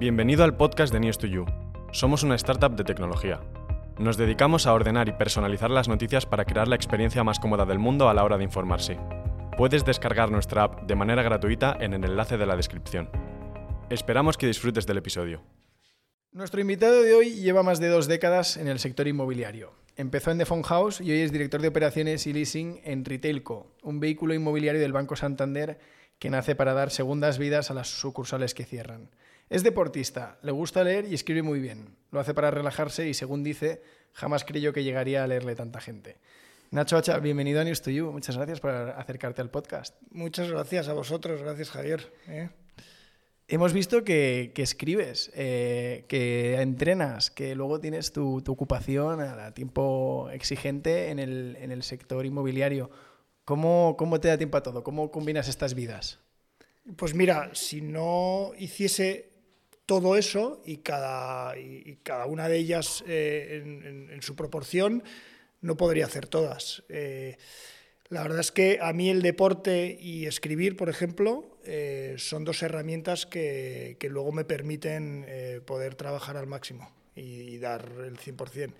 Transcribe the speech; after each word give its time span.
Bienvenido 0.00 0.44
al 0.44 0.56
podcast 0.56 0.94
de 0.94 0.98
News2You. 0.98 1.44
Somos 1.92 2.22
una 2.22 2.34
startup 2.36 2.74
de 2.74 2.84
tecnología. 2.84 3.42
Nos 3.98 4.16
dedicamos 4.16 4.66
a 4.66 4.72
ordenar 4.72 5.10
y 5.10 5.12
personalizar 5.12 5.70
las 5.70 5.88
noticias 5.88 6.24
para 6.24 6.46
crear 6.46 6.68
la 6.68 6.74
experiencia 6.74 7.22
más 7.22 7.38
cómoda 7.38 7.66
del 7.66 7.78
mundo 7.78 8.08
a 8.08 8.14
la 8.14 8.24
hora 8.24 8.38
de 8.38 8.44
informarse. 8.44 8.98
Puedes 9.58 9.84
descargar 9.84 10.30
nuestra 10.30 10.62
app 10.62 10.86
de 10.86 10.94
manera 10.94 11.22
gratuita 11.22 11.76
en 11.78 11.92
el 11.92 12.02
enlace 12.02 12.38
de 12.38 12.46
la 12.46 12.56
descripción. 12.56 13.10
Esperamos 13.90 14.38
que 14.38 14.46
disfrutes 14.46 14.86
del 14.86 14.96
episodio. 14.96 15.42
Nuestro 16.32 16.62
invitado 16.62 17.02
de 17.02 17.12
hoy 17.12 17.34
lleva 17.34 17.62
más 17.62 17.78
de 17.78 17.88
dos 17.88 18.08
décadas 18.08 18.56
en 18.56 18.68
el 18.68 18.78
sector 18.78 19.06
inmobiliario. 19.06 19.74
Empezó 19.96 20.30
en 20.30 20.38
The 20.38 20.46
Phone 20.46 20.62
House 20.62 21.02
y 21.02 21.10
hoy 21.10 21.20
es 21.20 21.30
director 21.30 21.60
de 21.60 21.68
operaciones 21.68 22.26
y 22.26 22.32
leasing 22.32 22.80
en 22.84 23.04
Retailco, 23.04 23.76
un 23.82 24.00
vehículo 24.00 24.32
inmobiliario 24.32 24.80
del 24.80 24.94
Banco 24.94 25.14
Santander 25.14 25.78
que 26.18 26.30
nace 26.30 26.54
para 26.54 26.72
dar 26.72 26.88
segundas 26.90 27.36
vidas 27.36 27.70
a 27.70 27.74
las 27.74 27.88
sucursales 27.88 28.54
que 28.54 28.64
cierran. 28.64 29.10
Es 29.50 29.64
deportista, 29.64 30.38
le 30.42 30.52
gusta 30.52 30.84
leer 30.84 31.06
y 31.06 31.14
escribe 31.14 31.42
muy 31.42 31.58
bien. 31.58 31.96
Lo 32.12 32.20
hace 32.20 32.34
para 32.34 32.52
relajarse 32.52 33.08
y, 33.08 33.14
según 33.14 33.42
dice, 33.42 33.82
jamás 34.12 34.44
creyó 34.44 34.72
que 34.72 34.84
llegaría 34.84 35.24
a 35.24 35.26
leerle 35.26 35.56
tanta 35.56 35.80
gente. 35.80 36.18
Nacho 36.70 36.96
Hacha, 36.96 37.18
bienvenido 37.18 37.60
a 37.60 37.64
News 37.64 37.82
to 37.82 37.90
You. 37.90 38.12
Muchas 38.12 38.36
gracias 38.36 38.60
por 38.60 38.70
acercarte 38.70 39.42
al 39.42 39.50
podcast. 39.50 39.96
Muchas 40.12 40.48
gracias 40.48 40.86
a 40.86 40.92
vosotros, 40.92 41.42
gracias 41.42 41.70
Javier. 41.70 42.12
¿eh? 42.28 42.48
Hemos 43.48 43.72
visto 43.72 44.04
que, 44.04 44.52
escribes, 44.54 45.32
eh, 45.34 46.04
que 46.06 46.60
entrenas, 46.60 47.32
que 47.32 47.56
luego 47.56 47.80
tienes 47.80 48.12
tu, 48.12 48.44
ocupación 48.46 49.20
a 49.20 49.52
tiempo 49.52 50.30
exigente 50.30 51.10
en 51.10 51.18
el, 51.18 51.56
en 51.60 51.72
el 51.72 51.82
sector 51.82 52.24
inmobiliario. 52.24 52.88
¿Cómo, 53.44 53.96
¿Cómo 53.98 54.20
te 54.20 54.28
da 54.28 54.38
tiempo 54.38 54.58
a 54.58 54.62
todo? 54.62 54.84
¿Cómo 54.84 55.10
combinas 55.10 55.48
estas 55.48 55.74
vidas? 55.74 56.20
Pues 56.96 57.14
mira, 57.14 57.50
si 57.52 57.82
no 57.82 58.52
hiciese 58.56 59.29
todo 59.90 60.14
eso 60.14 60.62
y 60.64 60.76
cada, 60.76 61.58
y, 61.58 61.98
cada 62.04 62.26
una 62.26 62.48
de 62.48 62.58
ellas 62.58 63.02
eh, 63.08 63.60
en, 64.08 64.22
su 64.22 64.36
proporción, 64.36 65.02
no 65.62 65.76
podría 65.76 66.06
hacer 66.06 66.28
todas. 66.28 66.84
Eh, 66.88 67.36
la 68.08 68.22
verdad 68.22 68.38
es 68.38 68.52
que 68.52 68.78
a 68.80 68.92
mí 68.92 69.10
el 69.10 69.20
deporte 69.20 69.98
y 70.00 70.26
escribir, 70.26 70.76
por 70.76 70.90
ejemplo, 70.90 71.58
eh, 71.64 72.14
son 72.18 72.44
dos 72.44 72.62
herramientas 72.62 73.26
que, 73.26 73.96
que 73.98 74.08
luego 74.08 74.30
me 74.30 74.44
permiten 74.44 75.26
poder 75.66 75.96
trabajar 75.96 76.36
al 76.36 76.46
máximo 76.46 76.88
y, 77.16 77.58
dar 77.58 77.90
el 78.06 78.16
100%. 78.16 78.72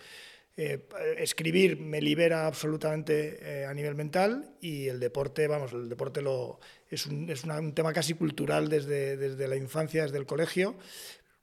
escribir 1.16 1.80
me 1.80 2.00
libera 2.00 2.46
absolutamente 2.46 3.66
a 3.66 3.74
nivel 3.74 3.96
mental 3.96 4.54
y 4.60 4.86
el 4.86 5.00
deporte, 5.00 5.48
vamos, 5.48 5.72
el 5.72 5.88
deporte 5.88 6.22
lo, 6.22 6.60
es, 6.90 7.06
un, 7.06 7.30
es 7.30 7.44
un, 7.44 7.72
tema 7.72 7.92
casi 7.92 8.14
cultural 8.14 8.68
desde, 8.68 9.16
desde 9.16 9.48
la 9.48 9.56
infancia, 9.56 10.02
desde 10.02 10.18
el 10.18 10.26
colegio, 10.26 10.76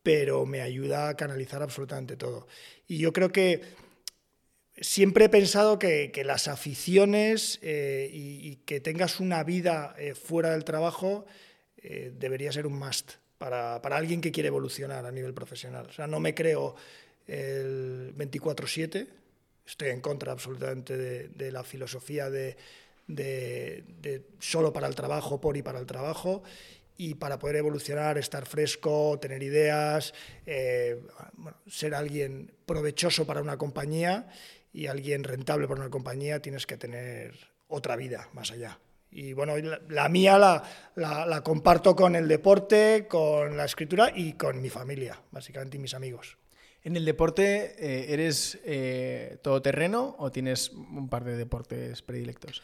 pero 0.03 0.45
me 0.45 0.61
ayuda 0.61 1.09
a 1.09 1.15
canalizar 1.15 1.61
absolutamente 1.61 2.17
todo. 2.17 2.47
Y 2.87 2.97
yo 2.99 3.13
creo 3.13 3.31
que 3.31 3.61
siempre 4.79 5.25
he 5.25 5.29
pensado 5.29 5.79
que, 5.79 6.11
que 6.11 6.23
las 6.23 6.47
aficiones 6.47 7.59
eh, 7.61 8.09
y, 8.11 8.57
que 8.65 8.79
tengas 8.79 9.19
una 9.19 9.43
vida 9.43 9.95
eh, 9.97 10.13
fuera 10.13 10.51
del 10.51 10.63
trabajo 10.63 11.25
eh, 11.77 12.11
debería 12.17 12.51
ser 12.51 12.67
un 12.67 12.77
must 12.77 13.13
para, 13.37 13.81
para, 13.81 13.97
alguien 13.97 14.21
que 14.21 14.31
quiere 14.31 14.47
evolucionar 14.47 15.05
a 15.05 15.11
nivel 15.11 15.33
profesional. 15.33 15.87
O 15.89 15.93
sea, 15.93 16.07
no 16.07 16.19
me 16.19 16.33
creo 16.33 16.75
el 17.27 18.13
24/7, 18.15 19.07
estoy 19.65 19.89
en 19.89 20.01
contra 20.01 20.31
absolutamente 20.31 20.97
de, 20.97 21.27
de 21.29 21.51
la 21.51 21.63
filosofía 21.63 22.29
de 22.29 22.57
de, 23.07 24.25
solo 24.39 24.73
para 24.73 24.87
el 24.87 24.95
trabajo, 24.95 25.41
por 25.41 25.57
y 25.57 25.61
para 25.61 25.79
el 25.79 25.85
trabajo, 25.85 26.43
y 26.97 27.15
para 27.15 27.37
poder 27.37 27.57
evolucionar, 27.57 28.17
estar 28.17 28.45
fresco, 28.45 29.19
tener 29.19 29.43
ideas, 29.43 30.13
eh, 30.45 30.99
ser 31.67 31.93
alguien 31.93 32.51
provechoso 32.65 33.25
para 33.25 33.41
una 33.41 33.57
compañía 33.57 34.27
y 34.73 34.87
alguien 34.87 35.23
rentable 35.23 35.67
para 35.67 35.81
una 35.81 35.89
compañía, 35.89 36.41
tienes 36.41 36.65
que 36.65 36.77
tener 36.77 37.35
otra 37.67 37.95
vida 37.95 38.29
más 38.33 38.51
allá. 38.51 38.79
Y 39.09 39.33
bueno, 39.33 39.53
la, 39.87 40.09
mía 40.09 40.37
la, 40.37 40.63
la, 40.95 41.41
comparto 41.41 41.95
con 41.95 42.15
el 42.15 42.27
deporte, 42.27 43.05
con 43.07 43.55
la 43.55 43.65
escritura 43.65 44.11
y 44.13 44.33
con 44.33 44.61
mi 44.61 44.69
familia, 44.69 45.21
básicamente, 45.31 45.77
y 45.77 45.79
mis 45.79 45.93
amigos. 45.93 46.37
¿En 46.83 46.95
el 46.95 47.05
deporte 47.05 47.75
eh, 47.79 48.13
eres 48.13 48.59
eh, 48.63 49.37
todoterreno 49.41 50.15
o 50.19 50.31
tienes 50.31 50.69
un 50.71 51.09
par 51.09 51.23
de 51.23 51.37
deportes 51.37 52.01
predilectos? 52.01 52.61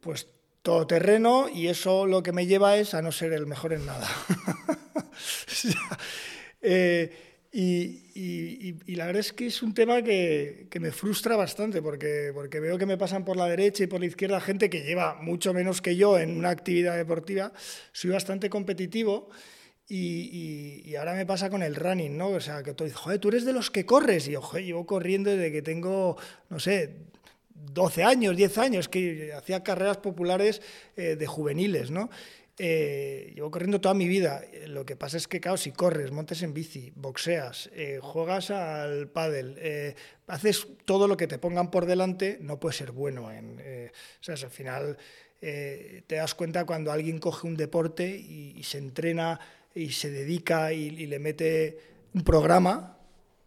Pues 0.00 0.28
todo 0.62 0.86
terreno 0.86 1.48
y 1.48 1.68
eso 1.68 2.06
lo 2.06 2.22
que 2.22 2.32
me 2.32 2.46
lleva 2.46 2.76
es 2.76 2.94
a 2.94 3.02
no 3.02 3.12
ser 3.12 3.32
el 3.32 3.46
mejor 3.46 3.72
en 3.72 3.86
nada. 3.86 4.08
Eh, 6.60 7.28
y, 7.52 8.94
la 8.94 9.06
verdad 9.06 9.20
es 9.20 9.32
que 9.32 9.46
es 9.46 9.62
un 9.62 9.74
tema 9.74 10.02
que, 10.02 10.68
me 10.80 10.90
frustra 10.90 11.36
bastante 11.36 11.80
porque, 11.80 12.32
porque 12.34 12.60
veo 12.60 12.78
que 12.78 12.86
me 12.86 12.98
pasan 12.98 13.24
por 13.24 13.36
la 13.36 13.46
derecha 13.46 13.84
y 13.84 13.86
por 13.86 14.00
la 14.00 14.06
izquierda 14.06 14.40
gente 14.40 14.68
que 14.68 14.82
lleva 14.82 15.14
mucho 15.14 15.54
menos 15.54 15.80
que 15.80 15.96
yo 15.96 16.18
en 16.18 16.36
una 16.36 16.50
actividad 16.50 16.96
deportiva. 16.96 17.52
Soy 17.92 18.10
bastante 18.10 18.50
competitivo. 18.50 19.28
Y, 19.90 20.94
ahora 20.96 21.14
me 21.14 21.24
pasa 21.24 21.48
con 21.48 21.62
el 21.62 21.74
running, 21.74 22.18
¿no? 22.18 22.28
O 22.28 22.40
sea, 22.40 22.62
que 22.62 22.74
tú 22.74 22.84
dices, 22.84 22.98
joder, 22.98 23.18
tú 23.18 23.28
eres 23.28 23.44
de 23.46 23.54
los 23.54 23.70
que 23.70 23.86
corres. 23.86 24.28
Y 24.28 24.32
yo, 24.32 24.42
joder, 24.42 24.64
llevo 24.64 24.84
corriendo 24.84 25.30
desde 25.30 25.50
que 25.50 25.62
tengo, 25.62 26.16
no 26.50 26.60
sé, 26.60 27.06
12 27.72 28.04
años, 28.04 28.36
10 28.36 28.58
años, 28.58 28.88
que 28.88 29.32
hacía 29.32 29.62
carreras 29.62 29.98
populares 29.98 30.62
eh, 30.96 31.16
de 31.16 31.26
juveniles, 31.26 31.90
¿no? 31.90 32.10
Eh, 32.60 33.32
llevo 33.36 33.50
corriendo 33.50 33.80
toda 33.80 33.94
mi 33.94 34.08
vida. 34.08 34.42
Lo 34.66 34.84
que 34.84 34.96
pasa 34.96 35.16
es 35.16 35.28
que, 35.28 35.40
claro, 35.40 35.56
si 35.56 35.70
corres, 35.70 36.10
montes 36.10 36.42
en 36.42 36.52
bici, 36.52 36.92
boxeas, 36.96 37.70
eh, 37.72 38.00
juegas 38.02 38.50
al 38.50 39.08
pádel, 39.08 39.94
haces 40.26 40.66
todo 40.84 41.06
lo 41.06 41.16
que 41.16 41.28
te 41.28 41.38
pongan 41.38 41.70
por 41.70 41.86
delante, 41.86 42.38
no 42.40 42.58
puedes 42.58 42.76
ser 42.76 42.90
bueno. 42.90 43.30
En, 43.30 43.62
sea, 44.20 44.34
al 44.34 44.50
final 44.50 44.98
te 45.40 46.04
das 46.08 46.34
cuenta 46.34 46.64
cuando 46.64 46.90
alguien 46.90 47.18
coge 47.20 47.46
un 47.46 47.56
deporte 47.56 48.08
y, 48.08 48.60
se 48.64 48.78
entrena 48.78 49.38
y 49.72 49.92
se 49.92 50.10
dedica 50.10 50.72
y 50.72 51.06
le 51.06 51.18
mete 51.20 51.78
un 52.12 52.24
programa, 52.24 52.97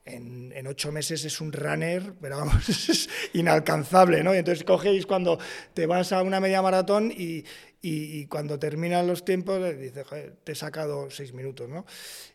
en, 0.05 0.67
ocho 0.67 0.91
meses 0.91 1.25
es 1.25 1.41
un 1.41 1.51
runner, 1.51 2.13
pero 2.21 2.37
vamos, 2.37 2.69
es 2.89 3.09
inalcanzable, 3.33 4.23
¿no? 4.23 4.33
Y 4.33 4.39
entonces 4.39 4.63
cogéis 4.63 5.05
cuando 5.05 5.39
te 5.73 5.85
vas 5.85 6.11
a 6.11 6.21
una 6.21 6.39
media 6.39 6.61
maratón 6.61 7.11
y, 7.11 7.43
y, 7.81 8.25
cuando 8.27 8.59
terminan 8.59 9.07
los 9.07 9.25
tiempos 9.25 9.59
dices, 9.77 10.05
te 10.43 10.51
he 10.51 10.55
sacado 10.55 11.09
seis 11.09 11.33
minutos, 11.33 11.67
¿no? 11.67 11.85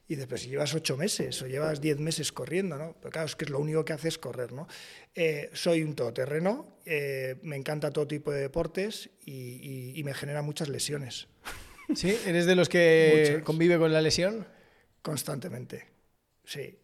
Y 0.08 0.16
después 0.16 0.42
si 0.42 0.48
llevas 0.48 0.74
ocho 0.74 0.96
meses 0.96 1.40
o 1.42 1.46
llevas 1.46 1.80
diez 1.80 1.98
meses 1.98 2.32
corriendo, 2.32 2.76
¿no? 2.76 2.96
Pero 3.00 3.10
claro, 3.10 3.26
es 3.26 3.36
que 3.36 3.44
es 3.44 3.50
lo 3.50 3.58
único 3.58 3.84
que 3.84 3.92
haces 3.92 4.18
correr, 4.18 4.52
¿no? 4.52 4.66
Eh, 5.14 5.50
soy 5.52 5.82
un 5.82 5.94
todoterreno, 5.94 6.78
eh, 6.84 7.36
me 7.42 7.56
encanta 7.56 7.90
todo 7.90 8.06
tipo 8.06 8.32
de 8.32 8.40
deportes 8.40 9.10
y, 9.24 9.92
y, 9.94 10.04
me 10.04 10.14
genera 10.14 10.42
muchas 10.42 10.68
lesiones. 10.68 11.28
¿Sí? 11.94 12.16
¿Eres 12.26 12.46
de 12.46 12.56
los 12.56 12.68
que 12.68 13.40
convive 13.44 13.78
con 13.78 13.92
la 13.92 14.00
lesión? 14.00 14.46
Constantemente. 15.02 15.95
Sí, 16.46 16.78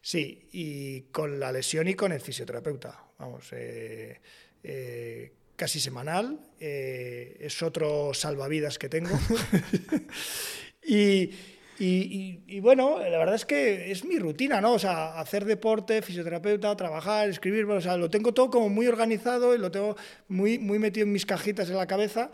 sí, 0.00 0.48
y 0.52 1.00
con 1.10 1.40
la 1.40 1.50
lesión 1.50 1.88
y 1.88 1.94
con 1.94 2.12
el 2.12 2.20
fisioterapeuta, 2.20 3.04
vamos, 3.18 3.48
eh, 3.50 4.20
eh, 4.62 5.32
casi 5.56 5.80
semanal, 5.80 6.38
eh, 6.60 7.36
es 7.40 7.60
otro 7.64 8.14
salvavidas 8.14 8.78
que 8.78 8.88
tengo. 8.88 9.10
y, 10.86 11.32
y, 11.80 12.60
bueno, 12.60 12.98
la 12.98 13.18
verdad 13.18 13.36
es 13.36 13.44
que 13.44 13.92
es 13.92 14.04
mi 14.04 14.18
rutina, 14.18 14.60
¿no? 14.60 14.72
O 14.72 14.78
sea, 14.78 15.18
hacer 15.18 15.44
deporte, 15.44 16.02
fisioterapeuta, 16.02 16.76
trabajar, 16.76 17.28
escribir, 17.28 17.64
o 17.66 17.80
sea, 17.80 17.96
lo 17.96 18.10
tengo 18.10 18.34
todo 18.34 18.50
como 18.50 18.68
muy 18.68 18.86
organizado 18.88 19.54
y 19.54 19.58
lo 19.58 19.70
tengo 19.70 19.96
muy, 20.26 20.58
muy 20.58 20.78
metido 20.78 21.06
en 21.06 21.12
mis 21.12 21.24
cajitas 21.24 21.68
en 21.70 21.76
la 21.76 21.86
cabeza, 21.86 22.30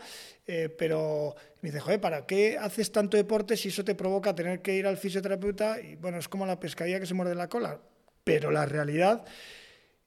eh, 0.47 0.69
pero 0.75 1.35
me 1.61 1.69
dice, 1.69 1.79
joder, 1.79 2.01
¿para 2.01 2.25
qué 2.25 2.57
haces 2.57 2.91
tanto 2.91 3.17
deporte 3.17 3.55
si 3.55 3.69
eso 3.69 3.83
te 3.83 3.93
provoca 3.93 4.33
tener 4.33 4.61
que 4.61 4.75
ir 4.75 4.87
al 4.87 4.97
fisioterapeuta? 4.97 5.79
Y 5.79 5.95
bueno, 5.95 6.17
es 6.17 6.27
como 6.27 6.45
la 6.45 6.59
pescadilla 6.59 6.99
que 6.99 7.05
se 7.05 7.13
muerde 7.13 7.35
la 7.35 7.47
cola, 7.47 7.79
pero 8.23 8.49
la 8.49 8.65
realidad 8.65 9.25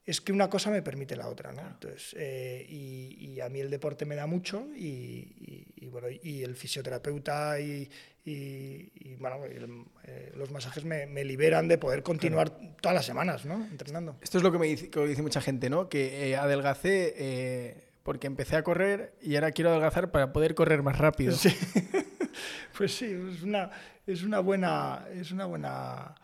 es 0.08 0.22
que 0.22 0.32
una 0.32 0.48
cosa 0.48 0.70
me 0.70 0.80
permite 0.80 1.16
la 1.16 1.28
otra, 1.28 1.52
¿no? 1.52 1.60
Entonces, 1.60 2.16
eh, 2.18 2.64
y, 2.66 3.40
a 3.40 3.50
mí 3.50 3.60
el 3.60 3.68
deporte 3.68 4.06
me 4.06 4.16
da 4.16 4.26
mucho 4.26 4.66
y, 4.74 5.86
bueno, 5.90 6.08
y 6.08 6.42
el 6.42 6.56
fisioterapeuta 6.56 7.60
y, 7.60 7.90
bueno, 9.18 9.36
eh, 10.04 10.32
los 10.36 10.50
masajes 10.50 10.84
me, 10.84 11.06
liberan 11.24 11.68
de 11.68 11.78
poder 11.78 12.02
continuar 12.02 12.50
todas 12.80 12.94
las 12.94 13.06
semanas, 13.06 13.44
¿no? 13.44 13.66
Entrenando. 13.66 14.16
Esto 14.22 14.38
es 14.38 14.44
lo 14.44 14.52
que 14.52 14.58
me 14.58 14.66
dice, 14.66 14.90
dice 15.06 15.22
mucha 15.22 15.40
gente, 15.40 15.70
¿no? 15.70 15.88
Que 15.88 16.30
eh, 16.30 16.36
adelgacé 16.36 17.86
porque 18.02 18.26
empecé 18.26 18.56
a 18.56 18.62
correr 18.62 19.14
y 19.20 19.34
ahora 19.34 19.52
quiero 19.52 19.70
adelgazar 19.70 20.10
para 20.10 20.32
poder 20.32 20.54
correr 20.54 20.82
más 20.82 20.98
rápido. 20.98 21.32
Sí. 21.32 21.54
pues 22.78 22.94
sí, 22.94 23.06
es 23.06 23.42
una, 23.42 23.70
es 24.06 24.22
una 24.22 24.40
buena... 24.40 25.06
Es 25.12 25.30
una 25.30 25.44
buena 25.44 26.14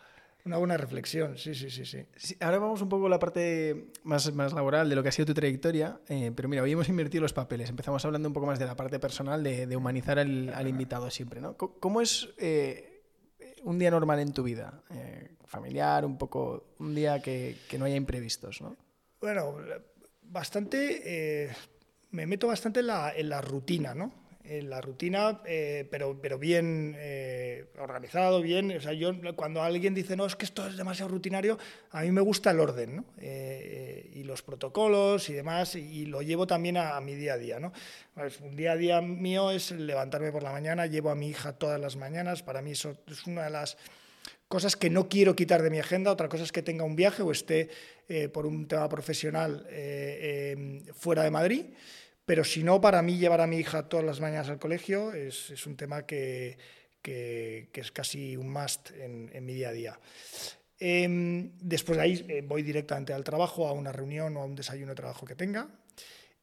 una 0.44 0.58
buena 0.58 0.76
reflexión, 0.76 1.38
sí, 1.38 1.54
sí, 1.54 1.70
sí, 1.70 1.84
sí. 1.86 2.36
ahora 2.40 2.58
vamos 2.58 2.82
un 2.82 2.88
poco 2.90 3.06
a 3.06 3.08
la 3.08 3.18
parte 3.18 3.86
más, 4.02 4.30
más 4.34 4.52
laboral 4.52 4.90
de 4.90 4.94
lo 4.94 5.02
que 5.02 5.08
ha 5.08 5.12
sido 5.12 5.26
tu 5.26 5.34
trayectoria, 5.34 6.00
eh, 6.08 6.32
pero 6.36 6.50
mira, 6.50 6.62
hoy 6.62 6.72
hemos 6.72 6.88
invertido 6.88 7.22
los 7.22 7.32
papeles. 7.32 7.70
Empezamos 7.70 8.04
hablando 8.04 8.28
un 8.28 8.34
poco 8.34 8.46
más 8.46 8.58
de 8.58 8.66
la 8.66 8.76
parte 8.76 8.98
personal, 8.98 9.42
de, 9.42 9.74
humanizar 9.74 10.18
al, 10.18 10.68
invitado 10.68 11.10
siempre, 11.10 11.40
¿no? 11.40 11.56
¿Cómo 11.56 12.02
es 12.02 12.28
eh, 12.36 13.02
un 13.62 13.78
día 13.78 13.90
normal 13.90 14.18
en 14.18 14.34
tu 14.34 14.42
vida, 14.42 14.82
eh, 14.90 15.30
familiar, 15.46 16.04
un 16.04 16.18
poco, 16.18 16.74
un 16.78 16.94
día 16.94 17.22
que, 17.22 17.56
no 17.78 17.86
haya 17.86 17.96
imprevistos, 17.96 18.60
¿no? 18.60 18.76
Bueno, 19.22 19.56
bastante, 20.20 21.56
me 22.10 22.26
meto 22.26 22.48
bastante 22.48 22.80
en 22.80 22.88
la, 22.88 23.14
en 23.16 23.30
la 23.30 23.40
rutina, 23.40 23.94
¿no? 23.94 24.12
La 24.44 24.80
rutina, 24.80 25.40
eh, 25.46 25.86
pero, 25.90 26.18
pero 26.20 26.38
bien 26.38 26.94
eh, 26.98 27.64
organizado, 27.78 28.42
bien. 28.42 28.76
O 28.76 28.80
sea, 28.80 28.92
yo 28.92 29.12
cuando 29.34 29.62
alguien 29.62 29.94
dice, 29.94 30.16
no, 30.16 30.26
es 30.26 30.36
que 30.36 30.44
esto 30.44 30.66
es 30.66 30.76
demasiado 30.76 31.10
rutinario, 31.10 31.58
a 31.90 32.02
mí 32.02 32.10
me 32.10 32.20
gusta 32.20 32.50
el 32.50 32.60
orden, 32.60 32.96
¿no? 32.96 33.04
Eh, 33.18 34.10
y 34.14 34.22
los 34.24 34.42
protocolos 34.42 35.30
y 35.30 35.32
demás, 35.32 35.76
y, 35.76 36.04
lo 36.04 36.20
llevo 36.20 36.46
también 36.46 36.76
a, 36.76 37.00
mi 37.00 37.14
día 37.14 37.34
a 37.34 37.38
día, 37.38 37.58
¿no? 37.58 37.72
Pues, 38.14 38.38
un 38.40 38.54
día 38.54 38.72
a 38.72 38.76
día 38.76 39.00
mío 39.00 39.50
es 39.50 39.70
levantarme 39.70 40.30
por 40.30 40.42
la 40.42 40.52
mañana, 40.52 40.86
llevo 40.86 41.10
a 41.10 41.14
mi 41.14 41.28
hija 41.28 41.54
todas 41.54 41.80
las 41.80 41.96
mañanas, 41.96 42.42
para 42.42 42.60
mí 42.60 42.72
eso 42.72 42.98
es 43.06 43.26
una 43.26 43.44
de 43.44 43.50
las 43.50 43.78
cosas 44.48 44.76
que 44.76 44.90
no 44.90 45.08
quiero 45.08 45.34
quitar 45.34 45.62
de 45.62 45.70
mi 45.70 45.80
agenda, 45.80 46.12
otra 46.12 46.28
cosa 46.28 46.44
es 46.44 46.52
que 46.52 46.62
tenga 46.62 46.84
un 46.84 46.96
viaje 46.96 47.22
o 47.22 47.32
esté 47.32 47.70
por 48.32 48.44
un 48.44 48.68
tema 48.68 48.88
profesional 48.90 49.66
fuera 50.94 51.22
de 51.22 51.30
Madrid. 51.30 51.64
Pero 52.24 52.42
si 52.44 52.62
no, 52.62 52.80
para 52.80 53.02
mí 53.02 53.18
llevar 53.18 53.40
a 53.40 53.46
mi 53.46 53.58
hija 53.58 53.88
todas 53.88 54.04
las 54.04 54.20
mañanas 54.20 54.48
al 54.48 54.58
colegio 54.58 55.12
es, 55.12 55.66
un 55.66 55.76
tema 55.76 56.06
que, 56.06 56.56
es 57.02 57.92
casi 57.92 58.36
un 58.36 58.50
must 58.50 58.90
en, 58.92 59.44
mi 59.44 59.54
día 59.54 59.68
a 59.68 59.72
día. 59.72 60.00
Em, 60.78 61.52
después 61.60 61.98
de 61.98 62.04
ahí 62.04 62.26
eh, 62.28 62.42
voy 62.42 62.62
directamente 62.62 63.12
al 63.12 63.24
trabajo, 63.24 63.68
a 63.68 63.72
una 63.72 63.92
reunión 63.92 64.36
o 64.36 64.40
a 64.40 64.44
un 64.44 64.54
desayuno 64.54 64.90
de 64.90 64.96
trabajo 64.96 65.26
que 65.26 65.34
tenga. 65.34 65.68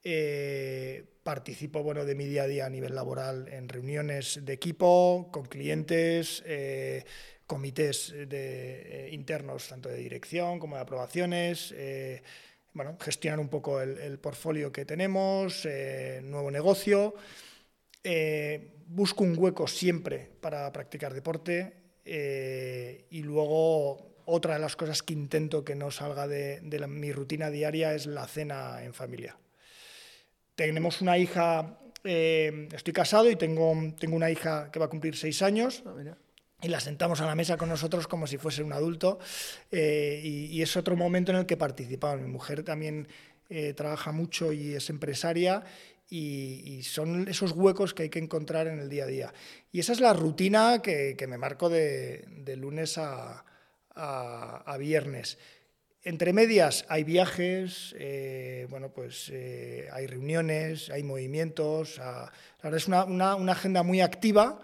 Eh, 0.03 1.03
participo 1.23 1.83
bueno, 1.83 2.05
de 2.05 2.15
mi 2.15 2.25
día 2.25 2.43
a 2.43 2.47
día 2.47 2.65
a 2.65 2.69
nivel 2.69 2.95
laboral 2.95 3.47
en 3.47 3.67
reuniones 3.67 4.39
de 4.43 4.53
equipo, 4.53 5.29
con 5.31 5.45
clientes, 5.45 6.43
eh, 6.45 7.03
comités 7.45 8.13
internos, 9.11 9.67
tanto 9.67 9.89
de 9.89 9.97
dirección 9.97 10.57
como 10.57 10.77
de 10.77 10.83
aprobaciones 10.83 11.73
bueno, 12.73 12.97
gestionar 12.99 13.39
un 13.39 13.49
poco 13.49 13.81
el, 13.81 14.17
portfolio 14.19 14.71
que 14.71 14.85
tenemos, 14.85 15.65
eh, 15.65 16.21
nuevo 16.23 16.51
negocio. 16.51 17.15
Eh, 18.03 18.73
busco 18.87 19.23
un 19.23 19.37
hueco 19.37 19.67
siempre 19.67 20.29
para 20.39 20.71
practicar 20.71 21.13
deporte 21.13 21.73
eh, 22.05 23.05
y 23.09 23.21
luego 23.23 24.15
otra 24.25 24.55
de 24.55 24.59
las 24.59 24.75
cosas 24.75 25.03
que 25.03 25.13
intento 25.13 25.63
que 25.63 25.75
no 25.75 25.91
salga 25.91 26.27
de, 26.27 26.61
mi 26.87 27.11
rutina 27.11 27.49
diaria 27.49 27.93
es 27.93 28.05
la 28.05 28.27
cena 28.27 28.83
en 28.83 28.93
familia. 28.93 29.37
Tenemos 30.55 31.01
una 31.01 31.17
hija, 31.17 31.79
estoy 32.03 32.93
casado 32.93 33.29
y 33.29 33.35
tengo, 33.35 33.73
tengo 33.99 34.15
una 34.15 34.29
hija 34.29 34.71
que 34.71 34.79
va 34.79 34.85
a 34.85 34.89
cumplir 34.89 35.15
seis 35.15 35.41
años. 35.41 35.83
Ah, 35.85 36.15
y 36.61 36.67
la 36.67 36.79
sentamos 36.79 37.21
a 37.21 37.25
la 37.25 37.35
mesa 37.35 37.57
con 37.57 37.69
nosotros 37.69 38.07
como 38.07 38.27
si 38.27 38.37
fuese 38.37 38.61
un 38.63 38.73
adulto 38.73 39.19
eh, 39.71 40.21
y, 40.23 40.61
es 40.61 40.77
otro 40.77 40.95
momento 40.95 41.31
en 41.31 41.39
el 41.39 41.45
que 41.45 41.57
participamos. 41.57 42.21
Mi 42.21 42.31
mujer 42.31 42.63
también 42.63 43.07
eh, 43.49 43.73
trabaja 43.73 44.11
mucho 44.11 44.53
y 44.53 44.75
es 44.75 44.89
empresaria 44.89 45.63
y, 46.09 46.83
son 46.83 47.27
esos 47.27 47.53
huecos 47.53 47.93
que 47.93 48.03
hay 48.03 48.09
que 48.09 48.19
encontrar 48.19 48.67
en 48.67 48.79
el 48.79 48.89
día 48.89 49.05
a 49.05 49.07
día. 49.07 49.33
Y 49.71 49.79
esa 49.79 49.93
es 49.93 50.01
la 50.01 50.13
rutina 50.13 50.81
que, 50.81 51.15
me 51.27 51.37
marco 51.37 51.69
de, 51.69 52.25
lunes 52.57 52.97
a, 52.97 53.43
viernes. 54.77 55.37
Entre 56.03 56.33
medias 56.33 56.85
hay 56.89 57.03
viajes, 57.03 57.95
eh, 57.97 58.67
bueno, 58.69 58.89
pues 58.89 59.31
hay 59.91 60.05
reuniones, 60.05 60.89
hay 60.89 61.03
movimientos. 61.03 61.97
la 61.97 62.31
verdad 62.61 62.77
es 62.77 62.87
una, 62.87 63.35
una 63.35 63.51
agenda 63.53 63.83
muy 63.83 64.01
activa 64.01 64.59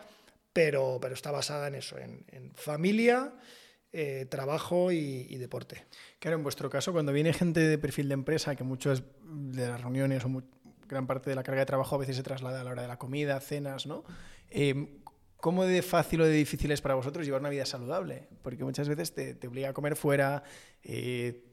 pero, 0.57 0.99
está 1.13 1.29
basada 1.29 1.67
en 1.67 1.75
eso, 1.75 1.97
en, 1.99 2.51
familia, 2.55 3.31
eh, 3.91 4.25
trabajo 4.27 4.91
y, 4.91 5.37
deporte. 5.37 5.85
Claro, 6.17 6.37
en 6.37 6.41
vuestro 6.41 6.67
caso, 6.67 6.91
cuando 6.91 7.13
viene 7.13 7.31
gente 7.31 7.59
de 7.59 7.77
perfil 7.77 8.07
de 8.07 8.15
empresa, 8.15 8.55
que 8.55 8.63
muchas 8.63 9.03
de 9.23 9.67
las 9.67 9.79
reuniones 9.79 10.25
o 10.25 10.41
gran 10.87 11.05
parte 11.05 11.29
de 11.29 11.35
la 11.35 11.43
carga 11.43 11.59
de 11.59 11.67
trabajo 11.67 11.93
a 11.93 11.99
veces 11.99 12.15
se 12.15 12.23
traslada 12.23 12.61
a 12.61 12.63
la 12.63 12.71
hora 12.71 12.81
de 12.81 12.87
la 12.87 12.97
comida, 12.97 13.39
cenas, 13.39 13.85
¿no? 13.85 14.03
Eh, 14.49 14.97
¿Cómo 15.35 15.63
de 15.63 15.83
fácil 15.83 16.21
o 16.21 16.25
de 16.25 16.31
difícil 16.31 16.71
es 16.71 16.81
para 16.81 16.95
vosotros 16.95 17.23
llevar 17.23 17.41
una 17.41 17.51
vida 17.51 17.67
saludable? 17.67 18.27
Porque 18.41 18.63
muchas 18.63 18.89
veces 18.89 19.13
te, 19.13 19.47
obliga 19.47 19.69
a 19.69 19.73
comer 19.73 19.95
fuera, 19.95 20.41
eh, 20.81 21.43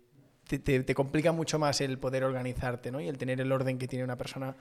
te, 0.46 0.94
complica 0.94 1.32
mucho 1.32 1.58
más 1.58 1.82
el 1.82 1.98
poder 1.98 2.24
organizarte 2.24 2.90
¿no? 2.90 3.02
y 3.02 3.08
el 3.08 3.18
tener 3.18 3.38
el 3.42 3.52
orden 3.52 3.76
que 3.76 3.86
tiene 3.86 4.02
una 4.02 4.16
persona 4.16 4.56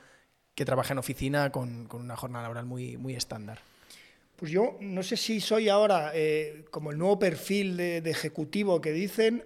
que 0.54 0.66
trabaja 0.66 0.92
en 0.92 1.00
oficina 1.00 1.50
con, 1.50 1.88
una 1.94 2.18
jornada 2.18 2.44
laboral 2.44 2.66
muy 2.66 3.16
estándar. 3.16 3.62
Pues 4.36 4.52
yo 4.52 4.78
no 4.82 5.04
sé 5.04 5.16
si 5.16 5.40
soy 5.40 5.70
ahora 5.70 6.12
eh, 6.14 6.66
como 6.72 6.92
el 6.92 6.98
nuevo 6.98 7.20
perfil 7.20 7.78
de, 7.78 7.98
ejecutivo 8.10 8.82
que 8.82 8.92
dicen 8.92 9.46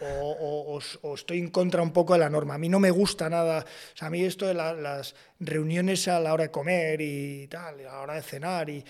o, 0.00 0.80
estoy 1.14 1.38
en 1.40 1.48
contra 1.48 1.82
un 1.82 1.92
poco 1.92 2.12
de 2.12 2.20
la 2.20 2.30
norma. 2.30 2.54
A 2.54 2.58
mí 2.58 2.68
no 2.68 2.78
me 2.78 2.90
gusta 2.90 3.28
nada, 3.28 3.64
o 3.64 3.96
sea, 3.96 4.08
a 4.08 4.10
mí 4.10 4.22
esto 4.22 4.46
de 4.46 4.54
las 4.54 5.14
reuniones 5.40 6.06
a 6.06 6.20
la 6.20 6.32
hora 6.32 6.44
de 6.44 6.50
comer 6.50 7.00
y 7.00 7.48
tal, 7.48 7.80
a 7.80 7.82
la 7.82 8.00
hora 8.00 8.14
de 8.14 8.22
cenar 8.22 8.70
y, 8.70 8.84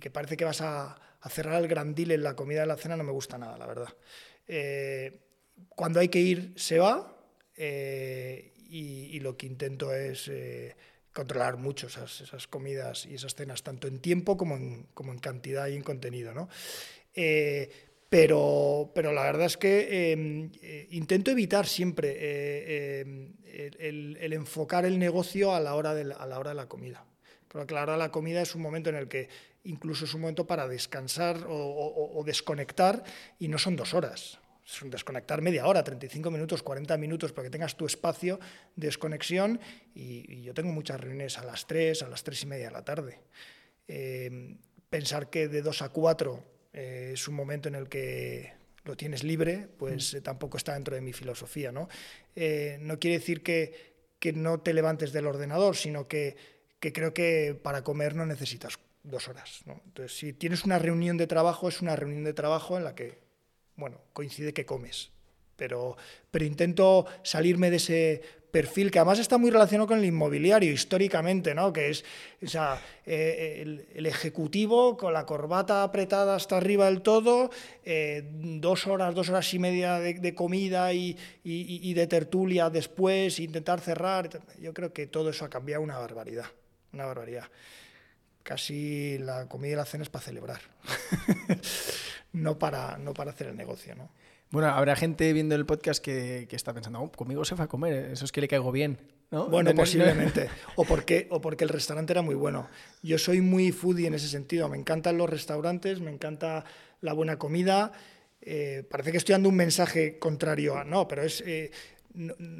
que 0.00 0.10
parece 0.10 0.36
que 0.36 0.44
vas 0.44 0.62
a, 0.62 0.98
cerrar 1.28 1.60
el 1.60 1.68
grandil 1.68 2.12
en 2.12 2.22
la 2.22 2.34
comida 2.34 2.60
de 2.60 2.66
la 2.66 2.76
cena 2.76 2.96
no 2.96 3.04
me 3.04 3.12
gusta 3.12 3.36
nada, 3.36 3.58
la 3.58 3.66
verdad. 3.66 3.94
Eh, 4.48 5.20
cuando 5.68 6.00
hay 6.00 6.08
que 6.08 6.18
ir, 6.20 6.54
se 6.56 6.78
va 6.78 7.14
eh, 7.56 8.54
y, 8.70 9.20
lo 9.20 9.36
que 9.36 9.46
intento 9.46 9.92
es 9.92 10.30
controlar 11.12 11.56
mucho 11.56 11.86
esas, 11.86 12.46
comidas 12.48 13.06
y 13.06 13.14
esas 13.14 13.34
cenas, 13.34 13.62
tanto 13.62 13.86
en 13.86 14.00
tiempo 14.00 14.36
como 14.36 14.56
en, 14.56 14.86
como 14.94 15.12
en 15.12 15.18
cantidad 15.18 15.68
y 15.68 15.76
en 15.76 15.82
contenido. 15.82 16.32
¿no? 16.32 16.48
Eh, 17.14 17.70
pero, 18.08 18.90
pero 18.94 19.12
la 19.12 19.22
verdad 19.22 19.46
es 19.46 19.56
que 19.56 20.12
em, 20.12 20.50
eh, 20.62 20.88
intento 20.90 21.30
evitar 21.30 21.66
siempre 21.66 22.14
eh, 22.18 23.00
em, 23.00 23.32
el, 23.78 24.32
enfocar 24.32 24.84
el 24.84 24.98
negocio 24.98 25.54
a 25.54 25.60
la 25.60 25.74
hora 25.74 25.94
de 25.94 26.04
la, 26.04 26.16
a 26.16 26.26
la 26.26 26.38
hora 26.38 26.50
de 26.50 26.56
la 26.56 26.68
comida. 26.68 27.04
Creo 27.48 27.66
que 27.66 27.74
la 27.74 27.82
hora 27.82 27.92
de 27.92 27.98
la 27.98 28.10
comida 28.10 28.40
es 28.42 28.54
un 28.54 28.62
momento 28.62 28.90
en 28.90 28.96
el 28.96 29.08
que 29.08 29.28
incluso 29.64 30.06
es 30.06 30.14
un 30.14 30.22
momento 30.22 30.46
para 30.46 30.66
descansar 30.66 31.46
o 31.48 32.22
desconectar 32.24 33.04
y 33.38 33.48
no 33.48 33.58
son 33.58 33.76
dos 33.76 33.94
horas 33.94 34.41
desconectar 34.84 35.42
media 35.42 35.66
hora, 35.66 35.82
35 35.82 36.30
minutos, 36.30 36.62
40 36.62 36.96
minutos, 36.96 37.32
para 37.32 37.46
que 37.46 37.50
tengas 37.50 37.76
tu 37.76 37.86
espacio 37.86 38.38
de 38.76 38.86
desconexión. 38.86 39.60
Y, 39.94 40.42
yo 40.42 40.54
tengo 40.54 40.72
muchas 40.72 41.00
reuniones 41.00 41.38
a 41.38 41.44
las 41.44 41.66
3, 41.66 42.02
a 42.02 42.08
las 42.08 42.22
3 42.22 42.42
y 42.42 42.46
media 42.46 42.66
de 42.66 42.72
la 42.72 42.84
tarde. 42.84 43.20
Eh, 43.88 44.56
pensar 44.88 45.30
que 45.30 45.48
de 45.48 45.62
2 45.62 45.82
a 45.82 45.88
4 45.88 46.44
eh, 46.72 47.10
es 47.14 47.28
un 47.28 47.34
momento 47.34 47.68
en 47.68 47.74
el 47.74 47.88
que 47.88 48.52
lo 48.84 48.96
tienes 48.96 49.22
libre, 49.22 49.68
pues 49.78 50.14
mm. 50.14 50.16
eh, 50.16 50.20
tampoco 50.20 50.56
está 50.56 50.74
dentro 50.74 50.94
de 50.94 51.00
mi 51.00 51.12
filosofía. 51.12 51.72
No, 51.72 51.88
no 52.80 52.98
quiere 52.98 53.18
decir 53.18 53.42
que, 53.42 53.92
que, 54.18 54.32
no 54.32 54.60
te 54.60 54.74
levantes 54.74 55.12
del 55.12 55.26
ordenador, 55.26 55.76
sino 55.76 56.08
que, 56.08 56.36
que, 56.80 56.92
creo 56.92 57.12
que 57.12 57.58
para 57.60 57.82
comer 57.82 58.14
no 58.14 58.26
necesitas 58.26 58.78
dos 59.02 59.28
horas. 59.28 59.62
¿no? 59.66 59.80
Entonces, 59.86 60.16
si 60.16 60.32
tienes 60.32 60.64
una 60.64 60.78
reunión 60.78 61.16
de 61.16 61.26
trabajo, 61.26 61.68
es 61.68 61.80
una 61.80 61.96
reunión 61.96 62.24
de 62.24 62.32
trabajo 62.32 62.76
en 62.76 62.84
la 62.84 62.94
que 62.94 63.21
bueno, 63.76 64.00
coincide 64.12 64.52
que 64.52 64.66
comes. 64.66 65.10
Pero, 65.56 65.96
pero 66.30 66.44
intento 66.44 67.06
salirme 67.22 67.70
de 67.70 67.76
ese 67.76 68.22
perfil 68.52 68.90
que 68.90 68.98
además 68.98 69.18
está 69.18 69.38
muy 69.38 69.50
relacionado 69.50 69.88
con 69.88 69.98
el 69.98 70.04
inmobiliario 70.04 70.70
históricamente, 70.70 71.54
¿no? 71.54 71.72
que 71.72 71.88
es 71.88 72.04
o 72.42 72.46
sea, 72.46 72.80
eh, 73.06 73.64
el, 73.94 74.06
ejecutivo 74.06 74.96
con 74.96 75.14
la 75.14 75.24
corbata 75.24 75.82
apretada 75.82 76.36
hasta 76.36 76.58
arriba 76.58 76.84
del 76.84 77.00
todo, 77.00 77.50
eh, 77.84 78.22
dos 78.30 78.86
horas, 78.86 79.14
dos 79.14 79.30
horas 79.30 79.52
y 79.54 79.58
media 79.58 79.98
de, 79.98 80.34
comida 80.34 80.92
y, 80.92 81.16
y, 81.42 81.94
de 81.94 82.06
tertulia 82.06 82.68
después, 82.68 83.40
intentar 83.40 83.80
cerrar. 83.80 84.28
Yo 84.60 84.74
creo 84.74 84.92
que 84.92 85.06
todo 85.06 85.30
eso 85.30 85.46
ha 85.46 85.48
cambiado 85.48 85.82
una 85.82 85.98
barbaridad, 85.98 86.46
una 86.92 87.06
barbaridad. 87.06 87.44
Casi 88.42 89.18
la 89.18 89.46
comida 89.48 89.72
y 89.72 89.76
la 89.76 89.84
cena 89.84 90.02
es 90.02 90.10
para 90.10 90.24
celebrar. 90.24 90.60
no 92.32 92.58
para, 92.58 92.98
no 92.98 93.14
para 93.14 93.30
hacer 93.30 93.48
el 93.48 93.56
negocio. 93.56 93.94
¿no? 93.94 94.10
Bueno, 94.50 94.68
habrá 94.68 94.96
gente 94.96 95.32
viendo 95.32 95.54
el 95.54 95.64
podcast 95.64 96.02
que, 96.02 96.46
está 96.50 96.74
pensando, 96.74 97.00
oh, 97.00 97.10
conmigo 97.10 97.44
se 97.44 97.54
va 97.54 97.64
a 97.64 97.68
comer, 97.68 98.10
eso 98.12 98.24
es 98.24 98.32
que 98.32 98.40
le 98.40 98.48
caigo 98.48 98.72
bien. 98.72 98.98
¿no? 99.30 99.48
Bueno, 99.48 99.74
posiblemente. 99.74 100.50
o, 100.76 100.84
porque, 100.84 101.26
o 101.30 101.40
porque 101.40 101.64
el 101.64 101.70
restaurante 101.70 102.12
era 102.12 102.20
muy 102.20 102.34
bueno. 102.34 102.68
Yo 103.02 103.16
soy 103.16 103.40
muy 103.40 103.72
foodie 103.72 104.08
en 104.08 104.14
ese 104.14 104.28
sentido. 104.28 104.68
Me 104.68 104.76
encantan 104.76 105.16
los 105.16 105.30
restaurantes, 105.30 106.00
me 106.00 106.10
encanta 106.10 106.64
la 107.00 107.14
buena 107.14 107.38
comida. 107.38 107.92
Eh, 108.42 108.84
parece 108.90 109.12
que 109.12 109.18
estoy 109.18 109.32
dando 109.32 109.48
un 109.48 109.56
mensaje 109.56 110.18
contrario 110.18 110.76
a. 110.76 110.84
No, 110.84 111.08
pero 111.08 111.22
es. 111.22 111.42
Eh, 111.46 111.70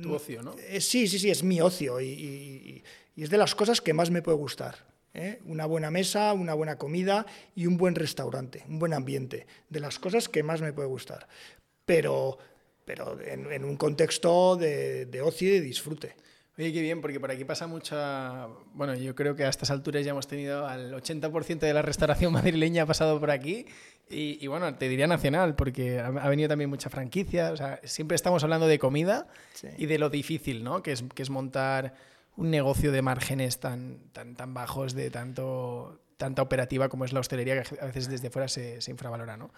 tu 0.03 0.15
ocio, 0.15 0.43
¿no? 0.43 0.55
Eh, 0.59 0.81
sí, 0.81 1.07
sí, 1.07 1.19
sí, 1.19 1.31
es 1.31 1.43
mi 1.43 1.61
ocio 1.61 2.01
y, 2.01 2.83
y 3.15 3.23
es 3.23 3.29
de 3.29 3.37
las 3.37 3.55
cosas 3.55 3.83
que 3.83 3.93
más 3.93 4.11
me 4.11 4.23
puede 4.23 4.39
gustar. 4.39 4.92
¿Eh? 5.15 5.41
una 5.47 5.67
buena 5.67 5.91
mesa, 5.91 6.33
una 6.33 6.55
buena 6.55 6.77
comida 6.77 7.27
y 7.55 7.67
un 7.67 7.77
buen 7.77 7.95
restaurante, 7.95 8.65
un 8.69 8.79
buen 8.79 8.93
ambiente, 8.93 9.47
de 9.69 9.81
las 9.81 9.99
cosas 9.99 10.29
que 10.29 10.43
más 10.43 10.61
me 10.61 10.73
puede 10.73 10.89
gustar, 10.89 11.29
pero, 11.85 12.39
pero 12.85 13.21
en, 13.21 13.65
un 13.65 13.77
contexto 13.77 14.57
de, 14.57 15.23
ocio 15.23 15.49
y 15.49 15.53
de 15.53 15.61
disfrute. 15.61 16.17
Oye, 16.59 16.71
qué 16.71 16.83
bien, 16.83 17.01
porque 17.01 17.19
por 17.19 17.31
aquí 17.31 17.47
pasa 17.47 17.67
mucha... 17.67 18.47
Bueno, 18.75 18.95
yo 18.95 19.15
creo 19.15 19.35
que 19.35 19.45
a 19.45 19.49
estas 19.49 19.71
alturas 19.71 20.05
ya 20.05 20.11
hemos 20.11 20.27
tenido 20.27 20.67
al 20.67 20.93
80% 20.93 21.61
de 21.61 21.73
la 21.73 21.81
restauración 21.81 22.31
madrileña 22.35 22.83
ha 22.83 22.87
pasado 22.87 23.19
por 23.19 23.31
aquí. 23.31 23.65
Y, 24.11 24.47
bueno, 24.49 24.75
te 24.75 24.91
diría 24.91 25.07
nacional, 25.07 25.55
porque 25.55 25.99
ha, 25.99 26.11
venido 26.29 26.51
también 26.51 26.69
mucha 26.69 26.91
franquicia. 26.91 27.53
O 27.53 27.57
sea, 27.57 27.81
siempre 27.85 28.15
estamos 28.15 28.45
hablando 28.45 28.67
de 28.67 28.79
comida 28.79 29.27
y 29.79 29.87
de 29.87 29.99
lo 29.99 30.11
difícil, 30.11 30.63
¿no? 30.63 30.83
Que 30.83 30.93
es, 30.93 31.03
que 31.15 31.23
es 31.23 31.31
montar 31.31 31.95
un 32.37 32.51
negocio 32.51 32.93
de 32.93 33.03
márgenes 33.03 33.61
tan, 33.61 34.11
tan, 34.13 34.35
tan 34.35 34.55
bajos, 34.55 34.95
de 34.95 35.11
tanto, 35.11 36.01
tanta 36.17 36.43
operativa 36.43 36.89
como 36.89 37.05
es 37.05 37.13
la 37.13 37.21
hostelería, 37.21 37.63
que 37.63 37.81
a 37.81 37.87
veces 37.87 38.09
desde 38.09 38.31
fuera 38.31 38.49
se, 38.49 38.81
se 38.81 38.91
infravalora, 38.91 39.37
¿no? 39.37 39.53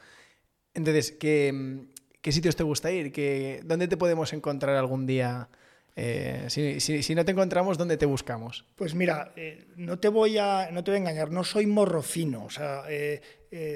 Entonces, 0.75 1.13
¿qué, 1.13 1.87
¿qué 2.21 2.33
sitios 2.33 2.57
te 2.57 2.65
gusta 2.65 2.91
ir? 2.91 3.13
¿Qué, 3.13 3.61
¿Dónde 3.65 3.87
te 3.89 3.97
podemos 3.97 4.33
encontrar 4.33 4.77
algún 4.77 5.07
día? 5.07 5.49
Eh, 5.97 6.47
si, 6.49 7.15
no 7.15 7.25
te 7.25 7.31
encontramos, 7.31 7.79
¿dónde 7.79 7.97
te 7.97 8.07
buscamos? 8.07 8.65
Pues 8.75 8.95
mira, 8.95 9.33
eh, 9.37 9.67
no, 9.77 9.99
te 10.01 10.09
voy 10.09 10.39
a, 10.39 10.71
no 10.73 10.83
te 10.83 10.91
voy 10.91 10.97
a 10.97 11.01
engañar, 11.01 11.31
no 11.31 11.45
soy 11.45 11.67
morro 11.67 12.03
fino, 12.03 12.45
o 12.45 12.51
sea, 12.51 12.83
eh, 12.89 13.21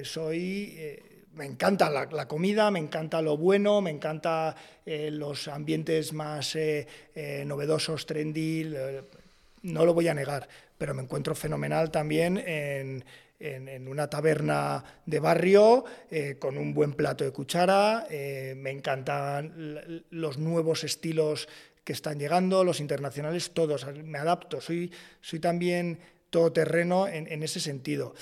soy... 0.05 0.77
me 1.39 1.47
encanta 1.47 1.89
la, 1.89 2.27
comida, 2.27 2.69
me 2.73 2.81
encanta 2.81 3.23
lo 3.23 3.37
bueno, 3.37 3.81
me 3.81 3.91
encanta 3.91 4.57
los 4.85 5.47
ambientes 5.47 6.13
más 6.13 6.59
novedosos, 7.47 8.07
trendy, 8.07 8.75
no 9.63 9.87
lo 9.87 9.95
voy 9.95 10.09
a 10.09 10.15
negar, 10.15 10.49
pero 10.77 10.95
me 10.95 11.03
encuentro 11.03 11.37
fenomenal 11.37 11.93
también 11.93 12.39
en, 12.39 13.05
en, 13.39 13.87
una 13.87 14.11
taberna 14.11 14.83
de 15.07 15.21
barrio 15.21 15.85
con 16.41 16.59
un 16.59 16.75
buen 16.75 16.95
plato 16.95 17.23
de 17.23 17.31
cuchara. 17.31 18.09
me 18.11 18.71
encantan 18.71 20.05
los 20.11 20.39
nuevos 20.39 20.83
estilos 20.83 21.49
que 21.85 21.93
están 21.93 22.19
llegando, 22.19 22.65
los 22.65 22.81
internacionales, 22.81 23.53
todos. 23.55 23.87
Me 23.95 24.19
adapto, 24.19 24.61
soy, 24.61 24.91
soy 25.21 25.39
también 25.39 26.01
todoterreno 26.31 27.07
en, 27.07 27.31
en 27.31 27.45
ese 27.45 27.61
sentido. 27.61 28.15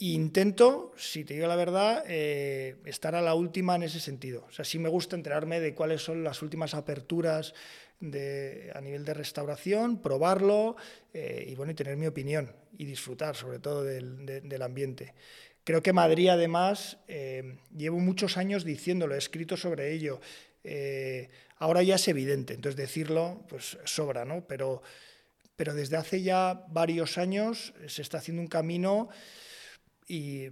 Intento, 0.00 0.92
si 0.96 1.24
te 1.24 1.34
digo 1.34 1.48
la 1.48 1.56
verdad, 1.56 2.04
eh, 2.06 2.76
estar 2.84 3.16
a 3.16 3.20
la 3.20 3.34
última 3.34 3.74
en 3.74 3.82
ese 3.82 3.98
sentido. 3.98 4.44
O 4.48 4.52
sea, 4.52 4.64
sí 4.64 4.78
me 4.78 4.88
gusta 4.88 5.16
enterarme 5.16 5.58
de 5.58 5.74
cuáles 5.74 6.02
son 6.02 6.22
las 6.22 6.40
últimas 6.40 6.74
aperturas 6.74 7.52
a 8.00 8.80
nivel 8.80 9.04
de 9.04 9.12
restauración, 9.12 10.00
probarlo 10.00 10.76
eh, 11.12 11.44
y, 11.48 11.56
bueno, 11.56 11.72
y 11.72 11.74
tener 11.74 11.96
mi 11.96 12.06
opinión 12.06 12.54
y 12.76 12.84
disfrutar 12.84 13.34
sobre 13.34 13.58
todo 13.58 13.82
del, 13.82 14.62
ambiente. 14.62 15.14
Creo 15.64 15.82
que 15.82 15.92
Madrid, 15.92 16.28
además, 16.28 16.98
eh, 17.08 17.58
llevo 17.76 17.98
muchos 17.98 18.36
años 18.36 18.64
diciéndolo, 18.64 19.16
he 19.16 19.18
escrito 19.18 19.56
sobre 19.56 19.92
ello. 19.92 20.20
Ahora 21.56 21.82
ya 21.82 21.96
es 21.96 22.06
evidente, 22.06 22.54
entonces 22.54 22.76
decirlo 22.76 23.44
pues 23.48 23.78
sobra, 23.82 24.24
¿no? 24.24 24.46
Pero, 24.46 24.80
pero 25.56 25.74
desde 25.74 25.96
hace 25.96 26.22
ya 26.22 26.66
varios 26.68 27.18
años 27.18 27.74
se 27.88 28.02
está 28.02 28.18
haciendo 28.18 28.42
un 28.42 28.48
camino 28.48 29.08
y 30.08 30.48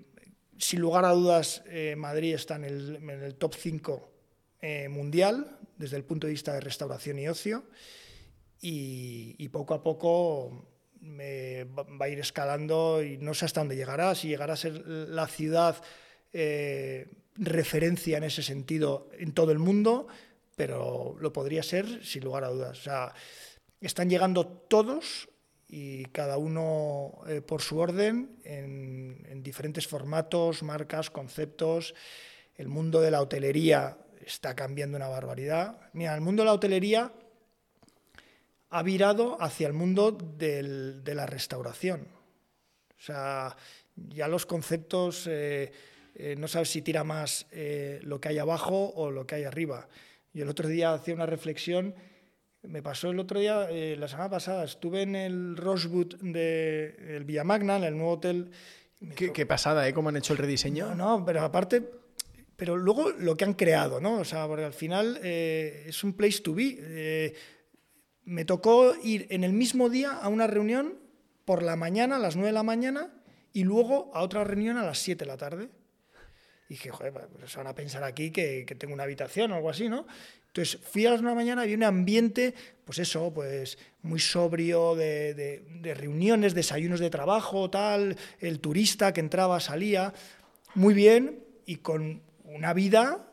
sin 0.58 0.80
lugar 0.80 1.04
a 1.04 1.10
dudas 1.10 1.62
eh, 1.66 1.94
Madrid 1.96 2.34
está 2.34 2.56
en 2.56 2.64
el, 2.64 3.34
top 3.36 3.54
5 3.54 4.10
eh, 4.60 4.88
mundial 4.88 5.58
desde 5.76 5.96
el 5.96 6.04
punto 6.04 6.26
de 6.26 6.32
vista 6.32 6.52
de 6.54 6.60
restauración 6.60 7.18
y 7.18 7.28
ocio 7.28 7.64
y, 8.60 9.48
poco 9.48 9.74
a 9.74 9.82
poco 9.82 10.66
va 11.00 12.06
a 12.06 12.08
ir 12.08 12.18
escalando 12.18 13.02
y 13.02 13.16
no 13.18 13.32
sé 13.32 13.44
hasta 13.44 13.60
dónde 13.60 13.76
llegará, 13.76 14.14
si 14.14 14.28
llegará 14.28 14.54
a 14.54 14.56
ser 14.56 14.86
la 14.86 15.28
ciudad 15.28 15.82
eh, 16.32 17.06
referencia 17.36 18.18
en 18.18 18.24
ese 18.24 18.42
sentido 18.42 19.08
en 19.18 19.32
todo 19.32 19.52
el 19.52 19.58
mundo, 19.58 20.08
pero 20.56 21.16
lo 21.20 21.32
podría 21.32 21.62
ser 21.62 22.04
sin 22.04 22.24
lugar 22.24 22.44
a 22.44 22.48
dudas. 22.48 22.78
O 22.78 22.82
sea, 22.82 23.14
están 23.80 24.10
llegando 24.10 24.46
todos 24.46 25.28
y 25.68 26.04
cada 26.06 26.38
uno 26.38 27.20
eh, 27.26 27.40
por 27.40 27.60
su 27.60 27.78
orden 27.78 28.38
en, 28.44 29.42
diferentes 29.42 29.86
formatos, 29.86 30.62
marcas, 30.62 31.10
conceptos. 31.10 31.94
El 32.56 32.68
mundo 32.68 33.00
de 33.00 33.10
la 33.10 33.20
hotelería 33.20 33.98
está 34.24 34.56
cambiando 34.56 34.96
una 34.96 35.08
barbaridad. 35.08 35.78
Mira, 35.92 36.14
el 36.14 36.20
mundo 36.20 36.42
de 36.42 36.46
la 36.46 36.52
hotelería 36.52 37.12
ha 38.70 38.82
virado 38.82 39.40
hacia 39.40 39.68
el 39.68 39.72
mundo 39.72 40.10
de 40.10 41.14
la 41.14 41.26
restauración. 41.26 42.08
O 42.98 43.00
sea, 43.00 43.56
ya 43.94 44.26
los 44.26 44.46
conceptos, 44.46 45.26
eh, 45.28 45.70
eh, 46.14 46.34
no 46.36 46.48
sabes 46.48 46.70
si 46.70 46.82
tira 46.82 47.04
más 47.04 47.46
lo 48.02 48.20
que 48.20 48.28
hay 48.28 48.38
abajo 48.38 48.92
o 48.96 49.10
lo 49.10 49.26
que 49.26 49.36
hay 49.36 49.44
arriba. 49.44 49.88
Y 50.32 50.40
el 50.40 50.48
otro 50.48 50.68
día 50.68 50.92
hacía 50.92 51.14
una 51.14 51.26
reflexión, 51.26 51.94
me 52.68 52.82
pasó 52.82 53.10
el 53.10 53.18
otro 53.18 53.40
día, 53.40 53.68
eh, 53.70 53.96
la 53.98 54.08
semana 54.08 54.30
pasada, 54.30 54.64
estuve 54.64 55.02
en 55.02 55.16
el 55.16 55.56
Rosewood 55.56 56.16
del 56.20 57.24
Villa 57.24 57.44
Magna, 57.44 57.76
en 57.76 57.84
el 57.84 57.96
nuevo 57.96 58.12
hotel. 58.12 58.50
Qué, 59.14 59.46
pasada, 59.46 59.86
¿eh? 59.86 59.92
Cómo 59.92 60.08
han 60.08 60.16
hecho 60.16 60.32
el 60.32 60.38
rediseño. 60.38 60.94
No, 60.94 61.24
pero 61.24 61.42
aparte, 61.42 61.90
pero 62.56 62.76
luego 62.76 63.10
lo 63.10 63.36
que 63.36 63.44
han 63.44 63.54
creado, 63.54 64.00
¿no? 64.00 64.18
O 64.18 64.24
sea, 64.24 64.46
porque 64.46 64.64
al 64.64 64.72
final 64.72 65.20
eh, 65.22 65.84
es 65.86 66.02
un 66.02 66.14
place 66.14 66.40
to 66.40 66.54
be. 66.54 66.76
Eh, 66.80 67.34
me 68.24 68.44
tocó 68.44 68.94
ir 69.02 69.26
en 69.30 69.44
el 69.44 69.52
mismo 69.52 69.90
día 69.90 70.12
a 70.12 70.28
una 70.28 70.46
reunión 70.46 70.98
por 71.44 71.62
la 71.62 71.76
mañana, 71.76 72.16
a 72.16 72.18
las 72.18 72.36
9 72.36 72.48
de 72.48 72.54
la 72.54 72.62
mañana, 72.62 73.12
y 73.52 73.64
luego 73.64 74.10
a 74.14 74.22
otra 74.22 74.42
reunión 74.44 74.78
a 74.78 74.84
las 74.84 74.98
7 74.98 75.24
de 75.24 75.30
la 75.30 75.36
tarde. 75.36 75.68
Y 76.68 76.74
dije, 76.74 76.90
joder, 76.90 77.12
pues 77.12 77.52
se 77.52 77.58
van 77.58 77.68
a 77.68 77.74
pensar 77.74 78.02
aquí 78.02 78.32
que, 78.32 78.64
que, 78.66 78.74
tengo 78.74 78.94
una 78.94 79.04
habitación 79.04 79.52
o 79.52 79.56
algo 79.56 79.70
así, 79.70 79.88
¿no? 79.88 80.06
Entonces 80.56 80.80
fui 80.90 81.04
a 81.04 81.10
las 81.10 81.20
9 81.20 81.34
de 81.34 81.34
la 81.34 81.44
mañana 81.44 81.64
y 81.64 81.68
vi 81.68 81.74
un 81.74 81.82
ambiente, 81.82 82.54
pues 82.86 82.98
eso, 82.98 83.30
pues 83.34 83.76
muy 84.00 84.18
sobrio, 84.18 84.94
de, 84.94 85.92
reuniones, 85.94 86.54
desayunos 86.54 86.98
de 86.98 87.10
trabajo, 87.10 87.68
tal, 87.68 88.16
el 88.40 88.58
turista 88.60 89.12
que 89.12 89.20
entraba, 89.20 89.60
salía, 89.60 90.14
muy 90.74 90.94
bien 90.94 91.44
y 91.66 91.76
con 91.76 92.22
una 92.44 92.72
vida 92.72 93.28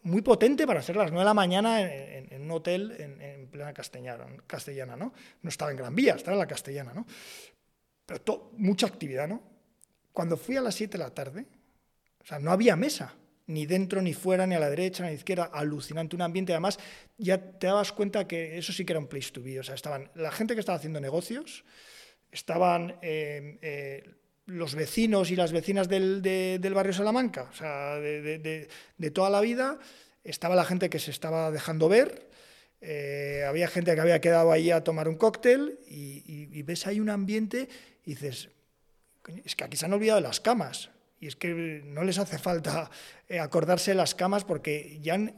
muy 0.00 0.22
potente 0.22 0.66
para 0.66 0.80
ser 0.80 0.96
las 0.96 1.10
9 1.10 1.18
de 1.18 1.24
la 1.26 1.34
mañana 1.34 1.82
en, 1.82 2.40
un 2.40 2.50
hotel 2.50 2.96
en, 3.00 3.20
en, 3.20 3.48
plena 3.48 3.74
castellana, 3.74 4.96
¿no? 4.96 5.12
No 5.42 5.48
estaba 5.50 5.70
en 5.72 5.76
Gran 5.76 5.94
Vía, 5.94 6.14
estaba 6.14 6.36
en 6.36 6.40
la 6.40 6.46
castellana, 6.46 6.94
¿no? 6.94 7.06
Pero 8.06 8.50
mucha 8.56 8.86
actividad, 8.86 9.28
¿no? 9.28 9.42
Cuando 10.10 10.38
fui 10.38 10.56
a 10.56 10.62
las 10.62 10.74
7 10.74 10.96
de 10.96 11.04
la 11.04 11.10
tarde, 11.10 11.44
o 12.18 12.24
sea, 12.24 12.38
no 12.38 12.50
había 12.50 12.76
mesa, 12.76 13.14
ni 13.46 13.66
dentro, 13.66 14.02
ni 14.02 14.12
fuera, 14.12 14.46
ni 14.46 14.54
a 14.54 14.58
la 14.58 14.70
derecha, 14.70 15.02
ni 15.02 15.08
a 15.08 15.12
la 15.12 15.16
izquierda. 15.16 15.44
Alucinante, 15.52 16.16
un 16.16 16.22
ambiente. 16.22 16.52
Además, 16.52 16.78
ya 17.16 17.38
te 17.38 17.66
dabas 17.66 17.92
cuenta 17.92 18.26
que 18.26 18.58
eso 18.58 18.72
sí 18.72 18.84
que 18.84 18.92
era 18.92 19.00
un 19.00 19.06
place 19.06 19.30
to 19.30 19.42
be. 19.42 19.60
O 19.60 19.62
sea, 19.62 19.74
estaban 19.74 20.10
la 20.14 20.32
gente 20.32 20.54
que 20.54 20.60
estaba 20.60 20.76
haciendo 20.76 21.00
negocios, 21.00 21.64
estaban 22.30 22.98
eh, 23.02 23.58
eh, 23.62 24.10
los 24.46 24.74
vecinos 24.74 25.30
y 25.30 25.36
las 25.36 25.52
vecinas 25.52 25.88
del, 25.88 26.72
barrio 26.74 26.92
Salamanca, 26.92 27.48
o 27.50 27.54
sea, 27.54 27.96
de, 27.96 28.68
toda 29.12 29.30
la 29.30 29.40
vida. 29.40 29.78
Estaba 30.24 30.56
la 30.56 30.64
gente 30.64 30.90
que 30.90 30.98
se 30.98 31.12
estaba 31.12 31.52
dejando 31.52 31.88
ver. 31.88 32.28
Eh, 32.80 33.44
había 33.48 33.68
gente 33.68 33.94
que 33.94 34.00
había 34.00 34.20
quedado 34.20 34.52
ahí 34.52 34.70
a 34.70 34.82
tomar 34.82 35.08
un 35.08 35.14
cóctel 35.14 35.78
y, 35.86 36.62
ves 36.62 36.86
ahí 36.86 36.98
un 36.98 37.10
ambiente 37.10 37.68
y 38.04 38.10
dices, 38.10 38.48
es 39.44 39.54
que 39.54 39.64
aquí 39.64 39.76
se 39.76 39.86
han 39.86 39.92
olvidado 39.92 40.20
de 40.20 40.26
las 40.26 40.40
camas. 40.40 40.90
Y 41.26 41.28
es 41.28 41.34
que 41.34 41.82
no 41.84 42.04
les 42.04 42.18
hace 42.18 42.38
falta 42.38 42.88
eh, 43.28 43.40
acordarse 43.40 43.90
de 43.90 43.96
las 43.96 44.14
camas 44.14 44.44
porque 44.44 45.00
ya 45.02 45.14
han, 45.14 45.34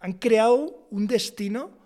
han 0.00 0.14
creado 0.14 0.88
un 0.90 1.06
destino 1.06 1.78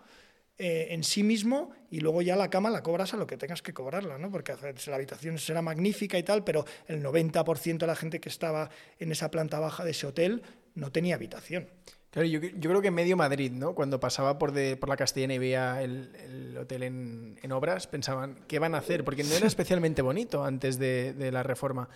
eh, 0.56 0.86
en 0.90 1.02
sí 1.02 1.24
mismo 1.24 1.72
y 1.90 1.98
luego 1.98 2.22
ya 2.22 2.36
la 2.36 2.48
cama 2.48 2.70
la 2.70 2.84
cobras 2.84 3.12
a 3.12 3.16
lo 3.16 3.26
que 3.26 3.36
tengas 3.36 3.60
que 3.60 3.74
cobrarla, 3.74 4.18
¿no? 4.18 4.30
porque 4.30 4.54
la 4.86 4.94
habitación 4.94 5.36
será 5.38 5.62
magnífica 5.62 6.16
y 6.16 6.22
tal, 6.22 6.44
pero 6.44 6.64
el 6.86 7.02
90% 7.02 7.78
de 7.78 7.86
la 7.88 7.96
gente 7.96 8.20
que 8.20 8.28
estaba 8.28 8.70
en 9.00 9.10
esa 9.10 9.32
planta 9.32 9.58
baja 9.58 9.84
de 9.84 9.90
ese 9.90 10.06
hotel 10.06 10.44
no 10.76 10.92
tenía 10.92 11.16
habitación. 11.16 11.68
Claro, 12.14 12.28
yo, 12.28 12.38
yo 12.38 12.70
creo 12.70 12.80
que 12.80 12.92
medio 12.92 13.16
Madrid, 13.16 13.50
¿no? 13.50 13.74
Cuando 13.74 13.98
pasaba 13.98 14.38
por, 14.38 14.52
de, 14.52 14.76
por 14.76 14.88
la 14.88 14.96
Castellana 14.96 15.34
y 15.34 15.38
veía 15.38 15.82
el, 15.82 16.14
el 16.14 16.56
hotel 16.56 16.84
en, 16.84 17.40
en, 17.42 17.50
obras, 17.50 17.88
pensaban, 17.88 18.38
¿qué 18.46 18.60
van 18.60 18.76
a 18.76 18.78
hacer? 18.78 19.02
Porque 19.02 19.24
no 19.24 19.34
era 19.34 19.46
especialmente 19.48 20.00
bonito 20.00 20.44
antes 20.44 20.78
de, 20.78 21.12
de 21.14 21.32
la 21.32 21.42
reforma. 21.42 21.88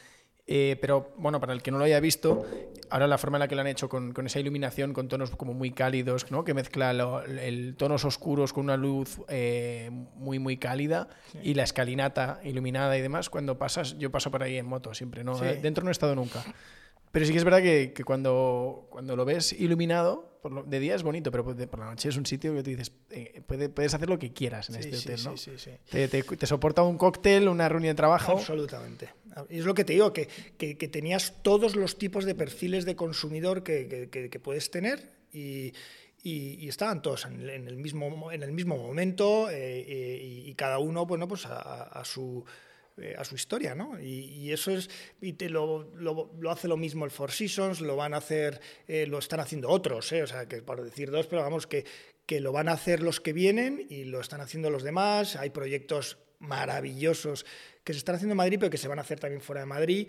Eh, 0.50 0.78
pero 0.80 1.12
bueno, 1.18 1.40
para 1.40 1.52
el 1.52 1.62
que 1.62 1.70
no 1.70 1.76
lo 1.76 1.84
haya 1.84 2.00
visto, 2.00 2.46
ahora 2.88 3.06
la 3.06 3.18
forma 3.18 3.36
en 3.36 3.40
la 3.40 3.48
que 3.48 3.54
lo 3.54 3.60
han 3.60 3.66
hecho 3.66 3.90
con, 3.90 4.14
con 4.14 4.24
esa 4.24 4.40
iluminación, 4.40 4.94
con 4.94 5.06
tonos 5.06 5.30
como 5.32 5.52
muy 5.52 5.72
cálidos, 5.72 6.30
¿no? 6.30 6.42
que 6.42 6.54
mezcla 6.54 6.90
el, 6.90 7.76
tonos 7.76 8.06
oscuros 8.06 8.54
con 8.54 8.64
una 8.64 8.78
luz 8.78 9.20
eh, 9.28 9.90
muy, 10.14 10.38
muy 10.38 10.56
cálida 10.56 11.10
y 11.42 11.52
la 11.52 11.64
escalinata 11.64 12.40
iluminada 12.44 12.96
y 12.96 13.02
demás, 13.02 13.28
cuando 13.28 13.58
pasas, 13.58 13.98
yo 13.98 14.10
paso 14.10 14.30
por 14.30 14.42
ahí 14.42 14.56
en 14.56 14.64
moto 14.64 14.94
siempre, 14.94 15.22
¿no? 15.22 15.38
dentro 15.38 15.84
no 15.84 15.90
he 15.90 15.92
estado 15.92 16.14
nunca. 16.14 16.42
Pero 17.12 17.26
sí 17.26 17.32
que 17.32 17.38
es 17.38 17.44
verdad 17.44 17.60
que, 17.60 17.92
que 17.94 18.04
cuando, 18.04 18.86
cuando 18.88 19.16
lo 19.16 19.26
ves 19.26 19.52
iluminado, 19.52 20.27
por 20.40 20.66
de 20.66 20.80
día 20.80 20.94
es 20.94 21.02
bonito, 21.02 21.30
pero 21.30 21.44
por 21.44 21.78
la 21.78 21.86
noche 21.86 22.08
es 22.08 22.16
un 22.16 22.26
sitio 22.26 22.54
que 22.54 22.62
te 22.62 22.70
dices, 22.70 22.92
eh, 23.10 23.42
puedes 23.46 23.94
hacer 23.94 24.08
lo 24.08 24.18
que 24.18 24.32
quieras 24.32 24.68
en 24.70 24.76
este 24.76 24.96
hotel, 24.96 25.24
¿no? 25.24 25.36
Sí, 25.36 25.52
sí, 25.56 25.70
te, 25.90 26.08
te, 26.08 26.22
te, 26.22 26.46
soporta 26.46 26.82
un 26.82 26.98
cóctel, 26.98 27.48
una 27.48 27.68
reunión 27.68 27.92
de 27.92 27.96
trabajo. 27.96 28.32
Absolutamente. 28.32 29.10
Es 29.48 29.64
lo 29.64 29.74
que 29.74 29.84
te 29.84 29.92
digo, 29.92 30.12
que, 30.12 30.28
que, 30.56 30.76
que 30.76 30.88
tenías 30.88 31.34
todos 31.42 31.76
los 31.76 31.98
tipos 31.98 32.24
de 32.24 32.34
perfiles 32.34 32.84
de 32.84 32.96
consumidor 32.96 33.62
que, 33.62 34.08
que 34.10 34.40
puedes 34.40 34.70
tener 34.70 35.12
y, 35.32 35.72
y, 36.22 36.68
estaban 36.68 37.02
todos 37.02 37.26
en, 37.26 37.48
el, 37.48 37.76
mismo, 37.76 38.32
en 38.32 38.42
el 38.42 38.52
mismo 38.52 38.76
momento 38.76 39.48
y, 39.52 40.52
cada 40.54 40.78
uno 40.78 41.06
bueno, 41.06 41.28
pues 41.28 41.46
a 41.46 42.02
su 42.04 42.44
eh, 43.00 43.14
a 43.16 43.24
su 43.24 43.34
historia, 43.34 43.74
¿no? 43.74 44.00
Y, 44.00 44.52
eso 44.52 44.70
es, 44.70 44.90
y 45.20 45.34
te 45.34 45.48
lo, 45.48 45.90
lo, 45.94 46.50
hace 46.50 46.68
lo 46.68 46.76
mismo 46.76 47.04
el 47.04 47.10
Four 47.10 47.30
Seasons, 47.30 47.80
lo 47.80 47.96
van 47.96 48.14
a 48.14 48.18
hacer, 48.18 48.60
eh, 48.86 49.06
lo 49.06 49.18
están 49.18 49.40
haciendo 49.40 49.68
otros, 49.68 50.10
¿eh? 50.12 50.22
o 50.22 50.26
sea, 50.26 50.46
que 50.46 50.62
por 50.62 50.82
decir 50.82 51.10
dos, 51.10 51.26
pero 51.26 51.42
vamos, 51.42 51.66
que, 51.66 51.84
que 52.26 52.40
lo 52.40 52.52
van 52.52 52.68
a 52.68 52.72
hacer 52.72 53.02
los 53.02 53.20
que 53.20 53.32
vienen 53.32 53.86
y 53.88 54.04
lo 54.04 54.20
están 54.20 54.40
haciendo 54.40 54.70
los 54.70 54.82
demás, 54.82 55.36
hay 55.36 55.50
proyectos 55.50 56.18
maravillosos 56.38 57.46
que 57.84 57.92
se 57.92 57.98
están 57.98 58.16
haciendo 58.16 58.32
en 58.32 58.38
Madrid, 58.38 58.58
pero 58.60 58.70
que 58.70 58.78
se 58.78 58.88
van 58.88 58.98
a 58.98 59.02
hacer 59.02 59.20
también 59.20 59.40
fuera 59.40 59.60
de 59.60 59.66
Madrid, 59.66 60.08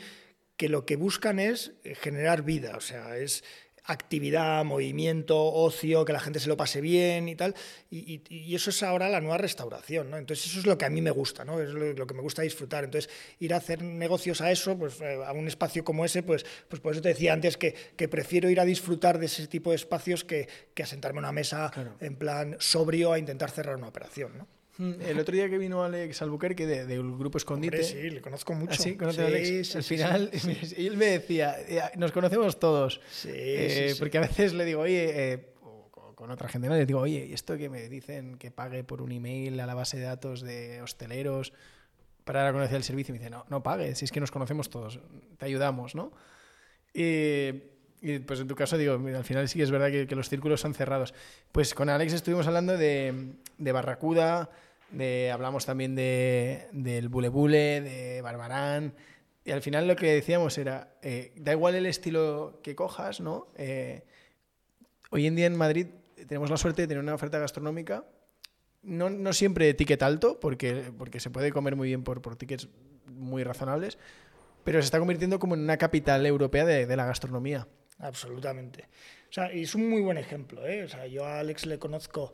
que 0.58 0.70
lo 0.70 0.86
que 0.86 0.96
buscan 0.96 1.40
es 1.40 1.74
generar 2.02 2.44
vida, 2.44 2.76
o 2.76 2.82
sea, 2.82 3.18
es 3.18 3.44
actividad, 3.90 4.64
movimiento, 4.64 5.44
ocio, 5.44 6.06
que 6.06 6.14
la 6.14 6.20
gente 6.20 6.40
se 6.40 6.48
lo 6.48 6.56
pase 6.56 6.80
bien 6.80 7.28
y 7.28 7.36
tal. 7.36 7.56
Y, 7.90 8.54
eso 8.56 8.70
es 8.70 8.84
ahora 8.84 9.10
la 9.10 9.20
nueva 9.20 9.38
restauración, 9.38 10.12
¿no? 10.12 10.18
Entonces 10.18 10.46
eso 10.48 10.60
es 10.60 10.66
lo 10.66 10.78
que 10.78 10.86
a 10.86 10.90
mí 10.90 11.02
me 11.02 11.12
gusta, 11.12 11.44
¿no? 11.44 11.60
Es 11.60 11.70
lo, 11.70 12.06
que 12.06 12.14
me 12.14 12.22
gusta 12.22 12.44
disfrutar. 12.44 12.84
Entonces 12.84 13.10
ir 13.40 13.54
a 13.54 13.58
hacer 13.58 13.82
negocios 13.82 14.42
a 14.42 14.52
eso, 14.52 14.78
pues 14.78 15.02
eh, 15.02 15.20
a 15.26 15.32
un 15.34 15.48
espacio 15.48 15.84
como 15.84 16.06
ese, 16.06 16.24
pues, 16.24 16.46
pues 16.68 16.82
por 16.82 16.94
eso 16.94 17.02
te 17.02 17.10
decía 17.10 17.34
antes 17.34 17.58
que, 17.58 17.74
que 17.96 18.08
prefiero 18.08 18.50
ir 18.50 18.60
a 18.60 18.66
disfrutar 18.66 19.18
de 19.18 19.26
ese 19.26 19.48
tipo 19.48 19.72
de 19.72 19.78
espacios 19.78 20.24
que, 20.24 20.48
que 20.74 20.84
a 20.84 20.86
sentarme 20.86 21.20
en 21.20 21.26
una 21.26 21.32
mesa 21.32 21.72
en 22.00 22.16
plan 22.16 22.58
sobrio 22.60 23.14
a 23.14 23.20
intentar 23.20 23.50
cerrar 23.50 23.76
una 23.76 23.88
operación, 23.88 24.38
¿no? 24.38 24.59
El 24.80 25.20
otro 25.20 25.36
día 25.36 25.50
que 25.50 25.58
vino 25.58 25.84
Alex 25.84 26.22
Albuquerque 26.22 26.66
del 26.66 26.88
de, 26.88 26.98
grupo 26.98 27.38
Escondite. 27.38 27.84
sí, 27.84 28.10
le 28.10 28.22
conozco 28.22 28.54
mucho. 28.54 28.72
¿Ah, 28.74 28.82
sí? 28.82 28.96
¿Conoce 28.96 29.24
a 29.24 29.26
Alex? 29.26 29.76
Al 29.76 29.84
final, 29.84 30.32
él 30.78 30.96
me 30.96 31.06
decía, 31.06 31.58
nos 31.98 32.14
conocemos 32.14 32.60
todos. 32.60 33.02
Eh, 33.26 33.94
porque 34.00 34.20
a 34.20 34.22
veces 34.22 34.54
le 34.54 34.64
digo, 34.64 34.82
oye, 34.82 35.34
eh, 35.34 35.50
con 36.16 36.32
otra 36.32 36.48
gente, 36.48 36.70
¿no? 36.70 36.76
le 36.76 36.86
digo, 36.86 37.02
oye, 37.02 37.28
¿y 37.30 37.34
esto 37.34 37.58
que 37.58 37.68
me 37.70 37.90
dicen 37.90 38.38
que 38.38 38.52
pague 38.52 38.86
por 38.86 39.02
un 39.02 39.12
email 39.12 39.60
a 39.60 39.66
la 39.66 39.74
base 39.74 39.98
de 39.98 40.04
datos 40.04 40.42
de 40.42 40.82
hosteleros 40.82 41.52
para 42.24 42.40
dar 42.40 42.50
a 42.50 42.54
conocer 42.54 42.78
el 42.78 42.84
servicio? 42.84 43.14
Y 43.14 43.18
me 43.18 43.20
dice, 43.20 43.30
no, 43.30 43.46
no 43.50 43.62
pagues, 43.62 43.98
si 43.98 44.06
es 44.06 44.12
que 44.12 44.22
nos 44.22 44.32
conocemos 44.32 44.70
todos, 44.70 45.02
te 45.38 45.46
ayudamos, 45.46 45.94
¿no? 45.94 46.14
Y, 46.94 48.20
pues 48.26 48.40
en 48.40 48.48
tu 48.48 48.56
caso, 48.56 48.78
digo, 48.78 48.94
al 48.94 49.24
final 49.26 49.50
sí 49.50 49.60
que 49.60 49.64
es 49.64 49.72
verdad 49.72 49.92
que, 49.92 50.16
los 50.16 50.30
círculos 50.30 50.62
son 50.62 50.74
cerrados. 50.74 51.14
Pues 51.52 51.74
con 51.74 51.90
Alex 51.90 52.14
estuvimos 52.14 52.48
hablando 52.48 52.78
de, 52.78 53.34
de 53.58 53.72
Barracuda 53.74 54.50
hablamos 55.32 55.66
también 55.66 55.96
de, 55.96 56.68
del 56.72 57.10
Bule 57.10 57.30
Bule, 57.30 57.82
de 57.82 58.22
Barbarán. 58.22 58.94
Y 59.46 59.52
al 59.52 59.62
final 59.62 59.88
lo 59.88 59.96
que 59.96 60.14
decíamos 60.14 60.58
era, 60.58 60.96
eh, 61.02 61.34
da 61.36 61.54
igual 61.54 61.76
el 61.76 61.86
estilo 61.86 62.60
que 62.62 62.76
cojas, 62.76 63.20
¿no? 63.20 63.48
Eh, 63.56 64.04
hoy 65.12 65.28
en 65.28 65.36
día 65.36 65.46
en 65.46 65.58
Madrid 65.58 65.88
tenemos 66.28 66.50
la 66.50 66.58
suerte 66.58 66.84
de 66.84 66.88
tener 66.88 67.02
una 67.02 67.16
oferta 67.16 67.40
gastronómica, 67.40 68.06
no, 68.84 69.10
no 69.10 69.34
siempre 69.34 69.66
de 69.66 69.74
ticket 69.74 70.04
alto, 70.04 70.40
porque, 70.40 70.92
porque 70.98 71.20
se 71.20 71.30
puede 71.30 71.52
comer 71.52 71.76
muy 71.76 71.88
bien 71.88 72.04
por, 72.04 72.22
por 72.22 72.36
tickets 72.36 72.68
muy 73.08 73.44
razonables, 73.44 73.98
pero 74.64 74.82
se 74.82 74.86
está 74.86 75.00
convirtiendo 75.00 75.40
como 75.40 75.56
en 75.56 75.62
una 75.62 75.78
capital 75.78 76.26
europea 76.26 76.66
de, 76.66 76.86
de 76.86 76.96
la 76.96 77.06
gastronomía. 77.06 77.68
Absolutamente. 77.98 78.88
O 79.30 79.34
sea, 79.34 79.54
y 79.54 79.64
es 79.64 79.76
un 79.76 79.90
muy 79.90 80.02
buen 80.02 80.18
ejemplo. 80.18 80.66
¿eh? 80.66 80.84
O 80.84 80.88
sea, 80.88 81.08
yo 81.08 81.26
a 81.26 81.40
Alex 81.40 81.66
le 81.66 81.80
conozco 81.80 82.34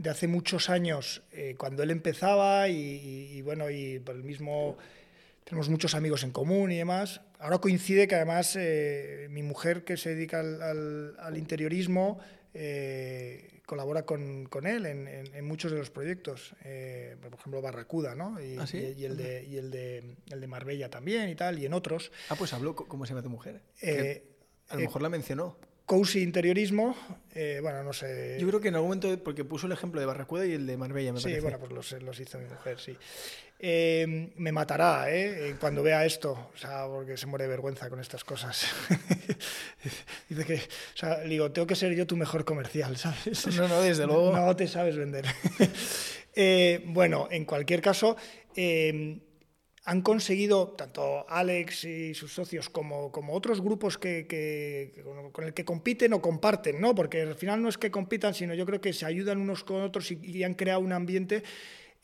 de 0.00 0.08
hace 0.08 0.28
muchos 0.28 0.70
años, 0.70 1.22
eh, 1.30 1.56
cuando 1.58 1.82
él 1.82 1.90
empezaba 1.90 2.68
y, 2.68 3.42
bueno, 3.42 3.68
y 3.68 3.98
por 3.98 4.14
el 4.14 4.24
mismo, 4.24 4.78
tenemos 5.44 5.68
muchos 5.68 5.94
amigos 5.94 6.24
en 6.24 6.30
común 6.30 6.72
y 6.72 6.78
demás. 6.78 7.20
Ahora 7.38 7.58
coincide 7.58 8.08
que 8.08 8.14
además 8.14 8.56
eh, 8.58 9.28
mi 9.30 9.42
mujer 9.42 9.84
que 9.84 9.98
se 9.98 10.14
dedica 10.14 10.40
al, 10.40 11.36
interiorismo 11.36 12.18
eh, 12.54 13.60
colabora 13.66 14.06
con, 14.06 14.46
con 14.46 14.66
él 14.66 14.86
en, 14.86 15.06
en, 15.06 15.44
muchos 15.44 15.70
de 15.70 15.76
los 15.76 15.90
proyectos, 15.90 16.54
por 17.20 17.34
ejemplo 17.34 17.60
Barracuda, 17.60 18.14
¿no? 18.14 18.40
Y, 18.40 18.56
¿Ah, 18.58 18.64
y, 18.72 19.04
el, 19.04 19.18
de, 19.18 19.44
y 19.44 19.58
el, 19.58 19.70
de, 19.70 20.16
el 20.30 20.40
de 20.40 20.46
Marbella 20.46 20.88
también 20.88 21.28
y 21.28 21.34
tal, 21.34 21.58
y 21.58 21.66
en 21.66 21.74
otros. 21.74 22.10
Ah, 22.30 22.36
pues 22.36 22.54
habló, 22.54 22.74
¿cómo 22.74 23.04
se 23.04 23.10
llama 23.10 23.22
tu 23.22 23.28
mujer? 23.28 23.60
a 24.70 24.74
lo 24.76 24.80
mejor 24.80 25.02
la 25.02 25.10
mencionó. 25.10 25.58
Cozy 25.90 26.22
interiorismo, 26.22 26.94
eh, 27.34 27.58
bueno, 27.60 27.82
no 27.82 27.92
sé. 27.92 28.36
Yo 28.38 28.46
creo 28.46 28.60
que 28.60 28.68
en 28.68 28.76
algún 28.76 28.90
momento, 28.90 29.24
porque 29.24 29.44
puso 29.44 29.66
el 29.66 29.72
ejemplo 29.72 29.98
de 29.98 30.06
Barracuda 30.06 30.46
y 30.46 30.52
el 30.52 30.64
de 30.64 30.76
Marbella, 30.76 31.12
me 31.12 31.18
sí, 31.18 31.24
parece. 31.24 31.40
Sí, 31.40 31.42
bueno, 31.42 31.58
pues 31.58 31.72
los, 31.72 32.02
los, 32.02 32.20
hizo 32.20 32.38
mi 32.38 32.44
mujer, 32.44 32.78
sí. 32.78 32.96
Eh, 33.58 34.30
me 34.36 34.52
matará, 34.52 35.12
¿eh? 35.12 35.56
Cuando 35.58 35.82
vea 35.82 36.04
esto, 36.04 36.50
o 36.54 36.56
sea, 36.56 36.86
porque 36.86 37.16
se 37.16 37.26
muere 37.26 37.46
de 37.46 37.50
vergüenza 37.50 37.90
con 37.90 37.98
estas 37.98 38.22
cosas. 38.22 38.66
Dice 40.28 40.44
que, 40.44 40.54
o 40.54 40.96
sea, 40.96 41.22
digo, 41.22 41.50
tengo 41.50 41.66
que 41.66 41.74
ser 41.74 41.92
yo 41.96 42.06
tu 42.06 42.16
mejor 42.16 42.44
comercial, 42.44 42.96
¿sabes? 42.96 43.48
No, 43.56 43.66
no, 43.66 43.80
desde 43.80 44.06
luego. 44.06 44.30
No 44.30 44.54
te 44.54 44.68
sabes 44.68 44.96
vender. 44.96 45.26
Eh, 46.32 46.84
bueno, 46.86 47.26
en 47.32 47.44
cualquier 47.44 47.82
caso, 47.82 48.16
han 49.90 50.02
conseguido, 50.02 50.68
tanto 50.68 51.28
Alex 51.28 51.82
y 51.82 52.14
sus 52.14 52.32
socios 52.32 52.70
como, 52.70 53.10
otros 53.32 53.60
grupos 53.60 53.98
que, 53.98 54.94
con 55.32 55.44
el 55.44 55.52
que 55.52 55.64
compiten 55.64 56.12
o 56.12 56.22
comparten, 56.22 56.80
¿no? 56.80 56.94
porque 56.94 57.22
al 57.22 57.34
final 57.34 57.60
no 57.60 57.68
es 57.68 57.76
que 57.76 57.90
compitan, 57.90 58.32
sino 58.32 58.54
yo 58.54 58.64
creo 58.66 58.80
que 58.80 58.92
se 58.92 59.04
ayudan 59.04 59.40
unos 59.40 59.64
con 59.64 59.82
otros 59.82 60.12
y, 60.12 60.44
han 60.44 60.54
creado 60.54 60.78
un 60.78 60.92
ambiente, 60.92 61.42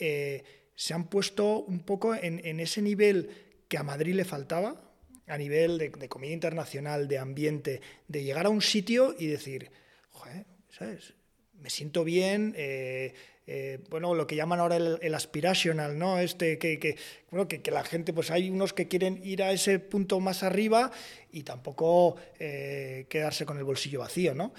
eh, 0.00 0.42
se 0.74 0.94
han 0.94 1.08
puesto 1.08 1.60
un 1.60 1.78
poco 1.78 2.12
en, 2.16 2.58
ese 2.58 2.82
nivel 2.82 3.30
que 3.68 3.78
a 3.78 3.84
Madrid 3.84 4.16
le 4.16 4.24
faltaba, 4.24 4.82
a 5.28 5.38
nivel 5.38 5.78
de, 5.78 6.08
comida 6.08 6.32
internacional, 6.32 7.06
de 7.06 7.18
ambiente, 7.18 7.80
de 8.08 8.24
llegar 8.24 8.46
a 8.46 8.50
un 8.50 8.62
sitio 8.62 9.14
y 9.16 9.28
decir, 9.28 9.70
joder, 10.10 10.44
¿sabes? 10.70 11.14
Me 11.54 11.70
siento 11.70 12.02
bien. 12.02 12.52
Eh, 12.56 13.14
eh, 13.46 13.78
bueno, 13.90 14.14
lo 14.14 14.26
que 14.26 14.34
llaman 14.34 14.58
ahora 14.58 14.76
el, 14.76 15.14
aspirational, 15.14 15.98
¿no? 15.98 16.18
Este, 16.18 16.58
que, 16.58 16.96
bueno, 17.30 17.46
que, 17.46 17.62
la 17.70 17.84
gente, 17.84 18.12
pues 18.12 18.30
hay 18.30 18.50
unos 18.50 18.72
que 18.72 18.88
quieren 18.88 19.20
ir 19.22 19.42
a 19.42 19.52
ese 19.52 19.78
punto 19.78 20.18
más 20.18 20.42
arriba 20.42 20.90
y 21.30 21.44
tampoco 21.44 22.16
eh, 22.40 23.06
quedarse 23.08 23.46
con 23.46 23.58
el 23.58 23.64
bolsillo 23.64 24.00
vacío, 24.00 24.34
¿no? 24.34 24.52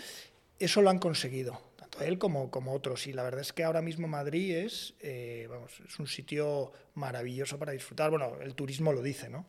Eso 0.57 0.81
lo 0.81 0.89
han 0.89 0.99
conseguido, 0.99 1.61
tanto 1.75 2.01
él 2.01 2.17
como, 2.17 2.49
como 2.49 2.73
otros. 2.73 3.07
Y 3.07 3.13
la 3.13 3.23
verdad 3.23 3.41
es 3.41 3.51
que 3.51 3.65
ahora 3.65 3.81
mismo 3.81 4.07
Madrid 4.07 4.55
es, 4.55 4.93
eh, 5.01 5.47
vamos, 5.49 5.81
es 5.85 5.99
un 5.99 6.07
sitio 6.07 6.71
maravilloso 6.93 7.59
para 7.59 7.73
disfrutar. 7.73 8.09
Bueno, 8.09 8.37
el 8.41 8.55
turismo 8.55 8.93
lo 8.93 9.01
dice, 9.01 9.29
¿no? 9.29 9.45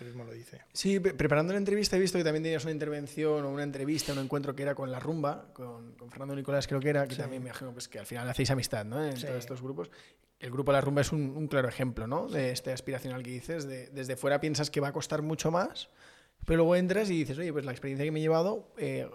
Lo. 0.00 0.58
Sí, 0.72 1.00
preparando 1.00 1.52
la 1.52 1.58
entrevista 1.58 1.96
he 1.96 2.00
visto 2.00 2.18
que 2.18 2.24
también 2.24 2.42
tenías 2.42 2.64
una 2.64 2.72
intervención 2.72 3.44
o 3.44 3.50
una 3.50 3.62
entrevista, 3.62 4.12
un 4.12 4.18
encuentro 4.18 4.54
que 4.54 4.62
era 4.62 4.74
con 4.74 4.90
La 4.90 4.98
Rumba, 4.98 5.52
con, 5.52 5.94
Fernando 6.10 6.34
Nicolás 6.34 6.66
creo 6.66 6.80
que 6.80 6.90
era, 6.90 7.06
que 7.06 7.16
también 7.16 7.42
me 7.42 7.50
imagino 7.50 7.72
pues, 7.72 7.88
que 7.88 7.98
al 7.98 8.06
final 8.06 8.28
hacéis 8.28 8.50
amistad 8.50 8.84
¿no? 8.84 9.04
en 9.04 9.14
todos 9.14 9.36
estos 9.36 9.62
grupos. 9.62 9.90
El 10.40 10.50
grupo 10.50 10.72
La 10.72 10.80
Rumba 10.80 11.02
es 11.02 11.12
un, 11.12 11.46
claro 11.46 11.68
ejemplo 11.68 12.06
¿no? 12.06 12.28
de 12.28 12.50
este 12.50 12.72
aspiracional 12.72 13.22
que 13.22 13.30
dices, 13.30 13.66
de, 13.66 13.88
desde 13.88 14.16
fuera 14.16 14.40
piensas 14.40 14.70
que 14.70 14.80
va 14.80 14.88
a 14.88 14.92
costar 14.92 15.22
mucho 15.22 15.50
más, 15.50 15.88
pero 16.44 16.58
luego 16.58 16.74
entras 16.74 17.10
y 17.10 17.18
dices, 17.18 17.38
oye, 17.38 17.52
pues 17.52 17.64
la 17.64 17.72
experiencia 17.72 18.04
que 18.04 18.10
me 18.10 18.18
he 18.18 18.22
llevado 18.22 18.72
eh, 18.78 19.08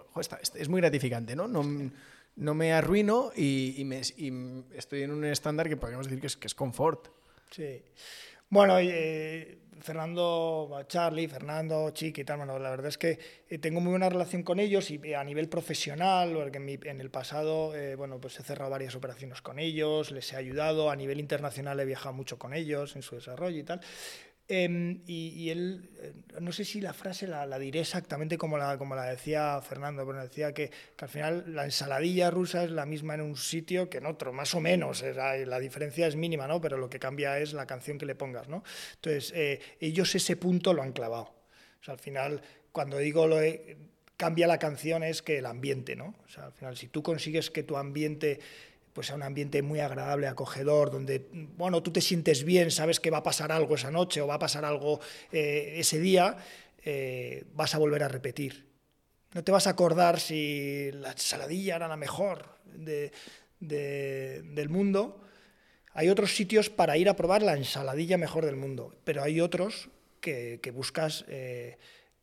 es 0.54 0.68
muy 0.68 0.80
gratificante, 0.80 1.36
¿no? 1.36 1.46
no 1.46 1.90
no 2.38 2.54
me 2.54 2.72
arruino 2.72 3.32
y, 3.36 3.82
me, 3.84 3.98
estoy 4.00 5.02
en 5.02 5.10
un 5.10 5.24
estándar 5.24 5.68
que 5.68 5.76
podríamos 5.76 6.06
decir 6.06 6.20
que 6.20 6.28
es, 6.28 6.36
que 6.36 6.46
es 6.46 6.54
confort. 6.54 7.08
Sí. 7.50 7.82
Bueno, 8.48 8.78
eh, 8.78 9.58
Fernando, 9.80 10.84
Charlie, 10.86 11.28
Fernando, 11.28 11.90
Chiqui 11.90 12.22
y 12.22 12.24
tal, 12.24 12.38
bueno, 12.38 12.58
la 12.58 12.70
verdad 12.70 12.88
es 12.88 12.98
que 12.98 13.18
eh, 13.48 13.58
tengo 13.58 13.80
muy 13.80 13.90
buena 13.90 14.08
relación 14.08 14.42
con 14.42 14.60
ellos 14.60 14.90
y 14.90 15.14
a 15.14 15.24
nivel 15.24 15.48
profesional, 15.48 16.32
porque 16.34 16.58
en, 16.58 17.00
el 17.00 17.10
pasado, 17.10 17.74
eh, 17.74 17.94
bueno, 17.94 18.20
pues 18.20 18.38
he 18.40 18.42
cerrado 18.42 18.70
varias 18.70 18.94
operaciones 18.94 19.42
con 19.42 19.58
ellos, 19.58 20.10
les 20.10 20.32
he 20.32 20.36
ayudado, 20.36 20.90
a 20.90 20.96
nivel 20.96 21.20
internacional 21.20 21.78
he 21.80 21.84
viajado 21.84 22.14
mucho 22.14 22.38
con 22.38 22.54
ellos 22.54 22.96
en 22.96 23.02
su 23.02 23.16
desarrollo 23.16 23.58
y 23.58 23.64
tal. 23.64 23.80
Em, 24.50 25.02
y, 25.06 25.50
él, 25.50 25.90
eh, 26.00 26.14
no 26.40 26.52
sé 26.52 26.64
si 26.64 26.80
la 26.80 26.94
frase 26.94 27.26
la, 27.26 27.58
diré 27.58 27.80
exactamente 27.80 28.38
como 28.38 28.56
la, 28.56 28.78
como 28.78 28.94
la 28.94 29.04
decía 29.04 29.60
Fernando, 29.60 30.06
pero 30.06 30.22
decía 30.22 30.54
que, 30.54 30.70
al 30.96 31.08
final 31.10 31.54
la 31.54 31.66
ensaladilla 31.66 32.30
rusa 32.30 32.64
es 32.64 32.70
la 32.70 32.86
misma 32.86 33.14
en 33.14 33.20
un 33.20 33.36
sitio 33.36 33.90
que 33.90 33.98
en 33.98 34.06
otro, 34.06 34.32
más 34.32 34.54
o 34.54 34.60
menos, 34.60 35.02
la 35.02 35.58
diferencia 35.58 36.06
es 36.06 36.16
mínima, 36.16 36.46
¿no? 36.46 36.62
pero 36.62 36.78
lo 36.78 36.88
que 36.88 36.98
cambia 36.98 37.38
es 37.38 37.52
la 37.52 37.66
canción 37.66 37.98
que 37.98 38.06
le 38.06 38.14
pongas. 38.14 38.48
¿no? 38.48 38.64
Entonces, 38.94 39.32
eh, 39.36 39.60
ellos 39.80 40.14
ese 40.14 40.36
punto 40.36 40.72
lo 40.72 40.82
han 40.82 40.92
clavado. 40.92 41.34
O 41.80 41.84
sea, 41.84 41.92
al 41.92 42.00
final, 42.00 42.40
cuando 42.72 42.96
digo 42.96 43.26
lo 43.26 43.36
cambia 44.16 44.46
la 44.46 44.58
canción 44.58 45.02
es 45.02 45.20
que 45.22 45.38
el 45.38 45.46
ambiente, 45.46 45.94
¿no? 45.94 46.14
O 46.24 46.28
sea, 46.28 46.46
al 46.46 46.52
final, 46.52 46.76
si 46.76 46.88
tú 46.88 47.02
consigues 47.02 47.50
que 47.50 47.62
tu 47.62 47.76
ambiente 47.76 48.40
pues 48.98 49.12
a 49.12 49.14
un 49.14 49.22
ambiente 49.22 49.62
muy 49.62 49.78
agradable, 49.78 50.26
acogedor, 50.26 50.90
donde, 50.90 51.28
bueno, 51.56 51.84
tú 51.84 51.92
te 51.92 52.00
sientes 52.00 52.42
bien, 52.42 52.72
sabes 52.72 52.98
que 52.98 53.12
va 53.12 53.18
a 53.18 53.22
pasar 53.22 53.52
algo 53.52 53.76
esa 53.76 53.92
noche 53.92 54.20
o 54.20 54.26
va 54.26 54.34
a 54.34 54.38
pasar 54.40 54.64
algo 54.64 54.98
eh, 55.30 55.74
ese 55.76 56.00
día, 56.00 56.36
eh, 56.84 57.44
vas 57.54 57.76
a 57.76 57.78
volver 57.78 58.02
a 58.02 58.08
repetir. 58.08 58.66
No 59.34 59.44
te 59.44 59.52
vas 59.52 59.68
a 59.68 59.70
acordar 59.70 60.18
si 60.18 60.90
la 60.94 61.16
saladilla 61.16 61.76
era 61.76 61.86
la 61.86 61.96
mejor 61.96 62.46
del 62.74 64.68
mundo. 64.68 65.20
Hay 65.92 66.08
otros 66.08 66.34
sitios 66.34 66.68
para 66.68 66.96
ir 66.96 67.08
a 67.08 67.14
probar 67.14 67.42
la 67.42 67.56
ensaladilla 67.56 68.18
mejor 68.18 68.46
del 68.46 68.56
mundo, 68.56 68.96
pero 69.04 69.22
hay 69.22 69.40
otros 69.40 69.90
que, 70.20 70.72
buscas... 70.74 71.24
Eh, 71.28 71.78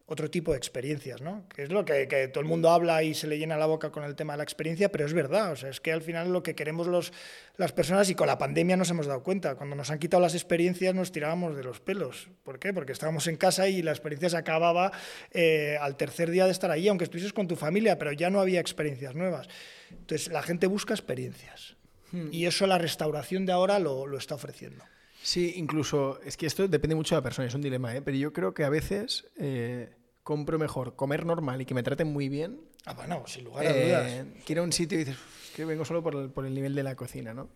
otro 0.08 0.30
tipo 0.30 0.52
de 0.52 0.58
experiencias, 0.58 1.22
¿no? 1.22 1.48
Que 1.50 1.64
es 1.64 1.72
lo 1.72 1.84
que, 1.84 2.08
que, 2.08 2.28
todo 2.28 2.42
el 2.42 2.48
mundo 2.48 2.70
habla 2.70 3.02
y 3.02 3.16
se 3.16 3.26
le 3.26 3.40
llena 3.40 3.58
la 3.58 3.66
boca 3.66 3.92
con 3.92 4.04
el 4.04 4.16
tema 4.16 4.34
de 4.34 4.38
la 4.38 4.44
experiencia, 4.44 4.92
pero 4.92 5.04
es 5.06 5.14
verdad, 5.14 5.52
o 5.52 5.56
sea, 5.56 5.70
es 5.70 5.82
que 5.82 5.92
al 5.92 6.04
final 6.04 6.32
lo 6.32 6.44
que 6.44 6.54
queremos 6.54 6.86
los, 6.86 7.12
las 7.58 7.72
personas, 7.72 8.08
y 8.12 8.16
con 8.16 8.28
la 8.28 8.38
pandemia 8.38 8.78
nos 8.78 8.90
hemos 8.92 9.08
dado 9.08 9.24
cuenta, 9.24 9.56
cuando 9.56 9.76
nos 9.76 9.90
han 9.90 9.98
quitado 9.98 10.22
las 10.22 10.36
experiencias 10.36 10.94
nos 10.94 11.12
tirábamos 11.12 11.56
de 11.58 11.64
los 11.64 11.80
pelos. 11.80 12.30
¿Por 12.44 12.60
qué? 12.60 12.72
Porque 12.72 12.92
estábamos 12.92 13.26
en 13.26 13.38
casa 13.38 13.68
y 13.68 13.82
la 13.82 13.92
experiencia 13.92 14.30
se 14.30 14.38
acababa 14.38 14.92
eh, 15.32 15.78
al 15.82 15.98
tercer 15.98 16.30
día 16.30 16.46
de 16.46 16.52
estar 16.52 16.70
allí, 16.70 16.88
aunque 16.88 17.06
estuvieses 17.06 17.34
con 17.34 17.48
tu 17.48 17.56
familia, 17.56 17.98
pero 17.98 18.12
ya 18.12 18.30
no 18.30 18.40
había 18.40 18.60
experiencias 18.60 19.16
nuevas. 19.16 19.48
Entonces, 19.90 20.32
la 20.32 20.44
gente 20.44 20.68
busca 20.68 20.94
experiencias. 20.94 21.78
Hmm. 22.12 22.28
Y 22.32 22.46
eso 22.46 22.68
la 22.68 22.78
restauración 22.78 23.48
de 23.48 23.54
ahora 23.54 23.80
lo, 23.80 24.06
lo 24.06 24.20
está 24.20 24.36
ofreciendo. 24.36 24.84
Sí, 25.26 25.54
incluso, 25.56 26.20
es 26.24 26.38
que 26.38 26.46
esto 26.46 26.68
depende 26.68 26.94
mucho 26.94 27.16
de 27.16 27.20
la 27.20 27.24
persona, 27.24 27.48
es 27.48 27.56
un 27.56 27.62
dilema, 27.62 27.96
¿eh? 27.96 28.02
pero 28.04 28.16
yo 28.16 28.32
creo 28.32 28.54
que 28.54 28.64
a 28.64 28.70
veces 28.70 29.26
eh, 29.38 29.95
compro 30.26 30.58
mejor 30.58 30.96
comer 30.96 31.24
normal 31.24 31.62
y 31.62 31.66
que 31.66 31.76
me 31.76 31.84
traten 31.84 32.08
muy 32.08 32.30
bien. 32.30 32.60
Ah, 32.86 32.94
bueno, 32.94 33.24
sin 33.28 33.44
lugar 33.44 33.68
a 33.68 33.74
dudas. 33.74 34.12
Eh, 34.12 34.26
quiero 34.44 34.64
un 34.64 34.74
sitio 34.74 35.00
y 35.00 35.04
dices, 35.06 35.22
que 35.56 35.66
vengo 35.66 35.86
solo 35.86 36.02
por 36.02 36.16
el, 36.16 36.32
por 36.32 36.48
el, 36.48 36.54
nivel 36.56 36.74
de 36.74 36.82
la 36.82 36.96
cocina, 36.96 37.32
¿no? 37.36 37.48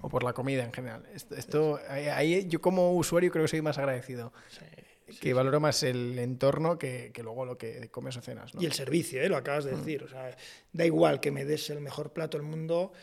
O 0.00 0.08
por 0.08 0.24
la 0.24 0.32
comida 0.32 0.64
en 0.64 0.72
general. 0.72 1.04
Esto, 1.12 1.34
esto 1.36 1.80
ahí, 1.86 2.48
yo 2.48 2.62
como 2.62 2.94
usuario 2.94 3.30
creo 3.30 3.44
que 3.44 3.48
soy 3.48 3.60
más 3.60 3.76
agradecido. 3.76 4.32
Sí, 4.48 5.18
que 5.20 5.34
valoro 5.34 5.60
más 5.60 5.82
el 5.82 6.18
entorno 6.18 6.78
que, 6.78 7.10
que, 7.12 7.22
luego 7.22 7.44
lo 7.44 7.58
que 7.58 7.90
comes 7.90 8.16
o 8.16 8.22
cenas. 8.22 8.54
¿no? 8.54 8.62
Y 8.62 8.64
el 8.64 8.72
servicio, 8.72 9.22
¿eh? 9.22 9.28
lo 9.28 9.36
acabas 9.36 9.66
de 9.66 9.72
mm. 9.72 9.76
decir. 9.76 10.02
O 10.04 10.08
sea, 10.08 10.34
da 10.72 10.86
igual 10.86 11.20
que 11.20 11.30
me 11.30 11.44
des 11.44 11.68
el 11.68 11.82
mejor 11.82 12.14
plato 12.14 12.38
del 12.38 12.46
mundo, 12.46 12.94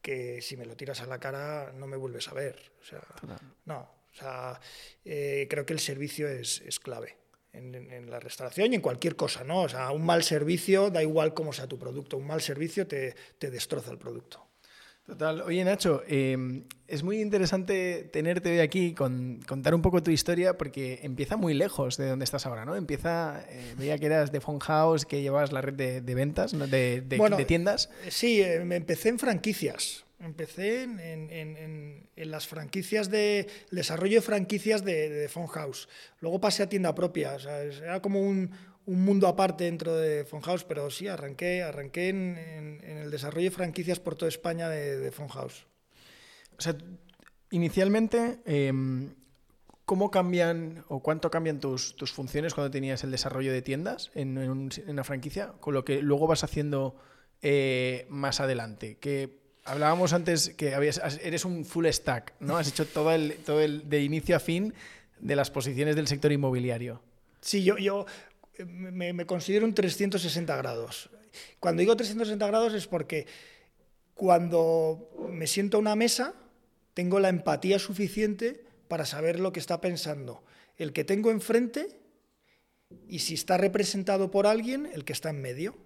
que 0.00 0.40
si 0.40 0.56
me 0.56 0.64
lo 0.64 0.74
tiras 0.74 1.02
a 1.02 1.06
la 1.06 1.20
cara 1.20 1.70
no 1.76 1.86
me 1.86 1.98
vuelves 1.98 2.28
a 2.28 2.32
ver. 2.32 2.72
O 2.80 2.84
sea, 2.84 3.02
no, 3.66 3.80
o 3.80 4.14
sea, 4.14 4.58
eh, 5.04 5.46
creo 5.50 5.66
que 5.66 5.74
el 5.74 5.80
servicio 5.80 6.26
es, 6.28 6.62
es 6.62 6.80
clave. 6.80 7.19
En, 7.52 7.74
en, 7.74 8.08
la 8.08 8.20
restauración 8.20 8.72
y 8.72 8.76
en 8.76 8.80
cualquier 8.80 9.16
cosa, 9.16 9.42
¿no? 9.42 9.62
O 9.62 9.68
sea, 9.68 9.90
un 9.90 10.06
mal 10.06 10.22
servicio, 10.22 10.88
da 10.88 11.02
igual 11.02 11.34
cómo 11.34 11.52
sea 11.52 11.66
tu 11.66 11.78
producto, 11.78 12.16
un 12.16 12.26
mal 12.28 12.40
servicio 12.40 12.86
te, 12.86 13.16
te 13.38 13.50
destroza 13.50 13.90
el 13.90 13.98
producto. 13.98 14.50
Total. 15.10 15.42
Oye, 15.42 15.64
Nacho, 15.64 16.04
eh, 16.06 16.62
es 16.86 17.02
muy 17.02 17.20
interesante 17.20 18.08
tenerte 18.12 18.52
hoy 18.52 18.60
aquí, 18.60 18.94
con, 18.94 19.40
contar 19.44 19.74
un 19.74 19.82
poco 19.82 20.04
tu 20.04 20.12
historia, 20.12 20.56
porque 20.56 21.00
empieza 21.02 21.36
muy 21.36 21.52
lejos 21.52 21.96
de 21.96 22.08
donde 22.08 22.24
estás 22.24 22.46
ahora, 22.46 22.64
¿no? 22.64 22.76
Empieza, 22.76 23.44
eh, 23.48 23.74
veía 23.76 23.98
que 23.98 24.06
eras 24.06 24.30
de 24.30 24.40
Phone 24.40 24.60
House, 24.60 25.06
que 25.06 25.20
llevabas 25.20 25.50
la 25.50 25.62
red 25.62 25.74
de, 25.74 26.00
de 26.00 26.14
ventas, 26.14 26.54
¿no? 26.54 26.68
de, 26.68 27.00
de, 27.00 27.16
bueno, 27.16 27.36
de, 27.36 27.44
tiendas. 27.44 27.90
Sí, 28.08 28.40
eh, 28.40 28.60
me 28.64 28.76
empecé 28.76 29.08
en 29.08 29.18
franquicias. 29.18 30.04
Empecé 30.20 30.82
en, 30.82 31.00
en, 31.00 31.30
en, 31.30 32.08
en, 32.14 32.30
las 32.30 32.46
franquicias 32.46 33.10
de 33.10 33.48
desarrollo 33.70 34.16
de 34.16 34.22
franquicias 34.22 34.84
de, 34.84 35.08
de 35.08 35.28
Phone 35.28 35.46
House. 35.48 35.88
Luego 36.20 36.40
pasé 36.40 36.62
a 36.62 36.68
tienda 36.68 36.94
propia. 36.94 37.34
O 37.34 37.38
sea, 37.38 37.62
era 37.62 38.02
como 38.02 38.20
un, 38.20 38.50
un 38.86 39.04
mundo 39.04 39.28
aparte 39.28 39.64
dentro 39.64 39.94
de 39.94 40.24
Fonhouse, 40.24 40.64
pero 40.64 40.90
sí, 40.90 41.06
arranqué, 41.06 41.62
arranqué 41.62 42.08
en, 42.08 42.80
el 42.84 43.10
desarrollo 43.10 43.50
de 43.50 43.54
franquicias 43.54 44.00
por 44.00 44.16
toda 44.16 44.28
España 44.28 44.68
de, 44.68 44.98
de 44.98 45.10
Fonhouse. 45.12 45.66
O 46.58 46.60
sea, 46.60 46.76
inicialmente, 47.50 48.40
eh, 48.46 48.72
¿cómo 49.84 50.10
cambian 50.10 50.84
o 50.88 51.02
cuánto 51.02 51.30
cambian 51.30 51.60
tus, 51.60 51.94
tus, 51.96 52.12
funciones 52.12 52.54
cuando 52.54 52.70
tenías 52.70 53.04
el 53.04 53.10
desarrollo 53.10 53.52
de 53.52 53.62
tiendas 53.62 54.10
en, 54.14 54.36
un, 54.38 54.70
en 54.76 54.90
una 54.90 55.04
franquicia 55.04 55.52
con 55.60 55.74
lo 55.74 55.84
que 55.84 56.02
luego 56.02 56.26
vas 56.26 56.42
haciendo 56.42 56.96
eh, 57.42 58.06
más 58.08 58.40
adelante? 58.40 58.98
Que 58.98 59.39
hablábamos 59.64 60.12
antes 60.12 60.50
que 60.50 60.68
eres 60.70 61.44
un 61.44 61.64
full 61.64 61.86
stack, 61.86 62.34
¿no? 62.40 62.56
Has 62.56 62.68
hecho 62.68 62.86
todo 62.86 63.12
el, 63.12 63.36
todo 63.44 63.60
el 63.60 63.88
de 63.88 64.02
inicio 64.02 64.36
a 64.36 64.40
fin 64.40 64.74
de 65.18 65.36
las 65.36 65.50
posiciones 65.50 65.96
del 65.96 66.08
sector 66.08 66.32
inmobiliario. 66.32 67.02
Sí, 67.40 67.62
yo, 67.64 67.78
yo 67.78 68.06
me, 68.66 69.12
me, 69.12 69.26
considero 69.26 69.66
un 69.66 69.74
360 69.74 70.56
grados. 70.56 71.10
Cuando 71.58 71.80
digo 71.80 71.96
360 71.96 72.46
grados 72.46 72.74
es 72.74 72.86
porque 72.86 73.26
cuando 74.14 75.10
me 75.30 75.46
siento 75.46 75.76
a 75.76 75.80
una 75.80 75.96
mesa 75.96 76.34
tengo 76.94 77.20
la 77.20 77.28
empatía 77.28 77.78
suficiente 77.78 78.64
para 78.88 79.06
saber 79.06 79.38
lo 79.40 79.52
que 79.52 79.60
está 79.60 79.80
pensando 79.80 80.42
el 80.80 80.92
que 80.94 81.04
tengo 81.04 81.30
enfrente 81.30 81.88
y 83.06 83.20
si 83.20 83.34
está 83.34 83.58
representado 83.58 84.30
por 84.30 84.46
alguien, 84.46 84.86
el 84.86 85.04
que 85.04 85.12
está 85.12 85.30
en 85.30 85.42
medio 85.42 85.76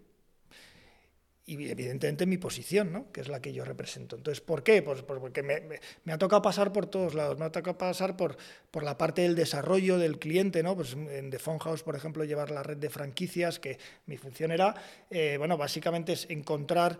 y 1.46 1.68
evidentemente 1.68 2.24
mi 2.24 2.38
posición, 2.38 2.92
¿no? 2.92 3.12
que 3.12 3.20
es 3.20 3.28
la 3.28 3.40
que 3.40 3.52
yo 3.52 3.64
represento. 3.64 4.16
Entonces, 4.16 4.40
¿por 4.40 4.62
qué? 4.62 4.82
Pues, 4.82 5.02
pues 5.02 5.20
porque 5.20 5.42
me, 5.42 6.12
ha 6.12 6.18
tocado 6.18 6.40
pasar 6.40 6.72
por 6.72 6.86
todos 6.86 7.14
lados, 7.14 7.38
me 7.38 7.44
ha 7.44 7.52
tocado 7.52 7.76
pasar 7.76 8.16
por, 8.16 8.36
por 8.70 8.82
la 8.82 8.96
parte 8.96 9.22
del 9.22 9.34
desarrollo 9.34 9.98
del 9.98 10.18
cliente, 10.18 10.62
¿no? 10.62 10.74
pues 10.74 10.94
en 10.94 11.30
The 11.30 11.38
Phone 11.38 11.58
House, 11.58 11.82
por 11.82 11.96
ejemplo, 11.96 12.24
llevar 12.24 12.50
la 12.50 12.62
red 12.62 12.78
de 12.78 12.88
franquicias, 12.88 13.58
que 13.58 13.78
mi 14.06 14.16
función 14.16 14.52
era, 14.52 14.74
eh, 15.10 15.36
bueno, 15.38 15.58
básicamente 15.58 16.14
es 16.14 16.26
encontrar 16.30 16.98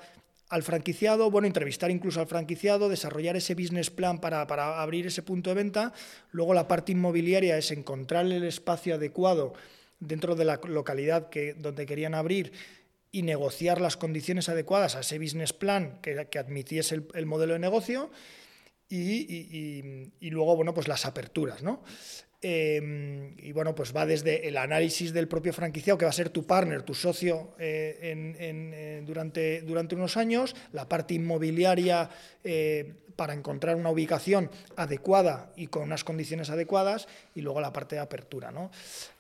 al 0.51 0.63
franquiciado, 0.63 1.31
bueno, 1.31 1.47
entrevistar 1.47 1.91
incluso 1.91 2.21
al 2.21 2.27
franquiciado, 2.27 2.91
desarrollar 2.91 3.37
ese 3.37 3.55
business 3.55 3.91
plan 3.91 4.21
para, 4.21 4.47
para 4.47 4.83
abrir 4.83 5.07
ese 5.07 5.23
punto 5.23 5.51
de 5.51 5.57
venta, 5.57 5.95
luego 6.33 6.53
la 6.53 6.69
parte 6.69 6.93
inmobiliaria 6.93 7.57
es 7.57 7.71
encontrar 7.71 8.27
el 8.27 8.45
espacio 8.45 8.97
adecuado 8.97 9.55
dentro 10.01 10.35
de 10.35 10.45
la 10.45 10.61
localidad 10.69 11.31
que, 11.31 11.55
donde 11.55 11.87
querían 11.87 12.15
abrir, 12.15 12.53
y 13.15 13.23
negociar 13.23 13.81
las 13.81 13.97
condiciones 13.97 14.49
adecuadas 14.49 14.97
a 14.97 15.01
ese 15.01 15.21
business 15.21 15.53
plan 15.53 16.01
que, 16.03 16.27
que 16.29 16.39
admitiese 16.41 16.97
el, 16.97 17.07
el, 17.15 17.27
modelo 17.27 17.53
de 17.53 17.61
negocio 17.61 18.11
y, 18.89 20.11
y, 20.21 20.31
luego, 20.31 20.57
bueno, 20.57 20.75
pues 20.75 20.89
las 20.89 21.07
aperturas, 21.07 21.63
¿no? 21.63 21.85
Eh, 22.43 23.33
y 23.39 23.53
bueno, 23.53 23.75
pues 23.75 23.95
va 23.97 24.05
desde 24.05 24.49
el 24.49 24.57
análisis 24.57 25.13
del 25.13 25.29
propio 25.29 25.53
franquiciado, 25.53 25.97
que 25.97 26.05
va 26.05 26.11
a 26.11 26.13
ser 26.13 26.29
tu 26.29 26.45
partner, 26.45 26.83
tu 26.83 26.93
socio 26.93 27.55
eh, 27.59 27.97
eh, 28.03 29.03
durante, 29.07 29.63
durante 29.63 29.95
unos 29.95 30.17
años, 30.17 30.55
la 30.73 30.89
parte 30.89 31.15
inmobiliaria 31.15 32.11
eh, 32.43 33.04
para 33.17 33.35
encontrar 33.35 33.77
una 33.77 33.91
ubicación 33.91 34.51
adecuada 34.77 35.53
y 35.57 35.69
con 35.69 35.83
unas 35.83 36.05
condiciones 36.05 36.51
adecuadas, 36.51 37.09
y 37.35 37.41
luego 37.41 37.61
la 37.61 37.73
parte 37.73 37.97
de 37.97 38.01
apertura. 38.01 38.51
¿no? 38.51 38.71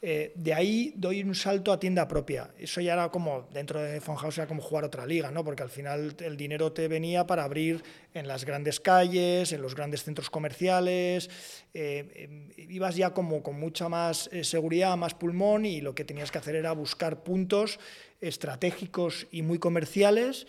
Eh, 0.02 0.32
de 0.34 0.54
ahí 0.54 0.92
doy 0.96 1.22
un 1.22 1.34
salto 1.34 1.72
a 1.72 1.78
tienda 1.78 2.08
propia. 2.08 2.50
Eso 2.58 2.80
ya 2.80 2.94
era 2.94 3.08
como, 3.10 3.48
dentro 3.52 3.80
de 3.80 4.00
Fonhouse, 4.00 4.38
era 4.38 4.46
como 4.46 4.62
jugar 4.62 4.84
otra 4.84 5.06
liga, 5.06 5.30
¿no? 5.30 5.44
porque 5.44 5.62
al 5.62 5.70
final 5.70 6.14
el 6.20 6.36
dinero 6.36 6.72
te 6.72 6.88
venía 6.88 7.26
para 7.26 7.44
abrir 7.44 7.82
en 8.14 8.28
las 8.28 8.44
grandes 8.44 8.80
calles, 8.80 9.52
en 9.52 9.60
los 9.60 9.74
grandes 9.74 10.04
centros 10.04 10.30
comerciales, 10.30 11.30
eh, 11.74 12.52
ibas 12.56 12.94
ya 12.96 13.10
como 13.10 13.42
con 13.42 13.58
mucha 13.58 13.88
más 13.88 14.28
eh, 14.32 14.44
seguridad, 14.44 14.96
más 14.96 15.14
pulmón, 15.14 15.66
y 15.66 15.80
lo 15.80 15.94
que 15.94 16.04
tenías 16.04 16.30
que 16.30 16.38
hacer 16.38 16.54
era 16.54 16.72
buscar 16.72 17.22
puntos 17.22 17.80
estratégicos 18.20 19.26
y 19.30 19.42
muy 19.42 19.58
comerciales, 19.58 20.46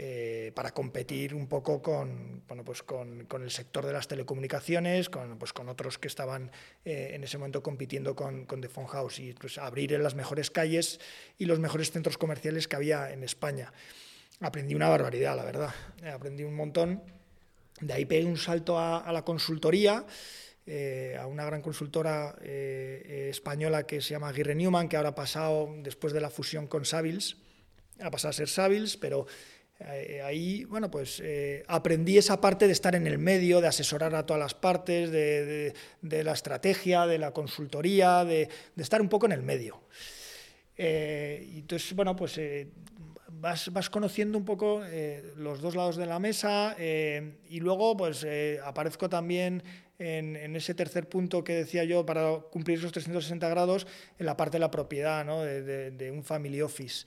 eh, 0.00 0.52
para 0.54 0.70
competir 0.70 1.34
un 1.34 1.48
poco 1.48 1.82
con, 1.82 2.44
bueno, 2.46 2.64
pues 2.64 2.84
con, 2.84 3.24
con, 3.24 3.42
el 3.42 3.50
sector 3.50 3.84
de 3.84 3.92
las 3.92 4.06
telecomunicaciones, 4.06 5.10
con, 5.10 5.36
pues 5.38 5.52
con 5.52 5.68
otros 5.68 5.98
que 5.98 6.06
estaban 6.06 6.52
eh, 6.84 7.10
en 7.14 7.24
ese 7.24 7.36
momento 7.36 7.64
compitiendo 7.64 8.14
con, 8.14 8.46
con 8.46 8.60
The 8.60 8.68
Phone 8.68 8.86
House 8.86 9.18
y 9.18 9.32
pues, 9.32 9.58
abrir 9.58 9.90
las 9.98 10.14
mejores 10.14 10.52
calles 10.52 11.00
y 11.36 11.46
los 11.46 11.58
mejores 11.58 11.90
centros 11.90 12.16
comerciales 12.16 12.68
que 12.68 12.76
había 12.76 13.10
en 13.10 13.24
España. 13.24 13.72
Aprendí 14.38 14.76
una 14.76 14.88
barbaridad, 14.88 15.34
la 15.34 15.44
verdad. 15.44 15.74
Eh, 16.00 16.10
aprendí 16.10 16.44
un 16.44 16.54
montón. 16.54 17.02
De 17.80 17.92
ahí 17.92 18.04
pegué 18.04 18.24
un 18.24 18.38
salto 18.38 18.78
a, 18.78 18.98
a 18.98 19.12
la 19.12 19.24
consultoría. 19.24 20.06
Eh, 20.64 21.16
a 21.18 21.26
una 21.26 21.44
gran 21.44 21.62
consultora 21.62 22.36
eh, 22.42 23.30
española 23.30 23.84
que 23.84 24.00
se 24.00 24.10
llama 24.10 24.28
Aguirre 24.28 24.54
Newman, 24.54 24.88
que 24.88 24.96
ahora 24.96 25.08
ha 25.08 25.14
pasado, 25.14 25.74
después 25.78 26.12
de 26.12 26.20
la 26.20 26.28
fusión 26.28 26.68
con 26.68 26.84
Savils, 26.84 27.38
ha 28.00 28.10
pasado 28.10 28.30
a 28.30 28.32
ser 28.34 28.48
Savils, 28.48 28.96
pero 28.96 29.26
eh, 29.26 29.57
ahí, 29.84 30.64
bueno, 30.64 30.90
pues 30.90 31.20
eh, 31.24 31.62
aprendí 31.68 32.18
esa 32.18 32.40
parte 32.40 32.66
de 32.66 32.72
estar 32.72 32.94
en 32.94 33.06
el 33.06 33.18
medio, 33.18 33.60
de 33.60 33.68
asesorar 33.68 34.14
a 34.14 34.26
todas 34.26 34.40
las 34.40 34.54
partes, 34.54 35.10
de, 35.10 35.72
la 36.02 36.32
estrategia, 36.32 37.06
de 37.06 37.18
la 37.18 37.32
consultoría, 37.32 38.24
de, 38.24 38.48
estar 38.76 39.00
un 39.00 39.08
poco 39.08 39.26
en 39.26 39.32
el 39.32 39.42
medio. 39.42 39.80
Eh, 40.76 41.52
entonces, 41.54 41.94
bueno, 41.94 42.16
pues 42.16 42.38
eh, 42.38 42.68
vas, 43.40 43.72
vas, 43.72 43.90
conociendo 43.90 44.38
un 44.38 44.44
poco 44.44 44.82
eh, 44.84 45.32
los 45.36 45.60
dos 45.60 45.74
lados 45.74 45.96
de 45.96 46.06
la 46.06 46.18
mesa 46.18 46.76
y 46.78 47.60
luego, 47.60 47.96
pues 47.96 48.26
aparezco 48.64 49.08
también 49.08 49.62
en, 49.98 50.36
en, 50.36 50.54
ese 50.54 50.74
tercer 50.74 51.08
punto 51.08 51.42
que 51.42 51.54
decía 51.54 51.84
yo 51.84 52.06
para 52.06 52.38
cumplir 52.50 52.78
esos 52.78 52.92
360 52.92 53.48
grados 53.48 53.86
en 54.18 54.26
la 54.26 54.36
parte 54.36 54.56
de 54.56 54.60
la 54.60 54.70
propiedad, 54.70 55.24
¿no? 55.24 55.42
de, 55.42 55.90
de 55.90 56.10
un 56.10 56.22
family 56.22 56.62
office. 56.62 57.06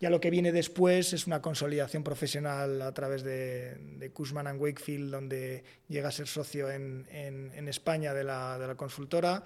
Ya 0.00 0.10
lo 0.10 0.20
que 0.20 0.30
viene 0.30 0.52
después 0.52 1.12
es 1.12 1.26
una 1.26 1.42
consolidación 1.42 2.04
profesional 2.04 2.80
a 2.82 2.94
través 2.94 3.24
de, 3.24 3.74
de 3.74 4.10
Cushman 4.10 4.46
and 4.46 4.60
Wakefield, 4.60 5.10
donde 5.10 5.64
llega 5.88 6.08
a 6.08 6.12
ser 6.12 6.28
socio 6.28 6.70
en, 6.70 7.04
en, 7.10 7.50
en 7.52 7.68
España 7.68 8.14
de 8.14 8.22
la, 8.22 8.58
de 8.58 8.68
la 8.68 8.76
consultora 8.76 9.42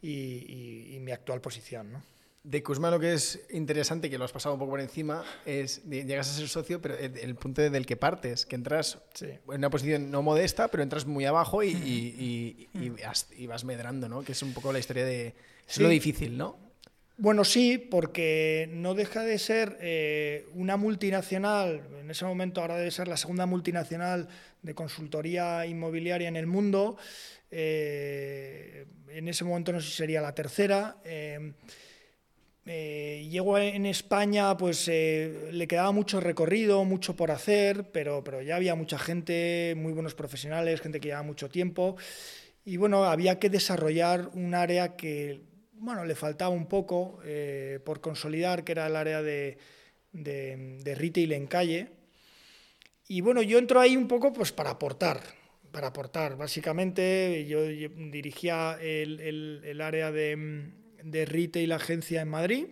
y, 0.00 0.10
y, 0.10 0.96
y, 0.96 1.00
mi 1.00 1.12
actual 1.12 1.40
posición. 1.40 1.92
¿no? 1.92 2.02
De 2.44 2.60
Cushman 2.62 2.90
lo 2.90 2.98
que 2.98 3.12
es 3.12 3.40
interesante, 3.50 4.10
que 4.10 4.18
lo 4.18 4.24
has 4.24 4.32
pasado 4.32 4.54
un 4.54 4.58
poco 4.58 4.72
por 4.72 4.80
encima, 4.80 5.22
es 5.46 5.84
llegas 5.84 6.28
a 6.28 6.34
ser 6.34 6.48
socio, 6.48 6.80
pero 6.80 6.98
el, 6.98 7.16
el 7.16 7.34
punto 7.36 7.62
del 7.62 7.86
que 7.86 7.96
partes, 7.96 8.46
que 8.46 8.56
entras 8.56 8.98
sí. 9.14 9.26
en 9.26 9.40
una 9.46 9.70
posición 9.70 10.10
no 10.10 10.22
modesta, 10.22 10.66
pero 10.66 10.82
entras 10.82 11.06
muy 11.06 11.24
abajo 11.24 11.62
y, 11.62 11.70
y, 11.70 12.68
y 12.74 12.88
vas, 13.04 13.28
vas, 13.46 13.64
medrando, 13.64 14.08
¿no? 14.08 14.22
Que 14.22 14.32
es 14.32 14.42
un 14.42 14.52
poco 14.52 14.72
la 14.72 14.80
historia 14.80 15.04
de... 15.04 15.28
Es 15.68 15.76
sí. 15.76 15.82
lo 15.82 15.88
difícil, 15.88 16.36
¿no? 16.36 16.58
Bueno, 17.16 17.44
sí, 17.44 17.78
porque 17.78 18.68
no 18.72 18.94
deja 18.94 19.22
de 19.22 19.38
ser 19.38 19.78
eh, 19.80 20.48
una 20.54 20.76
multinacional, 20.76 21.82
en 22.00 22.10
ese 22.10 22.24
momento 22.24 22.60
ahora 22.60 22.76
debe 22.76 22.90
ser 22.90 23.06
la 23.06 23.16
segunda 23.16 23.46
multinacional 23.46 24.28
de 24.62 24.74
consultoría 24.74 25.64
inmobiliaria 25.66 26.26
en 26.26 26.36
el 26.36 26.48
mundo, 26.48 26.96
eh, 27.52 28.86
en 29.10 29.28
ese 29.28 29.44
momento 29.44 29.72
no 29.72 29.80
sé 29.80 29.90
si 29.90 29.96
sería 29.96 30.20
la 30.20 30.34
tercera. 30.34 30.96
Eh, 31.04 31.52
llegó 32.64 33.58
en 33.58 33.86
España, 33.86 34.56
pues 34.56 34.88
le 34.88 35.66
quedaba 35.66 35.92
mucho 35.92 36.20
recorrido, 36.20 36.84
mucho 36.84 37.16
por 37.16 37.30
hacer, 37.30 37.90
pero, 37.90 38.22
pero 38.22 38.40
ya 38.42 38.56
había 38.56 38.74
mucha 38.74 38.98
gente, 38.98 39.74
muy 39.76 39.92
buenos 39.92 40.14
profesionales, 40.14 40.80
gente 40.80 41.00
que 41.00 41.08
llevaba 41.08 41.26
mucho 41.26 41.48
tiempo. 41.48 41.96
Y 42.64 42.76
bueno, 42.76 43.04
había 43.04 43.38
que 43.38 43.50
desarrollar 43.50 44.30
un 44.34 44.54
área 44.54 44.96
que 44.96 45.52
bueno, 45.82 46.04
le 46.04 46.14
faltaba 46.14 46.50
un 46.50 46.66
poco 46.66 47.18
eh, 47.24 47.80
por 47.84 48.00
consolidar, 48.00 48.62
que 48.62 48.70
era 48.70 48.86
el 48.86 48.94
área 48.94 49.20
de, 49.20 49.58
retail 50.12 51.32
en. 51.32 51.48
Y 53.08 53.20
bueno, 53.20 53.42
yo 53.42 53.58
entro 53.58 53.80
ahí 53.80 53.96
un 53.96 54.06
poco 54.06 54.32
pues 54.32 54.52
para 54.52 54.70
aportar, 54.70 55.20
para 55.72 55.88
aportar. 55.88 56.36
Básicamente 56.36 57.44
yo, 57.48 57.64
dirigía 57.64 58.78
el, 58.80 59.80
área 59.80 60.12
de, 60.12 60.70
de, 61.04 61.24
retail 61.24 61.72
agencia 61.72 62.22
en 62.22 62.28
Madrid 62.28 62.66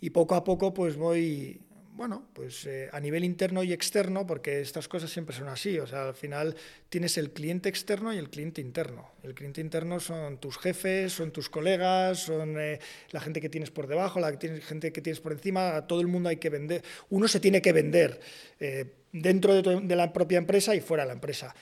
y 0.00 0.10
poco 0.10 0.34
a 0.34 0.44
poco 0.44 0.74
pues 0.74 0.96
voy 0.96 1.60
bueno, 1.98 2.28
pues 2.32 2.64
eh, 2.64 2.88
a 2.92 3.00
nivel 3.00 3.24
interno 3.24 3.64
y 3.64 3.72
externo, 3.72 4.24
porque 4.24 4.60
estas 4.60 4.86
cosas 4.86 5.10
siempre 5.10 5.34
son 5.34 5.48
así, 5.48 5.80
o 5.80 5.86
sea, 5.88 6.06
al 6.06 6.14
final 6.14 6.54
tienes 6.88 7.18
el 7.18 7.32
cliente 7.32 7.68
externo 7.68 8.14
y 8.14 8.18
el 8.18 8.30
cliente 8.30 8.60
interno. 8.60 9.10
El 9.24 9.34
cliente 9.34 9.60
interno 9.60 9.98
son 9.98 10.38
tus 10.38 10.58
jefes, 10.58 11.12
son 11.12 11.32
tus 11.32 11.50
colegas, 11.50 12.20
son 12.20 12.54
eh, 12.56 12.78
la 13.10 13.18
gente 13.18 13.40
que 13.40 13.48
tienes 13.48 13.72
por 13.72 13.88
debajo, 13.88 14.20
la 14.20 14.38
gente 14.38 14.92
que 14.92 15.00
tienes 15.00 15.20
por 15.20 15.32
encima, 15.32 15.74
a 15.74 15.88
todo 15.88 16.00
el 16.00 16.06
mundo 16.06 16.28
hay 16.28 16.36
que 16.36 16.50
vender. 16.50 16.84
Uno 17.10 17.26
se 17.26 17.40
tiene 17.40 17.60
que 17.60 17.72
vender 17.72 18.20
eh, 18.60 18.84
dentro 19.10 19.60
de, 19.60 19.96
la 19.96 20.12
propia 20.12 20.38
empresa 20.38 20.76
y 20.76 20.80
fuera 20.80 21.02
de 21.02 21.08
la 21.08 21.14
empresa. 21.14 21.52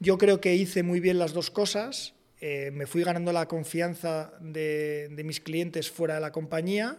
Yo 0.00 0.18
creo 0.18 0.40
que 0.40 0.56
hice 0.56 0.82
muy 0.82 0.98
bien 0.98 1.20
las 1.20 1.34
dos 1.34 1.52
cosas, 1.52 2.13
me 2.72 2.86
fui 2.86 3.02
ganando 3.02 3.32
la 3.32 3.48
confianza 3.48 4.32
de 4.40 5.22
mis 5.24 5.40
clientes 5.40 5.90
fuera 5.90 6.16
de 6.16 6.20
la 6.20 6.30
compañía 6.30 6.98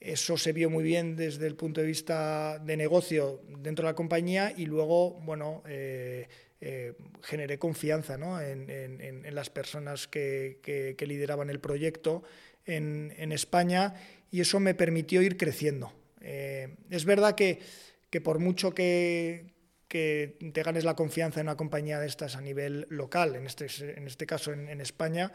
eso 0.00 0.36
se 0.36 0.52
vio 0.52 0.68
muy 0.68 0.84
bien 0.84 1.16
desde 1.16 1.46
el 1.46 1.56
punto 1.56 1.80
de 1.80 1.86
vista 1.86 2.58
de 2.58 2.76
negocio 2.76 3.40
dentro 3.58 3.84
de 3.84 3.92
la 3.92 3.96
compañía 3.96 4.52
y 4.56 4.66
luego, 4.66 5.12
bueno, 5.22 5.62
eh, 5.66 6.28
eh, 6.60 6.94
generé 7.22 7.58
confianza 7.58 8.14
en, 8.14 9.34
las 9.34 9.50
personas 9.50 10.06
que, 10.06 10.96
lideraban 11.00 11.50
el 11.50 11.60
proyecto 11.60 12.22
en, 12.66 13.32
España 13.32 13.94
y 14.30 14.42
eso 14.42 14.60
me 14.60 14.74
permitió 14.74 15.22
ir 15.22 15.36
creciendo. 15.36 15.92
Eh, 16.20 16.76
es 16.90 17.04
verdad 17.04 17.34
que, 17.34 17.60
por 18.22 18.38
mucho 18.38 18.74
que, 18.74 19.55
te 19.88 20.62
ganes 20.64 20.84
la 20.84 20.96
confianza 20.96 21.40
en 21.40 21.46
una 21.46 21.56
compañía 21.56 22.00
de 22.00 22.06
estas 22.06 22.36
a 22.36 22.40
nivel 22.40 22.86
local, 22.90 23.36
en 23.36 23.46
este, 23.46 23.66
en 23.96 24.06
este 24.06 24.26
caso 24.26 24.52
en 24.52 24.80
España, 24.80 25.32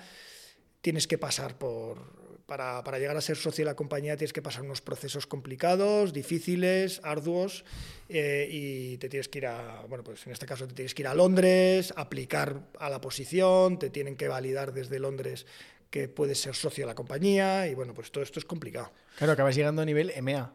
tienes 0.82 1.08
que 1.08 1.18
pasar 1.18 1.58
por, 1.58 2.22
para, 2.58 3.00
llegar 3.00 3.16
a 3.16 3.22
ser 3.22 3.38
socio 3.38 3.64
de 3.64 3.72
la 3.72 3.76
compañía 3.76 4.18
tienes 4.18 4.34
que 4.34 4.42
pasar 4.42 4.64
unos 4.64 4.82
procesos 4.82 5.26
complicados, 5.26 6.12
difíciles, 6.12 7.00
arduos, 7.04 7.64
eh, 8.10 8.48
y 8.52 8.98
te 8.98 9.08
tienes 9.08 9.30
que 9.30 9.40
ir 9.40 9.48
a, 9.48 9.86
bueno, 9.88 10.04
pues 10.04 10.26
en 10.28 10.34
este 10.34 10.46
caso 10.46 10.68
te 10.68 10.74
tienes 10.74 10.94
que 10.94 11.04
ir 11.04 11.08
a 11.08 11.16
Londres, 11.16 11.94
aplicar 11.96 12.68
a 12.78 12.90
la 12.90 13.00
posición, 13.00 13.80
te 13.80 13.90
tienen 13.90 14.18
que 14.18 14.28
validar 14.28 14.74
desde 14.74 15.00
Londres 15.00 15.46
que 15.90 16.08
puedes 16.08 16.40
ser 16.40 16.56
socio 16.56 16.84
de 16.84 16.88
la 16.88 16.96
compañía, 16.96 17.68
y 17.68 17.76
bueno, 17.76 17.94
pues 17.94 18.12
todo 18.12 18.24
esto 18.24 18.40
es 18.40 18.46
complicado. 18.46 18.92
Claro, 19.18 19.34
acabas 19.34 19.56
llegando 19.56 19.82
a 19.82 19.86
nivel 19.86 20.10
EMEA. 20.10 20.54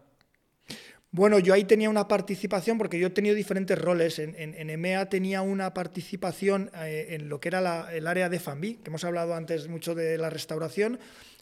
Bueno, 1.16 1.38
yo 1.38 1.55
ahí 1.55 1.64
tenía 1.64 1.88
una 1.88 2.09
participación, 2.09 2.76
porque 2.76 2.98
yo 2.98 3.07
he 3.07 3.11
tenido 3.11 3.35
diferentes 3.35 3.79
roles. 3.79 4.18
En, 4.18 4.35
EMEA 4.68 5.09
tenía 5.09 5.40
una 5.40 5.72
participación 5.72 6.70
eh, 6.74 7.07
en 7.12 7.31
lo 7.31 7.40
que 7.40 7.48
era 7.48 7.90
el 7.90 8.07
área 8.07 8.29
de 8.29 8.38
FAMBI, 8.38 8.74
que 8.74 8.90
hemos 8.90 9.02
hablado 9.02 9.35
antes 9.35 9.66
mucho 9.66 9.94
de 9.94 10.18
la 10.18 10.29
restauración, 10.29 10.98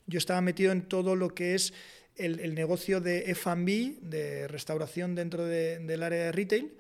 yo 0.06 0.18
estaba 0.18 0.40
metido 0.42 0.70
en 0.70 0.82
todo 0.82 1.16
lo 1.16 1.30
que 1.30 1.56
es 1.56 1.74
el, 2.14 2.54
negocio 2.54 3.00
de 3.00 3.32
F&B, 3.32 3.96
de 4.00 4.46
restauración 4.46 5.16
dentro 5.16 5.44
del 5.44 6.02
área 6.04 6.26
de 6.26 6.30
retail. 6.30 6.76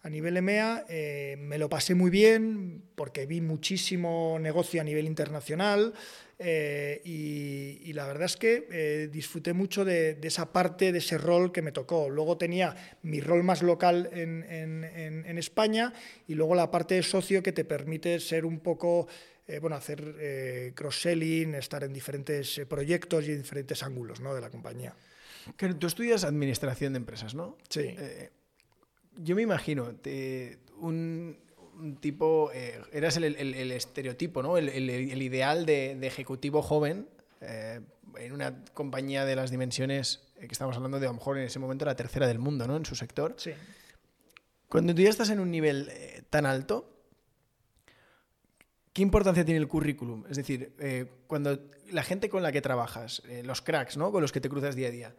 A 0.00 0.08
nivel 0.08 0.38
EMEA 0.38 0.86
eh, 0.88 1.36
me 1.38 1.58
lo 1.58 1.68
pasé 1.68 1.94
muy 1.94 2.10
bien 2.10 2.82
porque 2.94 3.26
vi 3.26 3.42
muchísimo 3.42 4.38
negocio 4.40 4.80
a 4.80 4.84
nivel 4.84 5.04
internacional 5.04 5.92
eh, 6.40 7.00
y, 7.04 7.92
la 7.94 8.06
verdad 8.06 8.26
es 8.26 8.36
que 8.36 8.68
eh, 8.70 9.08
disfruté 9.10 9.52
mucho 9.52 9.84
de, 9.84 10.18
esa 10.22 10.52
parte, 10.52 10.92
de 10.92 10.98
ese 10.98 11.18
rol 11.18 11.50
que 11.50 11.62
me 11.62 11.72
tocó. 11.72 12.08
Luego 12.08 12.38
tenía 12.38 12.76
mi 13.02 13.20
rol 13.20 13.42
más 13.42 13.62
local 13.62 14.08
en, 14.12 14.44
en 14.48 15.38
España 15.38 15.92
y 16.28 16.34
luego 16.34 16.54
la 16.54 16.70
parte 16.70 16.94
de 16.94 17.02
socio 17.02 17.42
que 17.42 17.50
te 17.50 17.64
permite 17.64 18.20
ser 18.20 18.44
un 18.44 18.60
poco 18.60 19.08
eh, 19.48 19.58
bueno, 19.58 19.74
hacer 19.74 20.72
cross-selling, 20.76 21.54
estar 21.54 21.82
en 21.82 21.92
diferentes 21.92 22.60
proyectos 22.68 23.26
y 23.26 23.32
en 23.32 23.38
diferentes 23.38 23.82
ángulos 23.82 24.20
¿no? 24.20 24.32
de 24.32 24.40
la 24.40 24.50
compañía. 24.50 24.94
tú 25.56 25.86
estudias 25.88 26.22
administración 26.22 26.92
de 26.92 26.98
empresas, 26.98 27.34
¿no? 27.34 27.56
Sí. 27.68 27.96
yo 29.16 29.34
me 29.34 29.42
imagino, 29.42 29.92
un, 30.76 31.36
tipo, 32.00 32.50
eras 32.92 33.16
el, 33.16 33.72
estereotipo, 33.72 34.42
¿no? 34.42 34.56
El, 34.56 35.22
ideal 35.22 35.66
de, 35.66 35.98
ejecutivo 36.06 36.62
joven 36.62 37.08
en 37.40 38.32
una 38.32 38.64
compañía 38.74 39.24
de 39.24 39.36
las 39.36 39.50
dimensiones 39.50 40.28
que 40.38 40.46
estamos 40.46 40.76
hablando 40.76 40.98
de 41.00 41.06
a 41.06 41.10
lo 41.10 41.14
mejor 41.14 41.38
en 41.38 41.44
ese 41.44 41.58
momento 41.58 41.84
la 41.84 41.96
tercera 41.96 42.26
del 42.26 42.38
mundo, 42.38 42.66
¿no? 42.66 42.76
En 42.76 42.84
su 42.84 42.94
sector. 42.94 43.34
Sí. 43.38 43.52
Cuando 44.68 44.94
tú 44.94 45.02
ya 45.02 45.10
estás 45.10 45.30
en 45.30 45.40
un 45.40 45.50
nivel 45.50 45.90
tan 46.30 46.46
alto, 46.46 46.98
¿Qué 48.98 49.02
importancia 49.02 49.44
tiene 49.44 49.60
el 49.60 49.68
currículum? 49.68 50.24
Es 50.28 50.36
decir, 50.36 50.72
eh, 50.80 51.06
cuando 51.28 51.56
la 51.92 52.02
gente 52.02 52.28
con 52.28 52.42
la 52.42 52.50
que 52.50 52.60
trabajas, 52.60 53.22
eh, 53.28 53.44
los 53.44 53.62
cracks, 53.62 53.96
¿no? 53.96 54.10
Con 54.10 54.22
los 54.22 54.32
que 54.32 54.40
te 54.40 54.48
cruzas 54.48 54.74
día 54.74 54.88
a 54.88 54.90
día, 54.90 55.14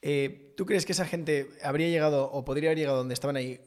eh, 0.00 0.52
¿tú 0.56 0.66
crees 0.66 0.84
que 0.84 0.90
esa 0.90 1.06
gente 1.06 1.48
habría 1.62 1.88
llegado 1.88 2.28
o 2.32 2.44
podría 2.44 2.70
haber 2.70 2.78
llegado 2.78 2.96
donde 2.96 3.14
estaban 3.14 3.36
ahí? 3.36 3.60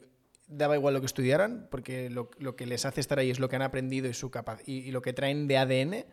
Daba 0.46 0.76
igual 0.76 0.94
lo 0.94 1.00
que 1.00 1.06
estudiaran, 1.06 1.68
porque 1.70 2.10
lo, 2.10 2.30
que 2.30 2.66
les 2.66 2.84
hace 2.84 3.00
estar 3.00 3.18
ahí 3.18 3.30
es 3.30 3.40
lo 3.40 3.48
que 3.48 3.56
han 3.56 3.62
aprendido 3.62 4.08
y, 4.08 4.14
su 4.14 4.30
y, 4.66 4.90
lo 4.90 5.02
que 5.02 5.12
traen 5.12 5.48
de 5.48 5.58
ADN. 5.58 6.06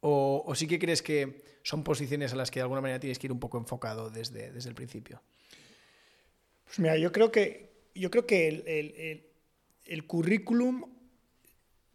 O, 0.00 0.52
sí 0.54 0.66
que 0.66 0.78
crees 0.78 1.02
que 1.02 1.44
son 1.62 1.84
posiciones 1.84 2.32
a 2.32 2.36
las 2.36 2.50
que 2.50 2.60
de 2.60 2.62
alguna 2.62 2.80
manera 2.80 3.00
tienes 3.00 3.18
que 3.18 3.26
ir 3.26 3.32
un 3.32 3.40
poco 3.40 3.58
enfocado 3.58 4.10
desde, 4.10 4.50
desde 4.50 4.68
el 4.68 4.74
principio? 4.74 5.22
Pues 6.64 6.78
mira, 6.78 6.96
yo 6.96 7.12
creo 7.12 7.30
que, 7.30 7.90
yo 7.94 8.10
creo 8.10 8.26
que 8.26 8.48
el, 8.48 9.24
el 9.86 10.06
currículum 10.06 10.84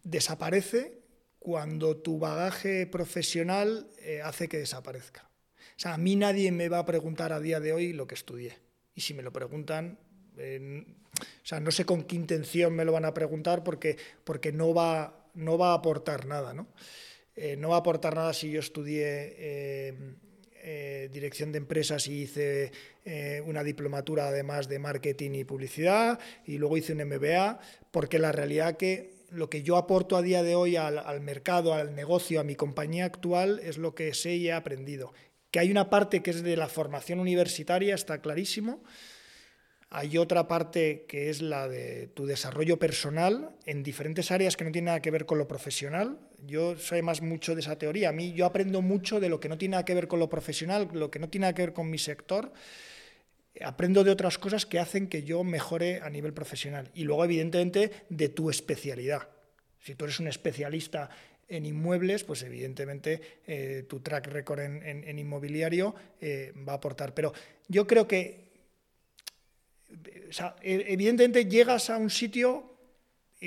desaparece 0.02 1.02
cuando 1.46 1.96
tu 1.96 2.18
bagaje 2.18 2.86
profesional 2.86 3.88
eh, 4.00 4.20
hace 4.22 4.48
que 4.48 4.58
desaparezca. 4.58 5.30
O 5.58 5.78
sea, 5.78 5.94
a 5.94 5.96
mí 5.98 6.16
nadie 6.16 6.50
me 6.52 6.68
va 6.68 6.80
a 6.80 6.86
preguntar 6.86 7.32
a 7.32 7.40
día 7.40 7.60
de 7.60 7.72
hoy 7.72 7.92
lo 7.92 8.06
que 8.06 8.14
estudié. 8.14 8.58
Y 8.94 9.02
si 9.02 9.14
me 9.14 9.22
lo 9.22 9.32
preguntan, 9.32 9.98
o 10.36 11.24
sea, 11.42 11.60
no 11.60 11.70
sé 11.70 11.84
con 11.84 12.04
qué 12.04 12.16
intención 12.16 12.74
me 12.74 12.84
lo 12.84 12.92
van 12.92 13.04
a 13.04 13.14
preguntar 13.14 13.64
porque, 13.64 13.96
porque 14.24 14.52
no, 14.52 14.74
va, 14.74 15.28
no 15.34 15.58
va 15.58 15.70
a 15.70 15.74
aportar 15.74 16.26
nada. 16.26 16.52
¿no? 16.54 16.68
Eh, 17.34 17.56
no 17.56 17.70
va 17.70 17.76
a 17.76 17.80
aportar 17.80 18.14
nada 18.14 18.32
si 18.32 18.50
yo 18.50 18.60
estudié 18.60 19.34
eh, 19.38 21.08
dirección 21.12 21.52
de 21.52 21.58
empresas 21.58 22.08
y 22.08 22.22
hice 22.22 22.72
una 23.44 23.62
diplomatura 23.62 24.26
además 24.26 24.68
de 24.68 24.80
marketing 24.80 25.30
y 25.30 25.44
publicidad 25.44 26.18
y 26.44 26.58
luego 26.58 26.76
hice 26.76 26.92
un 26.92 27.04
MBA, 27.04 27.60
porque 27.92 28.18
la 28.18 28.32
realidad 28.32 28.76
que 28.76 29.16
lo 29.30 29.50
que 29.50 29.62
yo 29.62 29.76
aporto 29.76 30.16
a 30.16 30.22
día 30.22 30.42
de 30.42 30.54
hoy 30.54 30.76
al, 30.76 31.20
mercado, 31.20 31.74
al 31.74 31.94
negocio, 31.94 32.40
a 32.40 32.44
mi 32.44 32.54
compañía 32.54 33.04
actual, 33.04 33.60
es 33.62 33.78
lo 33.78 33.94
que 33.94 34.12
sé 34.14 34.36
y 34.36 34.48
he 34.48 34.52
aprendido. 34.52 35.12
Que 35.50 35.60
hay 35.60 35.70
una 35.70 35.90
parte 35.90 36.22
que 36.22 36.30
es 36.30 36.42
de 36.42 36.56
la 36.56 36.68
formación 36.68 37.20
universitaria, 37.20 37.94
está 37.94 38.20
clarísimo. 38.20 38.82
Hay 39.98 40.18
otra 40.18 40.46
parte 40.46 41.06
que 41.08 41.30
es 41.30 41.40
la 41.40 41.68
de 41.68 42.08
tu 42.08 42.26
desarrollo 42.26 42.78
personal 42.78 43.56
en 43.64 43.82
diferentes 43.82 44.30
áreas 44.30 44.54
que 44.54 44.62
no 44.62 44.70
tienen 44.70 44.88
nada 44.88 45.00
que 45.00 45.10
ver 45.10 45.24
con 45.24 45.38
lo 45.38 45.48
profesional. 45.48 46.18
Yo 46.44 46.76
soy 46.76 47.00
más 47.00 47.22
mucho 47.22 47.54
de 47.54 47.62
esa 47.62 47.78
teoría. 47.78 48.10
A 48.10 48.12
mí 48.12 48.34
yo 48.34 48.44
aprendo 48.44 48.82
mucho 48.82 49.20
de 49.20 49.30
lo 49.30 49.40
que 49.40 49.48
no 49.48 49.56
tiene 49.56 49.72
nada 49.72 49.86
que 49.86 49.94
ver 49.94 50.06
con 50.06 50.18
lo 50.18 50.28
profesional, 50.28 50.90
lo 50.92 51.10
que 51.10 51.18
no 51.18 51.30
tiene 51.30 51.44
nada 51.44 51.54
que 51.54 51.62
ver 51.62 51.72
con 51.72 51.88
mi 51.88 51.96
sector 51.96 52.52
aprendo 53.62 54.04
de 54.04 54.10
otras 54.10 54.36
cosas 54.36 54.66
que 54.66 54.78
hacen 54.78 55.08
que 55.08 55.22
yo 55.22 55.42
mejore 55.44 56.02
a 56.02 56.10
nivel 56.10 56.34
profesional. 56.34 56.90
Y 56.92 57.04
luego, 57.04 57.24
evidentemente, 57.24 57.90
de 58.10 58.28
tu 58.28 58.50
especialidad. 58.50 59.30
Si 59.80 59.94
tú 59.94 60.04
eres 60.04 60.20
un 60.20 60.28
especialista 60.28 61.08
en 61.48 61.64
inmuebles, 61.64 62.22
pues 62.22 62.42
evidentemente 62.42 63.22
eh, 63.46 63.86
tu 63.88 64.00
track 64.00 64.26
record 64.26 64.60
en, 64.60 65.18
inmobiliario 65.18 65.94
eh, 66.20 66.52
va 66.68 66.74
a 66.74 66.76
aportar. 66.76 67.14
Pero 67.14 67.32
yo 67.66 67.86
creo 67.86 68.06
que, 68.06 68.45
e, 70.62 70.86
evidentemente, 70.88 71.46
llegas 71.46 71.90
a 71.90 71.96
un 71.96 72.10
sitio 72.10 72.76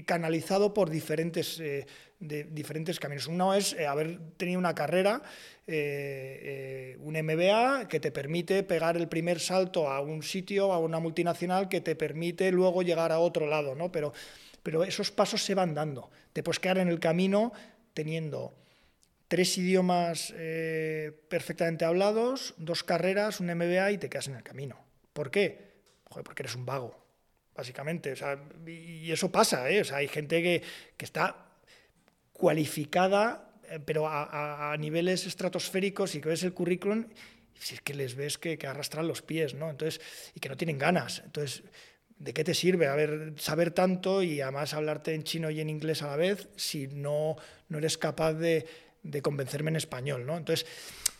canalizado 0.05 0.73
por 0.73 0.89
diferentes, 0.89 1.59
eh, 1.59 1.85
diferentes 2.19 2.99
caminos. 2.99 3.27
Uno 3.27 3.53
es 3.53 3.73
eh, 3.73 3.87
haber 3.87 4.19
tenido 4.37 4.59
una 4.59 4.75
carrera, 4.75 5.21
eh, 5.65 6.95
un 6.99 7.15
MBA, 7.15 7.87
que 7.87 7.99
te 7.99 8.11
permite 8.11 8.63
pegar 8.63 8.97
el 8.97 9.07
primer 9.07 9.39
salto 9.39 9.89
a 9.89 10.01
un 10.01 10.21
sitio, 10.21 10.71
a 10.71 10.79
una 10.79 10.99
multinacional, 10.99 11.69
que 11.69 11.81
te 11.81 11.95
permite 11.95 12.51
luego 12.51 12.83
llegar 12.83 13.11
a 13.11 13.19
otro 13.19 13.47
lado, 13.47 13.75
¿no? 13.75 13.91
Pero, 13.91 14.13
pero 14.61 14.83
esos 14.83 15.11
pasos 15.11 15.43
se 15.43 15.55
van 15.55 15.73
dando. 15.73 16.09
Te 16.33 16.43
puedes 16.43 16.59
quedar 16.59 16.77
en 16.77 16.89
el 16.89 16.99
camino 16.99 17.51
teniendo 17.93 18.53
tres 19.27 19.57
idiomas 19.57 20.33
perfectamente 21.27 21.85
hablados, 21.85 22.55
dos 22.57 22.83
carreras, 22.83 23.39
un 23.39 23.47
MBA 23.53 23.91
y 23.91 23.97
te 23.99 24.09
quedas 24.09 24.27
en 24.27 24.35
el 24.35 24.43
camino. 24.43 24.79
¿Por 25.13 25.29
qué? 25.29 25.68
Porque 26.09 26.43
eres 26.43 26.55
un 26.55 26.65
vago, 26.65 26.95
básicamente. 27.55 28.13
y 28.65 29.11
eso 29.11 29.31
pasa, 29.31 29.69
¿eh? 29.69 29.83
hay 29.93 30.07
gente 30.07 30.41
que, 30.41 30.63
que 30.97 31.05
está 31.05 31.49
cualificada, 32.33 33.51
eh, 33.69 33.79
pero 33.83 34.07
a, 34.07 34.75
niveles 34.79 35.27
estratosféricos 35.27 36.15
y 36.15 36.21
que 36.21 36.29
ves 36.29 36.43
el 36.43 36.53
currículum, 36.53 37.05
si 37.59 37.75
es 37.75 37.81
que 37.81 37.93
les 37.93 38.15
ves 38.15 38.37
que, 38.37 38.57
arrastran 38.65 39.07
los 39.07 39.21
pies, 39.21 39.53
¿no? 39.53 39.69
Entonces, 39.69 40.01
y 40.33 40.39
que 40.39 40.49
no 40.49 40.57
tienen 40.57 40.77
ganas. 40.77 41.21
Entonces, 41.25 41.63
¿de 42.17 42.33
qué 42.33 42.43
te 42.43 42.53
sirve 42.53 42.87
saber 43.37 43.71
tanto 43.71 44.23
y 44.23 44.41
además 44.41 44.73
hablarte 44.73 45.13
en 45.13 45.23
chino 45.23 45.49
y 45.49 45.59
en 45.59 45.69
inglés 45.69 46.01
a 46.01 46.07
la 46.07 46.15
vez 46.15 46.47
si 46.55 46.87
no, 46.87 47.35
no 47.67 47.77
eres 47.77 47.97
capaz 47.97 48.33
de, 48.33 48.65
de 49.03 49.21
convencerme 49.21 49.69
en 49.69 49.75
español, 49.75 50.25
¿no? 50.25 50.37
Entonces, 50.37 50.65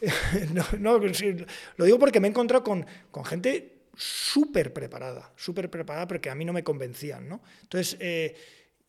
no, 0.80 0.98
lo 0.98 1.86
digo 1.86 2.00
porque 2.00 2.20
me 2.22 2.28
he 2.28 2.32
encontrado 2.32 2.64
con, 2.64 2.86
con 3.12 3.26
gente 3.26 3.79
súper 4.00 4.72
preparada, 4.72 5.34
súper 5.36 5.70
preparada, 5.70 6.08
porque 6.08 6.30
a 6.30 6.36
mí 6.36 6.46
no 6.46 6.54
me 6.54 6.64
convencían, 6.64 7.28
¿no? 7.28 7.42
Entonces, 7.64 7.98
eh, 8.00 8.34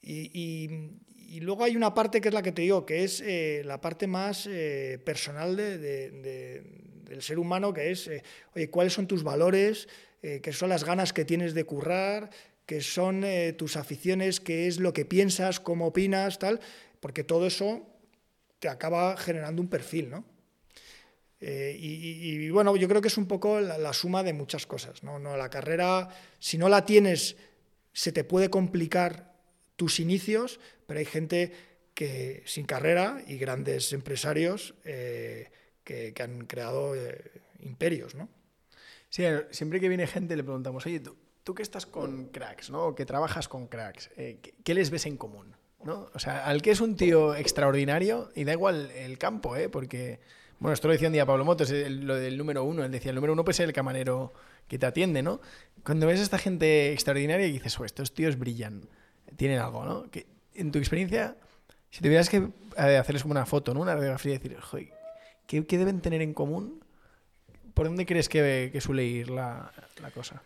y, 0.02 1.40
luego 1.40 1.64
hay 1.64 1.76
una 1.76 1.92
parte 1.92 2.20
que 2.20 2.28
es 2.28 2.34
la 2.34 2.42
que 2.42 2.52
te 2.52 2.62
digo, 2.62 2.86
que 2.86 3.02
es 3.02 3.20
eh, 3.20 3.62
la 3.64 3.80
parte 3.80 4.06
más 4.06 4.46
eh, 4.48 5.00
personal 5.04 5.56
del 5.56 6.62
ser 7.22 7.38
humano, 7.38 7.72
que 7.72 7.90
es, 7.90 8.08
oye, 8.54 8.70
¿cuáles 8.70 8.92
son 8.92 9.06
tus 9.06 9.22
valores? 9.24 9.88
¿Qué 10.20 10.52
son 10.52 10.68
las 10.68 10.84
ganas 10.84 11.12
que 11.12 11.24
tienes 11.24 11.54
de 11.54 11.64
currar? 11.64 12.30
¿Qué 12.66 12.80
son 12.80 13.24
tus 13.56 13.76
aficiones? 13.76 14.38
¿Qué 14.38 14.66
es 14.66 14.78
lo 14.78 14.92
que 14.92 15.04
piensas? 15.04 15.60
¿Cómo 15.60 15.86
opinas? 15.86 16.38
Tal, 16.38 16.60
porque 17.00 17.24
todo 17.24 17.46
eso 17.46 17.86
te 18.58 18.68
acaba 18.68 19.16
generando 19.16 19.62
un 19.62 19.68
perfil, 19.68 20.10
¿no? 20.10 20.24
Eh, 21.40 21.74
y, 21.78 22.50
bueno, 22.50 22.76
yo 22.76 22.86
creo 22.86 23.00
que 23.00 23.08
es 23.08 23.16
un 23.16 23.26
poco 23.26 23.60
la, 23.60 23.92
suma 23.92 24.22
de 24.22 24.32
muchas 24.32 24.66
cosas. 24.66 25.02
¿no? 25.02 25.18
¿no? 25.18 25.36
La 25.36 25.48
carrera, 25.48 26.08
si 26.38 26.58
no 26.58 26.68
la 26.68 26.84
tienes, 26.84 27.36
se 27.92 28.12
te 28.12 28.24
puede 28.24 28.50
complicar 28.50 29.32
tus 29.76 30.00
inicios, 30.00 30.60
pero 30.86 31.00
hay 31.00 31.06
gente 31.06 31.52
que 31.94 32.42
sin 32.46 32.66
carrera 32.66 33.22
y 33.26 33.38
grandes 33.38 33.92
empresarios 33.92 34.74
eh, 34.84 35.50
que, 35.84 36.14
han 36.20 36.46
creado 36.46 36.94
eh, 36.94 37.42
imperios. 37.60 38.14
¿no? 38.14 38.28
Sí, 39.08 39.24
siempre 39.50 39.80
que 39.80 39.88
viene 39.88 40.06
gente 40.06 40.36
le 40.36 40.44
preguntamos, 40.44 40.84
oye, 40.84 41.00
tú, 41.00 41.16
tú 41.42 41.54
que 41.54 41.62
estás 41.62 41.86
con 41.86 42.26
cracks, 42.26 42.70
¿no? 42.70 42.94
que 42.94 43.06
trabajas 43.06 43.48
con 43.48 43.66
cracks, 43.66 44.10
¿qué, 44.16 44.74
les 44.74 44.90
ves 44.90 45.06
en 45.06 45.16
común? 45.16 45.56
¿no? 45.82 46.10
O 46.12 46.18
sea, 46.18 46.44
al 46.44 46.60
que 46.60 46.72
es 46.72 46.82
un 46.82 46.96
tío 46.96 47.34
extraordinario, 47.34 48.30
y 48.34 48.44
da 48.44 48.52
igual 48.52 48.90
el 48.90 49.16
campo, 49.16 49.56
¿eh? 49.56 49.70
porque 49.70 50.20
bueno, 50.60 50.74
esto 50.74 50.88
lo 50.88 50.92
decía 50.92 51.08
un 51.08 51.14
día 51.14 51.24
Pablo 51.24 51.46
Motos, 51.46 51.70
lo 51.70 52.16
del 52.16 52.36
número 52.36 52.64
uno. 52.64 52.84
Él 52.84 52.92
decía, 52.92 53.08
el 53.10 53.14
número 53.14 53.32
uno 53.32 53.44
puede 53.44 53.54
ser 53.54 53.66
el 53.66 53.72
camarero 53.72 54.34
que 54.68 54.78
te 54.78 54.84
atiende, 54.84 55.22
¿no? 55.22 55.40
Cuando 55.84 56.06
ves 56.06 56.20
a 56.20 56.22
esta 56.22 56.38
gente 56.38 56.92
extraordinaria 56.92 57.46
y 57.46 57.52
dices, 57.52 57.80
oh, 57.80 57.86
estos 57.86 58.12
tíos 58.12 58.38
brillan, 58.38 58.86
tienen 59.36 59.58
algo, 59.58 59.86
¿no? 59.86 60.10
Que, 60.10 60.26
en 60.54 60.70
tu 60.70 60.78
experiencia, 60.78 61.36
si 61.90 62.02
tuvieras 62.02 62.28
que 62.28 62.50
eh, 62.76 62.96
hacerles 62.98 63.22
como 63.22 63.32
una 63.32 63.46
foto, 63.46 63.72
¿no? 63.72 63.80
Una 63.80 63.94
radiografía 63.94 64.34
y 64.34 64.38
decir, 64.38 64.60
Joder, 64.60 64.88
¿qué, 65.46 65.78
deben 65.78 66.02
tener 66.02 66.20
en 66.20 66.34
común? 66.34 66.84
¿Por 67.72 67.86
dónde 67.86 68.04
crees 68.04 68.28
que, 68.28 68.78
suele 68.82 69.04
ir 69.04 69.30
la, 69.30 69.72
cosa? 70.14 70.42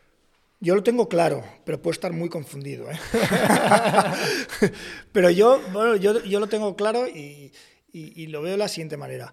Yo 0.61 0.77
lo 0.77 0.85
tengo 0.85 1.09
claro, 1.09 1.43
pero 1.65 1.83
puedo 1.83 1.93
estar 1.93 2.13
muy 2.13 2.29
confundido. 2.29 2.89
¿eh? 2.89 2.99
pero 5.13 5.29
yo, 5.31 5.61
bueno, 5.73 5.97
yo, 5.97 6.23
yo, 6.23 6.39
lo 6.39 6.47
tengo 6.47 6.77
claro 6.77 7.09
y, 7.09 7.53
y, 7.93 8.29
lo 8.29 8.43
veo 8.43 8.53
de 8.53 8.59
la 8.59 8.69
siguiente 8.69 8.97
manera 8.97 9.33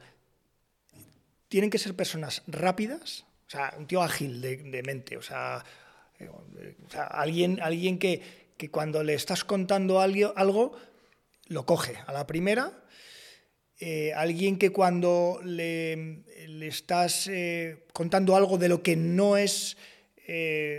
tienen 1.52 1.70
que 1.70 1.80
ser 1.80 1.94
personas 1.98 2.44
rápidas, 2.48 3.26
o 3.46 3.50
sea, 3.50 3.76
un 3.78 3.86
tío 3.86 4.02
ágil 4.02 4.40
de, 4.40 4.84
mente, 4.84 5.18
o 5.18 5.22
sea, 5.22 5.66
eh, 6.18 6.30
alguien, 6.96 7.60
alguien 7.62 8.00
que, 8.00 8.22
cuando 8.72 9.04
le 9.04 9.16
estás 9.16 9.44
contando 9.44 10.00
algo, 10.00 10.72
lo 11.48 11.66
coge 11.66 11.98
a 12.08 12.14
la 12.14 12.26
primera, 12.26 12.86
eh, 13.80 14.14
alguien 14.14 14.58
que 14.58 14.70
cuando 14.70 15.42
le, 15.44 16.24
estás 16.66 17.28
eh, 17.28 17.84
contando 17.92 18.38
algo 18.38 18.58
de 18.58 18.70
lo 18.70 18.82
que 18.82 18.96
no 18.96 19.36
es 19.36 19.76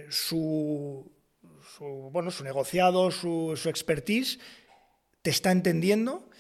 su, 0.09 1.13
bueno, 2.11 2.31
su 2.31 2.45
negociado, 2.45 3.11
su, 3.11 3.59
su 3.61 3.69
expertise, 3.69 4.39
te 5.21 5.29
está 5.29 5.53
entendiendo. 5.53 6.31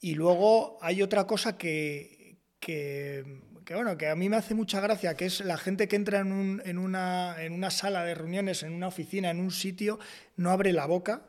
Y 0.00 0.16
luego 0.16 0.76
hay 0.82 1.02
otra 1.02 1.26
cosa 1.26 1.56
que, 1.56 2.13
que, 2.64 3.24
bueno, 3.70 3.96
que 3.98 4.08
a 4.08 4.16
mí 4.16 4.28
me 4.28 4.36
hace 4.36 4.54
mucha 4.54 4.80
gracia, 4.80 5.14
que 5.16 5.26
es 5.26 5.40
la 5.40 5.58
gente 5.58 5.86
que 5.86 5.96
entra 5.96 6.20
en, 6.20 6.78
una, 6.78 7.36
en 7.42 7.52
una 7.52 7.70
sala 7.70 8.02
de 8.04 8.14
reuniones, 8.14 8.62
en 8.62 8.72
una 8.72 8.88
oficina, 8.88 9.30
en 9.30 9.38
un 9.38 9.50
sitio, 9.50 9.98
no 10.36 10.50
abre 10.50 10.72
la 10.72 10.86
boca 10.86 11.22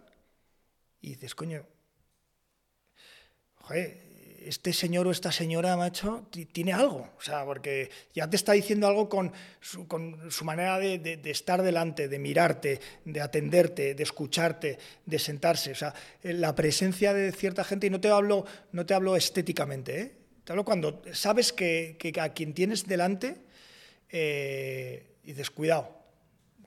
y 1.01 1.09
dices, 1.09 1.35
coño, 1.35 1.65
joder, 3.55 4.05
este 4.45 4.71
señor 4.73 5.07
o 5.07 5.11
esta 5.11 5.31
señora, 5.31 5.75
macho, 5.75 6.27
tiene 6.53 6.71
algo, 6.71 7.09
o 7.17 7.21
sea, 7.21 7.43
porque 7.43 7.89
ya 8.13 8.29
te 8.29 8.37
está 8.37 8.53
diciendo 8.53 8.87
algo 8.87 9.09
con 9.09 9.33
su, 9.59 10.45
manera 10.45 10.79
de, 10.79 10.99
de, 10.99 11.31
estar 11.31 11.63
delante, 11.63 12.07
de 12.07 12.19
mirarte, 12.19 12.79
de 13.03 13.21
atenderte, 13.21 13.95
de 13.95 14.03
escucharte, 14.03 14.77
de 15.05 15.19
sentarse, 15.19 15.71
o 15.71 15.75
sea, 15.75 15.93
la 16.21 16.55
presencia 16.55 17.13
de 17.13 17.31
cierta 17.31 17.63
gente, 17.63 17.87
y 17.87 17.89
no 17.89 17.99
te 17.99 18.09
hablo, 18.09 18.45
no 18.71 18.85
te 18.85 18.93
hablo 18.93 19.15
estéticamente, 19.15 20.01
¿eh? 20.01 20.24
Te 20.45 20.53
hablo 20.53 20.63
cuando 20.63 21.01
sabes 21.12 21.51
que, 21.51 21.97
a 22.21 22.29
quien 22.29 22.53
tienes 22.53 22.86
delante 22.86 23.36
eh, 24.10 25.15
dices, 25.23 25.49
cuidado, 25.49 25.89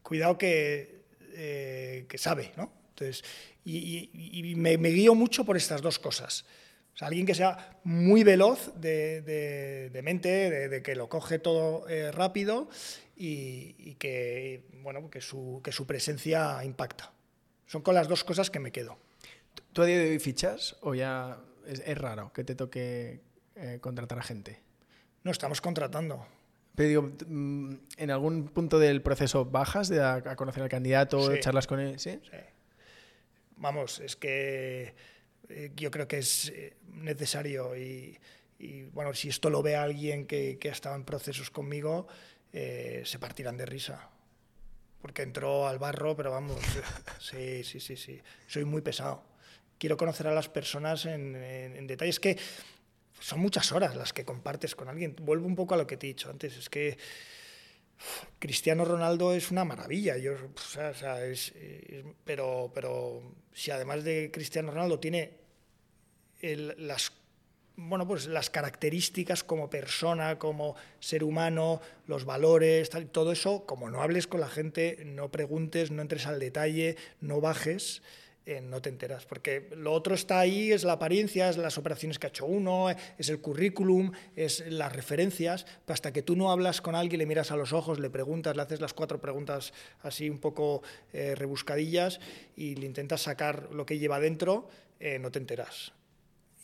cuidado 0.02 0.36
que, 0.36 1.04
eh, 1.34 2.04
que 2.08 2.18
sabe, 2.18 2.52
¿no? 2.56 2.72
Entonces, 2.90 3.24
y, 3.64 4.54
me, 4.56 4.76
guío 4.76 5.14
mucho 5.14 5.44
por 5.44 5.56
estas 5.56 5.80
dos 5.80 6.00
cosas. 6.00 6.44
Alguien 6.98 7.24
que 7.24 7.36
sea 7.36 7.78
muy 7.84 8.24
veloz 8.24 8.72
de, 8.74 10.00
mente, 10.02 10.68
de, 10.68 10.82
que 10.82 10.96
lo 10.96 11.08
coge 11.08 11.38
todo 11.38 11.88
eh, 11.88 12.10
rápido 12.10 12.68
y, 13.16 13.94
que, 13.94 14.64
bueno, 14.82 15.08
que, 15.08 15.20
su, 15.20 15.60
que 15.62 15.70
su 15.70 15.86
presencia 15.86 16.64
impacta. 16.64 17.12
Son 17.68 17.82
con 17.82 17.94
las 17.94 18.08
dos 18.08 18.24
cosas 18.24 18.50
que 18.50 18.58
me 18.58 18.72
quedo. 18.72 18.98
¿Tú 19.72 19.82
a 19.82 19.86
día 19.86 19.98
de 19.98 20.10
hoy 20.10 20.18
fichas 20.18 20.76
o 20.80 20.96
ya 20.96 21.38
es 21.68 21.98
raro 21.98 22.32
que 22.32 22.42
te 22.42 22.56
toque 22.56 23.27
eh, 23.60 23.78
contratar 23.80 24.18
a 24.20 24.22
gente? 24.22 24.60
No, 25.24 25.32
estamos 25.32 25.60
contratando. 25.60 26.24
Pero 26.76 26.88
digo, 26.88 27.10
mm, 27.26 27.74
¿en 27.96 28.10
algún 28.12 28.48
punto 28.48 28.78
del 28.78 29.02
proceso 29.02 29.44
bajas 29.44 29.88
de 29.88 30.00
a, 30.00 30.36
conocer 30.36 30.62
al 30.62 30.68
candidato, 30.68 31.36
charlas 31.38 31.66
con 31.66 31.80
él? 31.80 31.98
¿Sí? 31.98 32.20
Vamos, 33.56 33.98
es 33.98 34.14
que 34.14 34.94
eh, 35.48 35.72
yo 35.74 35.90
creo 35.90 36.06
que 36.06 36.18
es 36.18 36.50
eh, 36.50 36.76
necesario 36.92 37.76
y, 37.76 38.16
bueno, 38.92 39.12
si 39.12 39.28
esto 39.28 39.50
lo 39.50 39.60
ve 39.60 39.74
alguien 39.74 40.26
que, 40.26 40.58
que 40.58 40.68
ha 40.68 40.72
estado 40.72 40.94
en 40.94 41.04
procesos 41.04 41.50
conmigo, 41.50 42.06
se 42.52 43.18
partirán 43.20 43.56
de 43.56 43.66
risa. 43.66 44.08
Porque 45.00 45.22
entró 45.22 45.68
al 45.68 45.78
barro, 45.78 46.16
pero 46.16 46.30
vamos, 46.32 46.58
sí, 47.20 47.62
sí, 47.62 47.78
sí, 47.78 47.96
sí. 47.96 48.20
Soy 48.46 48.64
muy 48.64 48.82
pesado. 48.82 49.22
Quiero 49.78 49.96
conocer 49.96 50.26
a 50.26 50.32
las 50.32 50.48
personas 50.48 51.06
en, 51.06 51.36
en, 51.36 51.76
en 51.76 51.86
detalle. 51.86 52.10
Es 52.10 52.18
que 52.18 52.36
son 53.20 53.40
muchas 53.40 53.72
horas 53.72 53.96
las 53.96 54.12
que 54.12 54.24
compartes 54.24 54.74
con 54.74 54.88
alguien. 54.88 55.16
Vuelvo 55.20 55.46
un 55.46 55.56
poco 55.56 55.74
a 55.74 55.76
lo 55.76 55.86
que 55.86 55.96
te 55.96 56.06
he 56.06 56.08
dicho 56.08 56.30
antes, 56.30 56.56
es 56.56 56.68
que 56.68 56.98
Cristiano 58.38 58.84
Ronaldo 58.84 59.34
es 59.34 59.50
una 59.50 59.64
maravilla, 59.64 60.16
yo, 60.16 60.34
pero, 62.24 62.70
pero 62.74 63.22
si 63.52 63.70
además 63.70 64.04
de 64.04 64.30
Cristiano 64.32 64.70
Ronaldo 64.70 65.00
tiene 65.00 65.32
las, 66.40 67.12
bueno, 67.76 68.06
pues 68.06 68.26
las 68.26 68.50
características 68.50 69.42
como 69.42 69.68
persona, 69.68 70.38
como 70.38 70.76
ser 71.00 71.24
humano, 71.24 71.80
los 72.06 72.24
valores, 72.24 72.90
todo 73.10 73.32
eso, 73.32 73.66
como 73.66 73.90
no 73.90 74.02
hables 74.02 74.28
con 74.28 74.40
la 74.40 74.48
gente, 74.48 75.02
no 75.04 75.30
preguntes, 75.30 75.90
no 75.90 76.02
entres 76.02 76.26
al 76.26 76.38
detalle, 76.38 76.96
no 77.20 77.40
bajes, 77.40 78.02
eh, 78.48 78.62
no 78.62 78.80
te 78.80 78.88
enteras, 78.88 79.26
porque 79.26 79.68
lo 79.76 79.92
otro 79.92 80.14
está 80.14 80.40
ahí, 80.40 80.72
es 80.72 80.82
la 80.82 80.94
apariencia, 80.94 81.50
es 81.50 81.58
las 81.58 81.76
operaciones 81.76 82.18
que 82.18 82.28
ha 82.28 82.30
hecho 82.30 82.46
uno, 82.46 82.88
es 82.88 83.28
el 83.28 83.42
currículum, 83.42 84.12
es 84.36 84.64
las 84.68 84.90
referencias, 84.90 85.66
hasta 85.86 86.14
que 86.14 86.22
tú 86.22 86.34
no 86.34 86.50
hablas 86.50 86.80
con 86.80 86.94
alguien, 86.94 87.18
le 87.18 87.26
miras 87.26 87.50
a 87.50 87.56
los 87.56 87.74
ojos, 87.74 87.98
le 87.98 88.08
preguntas, 88.08 88.56
le 88.56 88.62
haces 88.62 88.80
las 88.80 88.94
cuatro 88.94 89.20
preguntas 89.20 89.74
así 90.00 90.30
un 90.30 90.38
poco 90.38 90.82
eh, 91.12 91.34
rebuscadillas 91.34 92.20
y 92.56 92.74
le 92.76 92.86
intentas 92.86 93.20
sacar 93.20 93.68
lo 93.70 93.84
que 93.84 93.98
lleva 93.98 94.18
dentro, 94.18 94.70
eh, 94.98 95.18
no 95.18 95.30
te 95.30 95.40
enteras. 95.40 95.92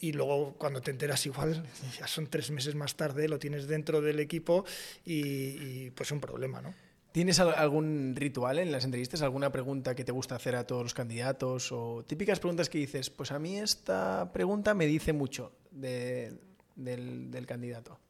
y 0.00 0.12
luego 0.12 0.54
cuando 0.56 0.80
te 0.80 0.90
enteras 0.90 1.26
igual, 1.26 1.66
ya 1.98 2.06
son 2.06 2.28
tres 2.28 2.50
meses 2.50 2.74
más 2.74 2.96
tarde, 2.96 3.28
lo 3.28 3.38
tienes 3.38 3.66
dentro 3.66 4.00
del 4.00 4.20
equipo 4.20 4.64
y, 5.04 5.20
y 5.20 5.90
pues 5.90 6.08
es 6.08 6.12
un 6.12 6.20
problema, 6.20 6.62
¿no? 6.62 6.74
¿Tienes 7.14 7.38
algún 7.38 8.16
ritual 8.16 8.58
en 8.58 8.72
las 8.72 8.84
entrevistas? 8.84 9.22
¿Alguna 9.22 9.52
pregunta 9.52 9.94
que 9.94 10.02
te 10.02 10.10
gusta 10.10 10.34
hacer 10.34 10.56
a 10.56 10.66
todos 10.66 10.82
los 10.82 10.94
candidatos? 10.94 11.70
O 11.70 12.04
típicas 12.04 12.40
preguntas 12.40 12.68
que 12.68 12.78
dices, 12.78 13.08
pues 13.08 13.30
a 13.30 13.38
mí 13.38 13.56
esta 13.56 14.32
pregunta 14.32 14.74
me 14.74 14.84
dice 14.84 15.12
mucho 15.12 15.52
del, 15.70 16.40
del, 16.74 17.46
candidato. 17.46 18.00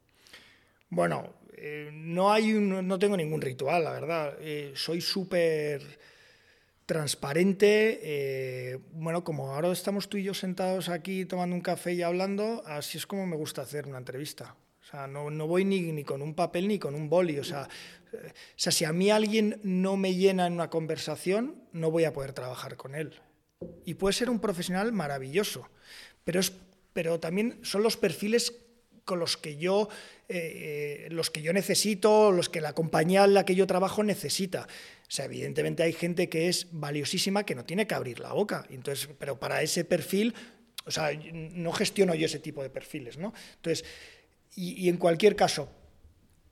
Bueno, 0.89 1.35
eh, 1.53 1.91
no, 1.93 2.33
hay 2.33 2.51
no 2.53 2.97
tengo 2.97 3.15
ningún 3.15 3.41
ritual, 3.41 3.83
la 3.83 3.91
verdad. 3.91 4.37
Eh, 4.39 4.73
soy 4.75 5.01
súper 5.01 5.83
transparente. 6.87 7.99
Eh, 8.01 8.79
bueno, 8.93 9.23
como 9.23 9.53
ahora 9.53 9.71
estamos 9.71 10.09
tú 10.09 10.17
y 10.17 10.23
yo 10.23 10.33
sentados 10.33 10.89
aquí 10.89 11.25
tomando 11.25 11.55
un 11.55 11.61
café 11.61 11.93
y 11.93 12.01
hablando, 12.01 12.63
así 12.65 12.97
es 12.97 13.05
como 13.05 13.27
me 13.27 13.35
gusta 13.35 13.61
hacer 13.61 13.85
una 13.85 13.99
entrevista. 13.99 14.55
O 14.81 14.87
sea, 14.87 15.07
no, 15.07 15.31
no 15.31 15.47
voy 15.47 15.65
ni, 15.65 15.91
ni, 15.91 16.03
con 16.03 16.21
un 16.21 16.35
papel 16.35 16.67
ni 16.67 16.77
con 16.77 16.93
un 16.93 17.09
boli. 17.09 17.39
O 17.39 17.43
sea, 17.43 17.67
o 18.13 18.57
sea, 18.57 18.71
si 18.71 18.85
a 18.85 18.93
mí 18.93 19.09
alguien 19.11 19.59
no 19.63 19.97
me 19.97 20.15
llena 20.15 20.47
en 20.47 20.53
una 20.53 20.69
conversación, 20.69 21.55
no 21.71 21.91
voy 21.91 22.05
a 22.05 22.13
poder 22.13 22.33
trabajar 22.33 22.77
con 22.77 22.95
él. 22.95 23.19
Y 23.85 23.95
puede 23.95 24.13
ser 24.13 24.29
un 24.29 24.39
profesional 24.39 24.91
maravilloso, 24.91 25.69
pero, 26.23 26.39
es, 26.39 26.51
pero 26.93 27.19
también 27.19 27.59
son 27.63 27.83
los 27.83 27.97
perfiles 27.97 28.53
con 29.05 29.19
los 29.19 29.37
que 29.37 29.57
yo 29.57 29.87
eh, 30.27 31.07
los 31.11 31.29
que 31.29 31.43
yo 31.43 31.53
necesito, 31.53 32.31
los 32.31 32.49
que 32.49 32.59
la 32.59 32.73
compañía 32.73 33.23
en 33.25 33.35
la 33.35 33.45
que 33.45 33.53
yo 33.53 33.67
trabajo 33.67 34.03
necesita. 34.03 34.67
O 35.07 35.11
sea, 35.11 35.25
evidentemente 35.25 35.83
hay 35.83 35.93
gente 35.93 36.29
que 36.29 36.49
es 36.49 36.67
valiosísima 36.71 37.45
que 37.45 37.53
no 37.53 37.63
tiene 37.63 37.85
que 37.85 37.93
abrir 37.93 38.19
la 38.19 38.33
boca. 38.33 38.65
Entonces, 38.71 39.07
pero 39.19 39.39
para 39.39 39.61
ese 39.61 39.85
perfil, 39.85 40.33
o 40.85 40.91
sea, 40.91 41.11
no 41.13 41.71
gestiono 41.73 42.15
yo 42.15 42.25
ese 42.25 42.39
tipo 42.39 42.63
de 42.63 42.71
perfiles, 42.71 43.17
¿no? 43.17 43.33
Entonces, 43.57 43.85
y, 44.55 44.89
en 44.89 44.97
cualquier 44.97 45.35
caso, 45.35 45.69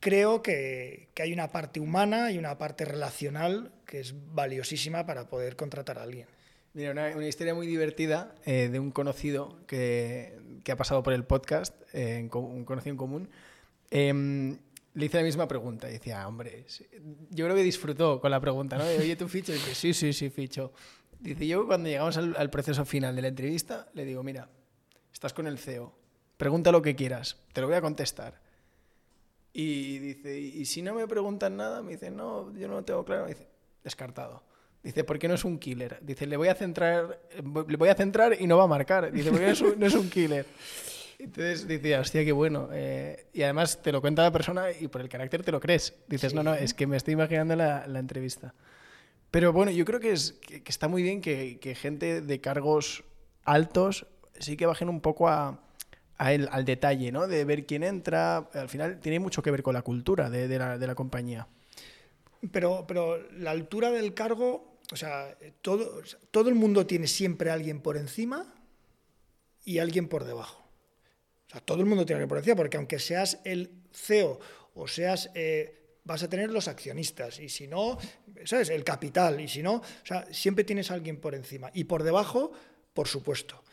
creo 0.04 0.44
que, 0.44 1.08
que, 1.14 1.24
hay 1.24 1.32
una 1.32 1.48
parte 1.48 1.80
humana 1.80 2.30
y 2.30 2.38
una 2.38 2.58
parte 2.58 2.84
relacional 2.84 3.72
que 3.86 4.02
es 4.02 4.14
valiosísima 4.34 5.06
para 5.06 5.30
poder 5.30 5.56
contratar 5.56 5.98
a 5.98 6.04
alguien. 6.04 6.28
Mira, 6.74 6.92
una, 6.92 7.26
historia 7.26 7.56
muy 7.56 7.68
divertida 7.68 8.36
eh, 8.46 8.68
de 8.70 8.80
un 8.80 8.92
conocido 8.92 9.66
que, 9.66 10.38
que, 10.66 10.74
ha 10.74 10.76
pasado 10.76 11.04
por 11.04 11.14
el 11.14 11.24
podcast, 11.24 11.74
eh, 11.94 12.30
un 12.34 12.66
conocido 12.66 12.92
en 12.92 12.98
común. 12.98 13.30
Eh, 13.92 14.58
le 14.94 15.06
hice 15.06 15.18
la 15.18 15.24
misma 15.24 15.48
pregunta 15.48 15.90
y 15.90 15.94
decía, 15.94 16.28
hombre, 16.28 16.66
yo 17.30 17.46
creo 17.46 17.56
que 17.56 17.64
disfrutó 17.64 18.20
con 18.20 18.30
la 18.30 18.42
pregunta, 18.42 18.78
¿no? 18.78 18.84
Oye, 18.84 19.16
¿tú 19.16 19.30
ficho? 19.30 19.54
Y 19.54 19.56
dice, 19.56 19.74
sí, 19.74 19.94
sí, 19.94 20.12
sí, 20.12 20.30
ficho. 20.30 20.74
Dice, 21.20 21.48
yo 21.48 21.66
cuando 21.66 21.88
llegamos 21.88 22.18
al, 22.18 22.36
al, 22.38 22.50
proceso 22.50 22.84
final 22.84 23.16
de 23.16 23.22
la 23.22 23.30
entrevista, 23.30 23.88
le 23.94 24.04
digo, 24.04 24.22
mira, 24.22 24.50
estás 25.14 25.32
con 25.32 25.48
el 25.48 25.58
CEO, 25.58 25.96
pregunta 26.36 26.74
lo 26.74 26.82
que 26.82 26.94
quieras, 26.94 27.38
te 27.54 27.62
lo 27.62 27.68
voy 27.68 27.78
a 27.78 27.82
contestar. 27.82 28.43
Y 29.54 30.00
dice, 30.00 30.40
¿y 30.40 30.66
si 30.66 30.82
no 30.82 30.96
me 30.96 31.08
preguntan 31.08 31.56
nada? 31.56 31.84
Me 31.84 31.92
dice, 31.92 32.10
no, 32.10 32.52
yo 32.58 32.68
no 32.68 32.76
lo 32.76 32.84
tengo 32.84 33.06
claro. 33.06 33.24
Me 33.24 33.30
dice, 33.30 33.48
descartado. 33.84 34.42
Dice, 34.82 35.04
¿por 35.04 35.20
qué 35.20 35.28
no 35.28 35.36
es 35.36 35.46
un 35.46 35.60
killer? 35.60 36.00
Dice, 36.02 36.26
le 36.26 36.36
voy 36.36 36.48
a 36.48 36.56
centrar, 36.56 37.22
le 37.68 37.78
voy 37.78 37.90
a 37.90 37.96
centrar 37.96 38.36
y 38.42 38.48
no 38.48 38.58
va 38.58 38.64
a 38.64 38.68
marcar. 38.68 39.12
Dice, 39.12 39.30
porque 39.30 39.46
no 39.46 39.52
es 39.52 39.62
un, 39.62 39.80
no 39.80 39.86
es 39.86 39.94
un 39.94 40.10
killer. 40.10 40.46
Entonces 41.20 41.68
decía, 41.68 42.02
hostia, 42.02 42.26
qué 42.26 42.32
bueno. 42.32 42.68
Eh, 42.74 43.28
y 43.32 43.44
además 43.44 43.82
te 43.82 43.92
lo 43.92 44.02
cuenta 44.02 44.24
la 44.24 44.32
persona 44.32 44.72
y 44.72 44.88
por 44.88 45.02
el 45.02 45.08
carácter 45.08 45.44
te 45.44 45.52
lo 45.52 45.60
crees. 45.60 45.94
Dices, 46.08 46.34
no, 46.34 46.44
no, 46.44 46.56
es 46.56 46.74
que 46.74 46.88
me 46.88 46.98
estoy 46.98 47.14
imaginando 47.14 47.56
la, 47.56 47.88
la 47.88 48.00
entrevista. 48.00 48.54
Pero 49.32 49.54
bueno, 49.54 49.72
yo 49.72 49.86
creo 49.86 50.00
que, 50.00 50.12
es, 50.12 50.34
que, 50.34 50.64
está 50.66 50.88
muy 50.88 51.02
bien 51.02 51.22
que, 51.22 51.60
que, 51.60 51.76
gente 51.76 52.22
de 52.22 52.42
cargos 52.42 53.04
altos 53.46 54.08
sí 54.40 54.58
que 54.58 54.66
bajen 54.66 54.90
un 54.90 55.02
poco 55.02 55.28
a, 55.28 55.60
al 56.24 56.66
detalle, 56.66 57.12
¿no? 57.12 57.28
De 57.28 57.46
ver 57.46 57.66
quién 57.66 57.84
entra. 57.84 58.38
Al 58.54 58.70
final 58.70 59.00
tiene 59.00 59.20
mucho 59.20 59.42
que 59.42 59.52
ver 59.52 59.64
con 59.64 59.74
la 59.74 59.82
cultura 59.82 60.30
de, 60.30 60.48
la, 60.58 60.96
compañía. 60.96 61.48
Pero, 62.52 62.86
pero 62.88 63.20
la 63.32 63.52
altura 63.52 63.92
del 63.92 64.14
cargo 64.14 64.74
o 64.92 64.96
sea, 64.96 65.36
todo, 65.62 66.02
todo 66.30 66.50
el 66.50 66.56
mundo 66.56 66.86
tiene 66.86 67.08
siempre 67.08 67.50
alguien 67.50 67.82
por 67.82 67.98
encima 67.98 68.54
y 69.64 69.80
alguien 69.80 70.08
por 70.08 70.24
debajo. 70.24 70.62
O 71.48 71.52
sea, 71.52 71.62
todo 71.62 71.80
el 71.80 71.86
mundo 71.86 72.06
tiene 72.06 72.18
alguien 72.18 72.30
por 72.30 72.38
encima, 72.38 72.56
porque 72.56 72.78
aunque 72.78 73.00
seas 73.00 73.40
el 73.44 73.72
CEO 73.92 74.40
o 74.76 74.88
seas... 74.88 75.30
Eh, 75.36 75.80
vas 76.06 76.22
a 76.22 76.30
tener 76.30 76.52
los 76.52 76.68
accionistas 76.68 77.40
y 77.40 77.48
si 77.48 77.66
no, 77.66 77.98
¿sabes? 78.44 78.70
El 78.70 78.84
capital 78.84 79.40
y 79.40 79.48
si 79.48 79.64
no, 79.64 79.76
o 79.76 80.06
sea, 80.06 80.28
siempre 80.34 80.66
tienes 80.66 80.92
alguien 80.92 81.16
por 81.16 81.34
encima 81.34 81.72
y 81.74 81.86
por 81.86 82.04
debajo, 82.04 82.52
por 82.94 83.08
supuesto. 83.08 83.64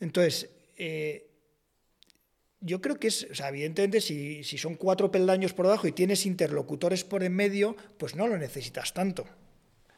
Entonces, 0.00 0.50
eh, 0.76 1.30
yo 2.62 2.80
creo 2.80 2.98
que 2.98 3.08
es, 3.08 3.26
o 3.30 3.34
sea, 3.34 3.48
evidentemente, 3.48 4.00
si, 4.00 4.42
si, 4.44 4.56
son 4.56 4.76
cuatro 4.76 5.10
peldaños 5.10 5.52
por 5.52 5.66
debajo 5.66 5.86
y 5.86 5.92
tienes 5.92 6.26
interlocutores 6.26 7.04
por 7.04 7.22
en 7.22 7.34
medio, 7.34 7.76
pues 7.98 8.16
no 8.16 8.26
lo 8.26 8.38
necesitas 8.38 8.94
tanto. 8.94 9.26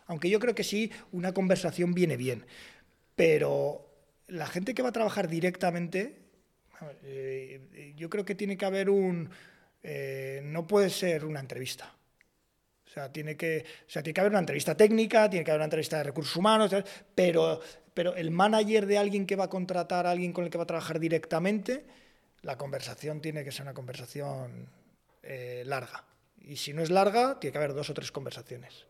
Aunque 0.06 0.28
yo 0.28 0.40
creo 0.40 0.54
que 0.54 0.64
sí, 0.64 0.90
una 1.12 1.32
conversación 1.32 1.94
viene 1.94 2.16
bien. 2.16 2.44
Pero 3.16 3.88
la 4.28 4.46
gente 4.46 4.74
que 4.74 4.82
va 4.82 4.88
a 4.88 4.92
trabajar 4.92 5.28
directamente, 5.28 6.16
eh, 7.04 7.94
yo 7.96 8.10
creo 8.10 8.24
que 8.24 8.34
tiene 8.34 8.56
que 8.56 8.64
haber 8.64 8.90
un... 8.90 9.30
Eh, 9.82 10.40
no 10.44 10.66
puede 10.66 10.90
ser 10.90 11.24
una 11.24 11.40
entrevista. 11.40 11.94
O 12.86 12.90
sea, 12.90 13.12
tiene 13.12 13.36
que, 13.36 13.64
o 13.86 13.90
sea, 13.90 14.02
tiene 14.02 14.14
que 14.14 14.20
haber 14.20 14.32
una 14.32 14.40
entrevista 14.40 14.76
técnica, 14.76 15.28
tiene 15.28 15.44
que 15.44 15.50
haber 15.50 15.60
una 15.60 15.66
entrevista 15.66 15.98
de 15.98 16.04
recursos 16.04 16.36
humanos, 16.36 16.74
pero, 17.14 17.60
pero 17.92 18.14
el 18.14 18.30
manager 18.30 18.86
de 18.86 18.98
alguien 18.98 19.26
que 19.26 19.36
va 19.36 19.44
a 19.44 19.50
contratar 19.50 20.06
a 20.06 20.12
alguien 20.12 20.32
con 20.32 20.44
el 20.44 20.50
que 20.50 20.58
va 20.58 20.64
a 20.64 20.68
trabajar 20.68 21.00
directamente, 21.00 21.84
la 22.44 22.58
conversación 22.58 23.20
tiene 23.20 23.42
que 23.42 23.50
ser 23.50 23.62
una 23.62 23.74
conversación 23.74 24.68
eh, 25.22 25.62
larga. 25.66 26.04
Y 26.38 26.56
si 26.56 26.74
no 26.74 26.82
es 26.82 26.90
larga, 26.90 27.40
tiene 27.40 27.52
que 27.52 27.58
haber 27.58 27.74
dos 27.74 27.88
o 27.90 27.94
tres 27.94 28.12
conversaciones. 28.12 28.86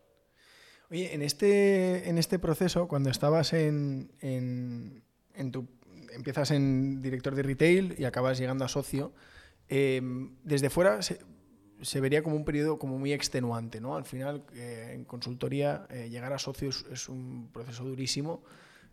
Oye, 0.91 1.15
en 1.15 1.23
este, 1.23 2.09
en 2.09 2.19
este 2.19 2.39
proceso, 2.39 2.89
cuando 2.89 3.11
estabas 3.11 3.53
en, 3.53 4.11
en, 4.21 5.53
tu... 5.53 5.69
Empiezas 6.13 6.51
en 6.51 7.01
director 7.01 7.35
de 7.35 7.43
retail 7.43 7.95
y 7.99 8.05
acabas 8.05 8.39
llegando 8.39 8.65
a 8.65 8.69
socio, 8.69 9.15
eh, 9.69 10.01
desde 10.43 10.71
fuera 10.71 11.01
se, 11.03 12.01
vería 12.01 12.23
como 12.23 12.37
un 12.37 12.45
periodo 12.45 12.79
como 12.79 12.99
muy 12.99 13.13
extenuante, 13.13 13.81
¿no? 13.81 13.97
Al 13.97 14.05
final, 14.05 14.45
eh, 14.55 14.93
en 14.95 15.05
consultoría, 15.05 15.87
eh, 15.91 16.09
llegar 16.11 16.33
a 16.33 16.39
socio 16.39 16.69
es, 16.69 17.09
un 17.09 17.51
proceso 17.53 17.85
durísimo. 17.85 18.45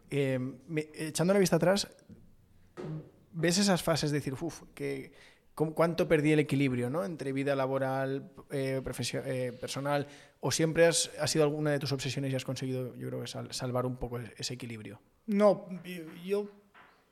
Me, 0.09 0.89
echando 0.95 1.33
la 1.33 1.39
vista 1.39 1.57
atrás, 1.57 1.87
ves 3.33 3.57
esas 3.57 3.83
fases 3.83 4.11
de 4.11 4.19
decir, 4.19 4.33
uff, 4.33 4.63
que 4.73 5.13
cuánto 5.53 6.07
perdí 6.07 6.31
el 6.31 6.39
equilibrio 6.39 6.89
¿no? 6.89 7.03
entre 7.05 7.33
vida 7.33 7.55
laboral, 7.55 8.31
eh, 8.49 8.81
eh, 8.83 9.57
personal, 9.59 10.07
o 10.39 10.51
siempre 10.51 10.87
has, 10.87 11.11
ha 11.19 11.27
sido 11.27 11.43
alguna 11.43 11.71
de 11.71 11.79
tus 11.79 11.91
obsesiones 11.91 12.31
y 12.31 12.35
has 12.35 12.45
conseguido, 12.45 12.95
yo 12.95 13.09
creo, 13.09 13.27
sal, 13.27 13.53
salvar 13.53 13.85
un 13.85 13.97
poco 13.97 14.19
ese 14.19 14.53
equilibrio? 14.53 14.99
No, 15.27 15.67
yo 16.25 16.49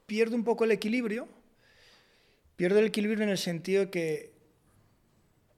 pierdo 0.06 0.36
un 0.36 0.44
poco 0.44 0.64
el 0.64 0.72
equilibrio. 0.72 1.28
Pierdo 2.56 2.80
el 2.80 2.88
equilibrio 2.88 3.24
en 3.24 3.30
el 3.30 3.38
sentido 3.38 3.86
de 3.86 3.90
que 3.90 4.34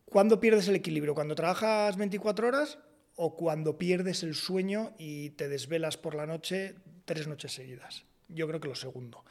¿cuándo 0.06 0.40
pierdes 0.40 0.68
el 0.68 0.76
equilibrio? 0.76 1.16
¿Cuando 1.16 1.34
trabajas 1.36 1.98
24 1.98 2.48
horas 2.48 2.78
o 3.16 3.36
cuando 3.36 3.78
pierdes 3.78 4.24
el 4.24 4.36
sueño 4.36 4.94
y 5.00 5.32
te 5.32 5.48
desvelas 5.48 5.98
por 5.98 6.14
la 6.14 6.28
noche 6.28 6.76
tres 7.06 7.28
noches 7.28 7.54
seguidas? 7.54 8.04
Yo 8.28 8.48
creo 8.48 8.60
que 8.60 8.68
lo 8.68 8.76
segundo. 8.76 9.24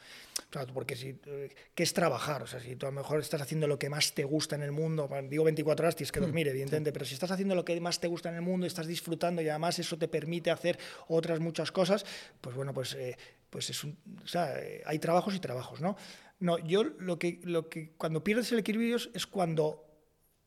Porque 0.73 0.95
si, 0.95 1.19
eh, 1.25 1.49
¿qué 1.73 1.83
es 1.83 1.93
trabajar? 1.93 2.43
O 2.43 2.47
sea, 2.47 2.59
si 2.59 2.75
tú 2.75 2.85
a 2.85 2.89
lo 2.89 2.95
mejor 2.95 3.19
estás 3.19 3.41
haciendo 3.41 3.67
lo 3.67 3.79
que 3.79 3.89
más 3.89 4.13
te 4.13 4.23
gusta 4.23 4.55
en 4.55 4.63
el 4.63 4.71
mundo, 4.71 5.09
digo 5.29 5.45
24 5.45 5.85
horas, 5.85 5.95
tienes 5.95 6.11
que 6.11 6.19
hmm, 6.19 6.23
dormir, 6.23 6.47
evidentemente, 6.49 6.91
pero 6.91 7.05
si 7.05 7.13
estás 7.13 7.31
haciendo 7.31 7.55
lo 7.55 7.63
que 7.63 7.79
más 7.79 7.99
te 7.99 8.07
gusta 8.07 8.29
en 8.29 8.35
el 8.35 8.41
mundo, 8.41 8.67
estás 8.67 8.87
disfrutando 8.87 9.41
y 9.41 9.49
además 9.49 9.79
eso 9.79 9.97
te 9.97 10.07
permite 10.07 10.51
hacer 10.51 10.77
otras 11.07 11.39
muchas 11.39 11.71
cosas, 11.71 12.05
pues 12.41 12.55
bueno, 12.55 12.73
pues, 12.73 12.93
eh, 12.95 13.17
pues 13.49 13.69
es 13.69 13.83
un, 13.83 13.97
o 14.23 14.27
sea, 14.27 14.59
eh, 14.59 14.81
hay 14.85 14.99
trabajos 14.99 15.35
y 15.35 15.39
trabajos, 15.39 15.79
¿no? 15.79 15.95
No, 16.39 16.57
yo 16.59 16.83
lo 16.83 17.17
que, 17.17 17.39
lo 17.43 17.69
que 17.69 17.91
cuando 17.91 18.23
pierdes 18.23 18.51
el 18.51 18.59
equilibrio 18.59 18.97
es 19.13 19.27
cuando 19.27 19.85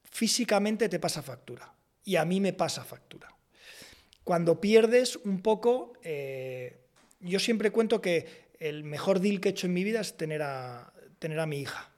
físicamente 0.02 0.88
te 0.88 0.98
pasa 0.98 1.22
factura. 1.22 1.72
Y 2.04 2.16
a 2.16 2.24
mí 2.24 2.40
me 2.40 2.52
pasa 2.52 2.84
factura. 2.84 3.34
Cuando 4.24 4.60
pierdes 4.60 5.16
un 5.16 5.40
poco, 5.40 5.92
yo 7.20 7.38
siempre 7.38 7.70
cuento 7.70 8.00
que 8.00 8.43
el 8.68 8.82
mejor 8.82 9.20
deal 9.20 9.40
que 9.40 9.50
he 9.50 9.52
hecho 9.52 9.66
en 9.66 9.74
mi 9.74 9.84
vida 9.84 10.00
es 10.00 10.16
tener 10.16 10.42
a, 10.42 10.92
tener 11.18 11.38
a 11.38 11.46
mi 11.46 11.60
hija. 11.60 11.90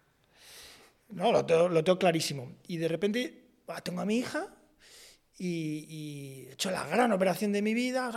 No, 1.11 1.31
lo 1.31 1.47
tengo, 1.47 1.69
lo 1.69 1.85
tengo 1.85 1.99
clarísimo. 1.99 2.57
Y 2.67 2.79
de 2.79 2.89
repente 2.89 3.45
ah, 3.69 3.81
tengo 3.81 4.01
a 4.01 4.05
mi 4.05 4.19
hija 4.19 4.49
y, 5.39 6.47
he 6.49 6.53
hecho 6.55 6.71
la 6.71 6.85
gran 6.87 7.13
operación 7.13 7.53
de 7.53 7.63
mi 7.63 7.73
vida. 7.73 8.11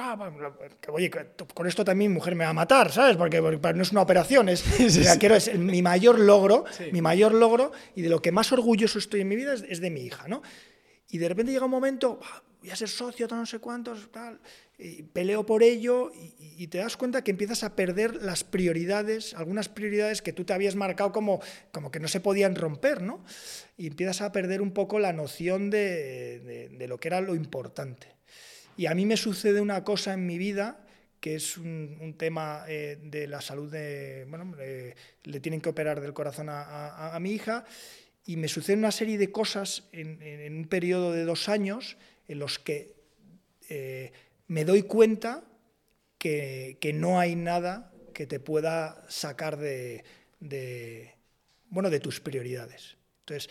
que, 0.81 0.89
oye, 0.89 1.11
con 1.53 1.67
esto 1.67 1.85
también 1.85 2.11
mi 2.11 2.15
mujer 2.15 2.33
me 2.33 2.43
va 2.43 2.49
a 2.49 2.53
matar, 2.53 2.91
¿sabes? 2.91 3.17
Porque, 3.17 3.41
porque 3.41 3.73
no 3.73 3.83
es 3.83 3.91
una 3.91 4.01
operación, 4.01 4.49
es, 4.49 4.59
sí, 4.77 4.89
sí. 4.89 5.03
quiero, 5.19 5.35
es 5.35 5.53
mi 5.55 5.81
mayor 5.83 6.19
logro, 6.19 6.65
mi 6.91 7.01
mayor 7.01 7.33
logro 7.33 7.71
y 7.95 8.01
de 8.01 8.09
lo 8.09 8.21
que 8.21 8.31
más 8.31 8.51
orgulloso 8.51 8.97
estoy 8.97 9.21
en 9.21 9.27
mi 9.27 9.35
vida 9.35 9.53
es, 9.53 9.63
es 9.69 9.79
de 9.79 9.91
mi 9.91 10.01
hija, 10.01 10.27
¿no? 10.27 10.41
Y 11.09 11.19
de 11.19 11.27
repente 11.27 11.51
llega 11.51 11.65
un 11.65 11.71
momento, 11.71 12.19
voy 12.61 12.71
a 12.71 12.75
ser 12.75 12.89
socio, 12.89 13.27
no 13.29 13.45
sé 13.45 13.59
cuántos, 13.59 14.11
tal, 14.11 14.39
y 14.79 15.03
peleo 15.03 15.45
por 15.45 15.61
ello 15.61 16.11
y, 16.13 16.67
te 16.67 16.77
das 16.77 16.97
cuenta 16.97 17.23
que 17.23 17.31
empiezas 17.31 17.63
a 17.63 17.75
perder 17.75 18.15
las 18.15 18.43
prioridades, 18.43 19.33
algunas 19.33 19.69
prioridades 19.69 20.21
que 20.21 20.33
tú 20.33 20.43
te 20.43 20.53
habías 20.53 20.75
marcado 20.75 21.11
como, 21.11 21.41
como 21.71 21.89
que 21.89 21.99
no 21.99 22.07
se 22.09 22.19
podían 22.19 22.55
romper, 22.55 23.01
¿no? 23.01 23.23
Y 23.77 23.87
empiezas 23.87 24.21
a 24.21 24.31
perder 24.33 24.61
un 24.61 24.71
poco 24.71 24.99
la 24.99 25.13
noción 25.13 25.69
de, 25.69 26.69
de, 26.69 26.87
lo 26.87 26.99
que 26.99 27.07
era 27.07 27.21
lo 27.21 27.33
importante. 27.33 28.07
Y 28.75 28.87
a 28.87 28.95
mí 28.95 29.05
me 29.05 29.15
sucede 29.15 29.61
una 29.61 29.85
cosa 29.85 30.13
en 30.13 30.25
mi 30.25 30.37
vida 30.37 30.85
que 31.21 31.35
es 31.35 31.57
un, 31.57 32.15
tema 32.17 32.65
eh, 32.67 32.97
de 33.01 33.27
la 33.27 33.41
salud 33.41 33.71
de, 33.71 34.25
bueno, 34.29 34.55
le 34.55 35.39
tienen 35.39 35.61
que 35.61 35.69
operar 35.69 36.01
del 36.01 36.13
corazón 36.13 36.47
a, 36.49 37.13
a, 37.13 37.19
mi 37.19 37.31
hija 37.31 37.65
y 38.25 38.37
me 38.37 38.47
sucede 38.47 38.77
una 38.77 38.91
serie 38.91 39.17
de 39.17 39.31
cosas 39.31 39.83
en, 39.91 40.21
en 40.21 40.57
un 40.57 40.65
periodo 40.65 41.11
de 41.11 41.25
dos 41.25 41.49
años 41.49 41.97
en 42.27 42.39
los 42.39 42.59
que 42.59 42.99
eh, 43.69 44.11
me 44.49 44.65
doy 44.65 44.83
cuenta 44.83 45.43
que, 46.17 46.77
no 46.93 47.19
hay 47.19 47.35
nada 47.35 47.93
que 48.13 48.27
te 48.27 48.39
pueda 48.39 49.05
sacar 49.07 49.57
de, 49.57 50.03
bueno, 51.69 51.89
de 51.89 51.99
tus 51.99 52.19
prioridades. 52.19 52.97
Entonces, 53.21 53.49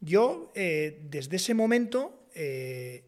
yo 0.00 0.52
eh, 0.54 1.00
desde 1.10 1.36
ese 1.36 1.54
momento 1.54 2.28
eh, 2.34 3.04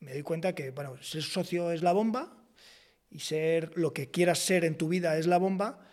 me 0.00 0.12
doy 0.12 0.22
cuenta 0.22 0.54
que 0.54 0.70
bueno, 0.70 1.02
ser 1.02 1.22
socio 1.22 1.72
es 1.72 1.82
la 1.82 1.92
bomba 1.92 2.44
y 3.10 3.18
ser 3.20 3.76
lo 3.76 3.92
que 3.92 4.10
quieras 4.10 4.38
ser 4.38 4.64
en 4.64 4.78
tu 4.78 4.88
vida 4.88 5.18
es 5.18 5.26
la 5.26 5.38
bomba 5.38 5.84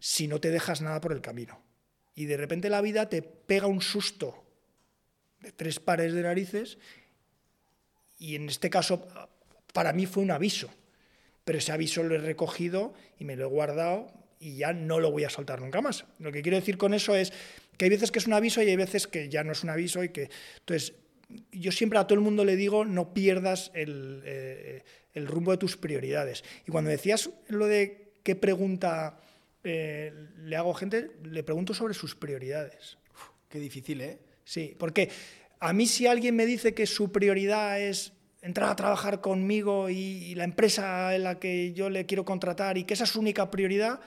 si 0.00 0.28
no 0.28 0.40
te 0.40 0.50
dejas 0.50 0.80
nada 0.80 1.00
por 1.00 1.12
el 1.12 1.20
camino. 1.20 1.62
Y 2.14 2.24
de 2.24 2.38
repente 2.38 2.70
la 2.70 2.80
vida 2.80 3.08
te 3.08 3.20
pega 3.22 3.66
un 3.66 3.82
susto 3.82 4.44
de 5.40 5.52
tres 5.52 5.78
pares 5.78 6.14
de 6.14 6.22
narices 6.22 6.78
y 8.18 8.34
en 8.34 8.48
este 8.48 8.70
caso 8.70 9.06
para 9.72 9.92
mí 9.92 10.06
fue 10.06 10.22
un 10.22 10.30
aviso, 10.30 10.70
pero 11.44 11.58
ese 11.58 11.72
aviso 11.72 12.02
lo 12.02 12.14
he 12.14 12.18
recogido 12.18 12.92
y 13.18 13.24
me 13.24 13.36
lo 13.36 13.44
he 13.44 13.48
guardado 13.48 14.12
y 14.40 14.56
ya 14.56 14.72
no 14.72 15.00
lo 15.00 15.10
voy 15.10 15.24
a 15.24 15.30
soltar 15.30 15.60
nunca 15.60 15.80
más. 15.80 16.04
Lo 16.18 16.32
que 16.32 16.42
quiero 16.42 16.56
decir 16.56 16.78
con 16.78 16.94
eso 16.94 17.14
es 17.14 17.32
que 17.76 17.84
hay 17.86 17.90
veces 17.90 18.10
que 18.10 18.18
es 18.18 18.26
un 18.26 18.32
aviso 18.32 18.62
y 18.62 18.68
hay 18.68 18.76
veces 18.76 19.06
que 19.06 19.28
ya 19.28 19.44
no 19.44 19.52
es 19.52 19.62
un 19.62 19.70
aviso 19.70 20.02
y 20.02 20.10
que... 20.10 20.30
Entonces, 20.58 20.94
yo 21.52 21.72
siempre 21.72 21.98
a 21.98 22.06
todo 22.06 22.14
el 22.14 22.24
mundo 22.24 22.44
le 22.44 22.56
digo, 22.56 22.84
no 22.84 23.12
pierdas 23.12 23.70
el, 23.74 24.22
eh, 24.24 24.82
rumbo 25.14 25.50
de 25.50 25.58
tus 25.58 25.76
prioridades. 25.76 26.44
Y 26.66 26.70
cuando 26.70 26.90
decías 26.90 27.30
lo 27.48 27.66
de 27.66 28.12
qué 28.22 28.34
pregunta 28.34 29.20
eh, 29.64 30.12
le 30.38 30.56
hago 30.56 30.74
a 30.74 30.78
gente, 30.78 31.10
le 31.22 31.42
pregunto 31.42 31.74
sobre 31.74 31.94
sus 31.94 32.14
prioridades. 32.14 32.98
qué 33.48 33.58
difícil, 33.58 34.00
¿eh? 34.00 34.18
Sí, 34.44 34.74
porque 34.78 35.10
a 35.60 35.72
mí 35.72 35.86
si 35.86 36.06
alguien 36.06 36.36
me 36.36 36.46
dice 36.46 36.74
que 36.74 36.86
su 36.86 37.10
prioridad 37.10 37.80
es 37.80 38.12
entrar 38.42 38.70
a 38.70 38.76
trabajar 38.76 39.20
conmigo 39.20 39.88
y, 39.90 40.34
la 40.34 40.44
empresa 40.44 41.14
en 41.14 41.24
la 41.24 41.38
que 41.38 41.72
yo 41.72 41.90
le 41.90 42.06
quiero 42.06 42.24
contratar 42.24 42.78
y 42.78 42.84
que 42.84 42.94
esa 42.94 43.04
es 43.04 43.10
su 43.10 43.20
única 43.20 43.50
prioridad, 43.50 44.00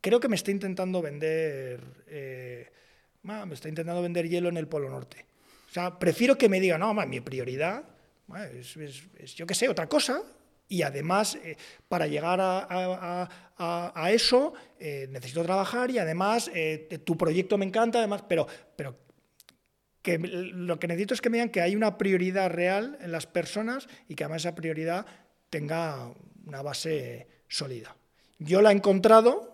creo 0.00 0.20
que 0.20 0.28
me 0.28 0.36
está 0.36 0.50
intentando 0.50 1.02
vender, 1.02 1.80
eh, 2.06 2.70
me 3.22 3.54
está 3.54 3.68
intentando 3.68 4.02
vender 4.02 4.28
hielo 4.28 4.48
en 4.48 4.56
el 4.56 4.68
Polo 4.68 4.88
Norte. 4.88 5.26
O 5.68 5.72
sea, 5.72 5.98
prefiero 5.98 6.36
que 6.36 6.48
me 6.48 6.60
diga, 6.60 6.78
no, 6.78 6.94
mi 6.94 7.20
prioridad 7.20 7.84
es, 8.54 9.34
yo 9.34 9.46
qué 9.46 9.54
sé, 9.54 9.68
otra 9.68 9.88
cosa, 9.88 10.22
y 10.68 10.82
además 10.82 11.34
eh, 11.42 11.56
para 11.88 12.06
llegar 12.06 12.38
a, 12.40 13.28
eso 14.10 14.54
eh, 14.78 15.06
necesito 15.10 15.42
trabajar 15.42 15.90
y 15.90 15.98
además 15.98 16.50
tu 17.04 17.16
proyecto 17.16 17.58
me 17.58 17.64
encanta, 17.64 17.98
además, 17.98 18.24
pero, 18.28 18.46
pero 18.74 18.96
que 20.02 20.18
lo 20.18 20.78
que 20.78 20.88
necesito 20.88 21.14
es 21.14 21.20
que 21.20 21.30
me 21.30 21.38
digan 21.38 21.50
que 21.50 21.60
hay 21.60 21.76
una 21.76 21.96
prioridad 21.96 22.50
real 22.50 22.98
en 23.00 23.12
las 23.12 23.26
personas 23.26 23.88
y 24.08 24.14
que 24.14 24.24
además 24.24 24.42
esa 24.42 24.54
prioridad 24.54 25.06
tenga 25.48 26.12
una 26.44 26.62
base 26.62 27.28
sólida. 27.48 27.96
Yo 28.38 28.60
la 28.62 28.70
he 28.70 28.74
encontrado, 28.74 29.52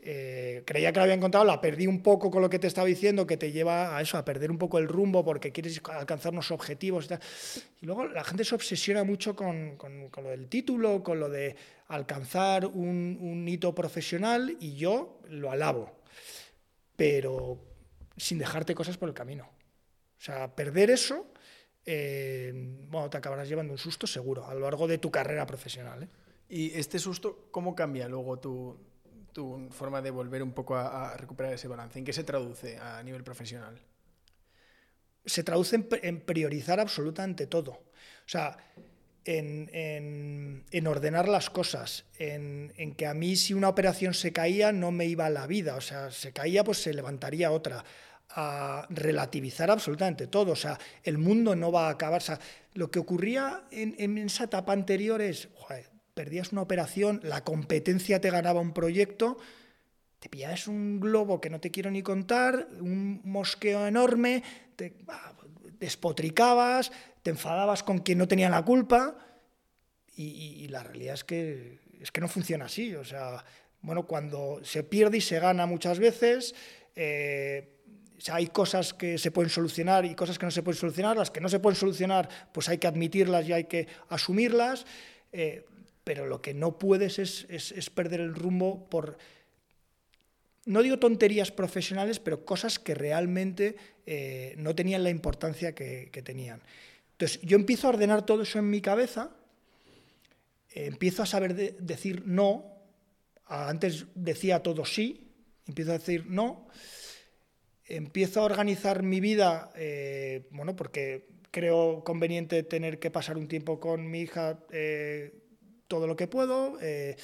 eh, 0.00 0.62
creía 0.64 0.92
que 0.92 0.98
la 0.98 1.04
había 1.04 1.14
encontrado, 1.14 1.44
la 1.44 1.60
perdí 1.60 1.86
un 1.86 2.02
poco 2.02 2.30
con 2.30 2.42
lo 2.42 2.50
que 2.50 2.58
te 2.58 2.66
estaba 2.66 2.86
diciendo, 2.86 3.26
que 3.26 3.36
te 3.36 3.52
lleva 3.52 3.96
a 3.96 4.00
eso, 4.00 4.16
a 4.16 4.24
perder 4.24 4.50
un 4.50 4.58
poco 4.58 4.78
el 4.78 4.88
rumbo 4.88 5.24
porque 5.24 5.52
quieres 5.52 5.80
alcanzar 5.84 6.32
unos 6.32 6.50
objetivos. 6.50 7.08
Y, 7.80 7.86
luego 7.86 8.06
la 8.06 8.24
gente 8.24 8.44
se 8.44 8.54
obsesiona 8.54 9.04
mucho 9.04 9.36
con, 9.36 9.76
lo 9.78 10.30
del 10.30 10.48
título, 10.48 11.02
con 11.02 11.20
lo 11.20 11.28
de 11.28 11.56
alcanzar 11.88 12.66
un, 12.66 13.44
hito 13.46 13.74
profesional 13.74 14.56
y 14.60 14.74
yo 14.74 15.20
lo 15.28 15.50
alabo, 15.50 16.00
pero 16.96 17.58
sin 18.16 18.38
dejarte 18.38 18.74
cosas 18.74 18.96
por 18.96 19.08
el 19.08 19.14
camino. 19.14 19.57
O 20.18 20.20
sea, 20.20 20.54
perder 20.54 20.90
eso, 20.90 21.26
eh, 21.86 22.52
bueno, 22.90 23.08
te 23.08 23.16
acabarás 23.16 23.48
llevando 23.48 23.72
un 23.72 23.78
susto 23.78 24.06
seguro 24.06 24.46
a 24.46 24.54
lo 24.54 24.60
largo 24.60 24.86
de 24.88 24.98
tu 24.98 25.10
carrera 25.10 25.46
profesional. 25.46 26.02
¿eh? 26.02 26.08
¿Y 26.48 26.78
este 26.78 26.98
susto 26.98 27.48
cómo 27.50 27.74
cambia 27.74 28.08
luego 28.08 28.38
tu, 28.38 28.76
tu 29.32 29.68
forma 29.70 30.02
de 30.02 30.10
volver 30.10 30.42
un 30.42 30.52
poco 30.52 30.76
a, 30.76 31.16
recuperar 31.16 31.52
ese 31.52 31.68
balance? 31.68 31.98
¿En 31.98 32.04
qué 32.04 32.12
se 32.12 32.24
traduce 32.24 32.78
a 32.78 33.02
nivel 33.02 33.22
profesional? 33.22 33.80
Se 35.24 35.44
traduce 35.44 35.86
en, 36.02 36.20
priorizar 36.20 36.80
absolutamente 36.80 37.46
todo. 37.46 37.70
O 37.70 38.28
sea, 38.28 38.56
en, 39.24 40.86
ordenar 40.86 41.28
las 41.28 41.50
cosas, 41.50 42.06
en, 42.18 42.94
que 42.96 43.06
a 43.06 43.14
mí 43.14 43.36
si 43.36 43.54
una 43.54 43.68
operación 43.68 44.14
se 44.14 44.32
caía 44.32 44.72
no 44.72 44.90
me 44.90 45.06
iba 45.06 45.26
a 45.26 45.30
la 45.30 45.46
vida, 45.46 45.76
o 45.76 45.80
sea, 45.80 46.10
se 46.10 46.32
caía 46.32 46.64
pues 46.64 46.82
se 46.82 46.92
levantaría 46.94 47.50
otra, 47.52 47.84
a 48.30 48.86
relativizar 48.90 49.70
absolutamente 49.70 50.26
todo, 50.26 50.52
o 50.52 50.56
sea, 50.56 50.78
el 51.02 51.18
mundo 51.18 51.56
no 51.56 51.72
va 51.72 51.88
a 51.88 51.90
acabar, 51.90 52.22
lo 52.74 52.90
que 52.90 52.98
ocurría 52.98 53.64
en, 53.70 54.18
esa 54.18 54.44
etapa 54.44 54.72
anterior 54.72 55.22
es, 55.22 55.48
perdías 56.14 56.52
una 56.52 56.62
operación, 56.62 57.20
la 57.22 57.42
competencia 57.42 58.20
te 58.20 58.30
ganaba 58.30 58.60
un 58.60 58.72
proyecto, 58.72 59.38
te 60.18 60.28
pillabas 60.28 60.66
un 60.66 61.00
globo 61.00 61.40
que 61.40 61.48
no 61.48 61.60
te 61.60 61.70
quiero 61.70 61.90
ni 61.90 62.02
contar, 62.02 62.68
un 62.80 63.20
mosqueo 63.24 63.86
enorme, 63.86 64.42
te 64.76 64.96
despotricabas, 65.78 66.90
te 67.22 67.30
enfadabas 67.30 67.82
con 67.82 67.98
quien 67.98 68.18
no 68.18 68.28
tenía 68.28 68.50
la 68.50 68.64
culpa 68.64 69.16
y, 70.16 70.66
la 70.68 70.82
realidad 70.82 71.14
es 71.14 71.24
que, 71.24 71.78
es 72.00 72.10
que 72.10 72.20
no 72.20 72.26
funciona 72.26 72.64
así. 72.64 72.94
O 72.96 73.04
sea, 73.04 73.44
bueno, 73.80 74.06
cuando 74.06 74.60
se 74.64 74.82
pierde 74.82 75.18
y 75.18 75.20
se 75.20 75.38
gana 75.38 75.66
muchas 75.66 76.00
veces, 76.00 76.54
eh, 76.96 77.77
hay 78.30 78.48
cosas 78.48 78.94
que 78.94 79.18
se 79.18 79.30
pueden 79.30 79.50
solucionar 79.50 80.04
y 80.04 80.14
cosas 80.14 80.38
que 80.38 80.46
no 80.46 80.50
se 80.50 80.62
pueden 80.62 80.78
solucionar. 80.78 81.16
Las 81.16 81.30
que 81.30 81.40
no 81.40 81.48
se 81.48 81.60
pueden 81.60 81.76
solucionar, 81.76 82.28
pues 82.52 82.68
hay 82.68 82.78
que 82.78 82.86
admitirlas 82.86 83.48
y 83.48 83.52
hay 83.52 83.64
que 83.64 83.86
asumirlas. 84.08 84.84
Eh, 85.32 85.64
pero 86.04 86.26
lo 86.26 86.40
que 86.40 86.54
no 86.54 86.78
puedes 86.78 87.18
es, 87.18 87.90
perder 87.90 88.20
el 88.20 88.34
rumbo 88.34 88.88
por, 88.88 89.18
no 90.64 90.82
digo 90.82 90.98
tonterías 90.98 91.52
profesionales, 91.52 92.18
pero 92.18 92.44
cosas 92.44 92.78
que 92.78 92.94
realmente 92.94 93.76
eh, 94.06 94.54
no 94.56 94.74
tenían 94.74 95.04
la 95.04 95.10
importancia 95.10 95.74
que, 95.74 96.22
tenían. 96.24 96.62
Entonces, 97.12 97.40
yo 97.42 97.56
empiezo 97.56 97.86
a 97.86 97.90
ordenar 97.90 98.24
todo 98.24 98.42
eso 98.42 98.58
en 98.58 98.70
mi 98.70 98.80
cabeza, 98.80 99.30
empiezo 100.74 101.22
a 101.22 101.26
saber 101.26 101.54
decir 101.54 102.22
no, 102.24 102.64
antes 103.46 104.06
decía 104.14 104.62
todo 104.62 104.84
sí, 104.84 105.28
empiezo 105.66 105.90
a 105.90 105.98
decir 105.98 106.24
no, 106.26 106.68
empiezo 107.88 108.40
a 108.40 108.44
organizar 108.44 109.02
mi 109.02 109.20
vida, 109.20 109.72
eh, 109.74 110.46
bueno, 110.50 110.76
porque 110.76 111.26
creo 111.50 112.04
conveniente 112.04 112.62
tener 112.62 112.98
que 112.98 113.10
pasar 113.10 113.36
un 113.36 113.48
tiempo 113.48 113.80
con 113.80 114.10
mi 114.10 114.20
hija. 114.20 114.60
Eh, 114.70 115.32
todo 115.88 116.06
lo 116.06 116.14
que 116.14 116.28
puedo, 116.28 116.78
eh, 116.80 117.16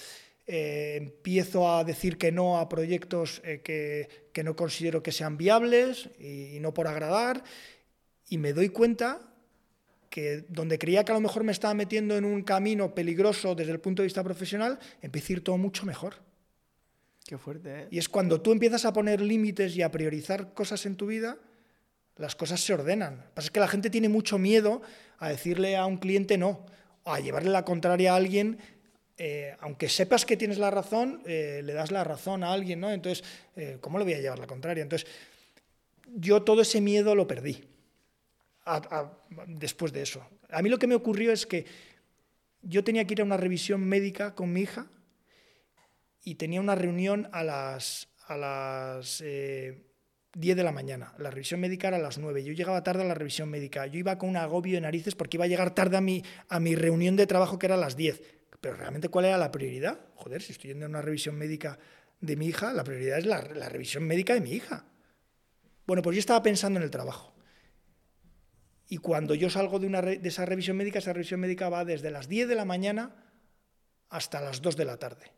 eh, 0.46 0.96
empiezo 0.96 1.70
a 1.70 1.84
decir 1.84 2.18
que 2.18 2.32
no 2.32 2.58
a 2.58 2.68
proyectos 2.68 3.40
eh, 3.44 3.60
que, 3.62 4.42
no 4.42 4.56
considero 4.56 5.02
que 5.02 5.12
sean 5.12 5.36
viables 5.36 6.10
y, 6.18 6.58
no 6.60 6.74
por 6.74 6.88
agradar, 6.88 7.44
y 8.28 8.38
me 8.38 8.52
doy 8.52 8.70
cuenta 8.70 9.20
que 10.10 10.44
donde 10.48 10.78
creía 10.78 11.04
que 11.04 11.12
a 11.12 11.14
lo 11.14 11.20
mejor 11.20 11.44
me 11.44 11.52
estaba 11.52 11.74
metiendo 11.74 12.16
en 12.16 12.24
un 12.24 12.42
camino 12.42 12.94
peligroso 12.94 13.54
desde 13.54 13.72
el 13.72 13.80
punto 13.80 14.02
de 14.02 14.06
vista 14.06 14.24
profesional, 14.24 14.78
empieza 15.02 15.32
a 15.32 15.36
ir 15.36 15.44
todo 15.44 15.58
mucho 15.58 15.86
mejor. 15.86 16.16
Qué 17.26 17.38
fuerte, 17.38 17.82
¿eh? 17.82 17.88
Y 17.90 17.98
es 17.98 18.08
cuando 18.08 18.40
tú 18.40 18.52
empiezas 18.52 18.84
a 18.84 18.92
poner 18.92 19.20
límites 19.20 19.74
y 19.76 19.82
a 19.82 19.90
priorizar 19.90 20.52
cosas 20.52 20.84
en 20.84 20.96
tu 20.96 21.06
vida, 21.06 21.38
las 22.16 22.36
cosas 22.36 22.60
se 22.60 22.74
ordenan. 22.74 23.16
Lo 23.16 23.22
que 23.22 23.30
pasa 23.34 23.46
es 23.46 23.50
que 23.50 23.60
la 23.60 23.68
gente 23.68 23.90
tiene 23.90 24.08
mucho 24.08 24.38
miedo 24.38 24.82
a 25.18 25.30
decirle 25.30 25.76
a 25.76 25.86
un 25.86 25.96
cliente 25.96 26.36
no 26.38 26.66
a 27.04 27.20
llevarle 27.20 27.50
la 27.50 27.64
contraria 27.64 28.12
a 28.12 28.16
alguien, 28.16 28.58
eh, 29.16 29.54
aunque 29.60 29.88
sepas 29.88 30.24
que 30.24 30.36
tienes 30.36 30.58
la 30.58 30.70
razón, 30.70 31.22
eh, 31.26 31.60
le 31.62 31.72
das 31.72 31.90
la 31.90 32.02
razón 32.02 32.42
a 32.42 32.52
alguien, 32.52 32.80
¿no? 32.80 32.90
Entonces, 32.90 33.24
eh, 33.56 33.78
¿cómo 33.80 33.98
le 33.98 34.04
voy 34.04 34.14
a 34.14 34.20
llevar 34.20 34.38
la 34.38 34.46
contraria? 34.46 34.82
Entonces, 34.82 35.08
yo 36.16 36.42
todo 36.42 36.62
ese 36.62 36.80
miedo 36.80 37.14
lo 37.14 37.26
perdí 37.26 37.62
después 39.46 39.92
de 39.92 40.02
eso. 40.02 40.26
A 40.50 40.62
mí 40.62 40.70
lo 40.70 40.78
que 40.78 40.86
me 40.86 40.94
ocurrió 40.94 41.32
es 41.32 41.44
que 41.44 41.66
yo 42.62 42.82
tenía 42.82 43.04
que 43.04 43.12
ir 43.12 43.20
a 43.20 43.24
una 43.24 43.36
revisión 43.36 43.84
médica 43.84 44.34
con 44.34 44.52
mi 44.52 44.62
hija 44.62 44.86
y 46.24 46.36
tenía 46.36 46.60
una 46.60 46.74
reunión 46.74 47.28
a 47.32 47.44
las, 47.44 48.08
a 48.26 48.36
las 48.36 49.22
10 50.34 50.56
de 50.56 50.62
la 50.62 50.72
mañana. 50.72 51.14
La 51.18 51.30
revisión 51.30 51.60
médica 51.60 51.88
era 51.88 51.98
a 51.98 52.00
las 52.00 52.18
9. 52.18 52.42
Yo 52.42 52.52
llegaba 52.52 52.82
tarde 52.82 53.02
a 53.02 53.06
la 53.06 53.14
revisión 53.14 53.48
médica. 53.48 53.86
Yo 53.86 53.98
iba 53.98 54.18
con 54.18 54.30
un 54.30 54.36
agobio 54.36 54.74
de 54.74 54.80
narices 54.80 55.14
porque 55.14 55.36
iba 55.36 55.44
a 55.44 55.48
llegar 55.48 55.74
tarde 55.74 55.96
a 55.96 56.00
mi, 56.00 56.22
a 56.48 56.58
mi 56.58 56.74
reunión 56.74 57.14
de 57.16 57.26
trabajo 57.26 57.58
que 57.58 57.66
era 57.66 57.76
a 57.76 57.78
las 57.78 57.96
10. 57.96 58.20
Pero 58.60 58.76
realmente, 58.76 59.08
¿cuál 59.08 59.26
era 59.26 59.38
la 59.38 59.50
prioridad? 59.50 60.00
Joder, 60.16 60.42
si 60.42 60.52
estoy 60.52 60.70
yendo 60.70 60.86
a 60.86 60.88
una 60.88 61.02
revisión 61.02 61.36
médica 61.36 61.78
de 62.20 62.36
mi 62.36 62.46
hija, 62.46 62.72
la 62.72 62.82
prioridad 62.82 63.18
es 63.18 63.26
la, 63.26 63.40
revisión 63.40 64.04
médica 64.04 64.34
de 64.34 64.40
mi 64.40 64.52
hija. 64.52 64.86
Bueno, 65.86 66.02
pues 66.02 66.16
yo 66.16 66.20
estaba 66.20 66.42
pensando 66.42 66.78
en 66.78 66.84
el 66.84 66.90
trabajo. 66.90 67.34
Y 68.88 68.98
cuando 68.98 69.34
yo 69.34 69.50
salgo 69.50 69.78
de, 69.78 69.86
una, 69.86 70.00
de 70.00 70.20
esa 70.22 70.46
revisión 70.46 70.76
médica, 70.76 70.98
esa 70.98 71.12
revisión 71.12 71.40
médica 71.40 71.68
va 71.68 71.84
desde 71.84 72.10
las 72.10 72.28
10 72.28 72.48
de 72.48 72.54
la 72.54 72.64
mañana 72.64 73.14
hasta 74.08 74.40
las 74.40 74.62
2 74.62 74.76
de 74.76 74.84
la 74.84 74.96
tarde. 74.96 75.30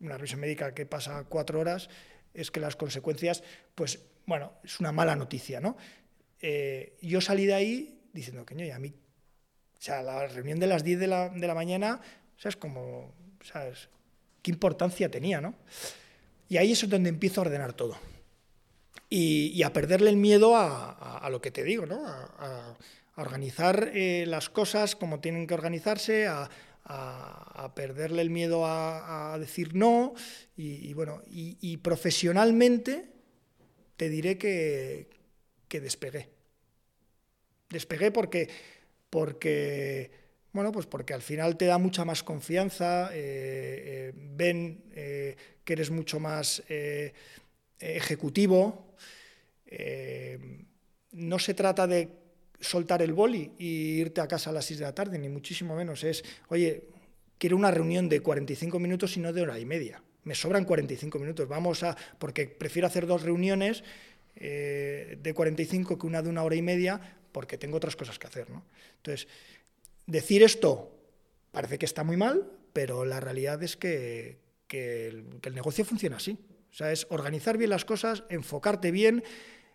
Una 0.00 0.16
revisión 0.16 0.40
médica 0.40 0.74
que 0.74 0.86
pasa 0.86 1.24
cuatro 1.28 1.60
horas 1.60 1.88
es 2.34 2.50
que 2.50 2.60
las 2.60 2.76
consecuencias, 2.76 3.42
pues, 3.74 4.00
bueno, 4.26 4.52
es 4.62 4.78
una 4.80 4.92
mala 4.92 5.16
noticia, 5.16 5.60
¿no? 5.60 5.76
Eh, 6.40 6.98
yo 7.00 7.20
salí 7.20 7.46
de 7.46 7.54
ahí 7.54 7.96
diciendo, 8.12 8.44
que 8.44 8.54
y 8.54 8.70
a 8.70 8.78
mí, 8.78 8.88
o 8.88 9.82
sea, 9.82 10.02
la 10.02 10.26
reunión 10.26 10.58
de 10.58 10.66
las 10.66 10.84
10 10.84 10.98
de 10.98 11.06
la, 11.06 11.28
de 11.28 11.46
la 11.46 11.54
mañana, 11.54 12.00
o 12.36 12.40
sea, 12.40 12.48
es 12.50 12.56
como, 12.56 13.14
¿sabes? 13.42 13.88
¿Qué 14.42 14.50
importancia 14.50 15.10
tenía, 15.10 15.40
no? 15.40 15.54
Y 16.48 16.56
ahí 16.58 16.72
es 16.72 16.88
donde 16.88 17.08
empiezo 17.08 17.40
a 17.40 17.44
ordenar 17.44 17.72
todo. 17.72 17.98
Y, 19.08 19.62
a 19.62 19.72
perderle 19.72 20.10
el 20.10 20.16
miedo 20.16 20.56
a, 20.56 21.28
lo 21.30 21.40
que 21.40 21.50
te 21.50 21.62
digo, 21.62 21.86
¿no? 21.86 22.06
A, 22.06 22.76
organizar 23.18 23.92
eh, 23.94 24.24
las 24.26 24.50
cosas 24.50 24.94
como 24.94 25.20
tienen 25.20 25.46
que 25.46 25.54
organizarse, 25.54 26.26
a, 26.26 26.50
a, 26.88 27.72
perderle 27.74 28.22
el 28.22 28.30
miedo 28.30 28.64
a, 28.64 29.36
decir 29.38 29.74
no 29.74 30.14
y, 30.56 30.92
bueno, 30.94 31.22
y, 31.26 31.76
profesionalmente 31.78 33.10
te 33.96 34.08
diré 34.08 34.38
que, 34.38 35.08
que 35.68 35.80
despegué. 35.80 36.28
Despegué 37.68 38.10
porque, 38.12 38.48
porque, 39.10 40.10
bueno, 40.52 40.70
pues 40.70 40.86
porque 40.86 41.14
al 41.14 41.22
final 41.22 41.56
te 41.56 41.66
da 41.66 41.78
mucha 41.78 42.04
más 42.04 42.22
confianza, 42.22 43.10
eh, 43.12 43.14
eh, 43.14 44.12
ven 44.14 44.84
eh, 44.92 45.36
que 45.64 45.72
eres 45.72 45.90
mucho 45.90 46.20
más 46.20 46.62
ejecutivo. 47.78 48.94
no 51.12 51.38
se 51.38 51.54
trata 51.54 51.86
de 51.86 52.25
soltar 52.60 53.02
el 53.02 53.12
boli 53.12 53.52
y 53.58 54.00
irte 54.00 54.20
a 54.20 54.28
casa 54.28 54.50
a 54.50 54.52
las 54.52 54.64
6 54.66 54.80
de 54.80 54.84
la 54.86 54.94
tarde, 54.94 55.18
ni 55.18 55.28
muchísimo 55.28 55.76
menos. 55.76 56.04
Es, 56.04 56.24
oye, 56.48 56.84
quiero 57.38 57.56
una 57.56 57.70
reunión 57.70 58.08
de 58.08 58.20
45 58.20 58.78
minutos 58.78 59.16
y 59.16 59.20
no 59.20 59.32
de 59.32 59.42
hora 59.42 59.58
y 59.58 59.64
media. 59.64 60.02
Me 60.24 60.34
sobran 60.34 60.64
45 60.64 61.18
minutos. 61.18 61.48
Vamos 61.48 61.82
a. 61.82 61.96
Porque 62.18 62.46
prefiero 62.46 62.88
hacer 62.88 63.06
dos 63.06 63.22
reuniones 63.22 63.84
eh, 64.34 65.18
de 65.20 65.34
45 65.34 65.98
que 65.98 66.06
una 66.06 66.22
de 66.22 66.28
una 66.28 66.42
hora 66.42 66.56
y 66.56 66.62
media, 66.62 67.18
porque 67.32 67.58
tengo 67.58 67.76
otras 67.76 67.96
cosas 67.96 68.18
que 68.18 68.26
hacer. 68.26 68.50
¿no? 68.50 68.64
Entonces, 68.96 69.28
decir 70.06 70.42
esto 70.42 70.92
parece 71.52 71.78
que 71.78 71.86
está 71.86 72.04
muy 72.04 72.16
mal, 72.16 72.50
pero 72.72 73.04
la 73.04 73.20
realidad 73.20 73.62
es 73.62 73.76
que, 73.76 74.38
que 74.66 75.08
el 75.08 75.54
negocio 75.54 75.84
funciona 75.84 76.16
así. 76.16 76.38
O 76.70 76.74
sea, 76.74 76.92
es 76.92 77.06
organizar 77.08 77.56
bien 77.56 77.70
las 77.70 77.84
cosas, 77.84 78.24
enfocarte 78.28 78.90
bien, 78.90 79.24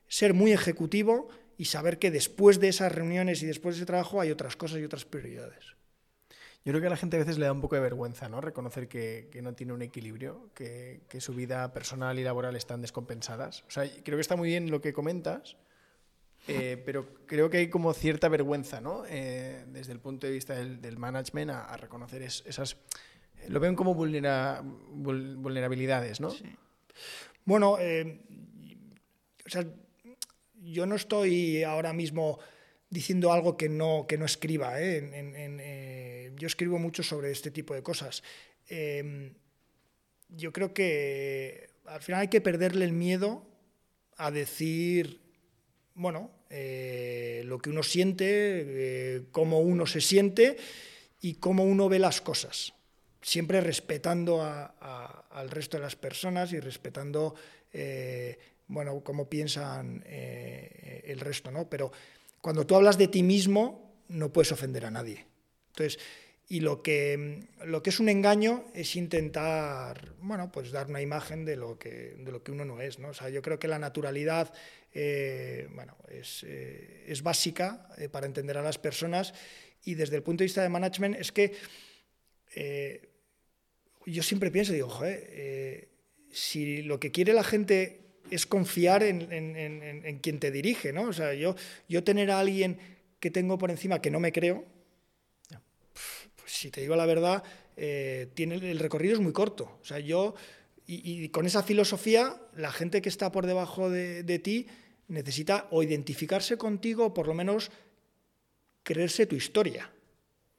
ser 0.08 0.34
muy 0.34 0.52
ejecutivo 0.52 1.30
y 1.62 1.66
saber 1.66 1.99
que 1.99 2.09
después 2.09 2.59
de 2.59 2.70
esas 2.70 2.91
reuniones 2.91 3.43
y 3.43 3.45
después 3.45 3.76
de 3.76 3.82
ese 3.82 3.86
trabajo 3.86 4.20
hay 4.20 4.32
otras 4.32 4.55
cosas 4.55 4.80
y 4.80 4.84
otras 4.84 5.05
prioridades. 5.05 5.76
Yo 6.66 6.72
creo 6.72 6.82
que 6.82 6.88
a 6.88 6.89
la 6.89 6.97
gente 6.97 7.18
a 7.18 7.20
veces 7.20 7.38
le 7.38 7.45
da 7.45 7.51
un 7.51 7.62
poco 7.62 7.76
de 7.76 7.82
vergüenza, 7.82 8.28
¿no? 8.30 8.41
Reconocer 8.41 8.88
que, 8.88 9.30
no 9.43 9.53
tiene 9.53 9.74
un 9.74 9.84
equilibrio, 9.84 10.49
que, 10.55 11.03
su 11.20 11.36
vida 11.36 11.72
personal 11.72 12.18
y 12.18 12.24
laboral 12.24 12.55
están 12.55 12.82
descompensadas. 12.82 13.64
O 13.68 13.70
sea, 13.70 13.88
creo 14.03 14.18
que 14.18 14.22
está 14.22 14.36
muy 14.36 14.49
bien 14.49 14.72
lo 14.72 14.82
que 14.82 14.91
comentas, 14.91 15.55
eh, 16.47 16.82
pero 16.84 17.14
creo 17.28 17.51
que 17.51 17.57
hay 17.57 17.70
como 17.70 17.93
cierta 17.93 18.28
vergüenza, 18.28 18.82
¿no? 18.82 19.03
Eh, 19.07 19.64
desde 19.68 19.91
el 19.91 19.99
punto 19.99 20.26
de 20.26 20.34
vista 20.34 20.55
del, 20.55 20.97
management 20.97 21.51
a, 21.51 21.78
reconocer 21.78 22.24
esas... 22.24 22.78
Lo 23.49 23.59
ven 23.59 23.76
como 23.76 23.93
vulnerabilidades, 23.93 26.22
¿no? 26.22 26.32
Sí. 26.32 26.55
Bueno, 27.45 27.78
eh, 27.80 28.20
o 29.45 29.49
sea, 29.49 29.64
yo 30.64 30.86
no 30.86 30.95
estoy 30.95 31.64
ahora 31.64 31.93
mismo 31.93 32.39
diciendo 32.89 33.32
algo 33.32 33.57
que 33.57 33.70
no, 33.70 34.05
que 34.07 34.18
no 34.18 34.26
escriba. 34.26 34.80
¿eh? 34.80 35.09
Eh, 35.14 36.32
yo 36.36 36.47
escribo 36.47 36.78
mucho 36.78 37.03
sobre 37.03 37.32
este 37.32 37.49
tipo 37.49 37.74
de 37.74 37.82
cosas. 37.82 38.22
Em, 38.68 39.34
yo 40.30 40.53
creo 40.53 40.74
que 40.74 41.70
al 41.86 42.01
final 42.01 42.22
hay 42.22 42.28
que 42.28 42.41
perderle 42.41 42.86
el 42.86 42.93
miedo 42.93 43.47
a 44.18 44.30
decir, 44.30 45.20
bueno, 45.95 46.32
eh, 46.49 47.43
lo 47.45 47.59
que 47.59 47.70
uno 47.70 47.82
siente, 47.82 49.26
cómo 49.32 49.59
uno 49.59 49.88
se 49.88 50.01
siente 50.01 50.57
y 51.22 51.36
cómo 51.36 51.64
uno 51.64 51.89
ve 51.89 51.99
las 51.99 52.22
cosas. 52.22 52.74
Siempre 53.22 53.62
respetando 53.62 54.43
al 54.43 55.49
resto 55.49 55.78
de 55.78 55.84
las 55.84 55.95
personas 55.95 56.51
y 56.53 56.59
respetando 56.59 57.36
bueno, 58.72 59.02
cómo 59.04 59.30
piensan 59.30 60.02
eh, 60.06 61.04
el 61.06 61.20
resto, 61.20 61.52
¿no? 61.52 61.70
Pero 61.70 61.92
cuando 62.40 62.66
tú 62.66 62.76
hablas 62.76 62.98
de 62.98 63.10
ti 63.10 63.22
mismo, 63.22 63.94
no 64.08 64.32
puedes 64.32 64.52
ofender 64.54 64.86
a 64.86 64.92
nadie. 64.92 65.26
Entonces, 65.72 66.00
y 66.48 66.62
lo 66.62 66.82
que, 66.82 67.48
lo 67.66 67.84
que 67.84 67.90
es 67.90 68.00
un 68.00 68.08
engaño 68.08 68.66
es 68.74 68.96
intentar, 68.96 70.14
bueno, 70.22 70.52
pues 70.52 70.72
dar 70.72 70.88
una 70.88 71.02
imagen 71.02 71.44
de 71.44 71.58
lo 71.58 71.78
que, 71.78 72.16
de 72.18 72.32
lo 72.32 72.44
que 72.44 72.52
uno 72.52 72.64
no 72.64 72.82
es, 72.82 72.98
¿no? 72.98 73.10
O 73.10 73.14
sea, 73.14 73.30
yo 73.30 73.42
creo 73.42 73.60
que 73.60 73.68
la 73.68 73.78
naturalidad, 73.78 74.54
eh, 74.94 75.68
bueno, 75.74 75.98
es, 76.10 76.46
eh, 76.48 77.06
es 77.08 77.24
básica 77.24 77.90
para 78.12 78.26
entender 78.26 78.58
a 78.58 78.62
las 78.62 78.78
personas 78.78 79.34
y 79.84 79.96
desde 79.96 80.16
el 80.16 80.24
punto 80.24 80.44
de 80.44 80.46
vista 80.46 80.64
de 80.64 80.70
management 80.70 81.18
es 81.18 81.32
que 81.32 81.56
yo 84.06 84.24
siempre 84.24 84.52
pienso, 84.52 84.74
digo, 84.74 84.90
joder, 84.90 85.90
si 86.32 86.82
lo 86.84 87.00
que 87.00 87.12
quiere 87.12 87.34
la 87.34 87.44
gente 87.44 88.01
es 88.32 88.46
confiar 88.46 89.04
en, 89.04 90.20
quien 90.22 90.40
te 90.40 90.50
dirige, 90.50 90.92
¿no? 90.94 91.04
O 91.04 91.14
sea, 91.14 91.34
yo, 91.34 91.56
yo 91.88 92.04
tener 92.04 92.32
a 92.32 92.40
alguien 92.40 92.80
que 93.20 93.30
tengo 93.30 93.58
por 93.58 93.70
encima 93.70 94.02
que 94.02 94.10
no 94.10 94.20
me 94.20 94.32
creo, 94.32 94.66
pues 96.36 96.52
si 96.52 96.72
te 96.72 96.82
digo 96.82 96.96
la 96.96 97.06
verdad, 97.06 97.44
eh, 97.78 98.30
tiene, 98.34 98.56
el 98.56 98.80
recorrido 98.80 99.14
es 99.14 99.20
muy 99.20 99.34
corto. 99.34 99.80
O 99.82 99.86
sea, 99.86 100.00
yo, 100.00 100.36
y, 100.88 101.30
con 101.30 101.46
esa 101.46 101.64
filosofía, 101.64 102.42
la 102.56 102.72
gente 102.72 103.02
que 103.02 103.10
está 103.10 103.32
por 103.32 103.46
debajo 103.46 103.90
de, 103.90 104.40
ti 104.40 104.68
necesita 105.08 105.68
o 105.72 105.84
identificarse 105.84 106.58
contigo 106.58 107.08
o 107.08 107.14
por 107.14 107.28
lo 107.28 107.34
menos 107.34 107.72
creerse 108.84 109.26
tu 109.26 109.36
historia. 109.36 109.92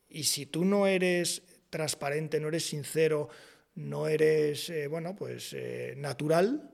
Y 0.09 0.25
si 0.25 0.47
tú 0.47 0.64
no 0.64 0.87
eres 0.87 1.43
transparente, 1.70 2.39
no 2.39 2.49
eres 2.49 2.64
sincero, 2.64 3.29
no 3.75 4.07
eres, 4.07 4.68
eh, 4.68 4.87
bueno, 4.87 5.16
pues 5.16 5.53
eh, 5.55 5.95
natural, 5.97 6.72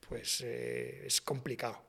pues 0.00 0.40
eh, 0.42 1.06
es 1.06 1.20
complicado. 1.20 1.82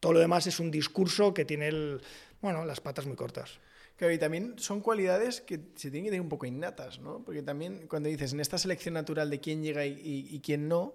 Todo 0.00 0.14
lo 0.14 0.18
demás 0.20 0.46
es 0.46 0.60
un 0.60 0.70
discurso 0.70 1.34
que 1.34 1.44
tiene 1.44 1.68
el, 1.68 2.00
bueno, 2.40 2.64
las 2.64 2.80
patas 2.80 3.06
muy 3.06 3.16
cortas. 3.16 3.58
Claro, 3.96 4.12
y 4.12 4.18
también 4.18 4.58
son 4.58 4.80
cualidades 4.80 5.40
que 5.40 5.56
se 5.74 5.90
tienen 5.90 6.04
que 6.04 6.10
tener 6.10 6.20
un 6.20 6.28
poco 6.28 6.44
innatas, 6.44 6.98
¿no? 7.00 7.24
Porque 7.24 7.42
también 7.42 7.86
cuando 7.88 8.10
dices 8.10 8.34
en 8.34 8.40
esta 8.40 8.58
selección 8.58 8.94
natural 8.94 9.30
de 9.30 9.40
quién 9.40 9.62
llega 9.62 9.86
y, 9.86 10.40
quién 10.44 10.68
no, 10.68 10.94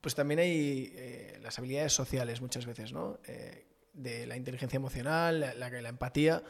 pues 0.00 0.14
también 0.14 0.38
hay 0.38 0.92
eh, 0.94 1.38
las 1.42 1.58
habilidades 1.58 1.92
sociales 1.92 2.40
muchas 2.40 2.66
veces, 2.66 2.92
¿no? 2.92 3.18
Eh, 3.26 3.66
de 3.92 4.26
la 4.28 4.36
inteligencia 4.36 4.76
emocional, 4.76 5.40
la, 5.40 5.54
la, 5.54 5.88
empatía. 5.88 6.44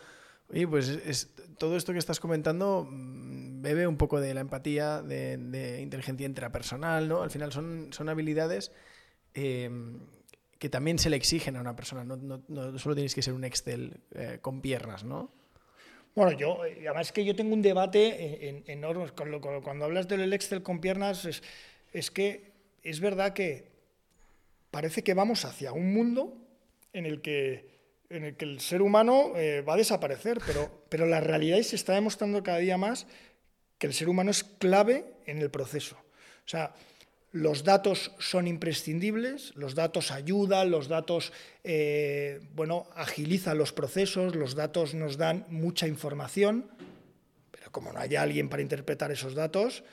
Oye, 0.51 0.68
pues 0.68 0.88
es, 0.88 1.30
todo 1.57 1.78
esto 1.78 1.95
que 1.95 1.99
estás 1.99 2.20
comentando 2.20 2.86
mm, 2.88 3.62
bebe 3.62 3.86
un 3.86 3.97
poco 3.97 4.20
de 4.20 4.34
la 4.34 4.43
empatía, 4.43 5.01
de, 5.01 5.38
de 5.38 5.80
inteligencia 5.80 6.26
intrapersonal, 6.26 7.09
¿no? 7.09 7.22
Al 7.22 7.30
final 7.30 7.53
son, 7.53 7.91
son 7.93 8.11
habilidades 8.11 8.70
Em, 9.34 9.98
que 10.58 10.68
también 10.68 10.98
se 10.98 11.08
le 11.08 11.16
exigen 11.16 11.56
a 11.56 11.60
una 11.60 11.74
persona. 11.74 12.04
No, 12.04 12.16
no, 12.16 12.78
solo 12.78 12.94
tienes 12.94 13.14
que 13.14 13.22
ser 13.22 13.32
un 13.32 13.44
Excel 13.44 13.98
eh, 14.14 14.38
con 14.42 14.60
piernas, 14.60 15.04
¿no? 15.04 15.30
Bueno, 16.14 16.32
yo, 16.32 16.64
eh, 16.66 16.84
además 16.86 17.12
que 17.12 17.24
yo 17.24 17.34
tengo 17.34 17.54
un 17.54 17.62
debate 17.62 18.62
enorme. 18.66 19.06
Cuando 19.62 19.84
hablas 19.86 20.06
del 20.06 20.32
Excel 20.32 20.62
con 20.62 20.80
piernas, 20.80 21.24
es, 21.24 21.42
es, 21.92 22.10
que 22.10 22.52
es 22.82 23.00
verdad 23.00 23.32
que 23.32 23.70
parece 24.70 25.02
que 25.02 25.14
vamos 25.14 25.44
hacia 25.44 25.72
un 25.72 25.94
mundo 25.94 26.36
en 26.92 27.06
el 27.06 27.22
que, 27.22 27.70
en 28.10 28.24
el, 28.24 28.36
que 28.36 28.44
el 28.44 28.60
ser 28.60 28.82
humano 28.82 29.32
eh, 29.36 29.62
va 29.62 29.74
a 29.74 29.78
desaparecer, 29.78 30.40
pero, 30.46 30.84
pero 30.88 31.06
la 31.06 31.20
realidad 31.20 31.60
se 31.62 31.76
está 31.76 31.94
demostrando 31.94 32.42
cada 32.42 32.58
día 32.58 32.76
más 32.76 33.06
que 33.78 33.86
el 33.86 33.94
ser 33.94 34.08
humano 34.08 34.30
es 34.30 34.44
clave 34.44 35.06
en 35.26 35.38
el 35.38 35.50
proceso. 35.50 35.96
O 35.96 36.48
sea, 36.48 36.74
los 37.32 37.62
datos 37.62 38.12
son 38.18 38.48
imprescindibles, 38.48 39.54
los 39.54 39.74
datos 39.74 40.10
ayudan, 40.10 40.70
los 40.70 40.88
datos 40.88 41.32
eh, 41.62 42.40
bueno, 42.54 42.88
agilizan 42.96 43.56
los 43.56 43.72
procesos, 43.72 44.34
los 44.34 44.54
datos 44.54 44.94
nos 44.94 45.16
dan 45.16 45.46
mucha 45.48 45.86
información, 45.86 46.68
pero 47.50 47.70
como 47.70 47.92
no 47.92 48.00
haya 48.00 48.22
alguien 48.22 48.48
para 48.48 48.62
interpretar 48.62 49.12
esos 49.12 49.34
datos, 49.34 49.84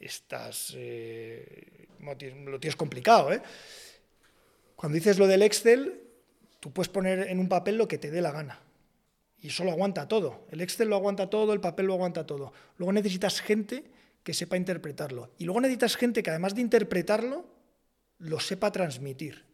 estás, 0.00 0.72
eh, 0.76 1.86
lo 2.00 2.58
tienes 2.58 2.76
complicado. 2.76 3.32
¿eh? 3.32 3.40
Cuando 4.74 4.96
dices 4.96 5.18
lo 5.18 5.28
del 5.28 5.42
Excel, 5.42 6.02
tú 6.58 6.72
puedes 6.72 6.88
poner 6.88 7.28
en 7.28 7.38
un 7.38 7.48
papel 7.48 7.76
lo 7.76 7.86
que 7.86 7.98
te 7.98 8.10
dé 8.10 8.20
la 8.20 8.32
gana. 8.32 8.60
Y 9.38 9.48
eso 9.48 9.62
lo 9.62 9.70
aguanta 9.70 10.08
todo. 10.08 10.46
El 10.50 10.60
Excel 10.62 10.88
lo 10.88 10.96
aguanta 10.96 11.30
todo, 11.30 11.52
el 11.52 11.60
papel 11.60 11.86
lo 11.86 11.94
aguanta 11.94 12.26
todo. 12.26 12.52
Luego 12.78 12.92
necesitas 12.92 13.40
gente 13.40 13.84
que 14.26 14.34
sepa 14.34 14.56
interpretarlo. 14.56 15.30
Y 15.38 15.44
luego 15.44 15.60
necesitas 15.60 15.94
gente 15.94 16.24
que 16.24 16.30
además 16.30 16.56
de 16.56 16.60
interpretarlo, 16.60 17.46
lo 18.18 18.40
sepa 18.40 18.72
transmitir. 18.72 19.44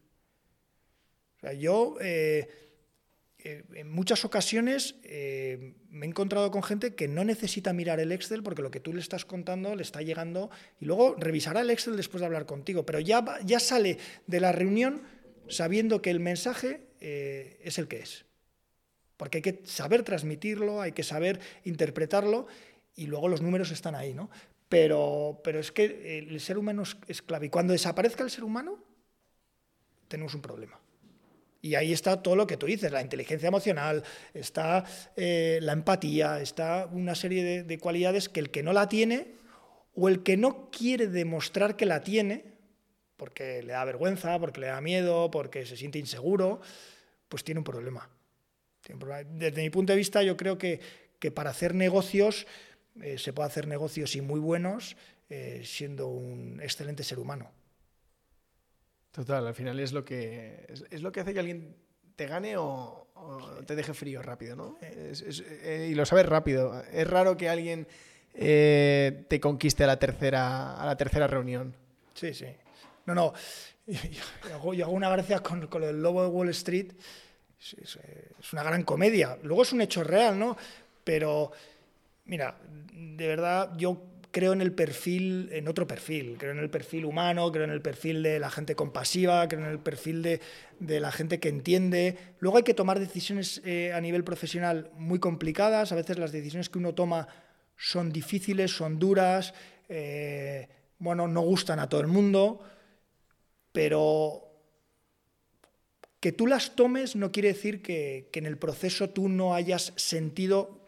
O 1.37 1.41
sea, 1.41 1.53
yo 1.53 1.99
eh, 2.01 2.49
eh, 3.37 3.64
en 3.75 3.93
muchas 3.93 4.25
ocasiones 4.25 4.95
eh, 5.03 5.75
me 5.91 6.07
he 6.07 6.09
encontrado 6.09 6.51
con 6.51 6.62
gente 6.62 6.95
que 6.95 7.07
no 7.07 7.23
necesita 7.23 7.75
mirar 7.75 8.01
el 8.01 8.12
Excel 8.12 8.43
porque 8.43 8.62
lo 8.62 8.70
que 8.70 8.81
tú 8.81 8.95
le 8.95 9.03
estás 9.03 9.27
contando 9.27 9.77
le 9.77 9.83
está 9.83 10.01
llegando 10.01 10.51
y 10.81 10.87
luego 10.87 11.16
revisará 11.18 11.61
el 11.61 11.68
Excel 11.68 11.95
después 11.95 12.23
de 12.23 12.27
hablar 12.29 12.47
contigo, 12.47 12.87
pero 12.87 12.99
ya, 12.99 13.23
ya 13.45 13.61
sale 13.61 13.99
de 14.27 14.41
la 14.41 14.53
reunión 14.53 15.03
sabiendo 15.49 16.01
que 16.01 16.09
el 16.09 16.20
mensaje 16.20 16.87
es 16.99 17.77
el 17.77 17.89
que 17.89 17.99
es. 17.99 18.25
Porque 19.18 19.39
hay 19.39 19.43
que 19.43 19.61
saber 19.64 20.03
transmitirlo, 20.03 20.81
hay 20.81 20.93
que 20.93 21.03
saber 21.03 21.41
interpretarlo 21.64 22.47
y 22.95 23.07
luego 23.07 23.29
los 23.29 23.43
números 23.43 23.70
están 23.70 23.95
ahí, 23.95 24.14
¿no? 24.14 24.31
Pero, 24.73 25.39
pero 25.45 25.61
es 25.61 25.70
que 25.70 26.18
el 26.18 26.41
ser 26.41 26.57
humano 26.57 26.83
es 27.07 27.20
clave. 27.20 27.45
Y 27.45 27.51
cuando 27.51 27.75
desaparezca 27.75 28.25
el 28.25 28.31
ser 28.31 28.43
humano, 28.43 28.83
tenemos 30.09 30.33
un 30.35 30.41
problema. 30.41 30.81
Y 31.61 31.75
ahí 31.75 31.93
está 31.93 32.23
todo 32.23 32.37
lo 32.37 32.47
que 32.47 32.57
tú 32.57 32.64
dices, 32.64 32.91
la 32.91 33.03
inteligencia 33.03 33.49
emocional, 33.49 34.03
está 34.33 34.87
eh, 35.14 35.59
la 35.61 35.75
empatía, 35.75 36.41
está 36.41 36.89
una 36.91 37.14
serie 37.14 37.45
de, 37.45 37.62
de, 37.64 37.79
cualidades 37.79 38.31
que 38.31 38.41
el 38.41 38.49
que 38.49 38.62
no 38.62 38.73
la 38.73 38.89
tiene 38.89 39.35
o 39.95 40.09
el 40.09 40.23
que 40.23 40.39
no 40.39 40.70
quiere 40.70 41.07
demostrar 41.07 41.77
que 41.77 41.85
la 41.85 42.03
tiene, 42.03 42.43
porque 43.18 43.62
le 43.62 43.75
da 43.75 43.85
vergüenza, 43.85 44.39
porque 44.39 44.61
le 44.61 44.68
da 44.68 44.81
miedo, 44.81 45.31
porque 45.31 45.66
se 45.66 45.77
siente 45.77 45.99
inseguro, 45.99 46.62
pues 47.29 47.45
tiene 47.45 47.59
un 47.59 47.64
problema. 47.64 48.09
Desde 49.33 49.61
mi 49.61 49.68
punto 49.68 49.93
de 49.93 49.99
vista, 49.99 50.23
yo 50.23 50.39
creo 50.39 50.57
que, 50.57 50.81
que 51.18 51.31
para 51.31 51.51
hacer 51.51 51.75
negocios 51.75 52.47
eh, 53.01 53.18
se 53.18 53.32
puede 53.32 53.49
hacer 53.49 53.66
negocios 53.66 54.14
y 54.16 54.20
muy 54.20 54.38
buenos 54.38 54.97
eh, 55.30 55.62
siendo 55.64 56.09
un 56.09 56.61
excelente 56.62 57.03
ser 57.03 57.18
humano. 57.18 57.51
Total, 59.11 59.47
al 59.47 59.55
final 59.55 59.80
es 59.80 59.93
lo 59.93 60.05
que 60.05 60.66
es, 60.90 61.03
lo 61.03 61.12
que 61.12 61.20
hace 61.20 61.32
que 61.32 61.40
alguien 61.40 61.76
te 62.16 62.26
gane 62.26 62.57
o, 62.57 63.09
te 63.66 63.76
deje 63.76 63.95
frío 63.95 64.22
rápido, 64.22 64.57
¿no? 64.57 64.78
Eh. 64.82 65.88
y 65.90 65.95
lo 65.95 66.05
sabes 66.05 66.26
rápido. 66.26 66.82
Es 66.93 67.09
raro 67.09 67.36
que 67.36 67.49
alguien 67.49 67.86
te 68.32 69.38
conquiste 69.40 69.84
a 69.84 69.86
la 69.86 69.99
tercera 69.99 70.74
a 70.74 70.86
la 70.86 70.97
tercera 70.97 71.26
reunión. 71.26 71.76
Sí, 72.14 72.34
sí. 72.34 72.47
No, 73.07 73.14
no. 73.14 73.32
Yo, 73.86 74.55
hago, 74.55 74.93
una 74.93 75.11
gracia 75.11 75.40
con, 75.40 75.66
con 75.66 75.82
el 75.82 76.03
lobo 76.03 76.22
de 76.22 76.28
Wall 76.28 76.49
Street. 76.51 76.93
Es, 77.61 77.99
es, 78.38 78.53
una 78.53 78.62
gran 78.62 78.82
comedia. 78.82 79.38
Luego 79.43 79.62
es 79.62 79.72
un 79.72 79.80
hecho 79.80 80.03
real, 80.05 80.38
¿no? 80.38 80.57
Pero 81.05 81.53
Mira, 82.25 82.57
de 82.93 83.27
verdad 83.27 83.73
yo 83.77 84.12
creo 84.33 84.55
en 84.55 84.62
el 84.62 84.73
perfil, 84.73 85.51
en 85.53 85.68
otro 85.68 85.87
perfil, 85.87 86.37
creo 86.39 86.53
en 86.53 86.59
el 86.59 86.70
perfil 86.70 87.05
humano, 87.05 87.53
creo 87.53 87.64
en 87.64 87.70
el 87.70 87.83
perfil 87.83 88.23
de 88.23 88.41
la 88.41 88.51
gente 88.51 88.75
compasiva, 88.75 89.47
creo 89.47 89.61
en 89.61 89.70
el 89.70 89.79
perfil 89.79 90.23
de, 90.23 90.41
la 91.01 91.12
gente 91.12 91.39
que 91.39 91.51
entiende. 91.51 92.16
Luego 92.39 92.57
hay 92.57 92.62
que 92.62 92.75
tomar 92.75 92.99
decisiones 92.99 93.61
eh, 93.64 93.93
a 93.93 94.01
nivel 94.01 94.25
profesional 94.25 94.91
muy 94.97 95.18
complicadas, 95.18 95.93
a 95.93 95.97
veces 95.97 96.18
las 96.18 96.33
decisiones 96.33 96.70
que 96.70 96.79
uno 96.79 96.95
toma 96.95 97.29
son 97.77 98.11
difíciles, 98.11 98.70
son 98.70 98.99
duras, 98.99 99.53
eh, 99.89 100.68
bueno, 100.99 101.29
no 101.29 101.43
gustan 101.43 101.79
a 101.79 101.89
todo 101.89 102.01
el 102.01 102.07
mundo, 102.07 102.62
pero 103.73 104.49
que 106.20 106.33
tú 106.33 106.47
las 106.47 106.75
tomes 106.75 107.16
no 107.16 107.33
quiere 107.33 107.49
decir 107.49 107.83
que 107.83 108.31
en 108.33 108.47
el 108.47 108.57
proceso 108.57 109.11
tú 109.11 109.29
no 109.29 109.55
hayas 109.55 109.93
sentido 109.97 110.82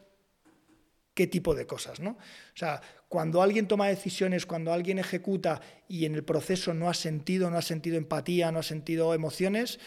qué 1.14 1.26
tipo 1.26 1.54
de 1.54 1.66
cosas, 1.66 2.00
¿no? 2.00 2.10
O 2.10 2.56
sea, 2.56 2.80
cuando 3.08 3.42
alguien 3.42 3.68
toma 3.68 3.88
decisiones, 3.88 4.46
cuando 4.46 4.72
alguien 4.72 4.98
ejecuta 4.98 5.60
y 5.88 6.04
en 6.04 6.14
el 6.14 6.24
proceso 6.24 6.74
no 6.74 6.90
ha 6.90 6.94
sentido, 6.94 7.50
no 7.50 7.56
ha 7.56 7.62
sentido 7.62 7.96
empatía, 7.96 8.50
no 8.50 8.58
ha 8.58 8.64
sentido 8.64 9.14
emociones, 9.14 9.78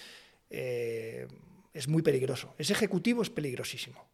eh, 0.49 1.28
es 1.73 1.88
muy 1.88 2.01
peligroso. 2.01 2.55
Ese 2.57 2.73
ejecutivo 2.73 3.21
es 3.21 3.30
peligrosísimo. 3.30 4.05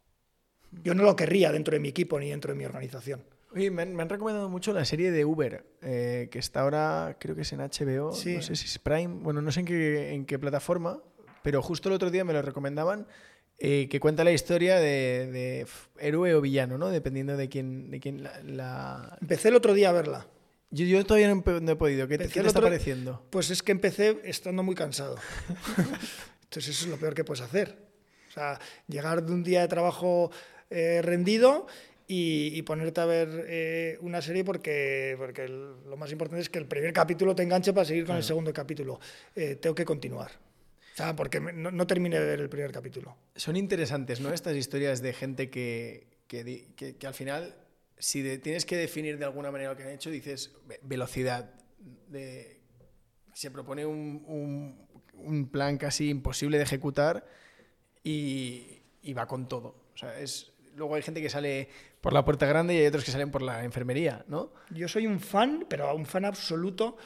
Yo 0.82 0.94
no 0.94 1.04
lo 1.04 1.14
querría 1.14 1.52
dentro 1.52 1.72
de 1.72 1.80
mi 1.80 1.88
equipo 1.88 2.18
ni 2.18 2.30
dentro 2.30 2.52
de 2.52 2.58
mi 2.58 2.64
organización. 2.64 3.24
Oye, 3.54 3.70
me 3.70 3.82
han, 3.82 4.08
recomendado 4.08 4.48
mucho 4.48 4.72
la 4.72 4.84
serie 4.84 5.12
de 5.12 5.24
Uber, 5.24 5.64
eh, 5.80 6.28
que 6.32 6.40
está 6.40 6.62
ahora, 6.62 7.16
creo 7.20 7.36
que 7.36 7.42
es 7.42 7.52
en 7.52 7.60
HBO, 7.60 8.08
no 8.08 8.12
sé 8.12 8.42
si 8.42 8.66
es 8.66 8.78
Prime, 8.80 9.20
bueno, 9.22 9.40
no 9.40 9.52
sé 9.52 9.60
en 9.60 9.66
qué, 9.66 10.12
en 10.12 10.26
qué 10.26 10.40
plataforma, 10.40 11.00
pero 11.44 11.62
justo 11.62 11.88
el 11.88 11.94
otro 11.94 12.10
día 12.10 12.24
me 12.24 12.32
lo 12.32 12.42
recomendaban 12.42 13.06
eh, 13.58 13.88
que 13.88 14.00
cuenta 14.00 14.24
la 14.24 14.32
historia 14.32 14.78
de, 14.78 15.66
héroe 15.98 16.34
o 16.34 16.40
villano, 16.40 16.76
¿no? 16.76 16.90
Dependiendo 16.90 17.36
de 17.36 17.48
quién, 17.48 17.90
de 17.90 18.00
quién 18.00 18.28
la, 18.44 19.16
Empecé 19.20 19.48
el 19.48 19.56
otro 19.56 19.74
día 19.74 19.90
a 19.90 19.92
verla. 19.92 20.26
Yo, 20.70 20.84
yo 20.86 21.04
todavía 21.04 21.32
no, 21.32 21.70
he 21.72 21.76
podido. 21.76 22.08
¿Qué, 22.08 22.18
te 22.18 22.24
está 22.24 22.60
pareciendo? 22.60 23.24
Pues 23.30 23.50
es 23.50 23.62
que 23.62 23.70
empecé 23.70 24.20
estando 24.24 24.64
muy 24.64 24.74
cansado. 24.74 25.16
Entonces 26.44 26.74
eso 26.74 26.84
es 26.86 26.90
lo 26.90 26.96
peor 26.96 27.14
que 27.14 27.22
puedes 27.22 27.42
hacer. 27.42 27.78
O 28.28 28.32
sea, 28.32 28.58
llegar 28.88 29.24
de 29.24 29.32
un 29.32 29.44
día 29.44 29.60
de 29.60 29.68
trabajo 29.68 30.32
eh, 30.68 31.00
rendido 31.02 31.68
y, 32.08 32.60
ponerte 32.62 33.00
a 33.00 33.04
ver 33.06 33.46
eh, 33.46 33.98
una 34.00 34.20
serie 34.20 34.44
porque, 34.44 35.14
porque 35.16 35.46
lo 35.46 35.96
más 35.96 36.10
importante 36.10 36.42
es 36.42 36.50
que 36.50 36.58
el 36.58 36.66
primer 36.66 36.92
capítulo 36.92 37.36
te 37.36 37.44
enganche 37.44 37.72
para 37.72 37.84
seguir 37.84 38.04
con 38.04 38.16
el 38.16 38.24
segundo 38.24 38.52
capítulo. 38.52 38.98
tengo 39.32 39.74
que 39.76 39.84
continuar. 39.84 40.32
O 40.94 40.96
sea, 40.96 41.16
porque 41.16 41.40
no, 41.40 41.72
no, 41.72 41.86
terminé 41.88 42.20
de 42.20 42.24
ver 42.24 42.40
el 42.40 42.48
primer 42.48 42.70
capítulo. 42.70 43.16
Son 43.34 43.56
interesantes, 43.56 44.20
¿no? 44.20 44.32
Estas 44.32 44.54
historias 44.54 45.02
de 45.02 45.12
gente 45.12 45.50
que, 45.50 46.06
que, 46.28 46.72
que, 46.76 47.06
al 47.08 47.14
final, 47.14 47.56
si 47.98 48.38
tienes 48.38 48.64
que 48.64 48.76
definir 48.76 49.18
de 49.18 49.24
alguna 49.24 49.50
manera 49.50 49.70
lo 49.70 49.76
que 49.76 49.82
han 49.82 49.90
hecho, 49.90 50.08
dices 50.08 50.52
velocidad. 50.82 51.50
De, 52.06 52.60
se 53.32 53.50
propone 53.50 53.84
un, 53.84 54.22
un, 54.28 54.86
un 55.14 55.48
plan 55.50 55.78
casi 55.78 56.10
imposible 56.10 56.58
de 56.58 56.62
ejecutar 56.62 57.26
y, 58.04 58.82
y, 59.02 59.14
va 59.14 59.26
con 59.26 59.48
todo. 59.48 59.88
O 59.94 59.98
sea, 59.98 60.16
es, 60.20 60.52
luego 60.76 60.94
hay 60.94 61.02
gente 61.02 61.20
que 61.20 61.28
sale 61.28 61.68
por 62.00 62.12
la 62.12 62.24
puerta 62.24 62.46
grande 62.46 62.74
y 62.74 62.78
hay 62.78 62.86
otros 62.86 63.02
que 63.02 63.10
salen 63.10 63.32
por 63.32 63.42
la 63.42 63.64
enfermería, 63.64 64.24
¿no? 64.28 64.52
Yo 64.70 64.86
soy 64.86 65.08
un 65.08 65.18
fan, 65.18 65.66
pero 65.68 65.92
un 65.96 66.06
fan 66.06 66.24
absoluto 66.24 66.96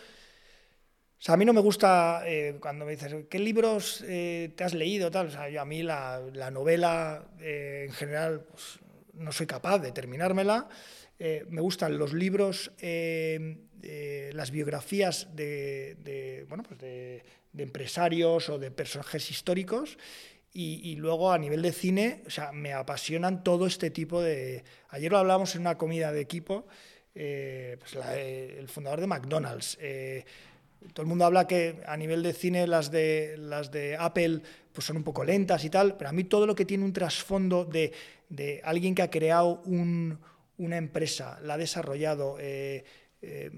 o 1.19 1.21
sea, 1.21 1.35
a 1.35 1.37
mí 1.37 1.45
no 1.45 1.53
me 1.53 1.61
gusta 1.61 2.23
eh, 2.27 2.59
cuando 2.61 2.85
me 2.85 2.93
dices, 2.93 3.13
¿qué 3.29 3.41
libros 3.41 4.05
eh, 4.07 4.53
te 4.55 4.63
has 4.63 4.73
leído? 4.73 5.11
Tal? 5.11 5.27
O 5.27 5.31
sea, 5.31 5.51
yo 5.51 5.61
a 5.61 5.65
mí 5.65 5.83
la, 5.83 6.21
novela 6.53 7.25
eh, 7.41 7.87
en 7.89 7.93
general 7.93 8.47
pues, 8.49 8.79
no 9.15 9.33
soy 9.33 9.47
capaz 9.47 9.81
de 9.81 9.91
terminármela. 9.91 10.69
me 11.19 11.61
gustan 11.61 11.99
los 11.99 12.13
libros, 12.13 12.71
las 12.81 14.51
biografías 14.53 15.27
de, 15.35 16.47
bueno, 16.49 16.63
pues 16.63 16.79
de, 16.79 17.25
empresarios 17.57 18.49
o 18.49 18.61
de 18.61 18.71
personajes 18.71 19.29
históricos. 19.33 19.99
Y, 20.53 20.95
luego 20.97 21.33
a 21.33 21.39
nivel 21.39 21.63
de 21.63 21.73
cine, 21.73 22.23
o 22.27 22.31
sea, 22.31 22.53
me 22.53 22.73
apasionan 22.73 23.43
todo 23.43 23.67
este 23.67 23.91
tipo 23.91 24.23
de... 24.23 24.63
Ayer 24.91 25.11
lo 25.11 25.19
hablábamos 25.19 25.55
en 25.57 25.63
una 25.63 25.77
comida 25.77 26.13
de 26.13 26.21
equipo, 26.21 26.67
pues 27.13 27.97
el 27.97 28.69
fundador 28.69 29.01
de 29.01 29.07
McDonald's. 29.09 29.79
Todo 30.93 31.03
el 31.03 31.09
mundo 31.09 31.25
habla 31.25 31.47
que 31.47 31.81
a 31.87 31.97
nivel 31.97 32.23
de 32.23 32.33
cine 32.33 32.67
las 32.67 32.91
de, 32.91 33.37
las 33.39 33.71
de 33.71 33.97
Apple 33.97 34.41
pues 34.73 34.87
son 34.87 34.97
un 34.97 35.05
poco 35.05 35.25
lentas 35.25 35.65
y 35.65 35.71
tal, 35.71 35.97
pero 35.97 36.11
a 36.11 36.13
mí 36.13 36.25
todo 36.25 36.47
lo 36.47 36.55
que 36.55 36.65
tiene 36.65 36.85
un 36.85 36.93
trasfondo 36.93 37.65
de, 37.65 37.93
de 38.29 38.61
alguien 38.65 38.95
que 38.95 39.03
ha 39.03 39.11
creado 39.11 39.61
un, 39.65 40.19
una 40.59 40.77
empresa, 40.77 41.39
la 41.43 41.55
ha 41.55 41.59
desarrollado, 41.59 42.37
eh, 42.39 42.85
eh, 43.23 43.51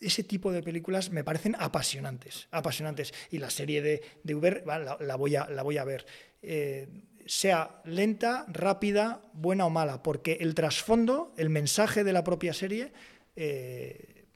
ese 0.00 0.24
tipo 0.24 0.52
de 0.52 0.62
películas 0.62 1.10
me 1.10 1.24
parecen 1.24 1.56
apasionantes, 1.58 2.48
apasionantes. 2.50 3.14
Y 3.30 3.38
la 3.38 3.48
serie 3.48 3.80
de, 3.80 4.02
de 4.22 4.34
Uber 4.34 4.64
la, 4.66 5.16
voy 5.16 5.36
a, 5.36 5.48
la 5.48 5.62
voy 5.62 5.78
a 5.78 5.84
ver. 5.84 6.04
Eh, 6.42 6.88
sea 7.24 7.80
lenta, 7.84 8.44
rápida, 8.48 9.22
buena 9.32 9.64
o 9.66 9.70
mala, 9.70 10.02
porque 10.02 10.38
el 10.40 10.54
trasfondo, 10.54 11.32
el 11.38 11.48
mensaje 11.48 12.04
de 12.04 12.12
la 12.12 12.24
propia 12.24 12.52
serie, 12.52 12.92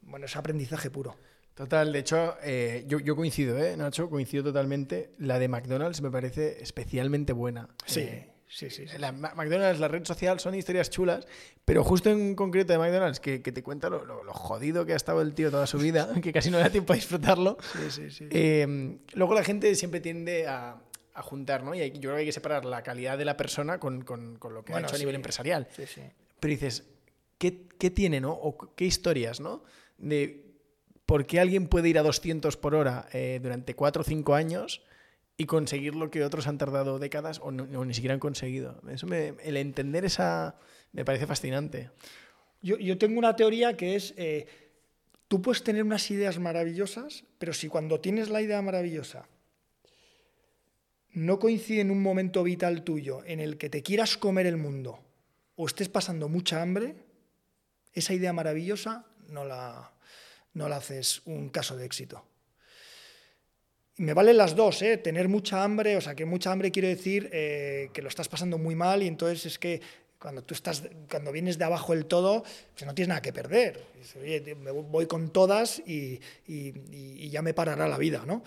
bueno, 0.03 0.27
es 0.27 0.35
aprendizaje 0.35 0.91
puro. 0.91 1.17
Total, 1.61 1.93
de 1.93 1.99
hecho, 1.99 2.37
eh, 2.43 2.87
yo, 2.87 3.15
coincido, 3.15 3.59
¿eh, 3.59 3.77
Nacho? 3.77 4.09
Coincido 4.09 4.45
totalmente. 4.45 5.11
La 5.19 5.39
de 5.39 5.47
McDonald's 5.47 6.01
me 6.01 6.11
parece 6.11 6.57
especialmente 6.63 7.35
buena. 7.35 7.69
Sí. 7.85 8.01
Eh, 8.01 8.33
sí, 8.49 8.71
sí, 8.71 8.87
La, 8.97 9.13
McDonald's, 9.13 9.79
la 9.79 9.89
red 9.89 10.03
social, 10.07 10.41
son 10.41 10.55
historias 10.55 10.89
chulas, 10.89 11.27
pero 11.67 11.85
justo 11.85 12.09
en 12.09 12.35
concreto 12.35 12.73
de 12.73 12.79
McDonald's, 12.79 13.21
que, 13.21 13.41
te 13.41 13.63
cuenta 13.63 13.91
lo, 13.91 14.01
jodido 14.33 14.87
que 14.87 14.95
ha 14.95 14.97
estado 14.97 15.21
el 15.21 15.35
tío 15.35 15.51
toda 15.51 15.67
su 15.67 15.77
vida, 15.77 16.09
que 16.23 16.33
casi 16.33 16.51
no 16.51 16.57
le 16.57 16.63
da 16.63 16.71
tiempo 16.71 16.95
a 16.95 16.97
disfrutarlo. 16.97 17.59
Sí, 17.75 17.91
sí, 17.91 18.11
sí. 18.11 18.29
Em, 18.31 19.01
luego 19.13 19.35
la 19.35 19.45
gente 19.45 19.75
siempre 19.75 20.01
tiende 20.01 20.47
a, 20.49 20.81
juntar, 21.17 21.63
¿no? 21.63 21.75
Y 21.75 21.91
yo 21.91 22.01
creo 22.01 22.15
que 22.15 22.21
hay 22.21 22.25
que 22.25 22.33
separar 22.33 22.65
la 22.65 22.83
calidad 22.83 23.19
de 23.19 23.27
la 23.27 23.37
persona 23.37 23.79
con, 23.79 23.99
lo 24.01 24.65
que 24.65 24.73
ha 24.73 24.81
hecho 24.81 24.97
a 24.97 24.99
nivel 24.99 25.15
empresarial. 25.15 25.69
Sí, 25.77 25.85
sí. 25.87 26.01
Pero 26.41 26.53
dices, 26.53 26.85
¿qué, 27.37 27.69
¿qué, 27.79 27.91
tiene, 27.91 28.19
no? 28.19 28.33
O 28.33 28.57
qué 28.75 28.87
historias, 28.87 29.41
¿no? 29.41 29.63
De 29.99 30.50
¿por 31.11 31.27
qué 31.27 31.41
alguien 31.41 31.67
puede 31.67 31.89
ir 31.89 31.99
a 31.99 32.05
200 32.05 32.57
por 32.57 32.77
hora 32.77 33.09
eh, 33.13 33.41
durante 33.43 33.75
4 33.75 34.03
o 34.03 34.05
5 34.05 34.33
años 34.37 34.81
y 35.37 35.47
conseguir 35.47 35.97
lo 35.97 36.09
que 36.09 36.23
otros 36.23 36.47
han 36.47 36.57
tardado 36.57 37.01
décadas 37.01 37.41
o, 37.43 37.51
ni 37.51 37.95
siquiera 37.95 38.15
han 38.15 38.21
conseguido? 38.21 38.81
Eso 38.89 39.09
el 39.09 39.57
entender 39.57 40.05
esa 40.05 40.55
me 40.93 41.05
parece 41.05 41.27
fascinante. 41.27 41.91
Yo, 42.63 42.97
tengo 42.97 43.19
una 43.19 43.35
teoría 43.35 43.77
que 43.77 43.97
es, 43.97 44.15
eh, 44.19 44.47
tú 45.27 45.43
puedes 45.43 45.65
tener 45.65 45.83
unas 45.83 46.09
ideas 46.13 46.39
maravillosas, 46.39 47.25
pero 47.39 47.55
si 47.55 47.67
cuando 47.67 47.99
tienes 47.99 48.31
la 48.31 48.41
idea 48.41 48.63
maravillosa 48.63 49.27
no 51.11 51.41
coincide 51.41 51.81
en 51.81 51.91
un 51.91 52.03
momento 52.03 52.45
vital 52.45 52.85
tuyo 52.85 53.25
en 53.27 53.41
el 53.41 53.59
que 53.59 53.69
te 53.69 53.83
quieras 53.83 54.17
comer 54.17 54.47
el 54.47 54.59
mundo 54.59 55.01
o 55.57 55.67
estés 55.67 55.89
pasando 55.89 56.29
mucha 56.29 56.63
hambre, 56.63 56.95
esa 57.95 58.15
idea 58.15 58.33
maravillosa 58.33 59.07
no 59.27 59.45
la, 59.45 59.93
no 60.55 60.69
la 60.69 60.77
haces 60.77 61.23
un 61.25 61.49
caso 61.49 61.77
de 61.77 61.87
éxito. 61.87 62.25
Me 63.97 64.15
valen 64.15 64.39
las 64.39 64.57
dos, 64.57 64.81
¿eh? 64.83 64.97
tener 64.97 65.29
mucha 65.29 65.63
hambre, 65.63 65.97
o 65.97 66.01
sea, 66.01 66.15
que 66.15 66.25
mucha 66.25 66.51
hambre 66.51 66.71
quiere 66.71 66.89
decir 66.89 67.29
eh, 67.33 67.91
que 67.93 68.01
lo 68.01 68.09
estás 68.09 68.29
pasando 68.29 68.57
muy 68.57 68.75
mal 68.75 69.03
y 69.03 69.07
entonces 69.07 69.45
es 69.45 69.59
que 69.59 69.81
cuando 70.19 70.43
tú 70.43 70.55
estás, 70.55 70.83
cuando 71.11 71.33
vienes 71.33 71.59
de 71.59 71.65
abajo 71.65 71.95
el 71.95 72.05
todo, 72.05 72.43
pues 72.75 72.87
no 72.87 72.95
tienes 72.95 73.09
nada 73.09 73.23
que 73.23 73.33
perder. 73.33 73.83
me 74.59 74.71
voy 74.71 75.07
con 75.07 75.31
todas 75.31 75.81
y, 75.81 76.21
y, 76.47 77.31
ya 77.31 77.41
me 77.41 77.55
parará 77.55 77.89
la 77.89 77.97
vida, 77.97 78.25
¿no? 78.27 78.45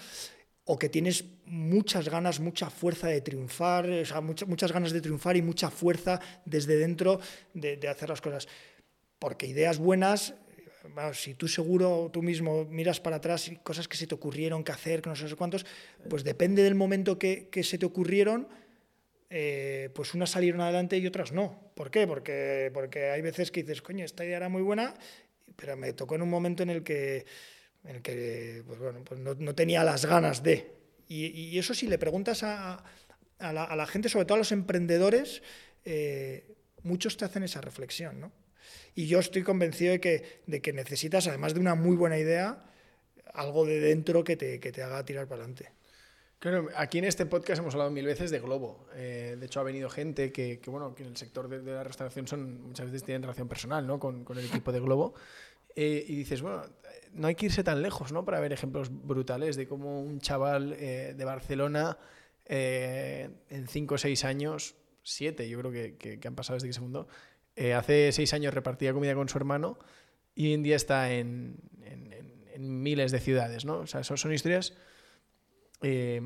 O 0.66 0.78
que 0.78 0.88
tienes 0.88 1.26
muchas 1.46 2.10
ganas, 2.10 2.40
mucha 2.40 2.70
fuerza 2.70 3.08
de 3.08 3.22
triunfar, 3.22 3.90
o 3.90 4.06
sea, 4.06 4.22
muchas, 4.22 4.48
muchas 4.48 4.72
ganas 4.72 4.92
de 4.92 5.02
triunfar 5.02 5.36
y 5.36 5.42
mucha 5.42 5.72
fuerza 5.72 6.22
desde 6.46 6.78
dentro 6.78 7.20
de, 7.56 7.78
de 7.78 7.88
hacer 7.88 8.10
las 8.10 8.22
cosas. 8.22 8.48
Porque 9.18 9.48
ideas 9.48 9.80
buenas 9.80 10.36
si 11.14 11.34
tú 11.34 11.48
seguro 11.48 12.10
tú 12.12 12.22
mismo 12.22 12.66
miras 12.66 13.00
para 13.00 13.18
atrás 13.18 13.48
y 13.48 13.56
cosas 13.58 13.88
que 13.88 13.98
se 13.98 14.08
te 14.08 14.16
ocurrieron 14.16 14.64
que 14.64 14.72
hacer, 14.72 15.02
que 15.02 15.10
no 15.10 15.16
sé 15.16 15.34
cuántos, 15.36 15.66
pues 16.10 16.24
depende 16.24 16.64
del 16.64 16.76
momento 16.76 17.18
que, 17.18 17.50
se 17.64 17.78
te 17.78 17.86
ocurrieron, 17.86 18.48
eh, 19.30 19.90
pues 19.96 20.14
unas 20.14 20.30
salieron 20.30 20.62
adelante 20.62 20.98
y 20.98 21.08
otras 21.08 21.32
no. 21.32 21.72
¿Por 21.76 21.90
qué? 21.90 22.06
Porque, 22.06 22.70
porque 22.74 23.10
hay 23.12 23.22
veces 23.22 23.50
que 23.52 23.64
dices, 23.64 23.82
coño, 23.82 24.06
esta 24.06 24.26
idea 24.26 24.38
era 24.38 24.50
muy 24.50 24.62
buena, 24.62 24.94
pero 25.56 25.78
me 25.78 25.94
tocó 25.94 26.16
en 26.16 26.22
un 26.22 26.30
momento 26.30 26.64
en 26.64 26.70
el 26.70 26.84
que, 26.84 27.26
en 27.84 27.96
el 27.96 28.02
que 28.02 28.64
pues 28.68 28.80
bueno, 28.80 29.04
pues 29.04 29.20
no, 29.20 29.56
tenía 29.56 29.84
las 29.84 30.06
ganas 30.06 30.44
de. 30.44 30.72
Y, 31.08 31.58
eso 31.60 31.74
si 31.74 31.88
le 31.88 31.98
preguntas 31.98 32.44
a, 32.44 32.84
a, 33.40 33.54
la, 33.54 33.88
gente, 33.88 34.10
sobre 34.10 34.26
todo 34.26 34.36
a 34.36 34.40
los 34.40 34.52
emprendedores, 34.52 35.44
eh, 35.86 36.56
muchos 36.82 37.18
te 37.18 37.26
hacen 37.26 37.44
esa 37.44 37.62
reflexión, 37.62 38.20
¿no? 38.20 38.32
Y 38.96 39.08
yo 39.08 39.20
estoy 39.20 39.44
convencido 39.44 39.92
de 39.92 40.00
que, 40.00 40.42
de 40.46 40.62
que 40.62 40.74
necesitas, 40.74 41.28
además 41.28 41.54
de 41.54 41.60
una 41.60 41.76
muy 41.76 41.96
buena 41.96 42.18
idea, 42.18 42.64
algo 43.34 43.66
de 43.66 43.80
dentro 43.80 44.24
que 44.24 44.36
te, 44.36 44.60
que 44.60 44.72
te 44.72 44.84
haga 44.84 45.04
tirar 45.04 45.28
para 45.28 45.44
adelante. 45.44 45.72
Claro, 46.44 46.68
aquí 46.76 46.98
en 46.98 47.06
este 47.06 47.26
podcast 47.26 47.60
hemos 47.62 47.74
hablado 47.74 47.90
mil 47.90 48.06
veces 48.06 48.30
de 48.30 48.40
Globo. 48.40 48.86
Eh, 48.96 49.38
de 49.40 49.46
hecho, 49.46 49.62
ha 49.62 49.64
venido 49.64 49.90
gente 49.90 50.34
que, 50.34 50.60
que, 50.60 50.70
bueno, 50.70 50.94
que 50.94 51.04
en 51.04 51.10
el 51.10 51.16
sector 51.16 51.48
de, 51.48 51.64
la 51.72 51.86
restauración 51.86 52.28
son, 52.28 52.64
muchas 52.64 52.88
veces 52.88 53.06
tienen 53.06 53.22
relación 53.22 53.48
personal 53.48 53.88
¿no? 53.88 53.98
con, 53.98 54.26
con 54.26 54.38
el 54.38 54.46
equipo 54.46 54.74
de 54.74 54.82
Globo. 54.82 55.14
Eh, 55.74 56.04
y 56.06 56.16
dices, 56.18 56.42
bueno, 56.42 56.64
no 57.14 57.28
hay 57.28 57.36
que 57.36 57.46
irse 57.46 57.64
tan 57.64 57.82
lejos 57.82 58.12
¿no? 58.12 58.26
para 58.26 58.42
ver 58.42 58.52
ejemplos 58.52 58.90
brutales 58.92 59.56
de 59.56 59.70
cómo 59.70 60.02
un 60.02 60.20
chaval 60.20 60.76
eh, 60.78 61.14
de 61.16 61.24
Barcelona 61.24 61.98
en 62.46 63.68
5 63.70 63.96
o 63.96 63.98
6 63.98 64.26
años, 64.26 64.76
7 65.02 65.48
yo 65.48 65.60
creo 65.60 65.72
que, 65.72 65.96
que, 65.96 66.20
que, 66.20 66.28
han 66.28 66.36
pasado 66.36 66.56
desde 66.56 66.68
que 66.68 66.74
se 66.74 66.82
fundó, 66.82 67.08
eh, 67.56 67.74
hace 67.74 68.12
seis 68.12 68.34
años 68.34 68.54
repartía 68.54 68.94
comida 68.94 69.14
con 69.14 69.30
su 69.30 69.38
hermano 69.38 69.78
y 70.36 70.48
hoy 70.48 70.54
en 70.54 70.64
día 70.64 70.76
está 70.76 71.12
en, 71.12 71.58
miles 72.58 73.12
de 73.12 73.20
ciudades, 73.20 73.66
¿no? 73.66 73.80
O 73.80 73.88
son 73.88 74.34
historias 74.34 74.74
eh, 75.82 76.22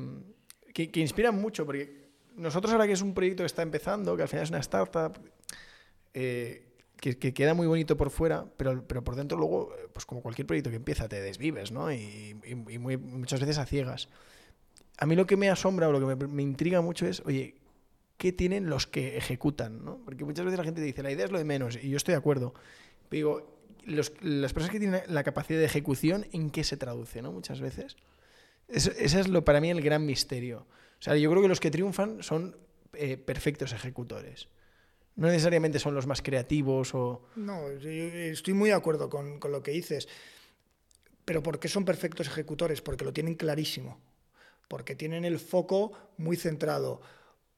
que, 0.72 1.00
inspiran 1.00 1.34
mucho, 1.40 1.66
porque 1.66 2.10
nosotros 2.36 2.72
ahora 2.72 2.86
que 2.86 2.92
es 2.92 3.02
un 3.02 3.12
proyecto 3.12 3.42
que 3.42 3.46
está 3.46 3.62
empezando, 3.62 4.16
que 4.16 4.22
al 4.22 4.28
final 4.28 4.44
es 4.44 4.50
una 4.50 4.60
startup, 4.60 5.18
eh, 6.14 6.68
que, 7.00 7.16
queda 7.16 7.54
muy 7.54 7.66
bonito 7.66 7.96
por 7.96 8.10
fuera, 8.10 8.46
pero, 8.56 8.86
pero 8.86 9.02
por 9.02 9.16
dentro 9.16 9.36
luego, 9.36 9.74
pues 9.92 10.06
como 10.06 10.22
cualquier 10.22 10.46
proyecto 10.46 10.70
que 10.70 10.76
empieza, 10.76 11.08
te 11.08 11.20
desvives, 11.20 11.72
¿no? 11.72 11.92
Y, 11.92 12.34
muchas 12.78 13.40
veces 13.40 13.58
a 13.58 13.66
ciegas. 13.66 14.08
A 14.98 15.06
mí 15.06 15.16
lo 15.16 15.26
que 15.26 15.36
me 15.36 15.50
asombra 15.50 15.88
o 15.88 15.92
lo 15.92 16.00
que 16.00 16.14
me, 16.14 16.26
me 16.28 16.42
intriga 16.42 16.80
mucho 16.80 17.06
es, 17.06 17.22
oye, 17.24 17.56
qué 18.18 18.32
tienen 18.32 18.68
los 18.68 18.86
que 18.86 19.16
ejecutan, 19.16 19.84
¿no? 19.84 20.00
Porque 20.04 20.24
muchas 20.24 20.44
veces 20.44 20.58
la 20.58 20.64
gente 20.64 20.80
dice, 20.82 21.02
la 21.02 21.12
idea 21.12 21.24
es 21.24 21.30
lo 21.30 21.38
de 21.38 21.44
menos, 21.44 21.78
y 21.82 21.88
yo 21.88 21.96
estoy 21.96 22.12
de 22.12 22.18
acuerdo. 22.18 22.52
Pero 23.08 23.16
digo, 23.16 23.58
las 23.86 24.52
personas 24.52 24.70
que 24.70 24.80
tienen 24.80 25.00
la 25.06 25.22
capacidad 25.22 25.58
de 25.58 25.64
ejecución, 25.64 26.26
¿en 26.32 26.50
qué 26.50 26.64
se 26.64 26.76
traduce, 26.76 27.22
no? 27.22 27.32
Muchas 27.32 27.60
veces. 27.60 27.96
Ese 28.68 29.20
es 29.20 29.28
lo, 29.28 29.44
para 29.44 29.60
mí 29.60 29.70
el 29.70 29.80
gran 29.80 30.04
misterio. 30.04 30.66
O 30.98 31.02
sea, 31.02 31.16
yo 31.16 31.30
creo 31.30 31.42
que 31.42 31.48
los 31.48 31.60
que 31.60 31.70
triunfan 31.70 32.22
son 32.22 32.56
eh, 32.92 33.16
perfectos 33.16 33.72
ejecutores. 33.72 34.48
No 35.14 35.28
necesariamente 35.28 35.78
son 35.78 35.94
los 35.94 36.06
más 36.06 36.20
creativos 36.20 36.94
o... 36.94 37.24
No, 37.36 37.68
estoy 37.70 38.54
muy 38.54 38.70
de 38.70 38.76
acuerdo 38.76 39.08
con, 39.08 39.38
con 39.38 39.52
lo 39.52 39.62
que 39.62 39.70
dices. 39.70 40.08
Pero 41.24 41.42
¿por 41.42 41.58
qué 41.58 41.68
son 41.68 41.84
perfectos 41.84 42.26
ejecutores? 42.26 42.82
Porque 42.82 43.04
lo 43.04 43.12
tienen 43.12 43.34
clarísimo. 43.34 44.00
Porque 44.68 44.94
tienen 44.94 45.24
el 45.24 45.38
foco 45.38 45.92
muy 46.18 46.36
centrado 46.36 47.00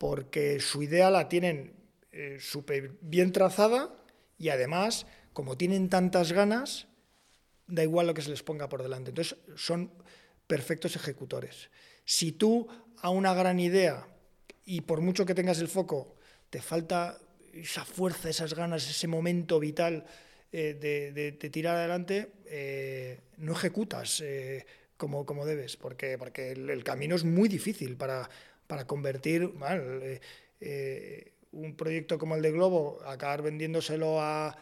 porque 0.00 0.60
su 0.60 0.82
idea 0.82 1.10
la 1.10 1.28
tienen 1.28 1.74
eh, 2.10 2.38
súper 2.40 2.92
bien 3.02 3.32
trazada 3.32 3.94
y 4.38 4.48
además, 4.48 5.04
como 5.34 5.58
tienen 5.58 5.90
tantas 5.90 6.32
ganas, 6.32 6.88
da 7.66 7.82
igual 7.82 8.06
lo 8.06 8.14
que 8.14 8.22
se 8.22 8.30
les 8.30 8.42
ponga 8.42 8.70
por 8.70 8.82
delante. 8.82 9.10
Entonces, 9.10 9.36
son 9.56 9.92
perfectos 10.46 10.96
ejecutores. 10.96 11.68
Si 12.06 12.32
tú 12.32 12.66
a 13.02 13.10
una 13.10 13.34
gran 13.34 13.60
idea, 13.60 14.08
y 14.64 14.80
por 14.80 15.02
mucho 15.02 15.26
que 15.26 15.34
tengas 15.34 15.58
el 15.58 15.68
foco, 15.68 16.16
te 16.48 16.62
falta 16.62 17.18
esa 17.52 17.84
fuerza, 17.84 18.30
esas 18.30 18.54
ganas, 18.54 18.88
ese 18.88 19.06
momento 19.06 19.60
vital 19.60 20.06
eh, 20.50 20.78
de, 20.80 21.50
tirar 21.50 21.76
adelante, 21.76 22.32
eh, 22.46 23.20
no 23.36 23.52
ejecutas 23.52 24.22
como, 24.96 25.26
como 25.26 25.44
debes, 25.44 25.76
porque, 25.76 26.16
porque 26.16 26.52
el, 26.52 26.84
camino 26.84 27.16
es 27.16 27.24
muy 27.24 27.48
difícil 27.48 27.96
para, 27.96 28.28
para 28.70 28.86
convertir 28.86 29.52
eh, 29.68 30.20
eh, 30.60 31.32
un 31.50 31.74
proyecto 31.74 32.18
como 32.18 32.36
el 32.36 32.42
de 32.42 32.52
Globo, 32.52 33.00
acabar 33.04 33.42
vendiéndoselo 33.42 34.20
a, 34.20 34.56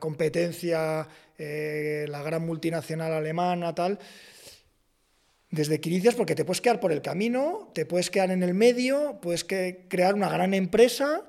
competencia, 0.00 1.08
eh, 1.38 2.06
la 2.08 2.22
gran 2.22 2.44
multinacional 2.44 3.12
alemana, 3.12 3.74
tal. 3.74 3.98
Desde 5.50 5.80
que 5.80 5.88
inicias, 5.88 6.14
porque 6.14 6.34
te 6.34 6.44
puedes 6.44 6.60
quedar 6.60 6.78
por 6.78 6.92
el 6.92 7.02
camino, 7.02 7.70
te 7.74 7.86
puedes 7.86 8.10
quedar 8.10 8.30
en 8.30 8.42
el 8.42 8.52
medio, 8.52 9.18
puedes 9.22 9.44
que 9.44 9.86
crear 9.88 10.14
una 10.14 10.28
gran 10.28 10.52
empresa 10.52 11.24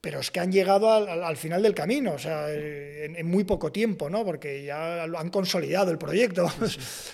pero 0.00 0.20
es 0.20 0.30
que 0.30 0.40
han 0.40 0.52
llegado 0.52 0.92
al, 0.92 1.36
final 1.36 1.62
del 1.62 1.74
camino, 1.74 2.12
o 2.14 2.18
sea, 2.18 2.52
en, 2.52 3.26
muy 3.26 3.44
poco 3.44 3.72
tiempo, 3.72 4.08
¿no? 4.08 4.24
Porque 4.24 4.64
ya 4.64 5.02
han 5.02 5.30
consolidado 5.30 5.90
el 5.90 5.98
proyecto, 5.98 6.44
o 6.62 6.68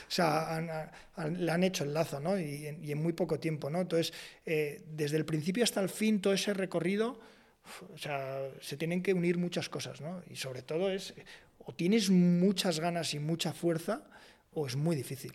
sea, 0.09 0.91
le 1.31 1.51
han 1.51 1.65
hecho 1.65 1.85
el 1.85 1.95
lazo, 1.95 2.21
¿no? 2.21 2.39
Y, 2.39 2.67
en, 2.67 3.03
muy 3.03 3.15
poco 3.15 3.41
tiempo, 3.41 3.71
¿no? 3.71 3.81
Entonces, 3.81 4.13
eh, 4.45 4.83
desde 4.87 5.17
el 5.17 5.25
principio 5.25 5.65
hasta 5.65 5.81
el 5.81 5.89
fin, 5.89 6.21
todo 6.21 6.35
ese 6.35 6.53
recorrido, 6.53 7.19
o 7.95 7.99
sea, 7.99 8.51
se 8.61 8.77
tienen 8.77 9.03
que 9.03 9.15
unir 9.15 9.39
muchas 9.39 9.69
cosas, 9.69 10.01
¿no? 10.01 10.23
Y 10.29 10.37
sobre 10.37 10.63
todo 10.63 10.91
es, 10.91 11.15
o 11.59 11.73
tienes 11.75 12.11
muchas 12.11 12.81
ganas 12.81 13.15
y 13.15 13.19
mucha 13.19 13.53
fuerza, 13.53 14.05
o 14.53 14.67
es 14.67 14.77
muy 14.77 14.97
difícil. 14.97 15.33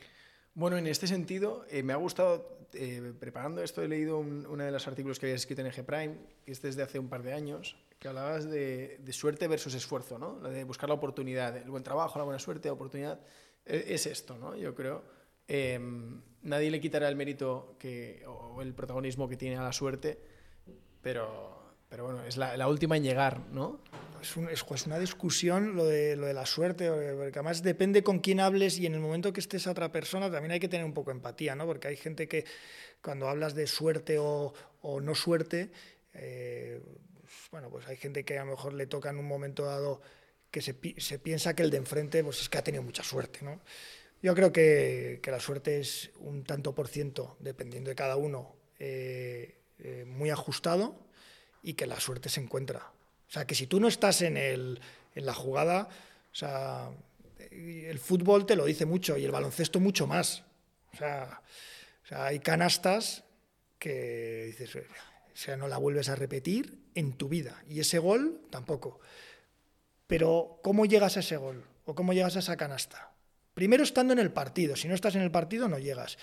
Bueno, 0.53 0.77
en 0.77 0.87
este 0.87 1.07
sentido, 1.07 1.65
eh, 1.69 1.83
me 1.83 1.93
ha 1.93 1.97
gustado 1.97 2.56
eh, 2.73 3.13
preparando 3.19 3.61
esto 3.61 3.81
he 3.81 3.87
leído 3.87 4.19
uno 4.19 4.63
de 4.63 4.71
los 4.71 4.87
artículos 4.87 5.19
que 5.19 5.27
habías 5.27 5.41
escrito 5.41 5.61
en 5.61 5.67
Eje 5.67 5.83
Prime, 5.83 6.17
que 6.45 6.51
este 6.51 6.69
es 6.69 6.75
de 6.75 6.83
hace 6.83 6.99
un 6.99 7.09
par 7.09 7.23
de 7.23 7.33
años, 7.33 7.77
que 7.99 8.07
hablabas 8.07 8.49
de, 8.49 8.99
suerte 9.11 9.47
versus 9.47 9.73
esfuerzo, 9.73 10.19
¿no? 10.19 10.39
de 10.39 10.63
buscar 10.63 10.89
la 10.89 10.95
oportunidad, 10.95 11.55
el 11.57 11.69
buen 11.69 11.83
trabajo, 11.83 12.19
la 12.19 12.25
buena 12.25 12.39
suerte, 12.39 12.69
la 12.69 12.73
oportunidad. 12.73 13.19
E, 13.65 13.93
es 13.93 14.05
esto, 14.05 14.37
¿no? 14.37 14.55
Yo 14.55 14.73
creo. 14.75 15.03
Em, 15.47 16.21
nadie 16.43 16.69
le 16.71 16.79
quitará 16.79 17.09
el 17.09 17.15
mérito 17.15 17.75
que, 17.79 18.23
o 18.27 18.61
el 18.61 18.73
protagonismo 18.73 19.27
que 19.27 19.37
tiene 19.37 19.57
a 19.57 19.63
la 19.63 19.73
suerte, 19.73 20.19
pero, 21.01 21.66
pero 21.89 22.05
bueno, 22.05 22.23
es 22.25 22.37
la, 22.37 22.67
última 22.67 22.97
en 22.97 23.03
llegar, 23.03 23.39
¿no? 23.51 23.79
es, 24.21 24.85
una 24.85 24.99
discusión 24.99 25.75
lo 25.75 25.85
de, 25.85 26.15
lo 26.15 26.25
de 26.25 26.33
la 26.33 26.45
suerte, 26.45 26.89
porque 26.89 27.39
además 27.39 27.63
depende 27.63 28.03
con 28.03 28.19
quién 28.19 28.39
hables 28.39 28.77
y 28.77 28.85
en 28.85 28.93
el 28.93 28.99
momento 28.99 29.31
que 29.33 29.39
estés 29.39 29.67
a 29.67 29.71
otra 29.71 29.91
persona 29.91 30.29
también 30.31 30.51
hay 30.51 30.59
que 30.59 30.67
tener 30.67 30.85
un 30.85 30.93
poco 30.93 31.11
de 31.11 31.17
empatía, 31.17 31.55
¿no? 31.55 31.65
Porque 31.65 31.87
hay 31.87 31.97
gente 31.97 32.27
que 32.27 32.45
cuando 33.01 33.29
hablas 33.29 33.55
de 33.55 33.67
suerte 33.67 34.17
o, 34.19 34.53
no 35.01 35.15
suerte, 35.15 35.71
eh, 36.13 36.81
bueno, 37.51 37.69
pues 37.69 37.87
hay 37.87 37.97
gente 37.97 38.23
que 38.23 38.37
a 38.37 38.45
lo 38.45 38.51
mejor 38.51 38.73
le 38.73 38.87
toca 38.87 39.09
en 39.09 39.17
un 39.17 39.27
momento 39.27 39.65
dado 39.65 40.01
que 40.51 40.61
se, 40.61 40.73
piensa 40.73 41.55
que 41.55 41.63
el 41.63 41.69
de 41.69 41.77
enfrente 41.77 42.23
pues 42.23 42.41
es 42.41 42.49
que 42.49 42.57
ha 42.57 42.63
tenido 42.63 42.83
mucha 42.83 43.03
suerte, 43.03 43.39
¿no? 43.43 43.61
Yo 44.21 44.33
creo 44.33 44.51
que, 44.51 45.21
la 45.23 45.39
suerte 45.39 45.79
es 45.79 46.09
un 46.19 46.43
tanto 46.43 46.73
por 46.73 46.87
ciento, 46.87 47.37
dependiendo 47.39 47.89
de 47.89 47.95
cada 47.95 48.15
uno, 48.15 48.55
eh, 48.79 49.59
eh, 49.79 50.05
muy 50.07 50.31
ajustado 50.31 51.06
y 51.67 51.73
que 51.73 51.85
la 51.85 51.99
suerte 51.99 52.29
se 52.29 52.39
encuentra. 52.39 52.79
O 53.27 53.29
sea, 53.29 53.45
que 53.45 53.53
si 53.53 53.67
tú 53.67 53.81
no 53.81 53.89
estás 53.89 54.21
en, 54.21 54.37
el, 54.37 54.79
en 55.15 55.25
la 55.25 55.33
jugada, 55.33 55.89
o 56.31 56.35
sea, 56.35 56.89
el 57.51 57.99
fútbol 57.99 58.45
te 58.45 58.55
lo 58.55 58.63
dice 58.63 58.85
mucho 58.85 59.17
y 59.17 59.25
el 59.25 59.31
baloncesto 59.31 59.81
mucho 59.81 60.07
más. 60.07 60.45
O 60.93 60.97
sea, 60.97 61.41
o 62.05 62.07
sea 62.07 62.27
hay 62.27 62.39
canastas 62.39 63.25
que 63.79 64.45
dices, 64.45 64.77
o 64.77 64.79
sea, 65.33 65.57
no 65.57 65.67
la 65.67 65.77
vuelves 65.77 66.07
a 66.07 66.15
repetir 66.15 66.79
en 66.95 67.11
tu 67.11 67.27
vida. 67.27 67.61
Y 67.67 67.81
ese 67.81 67.99
gol 67.99 68.39
tampoco. 68.49 69.01
Pero, 70.07 70.61
¿cómo 70.63 70.85
llegas 70.85 71.17
a 71.17 71.19
ese 71.19 71.35
gol? 71.35 71.65
¿O 71.83 71.95
cómo 71.95 72.13
llegas 72.13 72.37
a 72.37 72.39
esa 72.39 72.55
canasta? 72.55 73.11
Primero 73.53 73.83
estando 73.83 74.13
en 74.13 74.19
el 74.19 74.31
partido. 74.31 74.77
Si 74.77 74.87
no 74.87 74.95
estás 74.95 75.15
en 75.15 75.21
el 75.21 75.31
partido, 75.31 75.67
no 75.67 75.79
llegas. 75.79 76.17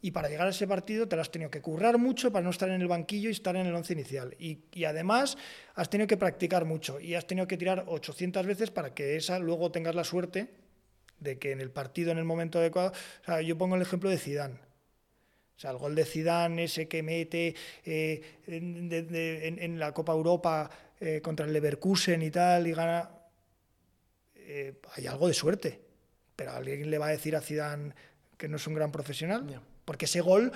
Y 0.00 0.12
para 0.12 0.28
llegar 0.28 0.46
a 0.46 0.50
ese 0.50 0.68
partido 0.68 1.08
te 1.08 1.16
lo 1.16 1.22
has 1.22 1.30
tenido 1.30 1.50
que 1.50 1.60
currar 1.60 1.98
mucho 1.98 2.30
para 2.30 2.44
no 2.44 2.50
estar 2.50 2.68
en 2.68 2.80
el 2.80 2.86
banquillo 2.86 3.28
y 3.28 3.32
estar 3.32 3.56
en 3.56 3.66
el 3.66 3.74
once 3.74 3.92
inicial. 3.92 4.36
Y, 4.38 4.60
y, 4.72 4.84
además 4.84 5.36
has 5.74 5.90
tenido 5.90 6.06
que 6.06 6.16
practicar 6.16 6.64
mucho 6.64 7.00
y 7.00 7.14
has 7.14 7.26
tenido 7.26 7.48
que 7.48 7.56
tirar 7.56 7.84
800 7.88 8.46
veces 8.46 8.70
para 8.70 8.94
que 8.94 9.16
esa 9.16 9.38
luego 9.38 9.72
tengas 9.72 9.94
la 9.94 10.04
suerte 10.04 10.48
de 11.20 11.38
que 11.38 11.52
en 11.52 11.60
el 11.60 11.70
partido, 11.70 12.12
en 12.12 12.18
el 12.18 12.24
momento 12.24 12.58
adecuado... 12.58 12.92
O 13.22 13.24
sea, 13.24 13.40
yo 13.42 13.58
pongo 13.58 13.76
el 13.76 13.82
ejemplo 13.82 14.10
de 14.10 14.18
Zidane. 14.18 14.54
O 14.54 15.60
sea, 15.60 15.72
el 15.72 15.78
gol 15.78 15.94
de 15.94 16.04
Zidane, 16.04 16.64
ese 16.64 16.86
que 16.86 17.02
mete 17.02 17.54
eh, 17.84 18.38
en, 18.46 18.88
de, 18.88 19.48
en, 19.58 19.78
la 19.78 19.92
Copa 19.92 20.12
Europa 20.12 20.70
eh, 21.00 21.20
contra 21.20 21.46
el 21.46 21.52
Leverkusen 21.52 22.22
y 22.22 22.30
tal, 22.30 22.66
y 22.66 22.72
gana... 22.72 23.10
Eh, 24.36 24.80
hay 24.94 25.06
algo 25.06 25.26
de 25.26 25.34
suerte. 25.34 25.80
Pero 26.36 26.52
alguien 26.52 26.88
le 26.88 26.98
va 26.98 27.08
a 27.08 27.10
decir 27.10 27.34
a 27.34 27.40
Zidane 27.40 27.92
que 28.36 28.48
no 28.48 28.56
es 28.56 28.66
un 28.68 28.74
gran 28.74 28.92
profesional. 28.92 29.60
Porque 29.88 30.04
ese 30.04 30.20
gol, 30.20 30.52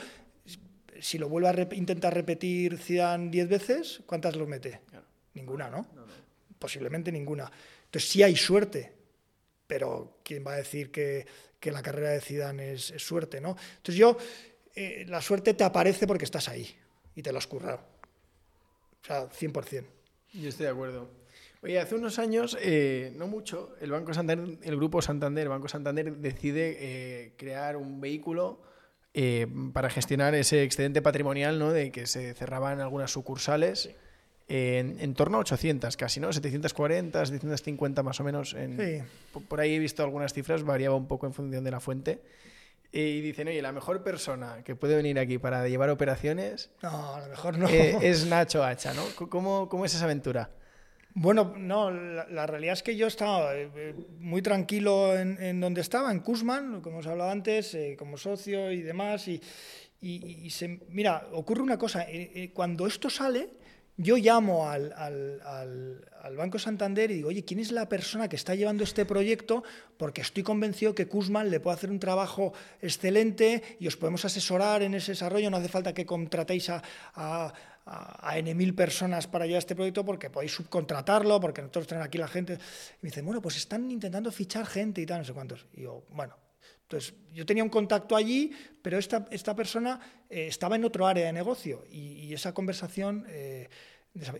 si 1.00 1.16
lo 1.16 1.26
vuelve 1.26 1.48
a 1.48 1.52
rep 1.52 1.72
intentar 1.72 2.12
repetir 2.12 2.76
Zidane 2.76 3.30
10 3.30 3.48
veces, 3.48 4.02
¿cuántas 4.04 4.36
los 4.36 4.46
mete? 4.46 4.82
Claro. 4.90 5.06
Ninguna, 5.32 5.70
¿no? 5.70 5.86
No, 5.94 6.04
¿no? 6.04 6.12
Posiblemente 6.58 7.10
ninguna. 7.10 7.50
Entonces 7.86 8.10
sí 8.10 8.22
hay 8.22 8.36
suerte, 8.36 8.92
pero 9.66 10.18
¿quién 10.22 10.46
va 10.46 10.52
a 10.52 10.56
decir 10.56 10.90
que, 10.90 11.24
que 11.58 11.72
la 11.72 11.80
carrera 11.80 12.10
de 12.10 12.20
Zidane 12.20 12.72
es, 12.74 12.90
es 12.90 13.02
suerte, 13.02 13.40
no? 13.40 13.56
Entonces 13.76 13.94
yo, 13.94 14.18
eh, 14.74 15.06
la 15.08 15.22
suerte 15.22 15.54
te 15.54 15.64
aparece 15.64 16.06
porque 16.06 16.26
estás 16.26 16.50
ahí 16.50 16.68
y 17.14 17.22
te 17.22 17.32
lo 17.32 17.38
has 17.38 17.46
currado. 17.46 17.80
O 19.02 19.06
sea, 19.06 19.30
100%. 19.30 19.86
Yo 20.34 20.48
estoy 20.50 20.66
de 20.66 20.72
acuerdo. 20.72 21.08
Oye, 21.62 21.80
hace 21.80 21.94
unos 21.94 22.18
años, 22.18 22.58
eh, 22.60 23.14
no 23.16 23.28
mucho, 23.28 23.76
el 23.80 23.92
Banco 23.92 24.12
Santander, 24.12 24.58
el 24.60 24.76
Grupo 24.76 25.00
Santander, 25.00 25.44
el 25.44 25.48
Banco 25.48 25.68
Santander 25.68 26.16
decide 26.18 26.76
eh, 26.80 27.32
crear 27.38 27.78
un 27.78 27.98
vehículo 27.98 28.70
eh, 29.14 29.46
para 29.72 29.90
gestionar 29.90 30.34
ese 30.34 30.62
excedente 30.62 31.02
patrimonial, 31.02 31.58
¿no? 31.58 31.72
De 31.72 31.90
que 31.90 32.06
se 32.06 32.34
cerraban 32.34 32.80
algunas 32.80 33.10
sucursales. 33.10 33.82
Sí. 33.82 33.94
En, 34.48 34.98
en, 35.00 35.14
torno 35.14 35.38
a 35.38 35.40
800 35.40 35.96
casi, 35.96 36.20
¿no? 36.20 36.32
740, 36.32 37.24
750 37.24 38.02
más 38.02 38.20
o 38.20 38.24
menos. 38.24 38.54
En, 38.54 38.76
sí. 38.76 39.02
por, 39.32 39.44
por, 39.44 39.60
ahí 39.60 39.74
he 39.74 39.78
visto 39.78 40.02
algunas 40.02 40.34
cifras, 40.34 40.62
variaba 40.62 40.96
un 40.96 41.06
poco 41.06 41.26
en 41.26 41.32
función 41.32 41.64
de 41.64 41.70
la 41.70 41.80
fuente. 41.80 42.20
Y 42.94 43.22
dicen, 43.22 43.48
oye, 43.48 43.62
la 43.62 43.72
mejor 43.72 44.02
persona 44.02 44.62
que 44.64 44.76
puede 44.76 44.96
venir 44.96 45.18
aquí 45.18 45.38
para 45.38 45.66
llevar 45.66 45.88
operaciones. 45.88 46.70
No, 46.82 47.14
a 47.14 47.20
lo 47.22 47.28
mejor 47.28 47.56
no. 47.56 47.66
Eh, 47.66 47.96
es 48.02 48.26
Nacho 48.28 48.62
Hacha, 48.62 48.92
¿no? 48.92 49.02
¿Cómo, 49.30 49.70
¿Cómo, 49.70 49.86
es 49.86 49.94
esa 49.94 50.04
aventura? 50.04 50.50
Bueno, 51.14 51.54
no, 51.58 51.90
la, 51.90 52.46
realidad 52.46 52.72
es 52.72 52.82
que 52.82 52.96
yo 52.96 53.06
estaba 53.06 53.54
eh, 53.54 53.94
muy 54.18 54.40
tranquilo 54.40 55.16
en, 55.16 55.60
donde 55.60 55.82
estaba, 55.82 56.10
en 56.10 56.20
Kuzman, 56.20 56.80
como 56.80 56.98
os 56.98 57.06
hablado 57.06 57.30
antes, 57.30 57.74
eh, 57.74 57.96
como 57.98 58.16
socio 58.16 58.72
y 58.72 58.80
demás. 58.80 59.28
Y, 59.28 59.40
se, 60.50 60.80
mira, 60.88 61.28
ocurre 61.32 61.62
una 61.62 61.78
cosa, 61.78 62.06
eh, 62.08 62.50
cuando 62.54 62.86
esto 62.86 63.10
sale, 63.10 63.50
yo 63.98 64.16
llamo 64.16 64.70
al, 64.70 64.92
al, 64.96 65.40
al, 66.22 66.36
Banco 66.36 66.58
Santander 66.58 67.10
y 67.10 67.16
digo, 67.16 67.28
oye, 67.28 67.44
¿quién 67.44 67.60
es 67.60 67.72
la 67.72 67.88
persona 67.88 68.28
que 68.28 68.36
está 68.36 68.54
llevando 68.54 68.84
este 68.84 69.04
proyecto? 69.04 69.62
Porque 69.98 70.22
estoy 70.22 70.42
convencido 70.42 70.94
que 70.94 71.06
Kuzman 71.06 71.50
le 71.50 71.60
puede 71.60 71.76
hacer 71.76 71.90
un 71.90 71.98
trabajo 71.98 72.54
excelente 72.80 73.62
y 73.78 73.86
os 73.86 73.96
podemos 73.96 74.24
asesorar 74.24 74.82
en 74.82 74.94
ese 74.94 75.12
desarrollo. 75.12 75.50
No 75.50 75.58
hace 75.58 75.68
falta 75.68 75.92
que 75.92 76.06
contratéis 76.06 76.70
a, 76.70 77.52
a, 77.86 78.38
N 78.38 78.54
mil 78.54 78.74
personas 78.74 79.26
para 79.26 79.46
llevar 79.46 79.58
este 79.58 79.74
proyecto 79.74 80.04
porque 80.04 80.30
podéis 80.30 80.52
subcontratarlo, 80.52 81.40
porque 81.40 81.62
nosotros 81.62 81.86
tenemos 81.86 82.06
aquí 82.06 82.18
la 82.18 82.28
gente. 82.28 82.54
Y 82.54 82.56
me 83.02 83.08
dicen, 83.08 83.24
bueno, 83.24 83.42
pues 83.42 83.56
están 83.56 83.90
intentando 83.90 84.30
fichar 84.30 84.66
gente 84.66 85.00
y 85.00 85.06
tal, 85.06 85.18
no 85.18 85.24
sé 85.24 85.32
cuántos. 85.32 85.66
Y 85.72 85.82
yo, 85.82 86.04
bueno, 86.10 86.36
entonces, 86.82 87.14
yo 87.32 87.46
tenía 87.46 87.64
un 87.64 87.70
contacto 87.70 88.14
allí, 88.14 88.52
pero 88.82 88.98
esta, 88.98 89.26
esta 89.30 89.56
persona 89.56 89.98
eh, 90.28 90.46
estaba 90.48 90.76
en 90.76 90.84
otro 90.84 91.06
área 91.06 91.26
de 91.26 91.32
negocio 91.32 91.84
y, 91.90 92.26
y 92.26 92.34
esa 92.34 92.52
conversación, 92.52 93.24
eh, 93.28 93.68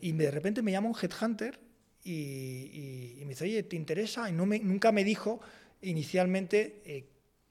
y 0.02 0.12
de 0.12 0.30
repente 0.30 0.60
me 0.60 0.70
llama 0.70 0.88
un 0.88 0.94
headhunter 1.00 1.58
y, 2.04 2.12
y, 2.12 3.16
y, 3.20 3.24
me 3.24 3.30
dice, 3.30 3.44
oye, 3.44 3.62
¿te 3.62 3.76
interesa? 3.76 4.28
Y 4.28 4.32
no 4.32 4.44
me, 4.44 4.58
nunca 4.58 4.92
me 4.92 5.02
dijo 5.02 5.40
inicialmente 5.80 6.82
eh, 6.84 7.08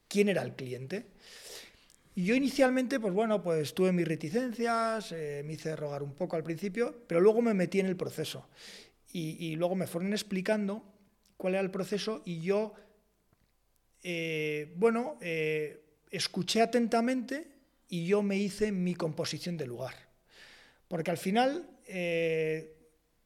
quién 0.08 0.30
era 0.30 0.44
el 0.44 0.54
cliente. 0.54 1.08
Y 2.14 2.26
yo 2.26 2.36
inicialmente, 2.36 3.00
pues 3.00 3.14
bueno, 3.14 3.42
pues 3.42 3.74
tuve 3.74 3.92
mis 3.92 4.08
reticencias, 4.08 5.12
eh, 5.14 5.44
me 5.46 5.54
hice 5.54 5.76
rogar 5.76 6.04
un 6.04 6.14
poco 6.14 6.36
al 6.36 6.44
principio, 6.44 7.04
pero 7.08 7.22
luego 7.22 7.42
me 7.42 7.54
metí 7.54 7.80
en 7.80 7.86
el 7.86 7.96
proceso. 7.96 8.48
Y, 9.14 9.58
luego 9.58 9.76
me 9.76 9.88
fueron 9.88 10.14
explicando 10.14 10.86
cuál 11.36 11.56
era 11.56 11.62
el 11.62 11.70
proceso 11.70 12.22
y 12.24 12.40
yo 12.40 12.74
eh, 14.04 14.74
bueno, 14.78 15.18
eh, 15.20 15.84
escuché 16.10 16.62
atentamente 16.62 17.48
y 17.90 18.06
yo 18.06 18.24
me 18.24 18.38
hice 18.38 18.72
mi 18.72 18.96
composición 18.96 19.58
de 19.58 19.68
lugar. 19.68 19.96
Porque 20.88 21.12
al 21.12 21.18
final, 21.18 21.70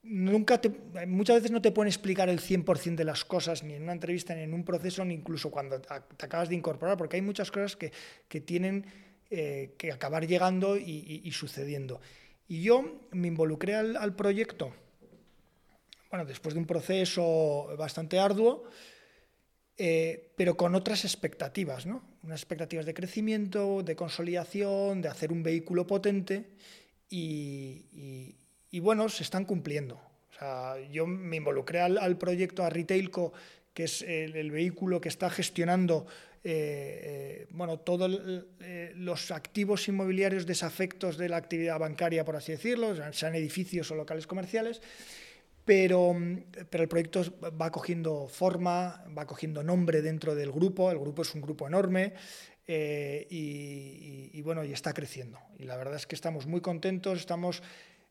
nunca 0.06 0.62
te, 0.62 0.70
muchas 1.06 1.38
veces 1.38 1.52
no 1.52 1.62
te 1.62 1.72
pueden 1.72 1.88
explicar 1.88 2.30
el 2.30 2.40
100% 2.40 2.96
de 2.96 3.04
las 3.04 3.26
cosas, 3.26 3.64
ni 3.64 3.74
en 3.74 3.84
una 3.84 3.94
entrevista, 3.94 4.34
ni 4.36 4.42
en 4.42 4.54
un 4.54 4.64
proceso, 4.64 5.04
ni 5.04 5.14
incluso 5.14 5.52
cuando 5.52 5.82
te 5.82 6.26
acabas 6.26 6.50
de 6.50 6.56
incorporar, 6.56 6.98
porque 6.98 7.18
hay 7.18 7.22
muchas 7.22 7.52
cosas 7.52 7.76
que, 7.76 7.92
que 8.28 8.42
tienen 8.42 8.86
eh, 9.30 9.74
que 9.78 9.92
acabar 9.92 10.28
llegando 10.28 10.78
y, 10.78 11.22
y, 11.24 11.32
sucediendo. 11.32 12.00
Y 12.48 12.62
yo 12.62 13.02
me 13.12 13.28
involucré 13.28 13.76
al, 13.76 13.98
al 13.98 14.16
proyecto, 14.16 14.72
bueno, 16.10 16.26
después 16.26 16.54
de 16.54 16.60
un 16.60 16.68
proceso 16.68 17.76
bastante 17.78 18.20
arduo, 18.20 18.70
eh, 19.78 20.32
pero 20.38 20.56
con 20.56 20.74
otras 20.74 21.04
expectativas, 21.04 21.86
¿no? 21.86 22.02
unas 22.24 22.40
expectativas 22.40 22.86
de 22.86 22.94
crecimiento, 22.94 23.84
de 23.84 23.96
consolidación, 23.96 25.02
de 25.02 25.10
hacer 25.10 25.34
un 25.34 25.44
vehículo 25.44 25.86
potente 25.86 26.52
y, 27.10 28.36
y 28.76 28.82
bueno, 28.82 29.08
se 29.08 29.24
están 29.24 29.46
cumpliendo. 29.46 29.96
O 29.96 30.38
sea, 30.38 30.76
yo 30.92 31.08
me 31.08 31.38
involucré 31.38 31.80
al, 31.80 32.18
proyecto, 32.18 32.62
a 32.62 32.70
Retailco, 32.70 33.32
que 33.74 33.86
es 33.86 34.02
el, 34.02 34.52
vehículo 34.52 35.00
que 35.00 35.08
está 35.08 35.30
gestionando 35.30 36.06
eh, 36.44 36.52
eh, 36.54 37.48
bueno, 37.52 37.80
todos 37.80 38.44
eh, 38.60 38.92
los 38.98 39.32
activos 39.32 39.88
inmobiliarios 39.88 40.46
desafectos 40.46 41.18
de 41.18 41.30
la 41.30 41.38
actividad 41.38 41.80
bancaria, 41.80 42.26
por 42.26 42.36
así 42.36 42.52
decirlo, 42.52 42.94
sean 43.14 43.36
edificios 43.36 43.90
o 43.92 43.96
locales 43.96 44.28
comerciales 44.28 44.82
pero, 45.64 46.14
pero 46.70 46.84
el 46.84 46.90
proyecto 46.90 47.24
va 47.60 47.72
cogiendo 47.72 48.28
forma, 48.28 49.06
va 49.18 49.26
cogiendo 49.26 49.64
nombre 49.64 50.02
dentro 50.02 50.36
del 50.36 50.52
grupo, 50.52 50.92
el 50.92 51.00
grupo 51.00 51.22
es 51.22 51.34
un 51.34 51.42
grupo 51.42 51.66
enorme 51.66 52.14
y, 52.68 54.30
y, 54.34 54.42
bueno, 54.42 54.64
y 54.64 54.74
está 54.74 54.94
creciendo. 54.94 55.40
Y 55.58 55.64
la 55.64 55.76
verdad 55.76 55.96
es 55.96 56.06
que 56.06 56.14
estamos 56.14 56.46
muy 56.46 56.62
contentos, 56.62 57.18
estamos, 57.18 57.64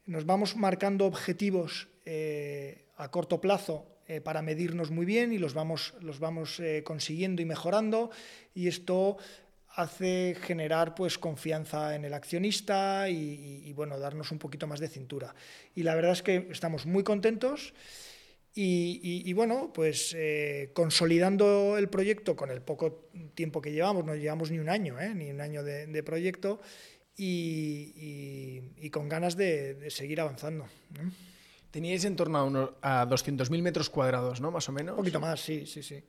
nos 0.06 0.26
vamos 0.26 0.56
marcando 0.56 1.06
objetivos 1.06 1.88
eh, 2.04 2.84
a 2.96 3.10
corto 3.10 3.40
plazo 3.40 3.86
eh, 4.06 4.20
para 4.20 4.42
medirnos 4.42 4.90
muy 4.90 5.06
bien 5.06 5.32
y 5.32 5.38
los 5.38 5.54
vamos, 5.54 5.94
los 6.00 6.18
vamos 6.18 6.60
eh, 6.60 6.82
consiguiendo 6.84 7.40
y 7.40 7.46
mejorando 7.46 8.10
y 8.54 8.68
esto 8.68 9.16
hace 9.76 10.36
generar 10.40 10.94
pues 10.94 11.18
confianza 11.18 11.96
en 11.96 12.04
el 12.04 12.14
accionista 12.14 13.08
y, 13.08 13.72
bueno, 13.72 13.98
darnos 13.98 14.30
un 14.30 14.38
poquito 14.38 14.68
más 14.68 14.78
de 14.78 14.86
cintura. 14.86 15.34
Y 15.74 15.82
la 15.82 15.96
verdad 15.96 16.12
es 16.12 16.22
que 16.22 16.46
estamos 16.52 16.86
muy 16.86 17.02
contentos 17.02 17.74
y, 18.54 19.32
bueno, 19.32 19.72
pues 19.74 20.16
consolidando 20.74 21.76
el 21.76 21.88
proyecto 21.88 22.36
con 22.36 22.52
el 22.52 22.62
poco 22.62 23.08
tiempo 23.34 23.60
que 23.60 23.72
llevamos, 23.72 24.04
no 24.04 24.14
llevamos 24.14 24.52
ni 24.52 24.60
un 24.60 24.68
año, 24.68 24.94
ni 25.12 25.32
un 25.32 25.40
año 25.40 25.64
de 25.64 26.02
proyecto 26.04 26.60
y, 27.16 28.90
con 28.90 29.08
ganas 29.08 29.36
de, 29.36 29.74
de, 29.74 29.90
seguir 29.90 30.20
avanzando. 30.20 30.66
¿no? 30.98 31.12
Teníais 31.70 32.04
en 32.04 32.16
torno 32.16 32.38
a, 32.38 32.44
uno, 32.44 32.74
a 32.82 33.06
200.000 33.06 33.62
metros 33.62 33.90
cuadrados, 33.90 34.40
¿no? 34.40 34.50
Más 34.50 34.68
o 34.68 34.72
menos. 34.72 34.92
Un 34.92 34.98
poquito 34.98 35.20
más, 35.20 35.40
sí, 35.40 35.66
sí, 35.66 35.82
sí. 35.82 36.02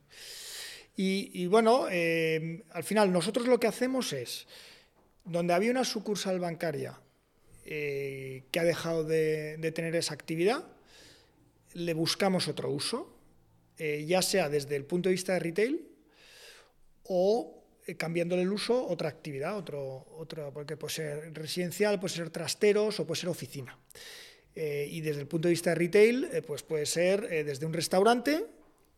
Y, 0.96 1.42
y 1.42 1.46
bueno, 1.46 1.86
eh, 1.90 2.64
al 2.70 2.84
final 2.84 3.12
nosotros 3.12 3.46
lo 3.46 3.58
que 3.58 3.66
hacemos 3.66 4.12
es, 4.12 4.46
donde 5.24 5.54
había 5.54 5.70
una 5.70 5.84
sucursal 5.84 6.38
bancaria 6.38 6.98
eh, 7.64 8.44
que 8.50 8.60
ha 8.60 8.64
dejado 8.64 9.02
de, 9.04 9.56
de, 9.56 9.72
tener 9.72 9.94
esa 9.96 10.14
actividad, 10.14 10.64
le 11.74 11.94
buscamos 11.94 12.48
otro 12.48 12.70
uso, 12.70 13.12
eh, 13.78 14.04
ya 14.06 14.22
sea 14.22 14.48
desde 14.48 14.76
el 14.76 14.84
punto 14.84 15.08
de 15.08 15.14
vista 15.14 15.34
de 15.34 15.40
retail 15.40 15.88
o 17.02 17.65
cambiándole 17.96 18.42
el 18.42 18.52
uso 18.52 18.86
otra 18.86 19.08
actividad, 19.08 19.56
otro, 19.56 20.06
otro, 20.18 20.52
porque 20.52 20.76
puede 20.76 20.94
ser 20.94 21.34
residencial, 21.34 22.00
puede 22.00 22.14
ser 22.14 22.30
trasteros 22.30 22.98
o 23.00 23.06
puede 23.06 23.20
ser 23.20 23.28
oficina. 23.28 23.78
Eh, 24.54 24.88
y 24.90 25.00
desde 25.02 25.20
el 25.20 25.26
punto 25.28 25.48
de 25.48 25.52
vista 25.52 25.70
de 25.70 25.76
retail, 25.76 26.28
pues 26.46 26.62
puede 26.62 26.86
ser 26.86 27.28
desde 27.44 27.66
un 27.66 27.72
restaurante 27.72 28.46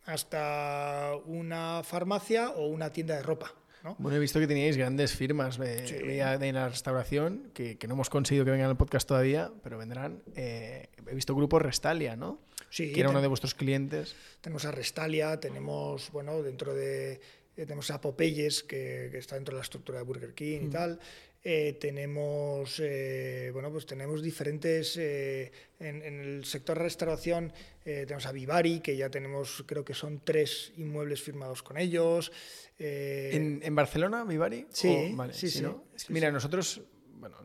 hasta 0.05 1.13
una 1.27 1.83
farmacia 1.85 2.51
o 2.51 2.69
una 2.69 2.91
tienda 2.93 3.17
de 3.17 3.23
ropa. 3.23 3.55
Bueno, 3.99 4.17
he 4.17 4.21
visto 4.21 4.41
que 4.41 4.47
teníais 4.47 4.77
grandes 4.77 5.15
firmas 5.15 5.59
de, 5.59 6.53
la 6.53 6.69
restauración, 6.69 7.51
que, 7.55 7.79
no 7.87 7.95
hemos 7.95 8.11
conseguido 8.11 8.45
que 8.45 8.51
vengan 8.51 8.69
al 8.69 8.77
podcast 8.77 9.09
todavía, 9.09 9.51
pero 9.63 9.79
vendrán. 9.79 10.23
Eh, 10.35 10.89
he 11.07 11.15
visto 11.15 11.35
Grupo 11.35 11.59
Restalia, 11.59 12.17
¿no? 12.17 12.41
Sí. 12.71 12.93
Que 12.93 13.01
era 13.01 13.11
uno 13.11 13.23
de 13.23 13.29
vuestros 13.29 13.55
clientes. 13.55 14.15
Tenemos 14.41 14.65
a 14.65 14.73
Restalia, 14.73 15.39
tenemos, 15.41 16.11
bueno, 16.11 16.43
dentro 16.43 16.75
de... 16.75 17.21
Eh, 17.59 17.67
tenemos 17.67 17.91
a 17.91 18.01
Popeyes, 18.01 18.63
que, 18.63 19.11
está 19.19 19.35
dentro 19.35 19.55
de 19.55 19.59
la 19.59 19.65
estructura 19.65 19.99
de 19.99 20.05
Burger 20.05 20.33
King 20.33 20.61
y 20.63 20.67
mm. 20.67 20.71
tal. 20.71 21.01
Eh, 21.43 21.77
tenemos, 21.81 22.79
eh, 22.79 23.51
bueno, 23.53 23.71
pues 23.73 23.85
tenemos 23.85 24.23
diferentes, 24.23 24.97
en, 24.97 25.63
el 25.81 26.45
sector 26.45 26.79
de 26.79 26.85
restauración 26.85 27.53
tenemos 27.83 28.27
a 28.27 28.33
Vivari, 28.33 28.81
que 28.81 28.97
ya 28.97 29.09
tenemos, 29.09 29.65
creo 29.67 29.83
que 29.83 29.95
son 29.95 30.21
tres 30.23 30.73
inmuebles 30.77 31.23
firmados 31.23 31.63
con 31.63 31.79
ellos. 31.79 32.31
¿En, 32.79 33.75
Barcelona, 33.75 34.25
Vivari? 34.25 34.67
Sí, 34.71 35.17
sí, 35.33 35.51
sí, 35.51 35.65
Mira, 36.11 36.31
nosotros, 36.31 36.83
bueno, 37.15 37.39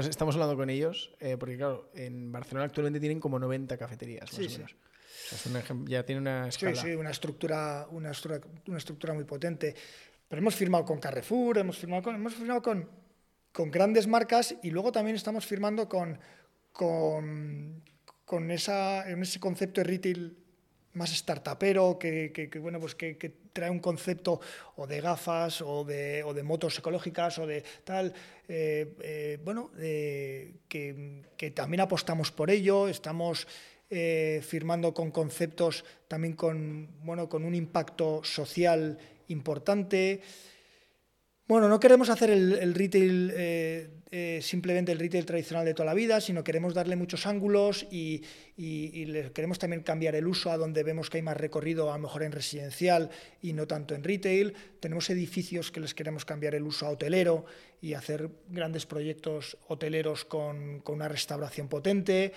estamos 0.00 0.34
hablando 0.34 0.56
con 0.56 0.68
ellos, 0.68 1.16
porque 1.40 1.56
claro, 1.56 1.90
en 1.94 2.30
Barcelona 2.30 2.66
actualmente 2.66 3.00
tienen 3.00 3.18
como 3.18 3.38
90 3.38 3.78
cafeterías, 3.78 4.30
más 4.30 4.46
o 4.46 4.50
menos. 4.50 4.76
Ya 5.86 6.04
tiene 6.04 6.20
una 6.20 6.48
escala. 6.48 6.74
Sí, 6.74 6.88
sí, 6.88 6.94
una 6.94 7.10
estructura, 7.10 7.86
una, 7.90 8.12
una 8.66 8.78
estructura 8.78 9.14
muy 9.14 9.24
potente. 9.24 9.74
Pero 10.28 10.40
hemos 10.40 10.54
firmado 10.54 10.84
con 10.84 10.98
Carrefour, 10.98 11.58
hemos 11.58 11.78
firmado 11.78 12.02
con, 12.02 12.14
hemos 12.14 12.34
firmado 12.34 12.62
con 12.62 12.88
con 13.58 13.72
grandes 13.72 14.06
marcas 14.06 14.54
y 14.62 14.70
luego 14.70 14.92
también 14.92 15.16
estamos 15.16 15.44
firmando 15.44 15.88
con, 15.88 16.16
con, 16.72 17.82
con 18.24 18.50
esa, 18.52 19.10
en 19.10 19.22
ese 19.22 19.40
concepto 19.40 19.80
de 19.80 19.84
retail 19.84 20.36
más 20.92 21.10
startupero, 21.10 21.98
que, 21.98 22.32
que, 22.32 22.58
bueno, 22.60 22.78
pues 22.78 22.94
que, 22.94 23.16
trae 23.52 23.70
un 23.70 23.80
concepto 23.80 24.40
o 24.76 24.86
de 24.86 25.00
gafas 25.00 25.60
o 25.62 25.82
de, 25.82 26.22
o 26.22 26.32
de 26.32 26.44
motos 26.44 26.78
ecológicas 26.78 27.38
o 27.40 27.46
de 27.48 27.64
tal, 27.82 28.14
eh, 28.46 28.94
eh, 29.02 29.38
bueno, 29.42 29.72
que, 29.74 31.52
también 31.52 31.80
apostamos 31.80 32.30
por 32.30 32.50
ello, 32.50 32.86
estamos 32.86 33.48
eh, 33.90 34.40
firmando 34.46 34.92
con 34.92 35.10
conceptos 35.10 35.84
también 36.08 36.34
con, 36.34 36.88
bueno, 37.04 37.28
con 37.28 37.44
un 37.44 37.54
impacto 37.54 38.22
social 38.22 38.98
importante. 39.28 40.20
Bueno, 41.46 41.68
no 41.68 41.80
queremos 41.80 42.10
hacer 42.10 42.30
el, 42.30 42.74
retail 42.74 43.32
eh, 43.34 43.88
eh, 44.10 44.40
simplemente 44.42 44.92
el 44.92 44.98
retail 44.98 45.26
tradicional 45.26 45.66
de 45.66 45.74
toda 45.74 45.86
la 45.86 45.94
vida, 45.94 46.20
sino 46.20 46.42
queremos 46.42 46.72
darle 46.72 46.96
muchos 46.96 47.26
ángulos 47.26 47.86
y, 47.90 48.22
queremos 49.34 49.58
también 49.58 49.82
cambiar 49.82 50.14
el 50.14 50.26
uso 50.26 50.50
a 50.50 50.56
donde 50.56 50.82
vemos 50.82 51.10
que 51.10 51.18
hay 51.18 51.22
más 51.22 51.36
recorrido, 51.36 51.92
a 51.92 51.96
lo 51.96 52.02
mejor 52.02 52.22
en 52.22 52.32
residencial 52.32 53.10
y 53.42 53.52
no 53.52 53.66
tanto 53.66 53.94
en 53.94 54.02
retail. 54.02 54.54
Tenemos 54.80 55.10
edificios 55.10 55.70
que 55.70 55.80
les 55.80 55.94
queremos 55.94 56.24
cambiar 56.24 56.54
el 56.54 56.62
uso 56.62 56.86
a 56.86 56.90
hotelero 56.90 57.44
y 57.82 57.92
hacer 57.94 58.30
grandes 58.48 58.86
proyectos 58.86 59.58
hoteleros 59.68 60.24
con, 60.24 60.82
una 60.86 61.08
restauración 61.08 61.68
potente. 61.68 62.32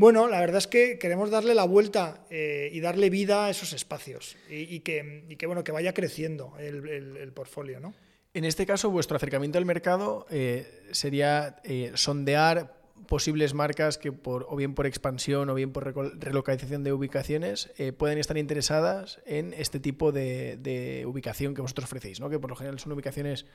Bueno, 0.00 0.28
la 0.28 0.40
verdad 0.40 0.56
es 0.56 0.66
que 0.66 0.98
queremos 0.98 1.30
darle 1.30 1.54
la 1.54 1.64
vuelta 1.64 2.24
eh, 2.30 2.70
y 2.72 2.80
darle 2.80 3.10
vida 3.10 3.44
a 3.44 3.50
esos 3.50 3.74
espacios 3.74 4.34
y, 4.48 4.80
que, 4.80 5.36
bueno, 5.44 5.62
que 5.62 5.72
vaya 5.72 5.92
creciendo 5.92 6.54
el, 6.58 6.88
el 6.88 7.32
portfolio, 7.34 7.80
¿no? 7.80 7.92
En 8.32 8.46
este 8.46 8.64
caso, 8.64 8.90
vuestro 8.90 9.18
acercamiento 9.18 9.58
al 9.58 9.66
mercado 9.66 10.26
eh, 10.30 10.84
sería 10.92 11.56
eh, 11.64 11.92
sondear 11.96 12.79
posibles 13.06 13.54
marcas 13.54 13.98
que 13.98 14.12
por, 14.12 14.46
o 14.48 14.56
bien 14.56 14.74
por 14.74 14.86
expansión 14.86 15.48
o 15.48 15.54
bien 15.54 15.72
por 15.72 15.94
relocalización 16.20 16.84
de 16.84 16.92
ubicaciones 16.92 17.70
eh, 17.78 17.92
pueden 17.92 18.18
estar 18.18 18.36
interesadas 18.38 19.20
en 19.26 19.52
este 19.54 19.80
tipo 19.80 20.12
de, 20.12 21.04
ubicación 21.06 21.54
que 21.54 21.62
vosotros 21.62 21.84
ofrecéis, 21.84 22.20
¿no? 22.20 22.30
que 22.30 22.38
por 22.38 22.50
lo 22.50 22.56
general 22.56 22.78
son 22.78 22.92
ubicaciones 22.92 23.46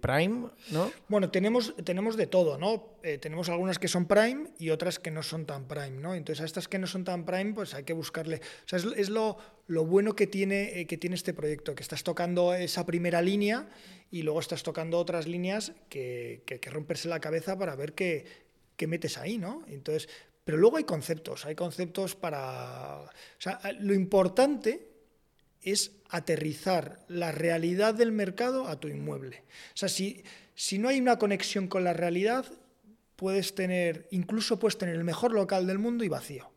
prime, 0.00 0.48
¿no? 0.72 0.90
Bueno, 1.08 1.30
tenemos, 1.30 1.74
tenemos 1.84 2.16
de 2.16 2.26
todo, 2.26 2.58
¿no? 2.58 2.98
tenemos 3.20 3.48
algunas 3.48 3.78
que 3.78 3.86
son 3.86 4.06
prime 4.06 4.48
y 4.58 4.70
otras 4.70 4.98
que 4.98 5.12
no 5.12 5.22
son 5.22 5.46
tan 5.46 5.68
prime, 5.68 6.00
¿no? 6.00 6.14
Entonces 6.14 6.42
a 6.42 6.44
estas 6.44 6.66
que 6.66 6.78
no 6.78 6.88
son 6.88 7.04
tan 7.04 7.24
prime, 7.24 7.52
pues 7.54 7.74
hay 7.74 7.84
que 7.84 7.92
buscarle. 7.92 8.40
Es, 8.70 9.08
lo, 9.08 9.36
lo, 9.68 9.84
bueno 9.84 10.16
que 10.16 10.26
tiene, 10.26 10.86
que 10.86 10.98
tiene 10.98 11.14
este 11.14 11.32
proyecto, 11.32 11.76
que 11.76 11.82
estás 11.82 12.02
tocando 12.02 12.54
esa 12.54 12.84
primera 12.86 13.22
línea 13.22 13.68
y 14.10 14.22
luego 14.22 14.40
estás 14.40 14.62
tocando 14.62 14.98
otras 14.98 15.28
líneas 15.28 15.72
que, 15.88 16.42
que, 16.44 16.58
que 16.58 16.70
romperse 16.70 17.08
la 17.08 17.20
cabeza 17.20 17.56
para 17.56 17.76
ver 17.76 17.92
qué, 17.94 18.26
qué, 18.82 18.86
metes 18.88 19.18
ahí, 19.18 19.38
¿no? 19.38 19.62
Entonces, 19.68 20.08
pero 20.44 20.58
luego 20.58 20.76
hay 20.76 20.84
conceptos, 20.84 21.46
hay 21.46 21.54
conceptos 21.54 22.16
para... 22.16 23.02
O 23.02 23.10
sea, 23.38 23.60
lo 23.78 23.94
importante 23.94 24.88
es 25.60 25.92
aterrizar 26.08 27.04
la 27.08 27.30
realidad 27.30 27.94
del 27.94 28.12
mercado 28.12 28.66
a 28.66 28.80
tu 28.80 28.88
inmueble. 28.88 29.44
O 29.74 29.76
sea, 29.76 29.88
si, 29.88 30.24
si 30.54 30.78
no 30.78 30.88
hay 30.88 31.00
una 31.00 31.18
conexión 31.18 31.68
con 31.68 31.84
la 31.84 31.92
realidad, 31.92 32.46
puedes 33.16 33.54
tener, 33.54 34.08
incluso 34.10 34.58
puedes 34.58 34.78
tener 34.78 34.96
el 34.96 35.04
mejor 35.04 35.32
local 35.32 35.66
del 35.66 35.78
mundo 35.78 36.02
y 36.02 36.08
vacío. 36.08 36.50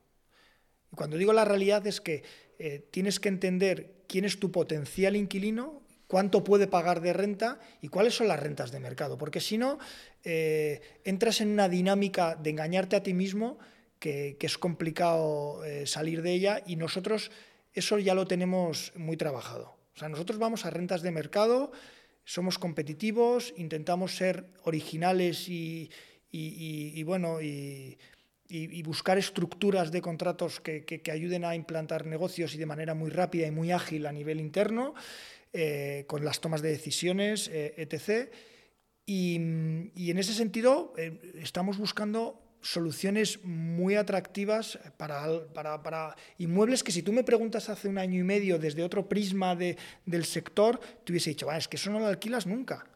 Y 0.91 0.95
cuando 0.95 1.17
digo 1.17 1.31
la 1.31 1.45
realidad 1.45 1.85
es 1.85 2.01
que 2.01 2.23
eh, 2.57 2.87
tienes 2.91 3.19
que 3.19 3.29
entender 3.29 4.03
quién 4.07 4.25
es 4.25 4.39
tu 4.39 4.51
potencial 4.51 5.15
inquilino, 5.15 5.83
cuánto 6.07 6.43
puede 6.43 6.67
pagar 6.67 7.01
de 7.01 7.13
renta 7.13 7.59
y 7.81 7.89
cuáles 7.89 8.15
son 8.15 8.27
las 8.27 8.39
rentas 8.39 8.71
de 8.71 8.79
mercado, 8.79 9.17
porque 9.17 9.41
si 9.41 9.57
no, 9.57 9.77
eh, 10.27 10.81
entras 11.03 11.39
en 11.39 11.49
una 11.49 11.69
dinámica 11.69 12.33
de 12.35 12.49
engañarte 12.49 12.95
a 12.95 13.03
ti 13.03 13.13
mismo 13.13 13.59
que, 13.99 14.35
es 14.39 14.57
complicado 14.57 15.63
eh, 15.63 15.85
salir 15.85 16.23
de 16.23 16.33
ella 16.33 16.63
y 16.65 16.77
nosotros 16.77 17.29
eso 17.73 17.99
ya 17.99 18.15
lo 18.15 18.25
tenemos 18.25 18.91
muy 18.95 19.17
trabajado. 19.17 19.77
O 19.95 19.99
sea, 19.99 20.09
nosotros 20.09 20.39
vamos 20.39 20.65
a 20.65 20.71
rentas 20.71 21.03
de 21.03 21.11
mercado, 21.11 21.71
somos 22.23 22.57
competitivos, 22.57 23.53
intentamos 23.55 24.15
ser 24.15 24.47
originales 24.63 25.47
y, 25.47 25.91
bueno, 27.03 27.39
y, 27.39 27.97
buscar 28.81 29.19
estructuras 29.19 29.91
de 29.91 30.01
contratos 30.01 30.59
que, 30.59 31.01
ayuden 31.11 31.45
a 31.45 31.55
implantar 31.55 32.07
negocios 32.07 32.55
y 32.55 32.57
de 32.57 32.65
manera 32.65 32.95
muy 32.95 33.11
rápida 33.11 33.45
y 33.45 33.51
muy 33.51 33.71
ágil 33.71 34.07
a 34.07 34.11
nivel 34.11 34.39
interno. 34.39 34.95
Eh, 35.57 36.03
con 36.07 36.25
las 36.25 36.41
tomas 36.41 36.61
de 36.61 36.69
decisiones, 36.69 37.49
etc. 37.49 38.27
Y, 39.05 39.35
en 39.35 40.17
ese 40.17 40.33
sentido 40.33 40.93
eh, 40.97 41.33
estamos 41.35 41.77
buscando 41.77 42.41
soluciones 42.61 43.43
muy 43.43 43.95
atractivas 43.95 44.79
para, 44.97 45.27
para, 45.53 46.15
inmuebles 46.39 46.83
que 46.83 46.91
si 46.91 47.03
tú 47.03 47.13
me 47.13 47.23
preguntas 47.23 47.69
hace 47.69 47.87
un 47.87 47.99
año 47.99 48.19
y 48.19 48.23
medio 48.23 48.57
desde 48.57 48.83
otro 48.83 49.07
prisma 49.07 49.55
de, 49.55 49.77
del 50.05 50.25
sector, 50.25 50.79
te 51.03 51.11
hubiese 51.11 51.29
dicho, 51.29 51.51
es 51.51 51.67
que 51.67 51.77
eso 51.77 51.91
no 51.91 51.99
lo 51.99 52.07
alquilas 52.07 52.47
nunca. 52.47 52.87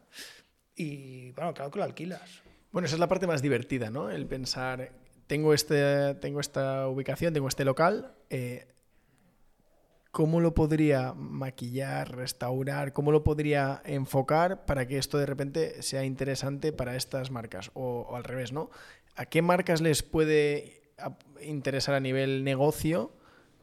Y 0.74 1.30
bueno, 1.32 1.54
claro 1.54 1.70
que 1.70 1.78
lo 1.78 1.84
alquilas. 1.84 2.42
Bueno, 2.72 2.86
esa 2.86 2.96
es 2.96 3.00
la 3.00 3.08
parte 3.08 3.28
más 3.28 3.42
divertida, 3.42 3.90
¿no? 3.90 4.10
El 4.10 4.26
pensar, 4.26 4.90
tengo, 5.28 5.54
este, 5.54 6.14
tengo 6.16 6.40
esta 6.40 6.88
ubicación, 6.88 7.32
tengo 7.32 7.46
este 7.46 7.64
local, 7.64 8.12
¿cómo 10.10 10.40
lo 10.40 10.54
podría 10.54 11.14
maquillar, 11.14 12.16
restaurar? 12.16 12.92
¿Cómo 12.92 13.12
lo 13.12 13.22
podría 13.22 13.82
enfocar 13.84 14.64
para 14.64 14.86
que 14.86 14.98
esto 14.98 15.18
de 15.18 15.26
repente 15.26 15.82
sea 15.82 16.04
interesante 16.04 16.72
para 16.72 16.96
estas 16.96 17.30
marcas? 17.30 17.70
O, 17.74 18.14
al 18.16 18.24
revés, 18.24 18.52
¿no? 18.52 18.70
¿A 19.16 19.26
qué 19.26 19.42
marcas 19.42 19.80
les 19.80 20.02
puede 20.02 20.82
interesar 21.42 21.94
a 21.94 22.00
nivel 22.00 22.44
negocio? 22.44 23.12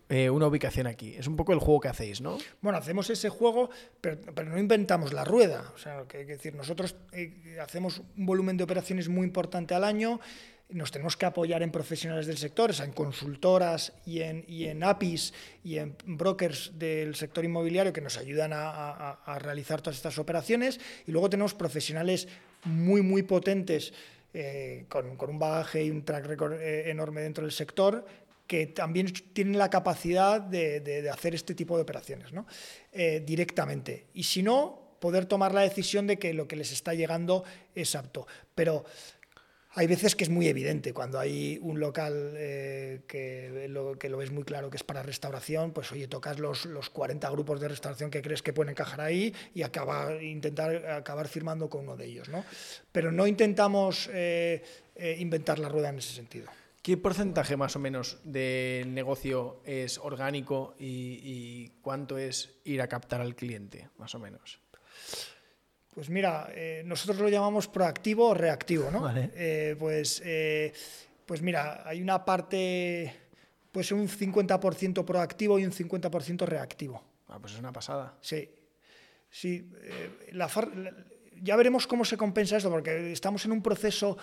Eh, 0.09 0.29
una 0.29 0.47
ubicación 0.47 0.87
aquí. 0.87 1.15
Es 1.15 1.27
un 1.27 1.35
poco 1.35 1.51
el 1.51 1.59
juego 1.59 1.81
que 1.81 1.89
hacéis, 1.89 2.21
¿no? 2.21 2.37
Bueno, 2.61 2.77
hacemos 2.77 3.09
ese 3.09 3.27
juego, 3.27 3.69
pero, 3.99 4.17
no 4.45 4.57
inventamos 4.57 5.11
la 5.11 5.25
rueda. 5.25 5.69
O 5.75 5.77
sea, 5.77 6.05
que, 6.07 6.23
decir, 6.23 6.55
nosotros 6.55 6.95
eh, 7.11 7.57
hacemos 7.61 8.01
un 8.15 8.25
volumen 8.25 8.55
de 8.55 8.63
operaciones 8.63 9.09
muy 9.09 9.25
importante 9.25 9.75
al 9.75 9.83
año 9.83 10.21
nos 10.69 10.91
tenemos 10.91 11.15
que 11.15 11.25
apoyar 11.25 11.63
en 11.63 11.71
profesionales 11.71 12.27
del 12.27 12.37
sector, 12.37 12.71
en 12.83 12.91
consultoras 12.91 13.93
y 14.05 14.21
en, 14.21 14.43
y 14.47 14.65
en 14.65 14.83
APIs 14.83 15.33
y 15.63 15.77
en 15.77 15.95
brokers 16.05 16.71
del 16.77 17.15
sector 17.15 17.45
inmobiliario 17.45 17.93
que 17.93 18.01
nos 18.01 18.17
ayudan 18.17 18.51
a, 18.53 19.39
realizar 19.39 19.81
todas 19.81 19.95
estas 19.95 20.17
operaciones. 20.17 20.79
Y 21.05 21.11
luego 21.11 21.29
tenemos 21.29 21.53
profesionales 21.53 22.27
muy, 22.65 23.01
muy 23.01 23.23
potentes 23.23 23.93
eh, 24.33 24.85
con, 24.89 25.17
un 25.29 25.39
bagaje 25.39 25.85
y 25.85 25.89
un 25.89 26.03
track 26.03 26.25
record 26.25 26.53
eh, 26.53 26.89
enorme 26.89 27.21
dentro 27.21 27.43
del 27.43 27.53
sector 27.53 28.05
que 28.45 28.67
también 28.67 29.11
tienen 29.33 29.57
la 29.57 29.69
capacidad 29.69 30.39
de, 30.39 31.09
hacer 31.11 31.35
este 31.35 31.53
tipo 31.53 31.75
de 31.75 31.83
operaciones 31.83 32.31
¿no? 32.31 32.45
Eh, 32.93 33.21
directamente. 33.25 34.07
Y 34.13 34.23
si 34.23 34.41
no, 34.41 34.95
poder 34.99 35.25
tomar 35.25 35.53
la 35.53 35.61
decisión 35.61 36.07
de 36.07 36.17
que 36.17 36.33
lo 36.33 36.47
que 36.47 36.55
les 36.55 36.71
está 36.71 36.93
llegando 36.93 37.43
es 37.75 37.95
apto. 37.95 38.25
Pero 38.55 38.85
hay 39.77 39.85
veces 39.85 40.15
que 40.15 40.23
es 40.23 40.31
muy 40.31 40.47
evidente, 40.47 40.91
cuando 40.91 41.19
hay 41.19 41.59
un 41.61 41.79
local 41.79 42.33
eh, 42.35 43.01
que, 43.07 43.67
lo, 43.69 44.17
ves 44.17 44.31
muy 44.31 44.43
claro 44.43 44.71
que 44.71 44.77
es 44.77 44.83
para 44.83 45.03
restauración, 45.03 45.71
pues 45.71 45.91
oye, 45.91 46.07
tocas 46.07 46.39
los, 46.39 46.65
los 46.65 46.89
40 46.89 47.29
grupos 47.29 47.59
de 47.59 47.67
restauración 47.67 48.09
que 48.09 48.23
crees 48.23 48.41
que 48.41 48.53
pueden 48.53 48.71
encajar 48.71 49.01
ahí 49.01 49.35
y 49.53 49.61
acabar, 49.61 50.23
intentar 50.23 50.83
acabar 50.87 51.27
firmando 51.27 51.69
con 51.69 51.81
uno 51.81 51.95
de 51.95 52.05
ellos. 52.05 52.27
¿no? 52.27 52.43
Pero 52.91 53.11
no 53.11 53.27
intentamos 53.27 54.09
eh, 54.11 54.63
eh, 54.95 55.15
inventar 55.19 55.59
la 55.59 55.69
rueda 55.69 55.89
en 55.89 55.99
ese 55.99 56.15
sentido. 56.15 56.47
¿Qué 56.81 56.97
porcentaje 56.97 57.55
más 57.55 57.75
o 57.75 57.79
menos 57.79 58.17
del 58.23 58.91
negocio 58.95 59.61
es 59.63 59.99
orgánico 59.99 60.73
y, 60.79 61.69
cuánto 61.83 62.17
es 62.17 62.49
ir 62.63 62.81
a 62.81 62.87
captar 62.87 63.21
al 63.21 63.35
cliente, 63.35 63.89
más 63.99 64.15
o 64.15 64.19
menos? 64.19 64.59
Pues 65.97 66.11
mira, 66.11 66.47
eh, 66.53 66.83
nosotros 66.85 67.17
lo 67.17 67.27
llamamos 67.27 67.67
proactivo 67.67 68.27
o 68.29 68.33
reactivo, 68.35 68.91
¿no? 68.91 69.11
Eh, 69.15 69.75
pues, 69.79 70.21
eh, 70.23 70.71
pues 71.25 71.41
mira, 71.41 71.81
hay 71.87 72.03
una 72.03 72.23
parte, 72.23 73.11
pues 73.71 73.91
un 73.91 74.07
50% 74.07 75.03
proactivo 75.03 75.57
y 75.57 75.65
un 75.65 75.71
50% 75.71 76.45
reactivo. 76.45 77.03
Ah, 77.29 77.39
pues 77.39 77.53
es 77.53 77.59
una 77.59 77.73
pasada. 77.73 78.15
Sí. 78.21 78.47
Sí, 79.31 79.71
la, 80.33 80.47
ya 81.43 81.55
veremos 81.55 81.87
cómo 81.87 82.05
se 82.05 82.17
compensa 82.17 82.57
esto, 82.57 82.69
porque 82.69 83.11
estamos 83.11 83.45
en 83.45 83.51
un 83.51 83.61
proceso 83.61 84.17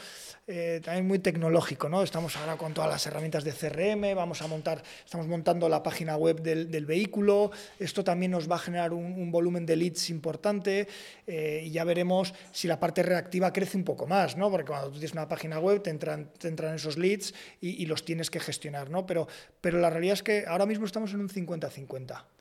eh, 0.46 0.80
también 0.82 1.06
muy 1.06 1.18
tecnológico, 1.18 1.88
¿no? 1.88 2.02
Estamos 2.02 2.36
ahora 2.36 2.56
con 2.56 2.74
todas 2.74 2.90
las 2.90 3.06
herramientas 3.06 3.44
de 3.44 3.52
CRM, 3.52 4.14
vamos 4.14 4.42
a 4.42 4.46
montar, 4.46 4.82
estamos 5.04 5.26
montando 5.26 5.68
la 5.68 5.82
página 5.82 6.16
web 6.16 6.40
del, 6.42 6.86
vehículo, 6.86 7.50
esto 7.78 8.04
también 8.04 8.32
nos 8.32 8.50
va 8.50 8.56
a 8.56 8.58
generar 8.58 8.92
un, 8.92 9.30
volumen 9.30 9.64
de 9.64 9.76
leads 9.76 10.10
importante 10.10 10.86
eh, 11.26 11.62
y 11.64 11.70
ya 11.70 11.84
veremos 11.84 12.34
si 12.52 12.68
la 12.68 12.78
parte 12.78 13.02
reactiva 13.02 13.52
crece 13.52 13.76
un 13.76 13.84
poco 13.84 14.06
más, 14.06 14.36
¿no? 14.36 14.50
Porque 14.50 14.66
cuando 14.66 14.88
tú 14.88 14.94
tienes 14.94 15.12
una 15.12 15.28
página 15.28 15.58
web 15.58 15.82
te 15.82 15.90
entran, 15.90 16.30
te 16.38 16.48
entran 16.48 16.74
esos 16.74 16.98
leads 16.98 17.34
y, 17.60 17.82
y, 17.82 17.86
los 17.86 18.04
tienes 18.04 18.30
que 18.30 18.40
gestionar, 18.40 18.90
¿no? 18.90 19.06
Pero, 19.06 19.26
pero 19.60 19.80
la 19.80 19.90
realidad 19.90 20.14
es 20.14 20.22
que 20.22 20.44
ahora 20.46 20.66
mismo 20.66 20.84
estamos 20.84 21.12
en 21.14 21.20
un 21.20 21.28
50-50. 21.28 22.33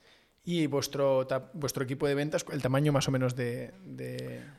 ¿Y 0.45 0.67
vuestro, 0.67 1.25
vuestro 1.53 1.83
equipo 1.83 2.05
de 2.05 2.15
ventas, 2.15 2.45
el 2.51 2.61
tamaño 2.61 2.91
más 2.91 3.07
o 3.07 3.11
menos 3.11 3.35
de... 3.35 3.71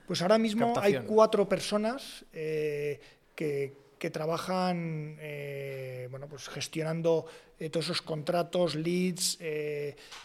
pues 0.06 0.22
ahora 0.22 0.38
mismo 0.38 0.72
hay 0.80 1.00
cuatro 1.06 1.46
personas 1.46 2.24
eh, 2.32 3.00
que, 3.34 3.84
trabajan 4.12 5.16
eh, 5.18 6.08
bueno, 6.10 6.26
pues 6.28 6.50
gestionando 6.50 7.24
eh, 7.58 7.70
todos 7.70 7.86
esos 7.86 8.02
contratos, 8.02 8.74
leads, 8.74 9.38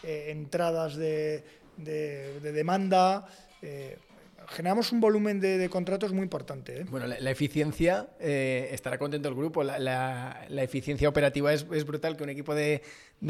entradas 0.04 0.98
de, 0.98 1.44
de 1.78 2.52
demanda 2.52 3.26
generamos 4.50 4.92
un 4.92 5.00
volumen 5.00 5.40
de, 5.40 5.70
contratos 5.70 6.12
muy 6.12 6.24
importante. 6.24 6.82
¿eh? 6.82 6.86
Bueno, 6.90 7.08
la, 7.08 7.32
eficiencia, 7.32 8.10
eh, 8.20 8.70
estará 8.72 8.98
contento 8.98 9.30
el 9.30 9.36
grupo, 9.36 9.64
la, 9.64 10.46
eficiencia 10.50 11.08
operativa 11.08 11.54
es, 11.54 11.86
brutal, 11.86 12.18
que 12.18 12.24
un 12.24 12.30
equipo 12.30 12.56
de, 12.56 12.82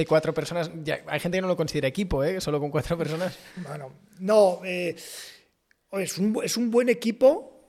cuatro 0.07 0.33
personas, 0.33 0.71
ya, 0.83 1.01
hay 1.07 1.19
gente 1.19 1.37
que 1.37 1.41
no 1.41 1.47
lo 1.47 1.57
considera 1.57 1.87
equipo, 1.87 2.23
¿eh? 2.23 2.39
solo 2.41 2.59
con 2.59 2.71
cuatro 2.71 2.97
personas. 2.97 3.37
Bueno, 3.67 3.93
no, 4.19 4.61
es, 4.63 6.17
un, 6.17 6.39
es, 6.43 6.57
un, 6.57 6.71
buen 6.71 6.89
equipo, 6.89 7.67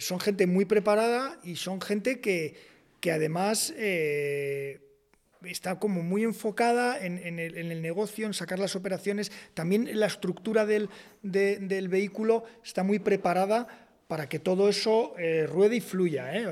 son 0.00 0.20
gente 0.20 0.46
muy 0.46 0.64
preparada 0.64 1.38
y 1.42 1.56
son 1.56 1.80
gente 1.80 2.20
que, 2.20 2.54
que 3.00 3.12
además 3.12 3.74
está 5.46 5.78
como 5.78 6.02
muy 6.02 6.24
enfocada 6.24 6.98
en, 6.98 7.38
el, 7.38 7.82
negocio, 7.82 8.26
en 8.26 8.34
sacar 8.34 8.58
las 8.58 8.76
operaciones. 8.76 9.32
También 9.54 9.88
la 9.98 10.06
estructura 10.06 10.66
del, 10.66 10.88
vehículo 11.22 12.44
está 12.64 12.82
muy 12.82 12.98
preparada 12.98 13.66
para 14.06 14.28
que 14.28 14.38
todo 14.38 14.68
eso 14.68 15.14
eh, 15.18 15.46
ruede 15.46 15.76
y 15.76 15.80
fluya. 15.80 16.36
¿eh? 16.36 16.46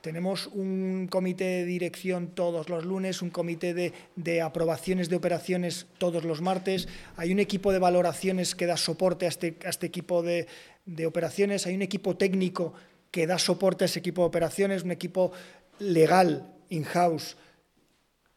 tenemos 0.00 0.48
un 0.48 1.06
comité 1.08 1.44
de 1.44 1.64
dirección 1.64 2.28
todos 2.28 2.68
los 2.68 2.84
lunes, 2.84 3.22
un 3.22 3.30
comité 3.30 3.74
de, 4.16 4.42
aprobaciones 4.42 5.08
de 5.08 5.16
operaciones 5.16 5.86
todos 5.98 6.24
los 6.24 6.40
martes, 6.40 6.88
hay 7.16 7.32
un 7.32 7.38
equipo 7.38 7.70
de 7.70 7.78
valoraciones 7.78 8.56
que 8.56 8.66
da 8.66 8.76
soporte 8.76 9.26
a 9.26 9.28
este, 9.28 9.56
este 9.64 9.86
equipo 9.86 10.22
de, 10.22 10.48
de 10.84 11.06
operaciones, 11.06 11.66
hay 11.66 11.76
un 11.76 11.82
equipo 11.82 12.16
técnico 12.16 12.74
que 13.12 13.28
da 13.28 13.38
soporte 13.38 13.84
a 13.84 13.86
ese 13.86 14.00
equipo 14.00 14.22
de 14.22 14.28
operaciones, 14.28 14.82
un 14.82 14.90
equipo 14.90 15.30
legal 15.78 16.52
in-house 16.70 17.36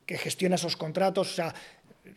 que 0.09 0.17
gestiona 0.17 0.55
esos 0.55 0.75
contratos. 0.75 1.37
O 1.37 1.53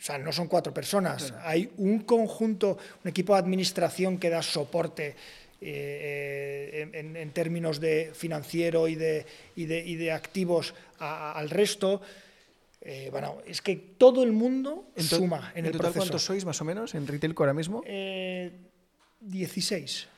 sea, 0.00 0.16
no 0.16 0.32
son 0.32 0.48
cuatro 0.48 0.72
personas, 0.72 1.34
hay 1.44 1.70
un 1.76 2.00
conjunto, 2.08 2.78
un 3.04 3.10
equipo 3.10 3.34
de 3.34 3.40
administración 3.40 4.16
que 4.16 4.30
da 4.30 4.40
soporte 4.40 5.14
eh, 5.60 6.88
en, 6.90 7.30
términos 7.32 7.78
de 7.78 8.10
financiero 8.14 8.88
y 8.88 8.94
de, 8.94 9.26
y 9.56 9.66
de, 9.66 10.10
activos 10.10 10.72
al 10.98 11.50
resto. 11.50 12.00
Eh, 12.80 13.10
bueno, 13.12 13.42
es 13.46 13.60
que 13.60 13.76
todo 13.98 14.22
el 14.24 14.32
mundo 14.32 14.88
suma 14.96 15.52
en, 15.54 15.66
el 15.66 15.72
total, 15.72 15.92
¿Cuántos 15.92 16.24
sois 16.24 16.46
más 16.46 16.58
o 16.62 16.64
menos 16.64 16.94
en 16.94 17.06
Retailco 17.06 17.42
ahora 17.42 17.52
mismo? 17.52 17.84
16. 19.20 20.08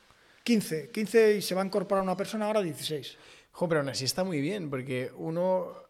15. 0.45 0.89
15 0.91 1.35
y 1.35 1.41
se 1.41 1.53
va 1.53 1.61
a 1.61 1.65
incorporar 1.65 2.01
una 2.01 2.15
persona, 2.15 2.45
ahora 2.45 2.61
16. 2.61 3.17
Jo, 3.51 3.67
pero 3.67 3.81
aún 3.81 3.89
así 3.89 4.05
está 4.05 4.23
muy 4.23 4.39
bien, 4.39 4.69
porque 4.69 5.11
uno... 5.17 5.83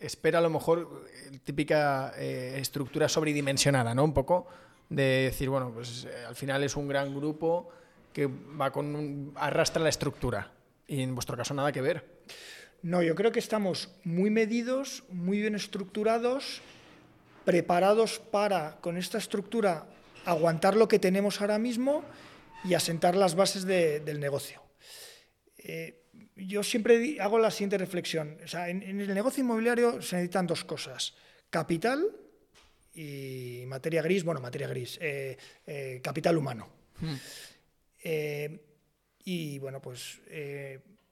Espera 0.00 0.38
a 0.38 0.42
lo 0.42 0.50
mejor 0.50 1.06
eh, 1.12 1.38
típica 1.42 2.12
eh, 2.16 2.58
estructura 2.58 3.08
sobredimensionada, 3.08 3.94
¿no? 3.94 4.04
Un 4.04 4.14
poco 4.14 4.46
de 4.88 5.24
decir, 5.24 5.48
bueno, 5.48 5.72
pues 5.74 6.04
eh, 6.04 6.24
al 6.26 6.36
final 6.36 6.62
es 6.62 6.76
un 6.76 6.88
gran 6.88 7.14
grupo 7.14 7.68
que 8.12 8.26
va 8.26 8.70
con 8.70 8.94
un, 8.94 9.32
arrastra 9.36 9.82
la 9.82 9.88
estructura. 9.88 10.52
Y 10.86 11.02
en 11.02 11.14
vuestro 11.14 11.36
caso 11.36 11.52
nada 11.52 11.72
que 11.72 11.80
ver. 11.80 12.18
No, 12.82 13.02
yo 13.02 13.14
creo 13.14 13.32
que 13.32 13.40
estamos 13.40 13.90
muy 14.04 14.30
medidos, 14.30 15.04
muy 15.10 15.40
bien 15.40 15.56
estructurados, 15.56 16.62
preparados 17.44 18.20
para, 18.20 18.76
con 18.80 18.96
esta 18.96 19.18
estructura, 19.18 19.86
aguantar 20.24 20.76
lo 20.76 20.86
que 20.86 20.98
tenemos 20.98 21.40
ahora 21.40 21.58
mismo 21.58 22.04
y 22.64 22.74
asentar 22.74 23.16
las 23.16 23.34
bases 23.34 23.64
del 23.64 24.20
negocio 24.20 24.62
yo 26.38 26.62
siempre 26.62 27.20
hago 27.20 27.38
la 27.38 27.50
siguiente 27.50 27.78
reflexión. 27.78 28.38
en, 28.52 29.00
el 29.00 29.14
negocio 29.14 29.42
inmobiliario 29.42 30.00
se 30.02 30.16
necesitan 30.16 30.46
dos 30.46 30.64
cosas. 30.64 31.14
Capital 31.50 32.04
y 32.94 33.64
materia 33.66 34.02
gris, 34.02 34.24
bueno, 34.24 34.40
materia 34.40 34.68
gris, 34.68 34.98
eh, 35.00 35.36
eh, 35.66 36.00
capital 36.02 36.36
humano. 36.36 36.68
Hmm. 37.00 37.14
Eh, 38.02 38.60
y 39.24 39.58
bueno, 39.58 39.80
pues 39.80 40.20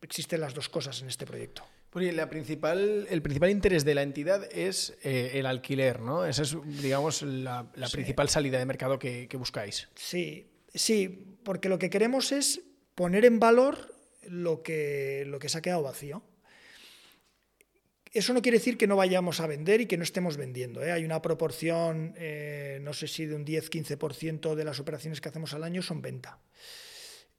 existen 0.00 0.40
las 0.40 0.54
dos 0.54 0.68
cosas 0.68 1.00
en 1.02 1.08
este 1.08 1.26
proyecto. 1.26 1.64
Porque 1.90 2.12
la 2.12 2.28
principal, 2.28 3.06
el 3.08 3.22
principal 3.22 3.50
interés 3.50 3.84
de 3.84 3.94
la 3.94 4.02
entidad 4.02 4.46
es 4.52 4.96
el 5.02 5.46
alquiler, 5.46 6.00
¿no? 6.00 6.26
Esa 6.26 6.42
es, 6.42 6.56
digamos, 6.80 7.22
la, 7.22 7.70
principal 7.92 8.28
salida 8.28 8.58
de 8.58 8.66
mercado 8.66 8.98
que, 8.98 9.28
que 9.28 9.36
buscáis. 9.36 9.88
Sí, 9.94 10.50
sí, 10.74 11.38
porque 11.42 11.68
lo 11.68 11.78
que 11.78 11.88
queremos 11.88 12.32
es 12.32 12.60
poner 12.94 13.24
en 13.24 13.38
valor 13.38 13.95
lo 14.28 14.62
que, 14.62 15.24
lo 15.26 15.38
que 15.38 15.48
se 15.48 15.58
ha 15.58 15.62
quedado 15.62 15.82
vacío. 15.82 16.22
Eso 18.16 18.32
no 18.32 18.40
quiere 18.40 18.56
decir 18.56 18.78
que 18.78 18.86
no 18.86 18.96
vayamos 18.96 19.40
a 19.40 19.46
vender 19.46 19.82
y 19.82 19.86
que 19.86 19.98
no 19.98 20.02
estemos 20.02 20.38
vendiendo. 20.38 20.82
¿eh? 20.82 20.90
Hay 20.90 21.04
una 21.04 21.20
proporción, 21.20 22.14
eh, 22.16 22.78
no 22.80 22.94
sé 22.94 23.08
si 23.08 23.26
de 23.26 23.34
un 23.34 23.44
10-15% 23.44 24.54
de 24.54 24.64
las 24.64 24.80
operaciones 24.80 25.20
que 25.20 25.28
hacemos 25.28 25.52
al 25.52 25.62
año 25.64 25.82
son 25.82 26.00
venta. 26.00 26.38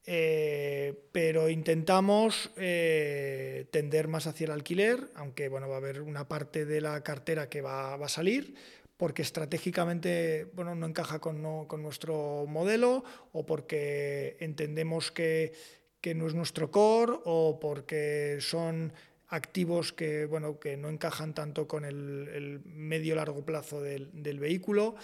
Eh, 0.06 0.94
pero 1.10 1.48
intentamos 1.48 2.52
tender 2.54 4.06
más 4.06 4.28
hacia 4.28 4.44
el 4.44 4.52
alquiler, 4.52 5.10
aunque 5.16 5.48
bueno, 5.48 5.68
va 5.68 5.74
a 5.74 5.78
haber 5.78 6.00
una 6.00 6.28
parte 6.28 6.64
de 6.64 6.80
la 6.80 7.02
cartera 7.02 7.48
que 7.48 7.60
va, 7.60 7.94
a 7.94 8.08
salir, 8.08 8.54
porque 8.96 9.22
estratégicamente 9.22 10.46
bueno, 10.54 10.76
no 10.76 10.86
encaja 10.86 11.18
con, 11.18 11.66
con 11.66 11.82
nuestro 11.82 12.46
modelo 12.46 13.02
o 13.32 13.44
porque 13.44 14.36
entendemos 14.38 15.10
que 15.10 15.54
que 16.00 16.14
no 16.14 16.26
es 16.26 16.34
nuestro 16.34 16.70
core 16.70 17.14
o 17.24 17.58
porque 17.60 18.38
son 18.40 18.92
activos 19.28 19.92
que, 19.92 20.26
bueno, 20.26 20.58
que 20.58 20.76
no 20.76 20.88
encajan 20.88 21.34
tanto 21.34 21.66
con 21.66 21.84
el, 21.84 22.60
medio 22.64 23.14
largo 23.14 23.44
plazo 23.44 23.82
del, 23.82 24.38
vehículo, 24.38 24.94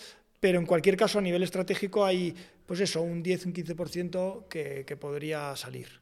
pero 0.40 0.58
en 0.58 0.66
cualquier 0.66 0.96
caso 0.96 1.18
a 1.18 1.22
nivel 1.22 1.42
estratégico 1.42 2.04
hay 2.04 2.34
pues 2.66 2.80
eso, 2.80 3.02
un 3.02 3.22
10, 3.22 3.46
un 3.46 3.52
15% 3.52 4.48
que, 4.48 4.84
que 4.86 4.96
podría 4.96 5.54
salir. 5.56 6.00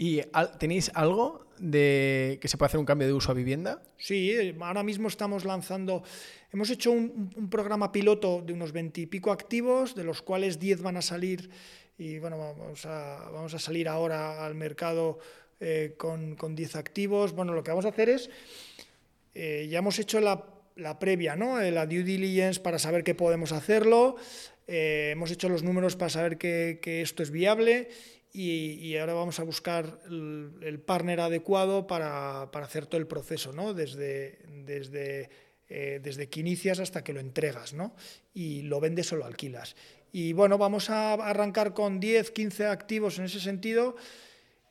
¿Y 0.00 0.20
tenéis 0.60 0.92
algo 0.94 1.44
de 1.58 2.38
que 2.40 2.46
se 2.46 2.56
puede 2.56 2.68
hacer 2.68 2.78
un 2.78 2.86
cambio 2.86 3.08
de 3.08 3.14
uso 3.14 3.32
a 3.32 3.34
vivienda? 3.34 3.82
Sí, 3.96 4.54
ahora 4.60 4.84
mismo 4.84 5.08
estamos 5.08 5.44
lanzando, 5.44 6.04
hemos 6.52 6.70
hecho 6.70 6.92
un, 6.92 7.32
un 7.34 7.50
programa 7.50 7.90
piloto 7.90 8.40
de 8.40 8.52
unos 8.52 8.70
20 8.70 9.00
y 9.00 9.06
pico 9.06 9.32
activos, 9.32 9.96
de 9.96 10.04
los 10.04 10.22
cuales 10.22 10.60
10 10.60 10.82
van 10.82 10.98
a 10.98 11.02
salir 11.02 11.50
y 11.98 12.20
bueno, 12.20 12.38
vamos 12.38 12.86
a, 12.86 13.28
vamos 13.32 13.52
a 13.54 13.58
salir 13.58 13.88
ahora 13.88 14.46
al 14.46 14.54
mercado 14.54 15.18
eh, 15.60 15.94
con, 15.96 16.36
con 16.36 16.54
10 16.54 16.76
activos. 16.76 17.32
Bueno, 17.32 17.52
lo 17.52 17.64
que 17.64 17.72
vamos 17.72 17.84
a 17.84 17.88
hacer 17.88 18.08
es, 18.08 18.30
eh, 19.34 19.66
ya 19.68 19.80
hemos 19.80 19.98
hecho 19.98 20.20
la, 20.20 20.44
la 20.76 21.00
previa, 21.00 21.34
¿no? 21.34 21.60
Eh, 21.60 21.72
la 21.72 21.86
due 21.86 22.04
diligence 22.04 22.60
para 22.60 22.78
saber 22.78 23.02
qué 23.02 23.16
podemos 23.16 23.50
hacerlo, 23.50 24.16
hemos 24.68 25.30
hecho 25.30 25.48
los 25.48 25.62
números 25.62 25.96
para 25.96 26.10
saber 26.10 26.36
que, 26.36 26.78
que 26.82 27.00
esto 27.00 27.22
es 27.22 27.30
viable 27.30 27.88
y, 28.34 28.94
ahora 28.98 29.14
vamos 29.14 29.40
a 29.40 29.42
buscar 29.42 29.98
el, 30.06 30.52
el 30.60 30.78
partner 30.78 31.20
adecuado 31.20 31.86
para, 31.86 32.50
para, 32.52 32.66
hacer 32.66 32.84
todo 32.84 33.00
el 33.00 33.06
proceso, 33.06 33.54
¿no? 33.54 33.72
Desde, 33.72 34.38
desde, 34.66 35.30
desde 35.68 36.28
que 36.28 36.40
inicias 36.40 36.80
hasta 36.80 37.02
que 37.02 37.14
lo 37.14 37.20
entregas, 37.20 37.72
¿no? 37.72 37.96
Y 38.34 38.60
lo 38.62 38.78
vendes 38.78 39.10
o 39.14 39.16
lo 39.16 39.24
alquilas. 39.24 39.74
Y 40.12 40.32
bueno, 40.32 40.58
vamos 40.58 40.90
a 40.90 41.14
arrancar 41.14 41.74
con 41.74 42.00
10, 42.00 42.30
15 42.30 42.66
activos 42.66 43.18
en 43.18 43.26
ese 43.26 43.40
sentido 43.40 43.96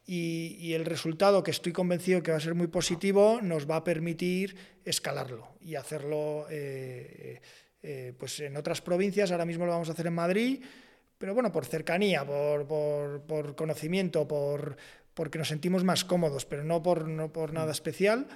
y, 0.10 0.74
el 0.74 0.86
resultado, 0.86 1.44
que 1.44 1.52
estoy 1.52 1.74
convencido 1.74 2.24
que 2.24 2.32
va 2.32 2.38
a 2.38 2.42
ser 2.42 2.56
muy 2.56 2.68
positivo, 2.68 3.40
nos 3.42 3.70
va 3.70 3.76
a 3.76 3.84
permitir 3.84 4.56
escalarlo 4.86 5.50
y 5.60 5.76
hacerlo 5.76 6.48
eh, 6.50 7.42
eh, 7.84 8.14
pues 8.18 8.40
en 8.40 8.56
otras 8.56 8.82
provincias. 8.82 9.32
Ahora 9.32 9.46
mismo 9.46 9.66
lo 9.66 9.74
vamos 9.74 9.90
a 9.90 9.92
hacer 9.92 10.08
en 10.08 10.14
Madrid, 10.14 10.64
pero 11.18 11.34
bueno, 11.34 11.52
por 11.52 11.66
cercanía, 11.66 12.26
por, 12.26 12.66
por, 13.28 13.56
conocimiento, 13.56 14.26
por, 14.26 14.78
porque 15.14 15.38
nos 15.38 15.50
sentimos 15.50 15.84
más 15.84 16.06
cómodos, 16.06 16.46
pero 16.46 16.64
no 16.64 16.82
por, 16.82 17.10
no 17.10 17.34
por 17.34 17.52
nada 17.52 17.74
especial. 17.74 18.28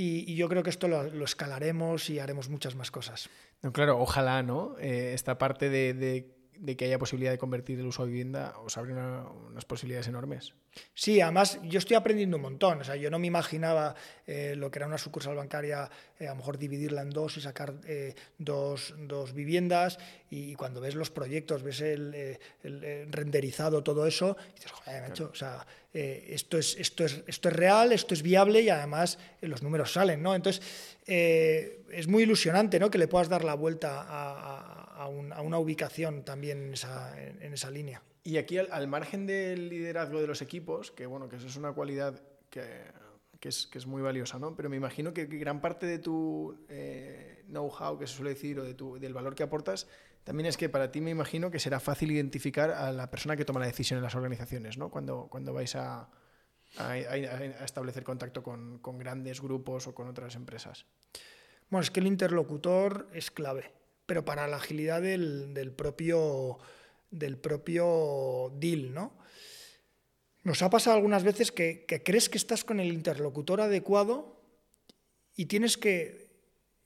Y, 0.00 0.36
yo 0.36 0.48
creo 0.48 0.62
que 0.62 0.70
esto 0.70 0.86
lo, 0.86 1.24
escalaremos 1.24 2.08
y 2.08 2.20
haremos 2.20 2.48
muchas 2.48 2.76
más 2.76 2.92
cosas. 2.92 3.28
No, 3.62 3.72
claro, 3.72 3.98
ojalá, 3.98 4.44
¿no? 4.44 4.76
Eh, 4.78 5.12
esta 5.12 5.38
parte 5.38 5.70
de 5.70 5.92
de 5.92 6.37
que 6.76 6.84
haya 6.84 6.98
posibilidad 6.98 7.30
de 7.30 7.38
convertir 7.38 7.78
el 7.78 7.86
uso 7.86 8.02
a 8.02 8.06
vivienda 8.06 8.54
os 8.64 8.76
abre 8.76 8.92
unas 8.92 9.64
posibilidades 9.64 10.08
enormes. 10.08 10.54
Sí, 10.94 11.20
además 11.20 11.58
yo 11.64 11.78
estoy 11.78 11.96
aprendiendo 11.96 12.36
un 12.36 12.42
montón. 12.42 12.80
O 12.80 12.84
sea, 12.84 12.96
yo 12.96 13.10
no 13.10 13.18
me 13.18 13.26
imaginaba 13.26 13.94
eh, 14.26 14.54
lo 14.56 14.70
que 14.70 14.78
era 14.78 14.86
una 14.86 14.98
sucursal 14.98 15.34
bancaria, 15.34 15.90
eh, 16.18 16.26
a 16.26 16.30
lo 16.30 16.36
mejor 16.36 16.58
dividirla 16.58 17.02
en 17.02 17.10
dos 17.10 17.36
y 17.36 17.40
sacar 17.40 17.74
eh, 17.86 18.14
dos, 18.38 18.94
dos, 18.98 19.32
viviendas. 19.32 19.98
Y, 20.30 20.54
cuando 20.54 20.80
ves 20.80 20.94
los 20.94 21.10
proyectos, 21.10 21.62
ves 21.62 21.80
el, 21.80 22.38
renderizado, 23.10 23.82
todo 23.82 24.06
eso, 24.06 24.36
dices, 24.54 24.70
joder, 24.72 25.02
macho, 25.02 25.30
o 25.32 25.34
sea, 25.34 25.66
esto, 25.92 26.58
es, 26.58 26.76
esto, 26.78 27.04
es, 27.04 27.22
esto 27.26 27.48
es 27.48 27.56
real, 27.56 27.92
esto 27.92 28.14
es 28.14 28.22
viable 28.22 28.60
y 28.60 28.68
además 28.68 29.18
los 29.40 29.62
números 29.62 29.92
salen, 29.92 30.22
¿no? 30.22 30.34
Entonces, 30.34 30.62
es 31.06 32.06
muy 32.08 32.24
ilusionante, 32.24 32.78
¿no? 32.78 32.90
Que 32.90 32.98
le 32.98 33.08
puedas 33.08 33.28
dar 33.28 33.42
la 33.42 33.54
vuelta 33.54 34.02
a 34.02 34.87
a, 34.87 34.87
una 35.06 35.58
ubicación 35.58 36.24
también 36.24 36.62
en 36.62 36.72
esa, 36.74 37.14
en 37.20 37.52
esa 37.52 37.70
línea. 37.70 38.02
Y 38.28 38.36
aquí, 38.36 38.58
al, 38.58 38.88
margen 38.88 39.26
del 39.26 39.70
liderazgo 39.70 40.20
de 40.20 40.26
los 40.26 40.42
equipos, 40.42 40.90
que 40.90 41.06
bueno, 41.06 41.30
que 41.30 41.36
eso 41.36 41.46
es 41.46 41.56
una 41.56 41.72
cualidad 41.72 42.20
que, 42.50 42.82
que, 43.40 43.48
es, 43.48 43.66
que 43.66 43.78
es, 43.78 43.86
muy 43.86 44.02
valiosa, 44.02 44.38
¿no? 44.38 44.54
Pero 44.54 44.68
me 44.68 44.76
imagino 44.76 45.14
que, 45.14 45.24
gran 45.24 45.62
parte 45.62 45.86
de 45.86 45.98
tu 45.98 46.66
eh, 46.68 47.42
know-how, 47.46 47.98
que 47.98 48.06
se 48.06 48.14
suele 48.14 48.34
decir, 48.34 48.58
o 48.60 48.64
de 48.64 48.74
tu, 48.74 48.98
del 48.98 49.14
valor 49.14 49.34
que 49.34 49.44
aportas, 49.44 49.86
también 50.24 50.46
es 50.46 50.58
que 50.58 50.68
para 50.68 50.92
ti 50.92 51.00
me 51.00 51.10
imagino 51.10 51.50
que 51.50 51.58
será 51.58 51.80
fácil 51.80 52.10
identificar 52.10 52.70
a 52.70 52.92
la 52.92 53.08
persona 53.08 53.34
que 53.34 53.46
toma 53.46 53.60
la 53.60 53.66
decisión 53.66 53.96
en 53.96 54.04
las 54.04 54.14
organizaciones, 54.14 54.76
¿no? 54.76 54.90
Cuando, 54.90 55.28
cuando 55.30 55.54
vais 55.54 55.74
a, 55.74 56.10
a, 56.76 56.90
a 56.90 57.64
establecer 57.64 58.04
contacto 58.04 58.42
con, 58.42 58.78
con 58.80 58.98
grandes 58.98 59.40
grupos 59.40 59.86
o 59.86 59.94
con 59.94 60.06
otras 60.06 60.34
empresas. 60.34 60.84
Bueno, 61.70 61.82
es 61.82 61.90
que 61.90 62.00
el 62.00 62.06
interlocutor 62.06 63.08
es 63.14 63.30
clave 63.30 63.72
pero 64.08 64.24
para 64.24 64.48
la 64.48 64.56
agilidad 64.56 65.02
del, 65.02 65.70
propio, 65.76 66.58
del 67.10 67.36
propio 67.36 68.50
deal, 68.58 68.94
¿no? 68.94 69.12
Nos 70.44 70.62
ha 70.62 70.70
pasado 70.70 70.96
algunas 70.96 71.24
veces 71.24 71.52
que, 71.52 71.84
crees 72.02 72.30
que 72.30 72.38
estás 72.38 72.64
con 72.64 72.80
el 72.80 72.90
interlocutor 72.90 73.60
adecuado 73.60 74.40
y 75.36 75.44
tienes 75.44 75.76
que 75.76 76.30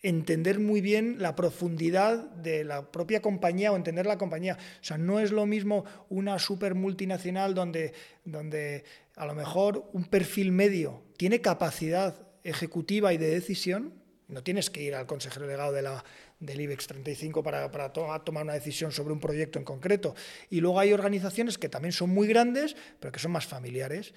entender 0.02 0.58
muy 0.58 0.80
bien 0.80 1.22
la 1.22 1.36
profundidad 1.36 2.18
de 2.18 2.64
la 2.64 2.90
propia 2.90 3.22
compañía 3.22 3.70
o 3.70 3.76
entender 3.76 4.04
la 4.04 4.18
compañía. 4.18 4.58
O 4.80 4.84
sea, 4.84 4.98
no 4.98 5.20
es 5.20 5.30
lo 5.30 5.46
mismo 5.46 5.84
una 6.08 6.40
super 6.40 6.74
multinacional 6.74 7.54
donde, 7.54 7.92
donde 8.24 8.82
a 9.14 9.26
lo 9.26 9.36
mejor 9.36 9.88
un 9.92 10.06
perfil 10.06 10.50
medio 10.50 11.04
tiene 11.16 11.40
capacidad 11.40 12.16
ejecutiva 12.42 13.12
y 13.12 13.16
de 13.16 13.30
decisión. 13.30 13.94
No 14.26 14.42
tienes 14.42 14.70
que 14.70 14.82
ir 14.82 14.96
al 14.96 15.06
consejero 15.06 15.46
delegado 15.46 15.72
de 15.72 15.82
la, 15.82 16.02
del 16.42 16.60
IBEX 16.60 16.88
35 16.88 17.42
para, 17.42 17.70
para 17.70 17.92
tomar 17.92 18.42
una 18.42 18.54
decisión 18.54 18.90
sobre 18.90 19.12
un 19.12 19.20
proyecto 19.20 19.58
en 19.58 19.64
concreto. 19.64 20.14
Y 20.50 20.60
luego 20.60 20.80
hay 20.80 20.92
organizaciones 20.92 21.56
que 21.56 21.68
también 21.68 21.92
son 21.92 22.10
muy 22.10 22.26
grandes, 22.26 22.76
pero 22.98 23.12
que 23.12 23.20
son 23.20 23.30
más 23.30 23.46
familiares. 23.46 24.12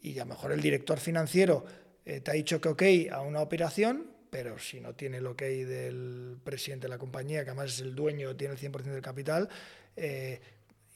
Y 0.00 0.18
a 0.18 0.24
lo 0.24 0.30
mejor 0.30 0.52
el 0.52 0.60
director 0.60 1.00
financiero 1.00 1.64
eh, 2.04 2.20
te 2.20 2.30
ha 2.30 2.34
dicho 2.34 2.60
que 2.60 2.68
ok 2.68 2.82
a 3.10 3.22
una 3.22 3.40
operación, 3.40 4.10
pero 4.30 4.58
si 4.58 4.80
no 4.80 4.94
tiene 4.94 5.18
el 5.18 5.26
ok 5.26 5.40
del 5.40 6.36
presidente 6.44 6.86
de 6.86 6.90
la 6.90 6.98
compañía, 6.98 7.44
que 7.44 7.50
además 7.50 7.72
es 7.72 7.80
el 7.80 7.94
dueño, 7.94 8.36
tiene 8.36 8.54
el 8.54 8.60
100% 8.60 8.82
del 8.82 9.02
capital, 9.02 9.48
eh, 9.96 10.40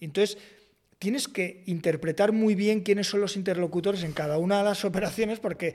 entonces 0.00 0.38
tienes 0.98 1.28
que 1.28 1.62
interpretar 1.66 2.32
muy 2.32 2.54
bien 2.54 2.82
quiénes 2.82 3.06
son 3.06 3.20
los 3.20 3.36
interlocutores 3.36 4.04
en 4.04 4.12
cada 4.12 4.38
una 4.38 4.58
de 4.58 4.64
las 4.64 4.84
operaciones, 4.84 5.40
porque 5.40 5.74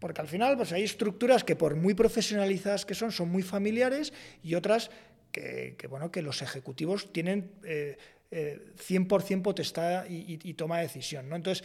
porque 0.00 0.20
al 0.22 0.28
final 0.28 0.56
pues 0.56 0.72
hay 0.72 0.82
estructuras 0.82 1.44
que 1.44 1.54
por 1.54 1.76
muy 1.76 1.94
profesionalizadas 1.94 2.86
que 2.86 2.94
son, 2.94 3.12
son 3.12 3.30
muy 3.30 3.42
familiares 3.42 4.12
y 4.42 4.54
otras 4.54 4.90
que, 5.30 5.76
bueno, 5.88 6.10
que 6.10 6.22
los 6.22 6.42
ejecutivos 6.42 7.12
tienen 7.12 7.52
eh, 7.64 7.96
100% 8.30 9.30
eh, 9.30 9.40
potestad 9.42 10.06
y, 10.08 10.54
toma 10.54 10.78
de 10.78 10.84
decisión. 10.84 11.28
¿no? 11.28 11.36
Entonces, 11.36 11.64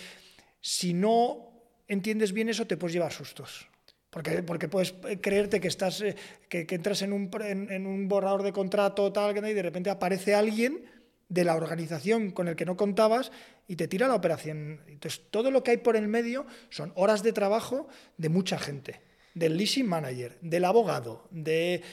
si 0.61 0.93
no 0.93 1.51
entiendes 1.87 2.31
bien 2.33 2.49
eso, 2.49 2.67
te 2.67 2.77
puedes 2.77 2.93
llevar 2.93 3.11
sustos. 3.11 3.67
Porque, 4.09 4.43
porque 4.43 4.69
puedes 4.69 4.93
creerte 5.21 5.59
que, 5.59 5.67
estás, 5.67 6.01
eh, 6.01 6.15
que, 6.47 6.65
entras 6.69 7.01
en 7.01 7.11
un, 7.11 7.29
en, 7.41 7.85
un 7.85 8.07
borrador 8.07 8.43
de 8.43 8.53
contrato 8.53 9.11
tal, 9.11 9.35
y 9.37 9.53
de 9.53 9.61
repente 9.61 9.89
aparece 9.89 10.33
alguien 10.33 10.85
de 11.27 11.43
la 11.43 11.55
organización 11.55 12.31
con 12.31 12.47
el 12.47 12.55
que 12.55 12.65
no 12.65 12.77
contabas 12.77 13.31
y 13.67 13.75
te 13.75 13.87
tira 13.87 14.07
la 14.07 14.15
operación. 14.15 14.81
Entonces, 14.87 15.21
todo 15.29 15.51
lo 15.51 15.63
que 15.63 15.71
hay 15.71 15.77
por 15.77 15.95
el 15.95 16.07
medio 16.07 16.45
son 16.69 16.91
horas 16.95 17.23
de 17.23 17.33
trabajo 17.33 17.87
de 18.17 18.29
mucha 18.29 18.57
gente. 18.57 19.01
Del 19.33 19.57
leasing 19.57 19.87
manager, 19.87 20.37
del 20.41 20.63
abogado, 20.63 21.27
de, 21.29 21.83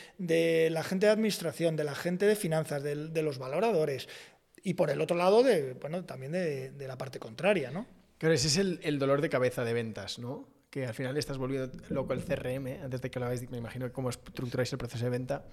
la 0.71 0.85
gente 0.85 1.07
de 1.07 1.13
administración, 1.13 1.75
de 1.75 1.85
la 1.85 1.95
gente 1.95 2.27
de 2.27 2.37
finanzas, 2.37 2.83
de, 2.83 3.23
los 3.23 3.39
valoradores. 3.39 4.09
Y 4.63 4.75
por 4.75 4.91
el 4.91 5.01
otro 5.01 5.17
lado, 5.17 5.43
de, 5.43 5.75
bueno, 5.75 6.05
también 6.05 6.33
de, 6.33 6.73
la 6.87 6.97
parte 6.97 7.19
contraria, 7.19 7.73
¿no? 7.73 7.87
Claro, 8.19 8.35
ese 8.35 8.47
es 8.47 8.57
el, 8.59 8.99
dolor 9.01 9.21
de 9.21 9.29
cabeza 9.29 9.65
de 9.65 9.73
ventas, 9.73 10.21
¿no? 10.21 10.49
Que 10.71 10.87
al 10.87 10.95
final 10.95 11.17
estás 11.17 11.37
volviendo 11.37 11.77
loco 11.89 12.13
el 12.13 12.25
CRM, 12.25 12.85
antes 12.85 13.03
de 13.03 13.11
que 13.11 13.19
lo 13.19 13.27
hagáis, 13.27 13.51
me 13.51 13.59
imagino 13.59 13.93
cómo 13.93 14.11
estructuráis 14.11 14.73
el 14.73 14.79
proceso 14.79 15.05
de 15.05 15.11
venta 15.11 15.45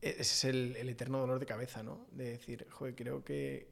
ese 0.00 0.20
es 0.20 0.44
el, 0.44 0.88
eterno 0.88 1.18
dolor 1.18 1.38
de 1.38 1.46
cabeza, 1.46 1.82
¿no? 1.82 2.06
De 2.12 2.30
decir, 2.30 2.66
joder, 2.70 2.94
creo 2.94 3.22
que 3.22 3.54
eh, 3.56 3.66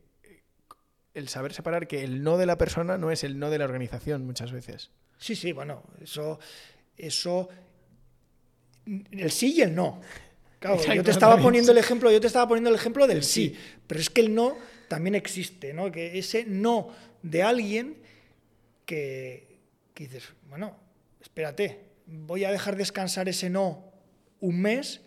el 1.14 1.28
saber 1.28 1.52
separar 1.52 1.88
que 1.88 2.04
el 2.04 2.22
no 2.22 2.36
de 2.36 2.46
la 2.46 2.58
persona 2.58 2.98
no 2.98 3.10
es 3.10 3.24
el 3.24 3.38
no 3.38 3.50
de 3.50 3.58
la 3.58 3.64
organización 3.64 4.24
muchas 4.26 4.52
veces. 4.52 4.90
Sí, 5.18 5.34
sí, 5.34 5.52
bueno, 5.52 5.82
eso, 6.00 6.38
eso, 6.96 7.48
el 8.86 9.30
sí 9.30 9.54
y 9.56 9.62
el 9.62 9.74
no. 9.74 10.00
Claro, 10.60 10.82
yo 10.92 11.04
te 11.04 11.10
estaba 11.10 11.40
poniendo 11.40 11.72
el 11.72 11.78
ejemplo, 11.78 12.10
yo 12.10 12.20
te 12.20 12.26
estaba 12.26 12.48
poniendo 12.48 12.70
el 12.70 12.76
ejemplo 12.76 13.06
del 13.06 13.22
sí, 13.22 13.56
pero 13.86 14.00
es 14.00 14.10
que 14.10 14.22
el 14.22 14.34
no 14.34 14.56
también 14.88 15.14
existe, 15.14 15.72
¿no? 15.72 15.92
Que 15.92 16.18
ese 16.18 16.44
no 16.44 16.88
de 17.22 17.42
alguien 17.42 17.96
que, 18.84 19.60
que 19.94 20.04
dices, 20.04 20.24
bueno, 20.48 20.76
espérate, 21.20 21.78
voy 22.06 22.44
a 22.44 22.50
dejar 22.50 22.76
descansar 22.76 23.28
ese 23.28 23.50
no 23.50 23.84
un 24.40 24.60
mes 24.60 25.00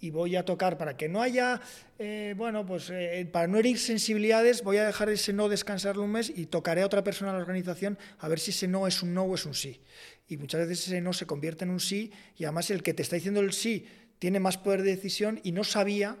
y 0.00 0.10
voy 0.10 0.36
a 0.36 0.44
tocar 0.44 0.78
para 0.78 0.96
que 0.96 1.08
no 1.08 1.20
haya, 1.20 1.60
eh, 1.98 2.34
bueno, 2.36 2.64
pues 2.64 2.90
eh, 2.90 3.28
para 3.30 3.46
no 3.46 3.58
herir 3.58 3.78
sensibilidades, 3.78 4.64
voy 4.64 4.78
a 4.78 4.86
dejar 4.86 5.10
ese 5.10 5.32
no 5.32 5.48
descansarlo 5.48 6.02
un 6.02 6.12
mes 6.12 6.32
y 6.34 6.46
tocaré 6.46 6.82
a 6.82 6.86
otra 6.86 7.04
persona 7.04 7.30
en 7.30 7.36
la 7.36 7.42
organización 7.42 7.98
a 8.18 8.28
ver 8.28 8.40
si 8.40 8.50
ese 8.50 8.66
no 8.66 8.86
es 8.86 9.02
un 9.02 9.12
no 9.12 9.24
o 9.24 9.34
es 9.34 9.44
un 9.44 9.54
sí. 9.54 9.80
Y 10.26 10.38
muchas 10.38 10.66
veces 10.66 10.86
ese 10.86 11.00
no 11.00 11.12
se 11.12 11.26
convierte 11.26 11.64
en 11.64 11.70
un 11.70 11.80
sí 11.80 12.10
y 12.36 12.44
además 12.44 12.70
el 12.70 12.82
que 12.82 12.94
te 12.94 13.02
está 13.02 13.16
diciendo 13.16 13.40
el 13.40 13.52
sí 13.52 13.86
tiene 14.18 14.40
más 14.40 14.56
poder 14.56 14.82
de 14.82 14.96
decisión 14.96 15.40
y 15.42 15.52
no 15.52 15.64
sabía 15.64 16.16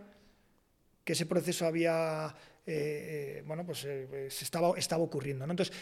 que 1.04 1.14
ese 1.14 1.24
proceso 1.24 1.66
había, 1.66 2.34
eh, 2.66 3.42
bueno, 3.46 3.64
pues 3.64 3.78
se 3.80 4.44
estaba, 4.44 4.76
estaba 4.76 5.02
ocurriendo. 5.02 5.46
¿no? 5.46 5.54
Entonces, 5.54 5.74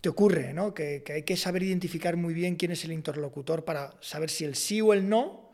te 0.00 0.08
ocurre 0.08 0.54
¿no? 0.54 0.72
que 0.72 1.02
hay 1.06 1.22
que 1.22 1.36
saber 1.36 1.62
identificar 1.62 2.16
muy 2.16 2.32
bien 2.32 2.56
quién 2.56 2.72
es 2.72 2.84
el 2.84 2.92
interlocutor 2.92 3.64
para 3.64 3.94
saber 4.00 4.30
si 4.30 4.44
el 4.44 4.54
sí 4.54 4.80
o 4.80 4.94
el 4.94 5.08
no 5.08 5.51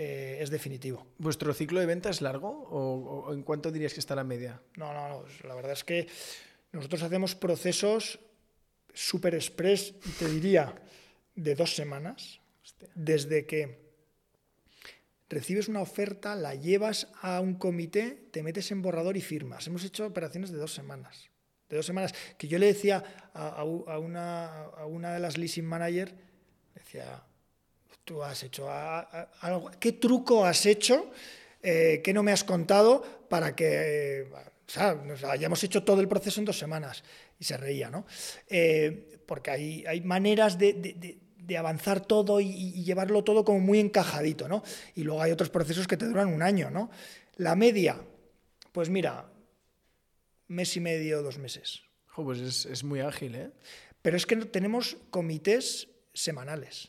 eh, 0.00 0.38
es 0.40 0.48
definitivo. 0.50 1.08
¿Vuestro 1.18 1.52
ciclo 1.52 1.80
de 1.80 1.86
venta 1.86 2.08
es 2.08 2.22
largo 2.22 2.48
o, 2.48 3.34
en 3.34 3.42
cuánto 3.42 3.72
dirías 3.72 3.92
que 3.92 3.98
está 3.98 4.14
la 4.14 4.22
media? 4.22 4.62
No, 4.76 4.92
no, 4.92 5.08
no. 5.08 5.24
La 5.42 5.56
verdad 5.56 5.72
es 5.72 5.82
que 5.82 6.06
nosotros 6.70 7.02
hacemos 7.02 7.34
procesos 7.34 8.20
super 8.94 9.34
express, 9.34 9.98
te 10.20 10.28
diría, 10.28 10.72
de 11.34 11.56
dos 11.56 11.74
semanas. 11.74 12.40
Desde 12.94 13.44
que 13.44 13.90
recibes 15.28 15.66
una 15.66 15.80
oferta, 15.80 16.36
la 16.36 16.54
llevas 16.54 17.08
a 17.20 17.40
un 17.40 17.56
comité, 17.56 18.28
te 18.30 18.44
metes 18.44 18.70
en 18.70 18.82
borrador 18.82 19.16
y 19.16 19.20
firmas. 19.20 19.66
Hemos 19.66 19.82
hecho 19.82 20.06
operaciones 20.06 20.52
de 20.52 20.58
dos 20.58 20.72
semanas. 20.72 21.28
De 21.68 21.74
dos 21.74 21.86
semanas. 21.86 22.14
Que 22.38 22.46
yo 22.46 22.60
le 22.60 22.66
decía 22.66 23.02
a, 23.34 23.64
una, 23.64 24.62
a 24.62 24.86
una 24.86 25.12
de 25.12 25.18
las 25.18 25.36
leasing 25.36 25.66
managers, 25.66 26.14
decía, 26.76 27.24
tú 28.08 28.22
has 28.24 28.42
hecho 28.42 28.66
algo, 28.70 29.70
¿qué 29.78 29.92
truco 29.92 30.46
has 30.46 30.64
hecho 30.64 31.10
eh, 31.62 32.00
que 32.02 32.14
no 32.14 32.22
me 32.22 32.32
has 32.32 32.42
contado 32.42 33.02
para 33.28 33.54
que 33.54 34.26
hayamos 35.28 35.62
hecho 35.62 35.84
todo 35.84 36.00
el 36.00 36.08
proceso 36.08 36.40
en 36.40 36.46
dos 36.46 36.58
semanas? 36.58 37.04
Y 37.38 37.44
se 37.44 37.58
reía, 37.58 37.90
¿no? 37.90 38.06
Eh, 38.48 39.20
porque 39.26 39.50
hay, 39.50 39.84
hay 39.86 40.00
maneras 40.00 40.56
de, 40.56 41.18
avanzar 41.58 42.00
todo 42.00 42.40
y, 42.40 42.82
llevarlo 42.82 43.22
todo 43.24 43.44
como 43.44 43.60
muy 43.60 43.78
encajadito, 43.78 44.48
¿no? 44.48 44.62
Y 44.94 45.02
luego 45.02 45.20
hay 45.20 45.30
otros 45.30 45.50
procesos 45.50 45.86
que 45.86 45.98
te 45.98 46.06
duran 46.06 46.32
un 46.32 46.42
año, 46.42 46.70
¿no? 46.70 46.90
La 47.36 47.56
media, 47.56 48.00
pues 48.72 48.88
mira, 48.88 49.30
mes 50.46 50.74
y 50.78 50.80
medio, 50.80 51.22
dos 51.22 51.36
meses. 51.36 51.82
pues 52.16 52.38
es, 52.38 52.64
es 52.64 52.84
muy 52.84 53.00
ágil, 53.00 53.34
¿eh? 53.34 53.50
Pero 54.00 54.16
es 54.16 54.24
que 54.24 54.36
tenemos 54.36 54.96
comités 55.10 55.88
semanales. 56.14 56.88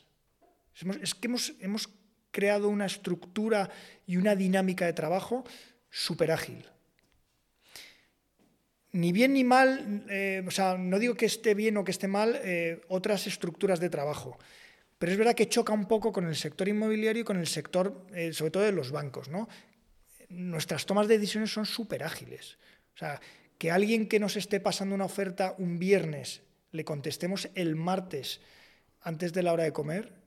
Es 1.02 1.14
que 1.14 1.26
hemos, 1.26 1.52
hemos 1.60 1.88
creado 2.30 2.68
una 2.68 2.86
estructura 2.86 3.70
y 4.06 4.16
una 4.16 4.34
dinámica 4.34 4.86
de 4.86 4.92
trabajo 4.92 5.44
súper 5.90 6.30
ágil. 6.30 6.64
Ni 8.92 9.12
bien 9.12 9.34
ni 9.34 9.44
mal, 9.44 10.04
eh, 10.10 10.42
o 10.46 10.50
sea, 10.50 10.76
no 10.76 10.98
digo 10.98 11.14
que 11.14 11.26
esté 11.26 11.54
bien 11.54 11.76
o 11.76 11.84
que 11.84 11.92
esté 11.92 12.08
mal 12.08 12.40
eh, 12.42 12.80
otras 12.88 13.26
estructuras 13.26 13.78
de 13.78 13.88
trabajo, 13.88 14.36
pero 14.98 15.12
es 15.12 15.18
verdad 15.18 15.34
que 15.34 15.48
choca 15.48 15.72
un 15.72 15.86
poco 15.86 16.12
con 16.12 16.26
el 16.26 16.34
sector 16.34 16.68
inmobiliario 16.68 17.22
y 17.22 17.24
con 17.24 17.38
el 17.38 17.46
sector, 17.46 18.06
eh, 18.12 18.32
sobre 18.32 18.50
todo 18.50 18.62
de 18.64 18.72
los 18.72 18.90
bancos. 18.90 19.28
¿no? 19.28 19.48
Nuestras 20.28 20.86
tomas 20.86 21.06
de 21.06 21.18
decisiones 21.18 21.52
son 21.52 21.66
súper 21.66 22.02
ágiles. 22.02 22.58
O 22.94 22.98
sea, 22.98 23.20
que 23.58 23.70
alguien 23.70 24.08
que 24.08 24.18
nos 24.18 24.36
esté 24.36 24.60
pasando 24.60 24.94
una 24.94 25.04
oferta 25.04 25.54
un 25.58 25.78
viernes 25.78 26.42
le 26.72 26.84
contestemos 26.84 27.48
el 27.54 27.76
martes 27.76 28.40
antes 29.00 29.32
de 29.32 29.42
la 29.42 29.52
hora 29.52 29.64
de 29.64 29.72
comer, 29.72 30.19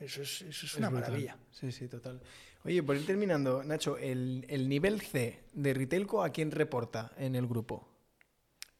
eso 0.00 0.22
es, 0.22 0.74
una 0.76 0.90
maravilla. 0.90 1.36
Sí, 1.50 1.72
sí, 1.72 1.88
total. 1.88 2.20
Oye, 2.64 2.82
por 2.82 2.96
ir 2.96 3.06
terminando, 3.06 3.62
Nacho, 3.64 3.96
el, 3.98 4.68
nivel 4.68 5.00
C 5.00 5.40
de 5.52 5.74
Retailco, 5.74 6.22
¿a 6.22 6.30
quién 6.30 6.50
reporta 6.50 7.12
en 7.16 7.34
el 7.34 7.46
grupo? 7.46 7.88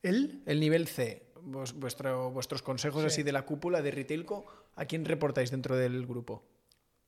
¿El? 0.02 0.42
El 0.46 0.60
nivel 0.60 0.86
C, 0.86 1.26
vuestros 1.42 2.62
consejos 2.62 3.04
así 3.04 3.22
de 3.22 3.32
la 3.32 3.42
cúpula 3.42 3.82
de 3.82 3.90
Retailco, 3.90 4.46
¿a 4.76 4.84
quién 4.84 5.04
reportáis 5.04 5.50
dentro 5.50 5.76
del 5.76 6.06
grupo? 6.06 6.44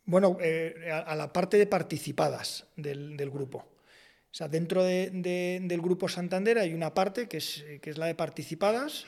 Bueno, 0.04 0.38
eh, 0.40 0.90
a, 0.90 1.14
la 1.14 1.32
parte 1.32 1.56
de 1.56 1.66
participadas 1.66 2.66
del, 2.76 3.30
grupo. 3.30 3.58
O 3.58 4.34
sea, 4.34 4.48
dentro 4.48 4.82
del 4.82 5.80
grupo 5.80 6.08
Santander 6.08 6.58
hay 6.58 6.74
una 6.74 6.94
parte 6.94 7.28
que 7.28 7.36
es, 7.36 7.64
que 7.80 7.90
es 7.90 7.98
la 7.98 8.06
de 8.06 8.14
participadas, 8.14 9.06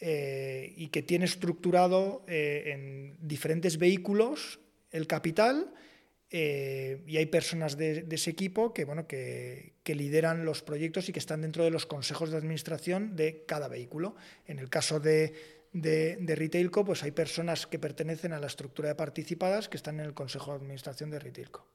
eh, 0.00 0.74
y 0.76 0.88
que 0.88 1.02
tiene 1.02 1.24
estructurado 1.24 2.24
eh, 2.26 2.72
en 2.74 3.16
diferentes 3.26 3.78
vehículos 3.78 4.60
el 4.90 5.06
capital 5.06 5.72
eh, 6.30 7.02
y 7.06 7.16
hay 7.16 7.26
personas 7.26 7.76
de, 7.76 8.06
ese 8.10 8.30
equipo 8.30 8.74
que, 8.74 8.84
bueno, 8.84 9.06
que, 9.06 9.74
lideran 9.86 10.44
los 10.44 10.62
proyectos 10.62 11.08
y 11.08 11.12
que 11.12 11.18
están 11.18 11.42
dentro 11.42 11.64
de 11.64 11.70
los 11.70 11.86
consejos 11.86 12.30
de 12.30 12.36
administración 12.36 13.14
de 13.16 13.44
cada 13.46 13.68
vehículo. 13.68 14.16
En 14.46 14.58
el 14.58 14.68
caso 14.68 14.98
de, 14.98 15.32
de, 15.72 16.34
Retailco, 16.34 16.84
pues 16.84 17.02
hay 17.02 17.12
personas 17.12 17.66
que 17.66 17.78
pertenecen 17.78 18.32
a 18.32 18.40
la 18.40 18.48
estructura 18.48 18.88
de 18.88 18.96
participadas 18.96 19.68
que 19.68 19.76
están 19.76 20.00
en 20.00 20.06
el 20.06 20.14
consejo 20.14 20.50
de 20.50 20.58
administración 20.58 21.10
de 21.10 21.20
Retailco. 21.20 21.66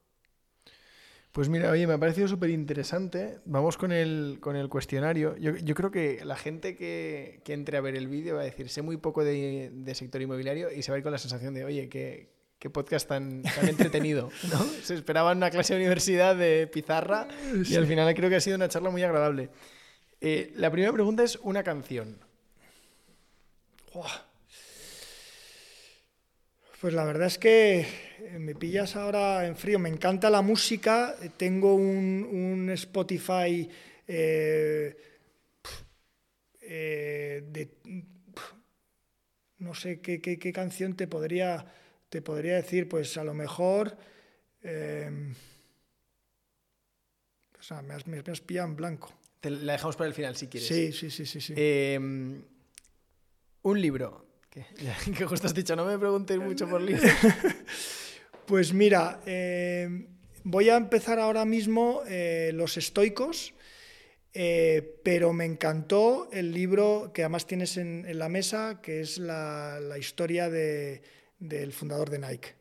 Pues 1.32 1.48
mira, 1.48 1.70
oye, 1.70 1.86
me 1.86 1.94
ha 1.94 1.98
parecido 1.98 2.28
súper 2.28 2.50
interesante. 2.50 3.38
Vamos 3.46 3.78
con 3.78 3.90
el, 3.90 4.36
con 4.40 4.54
el 4.54 4.68
cuestionario. 4.68 5.34
Yo, 5.38 5.74
creo 5.74 5.90
que 5.90 6.22
la 6.26 6.36
gente 6.36 6.76
que, 6.76 7.40
entre 7.46 7.78
a 7.78 7.80
ver 7.80 7.96
el 7.96 8.06
vídeo 8.06 8.36
va 8.36 8.42
a 8.42 8.44
decir, 8.44 8.68
sé 8.68 8.82
muy 8.82 8.98
poco 8.98 9.24
de, 9.24 9.72
sector 9.94 10.20
inmobiliario 10.20 10.70
y 10.70 10.82
se 10.82 10.92
va 10.92 10.96
a 10.96 10.98
ir 10.98 11.02
con 11.02 11.12
la 11.12 11.16
sensación 11.16 11.54
de, 11.54 11.64
oye, 11.64 11.88
qué, 11.88 12.70
podcast 12.70 13.08
tan, 13.08 13.42
entretenido. 13.62 14.30
¿no? 14.52 14.58
Se 14.82 14.94
esperaba 14.94 15.32
una 15.32 15.50
clase 15.50 15.72
de 15.72 15.80
universidad 15.80 16.36
de 16.36 16.66
pizarra 16.66 17.28
y 17.64 17.76
al 17.76 17.86
final 17.86 18.14
creo 18.14 18.28
que 18.28 18.36
ha 18.36 18.40
sido 18.40 18.56
una 18.56 18.68
charla 18.68 18.90
muy 18.90 19.02
agradable. 19.02 19.48
Eh, 20.20 20.52
la 20.56 20.70
primera 20.70 20.92
pregunta 20.92 21.22
es 21.22 21.36
una 21.42 21.62
canción. 21.62 22.18
Pues 26.82 26.92
la 26.94 27.04
verdad 27.04 27.28
es 27.28 27.38
que 27.38 27.78
eh, 27.78 27.86
me 28.40 28.56
pillas 28.56 28.96
ahora 28.96 29.46
en 29.46 29.54
frío. 29.54 29.78
Me 29.78 29.88
encanta 29.88 30.28
la 30.28 30.42
música. 30.42 31.14
Tengo 31.36 31.76
un, 31.76 32.68
Spotify 32.74 33.70
eh, 34.08 34.96
eh, 36.60 37.44
de. 37.46 37.70
No 39.58 39.74
sé 39.74 40.00
¿qué, 40.00 40.20
qué, 40.20 40.52
canción 40.52 40.96
te 40.96 41.06
podría, 41.06 41.64
te 42.08 42.20
podría 42.20 42.56
decir. 42.56 42.88
Pues 42.88 43.16
a 43.16 43.22
lo 43.22 43.32
mejor. 43.32 43.96
o 44.64 44.66
sea, 47.62 47.80
me 47.82 47.94
has, 47.94 48.08
me 48.08 48.24
pillado 48.24 48.66
en 48.66 48.74
blanco. 48.74 49.14
Te 49.38 49.50
la 49.50 49.74
dejamos 49.74 49.94
para 49.94 50.08
el 50.08 50.14
final 50.14 50.34
si 50.34 50.48
quieres. 50.48 50.68
Sí, 50.68 50.92
sí, 50.92 51.12
sí, 51.12 51.26
sí. 51.26 51.40
sí. 51.40 51.54
un 53.62 53.80
libro 53.80 54.31
que, 55.16 55.24
justo 55.24 55.46
has 55.46 55.54
dicho, 55.54 55.74
no 55.76 55.84
me 55.84 55.98
preguntéis 55.98 56.40
mucho 56.40 56.68
por 56.68 56.80
libros. 56.80 57.10
pues 58.46 58.72
mira, 58.72 59.20
eh, 59.24 60.06
voy 60.44 60.68
a 60.68 60.76
empezar 60.76 61.18
ahora 61.18 61.44
mismo 61.44 62.02
eh, 62.06 62.50
Los 62.54 62.76
estoicos, 62.76 63.54
eh, 64.34 65.00
pero 65.02 65.32
me 65.32 65.44
encantó 65.44 66.28
el 66.32 66.52
libro 66.52 67.12
que 67.14 67.22
además 67.22 67.46
tienes 67.46 67.76
en, 67.76 68.06
la 68.18 68.28
mesa, 68.28 68.80
que 68.82 69.00
es 69.00 69.18
la, 69.18 69.96
historia 69.98 70.50
del 70.50 71.72
fundador 71.72 72.10
de 72.10 72.18
Nike. 72.18 72.54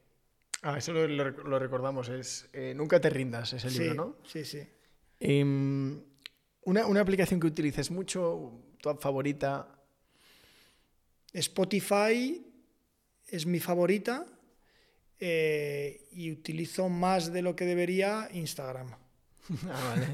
Ah, 0.64 0.78
eso 0.78 0.94
lo, 0.94 1.60
recordamos, 1.60 2.08
es 2.10 2.50
Nunca 2.76 3.02
te 3.02 3.10
rindas, 3.10 3.52
ese 3.54 3.70
libro, 3.72 3.94
¿no? 3.96 4.18
Sí, 4.26 4.46
sí. 4.46 4.60
Em, 5.20 6.02
una, 6.64 6.86
una 6.86 7.02
aplicación 7.02 7.40
que 7.40 7.48
utilices 7.48 7.90
mucho, 7.92 8.54
tu 8.80 8.94
favorita, 8.96 9.81
Spotify 11.34 12.46
es 13.28 13.46
mi 13.46 13.60
favorita 13.60 14.26
eh, 15.20 16.08
y 16.12 16.32
utilizo 16.32 16.90
más 16.90 17.32
de 17.32 17.42
lo 17.42 17.56
que 17.56 17.66
debería 17.66 18.28
Instagram. 18.34 18.92
ah, 19.70 19.96
vale. 19.96 20.08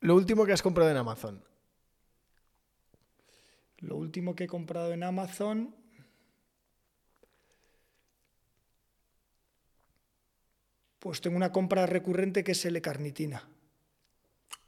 lo 0.00 0.14
último 0.14 0.46
que 0.46 0.52
has 0.52 0.62
comprado 0.62 0.90
en 0.90 0.96
Amazon. 0.96 1.44
Lo 3.78 3.96
último 3.96 4.34
que 4.34 4.44
he 4.44 4.48
comprado 4.48 4.92
en 4.92 5.02
Amazon. 5.02 5.74
Pues 10.98 11.20
tengo 11.20 11.36
una 11.36 11.52
compra 11.52 11.84
recurrente 11.84 12.42
que 12.42 12.52
es 12.52 12.64
L-carnitina. 12.64 13.46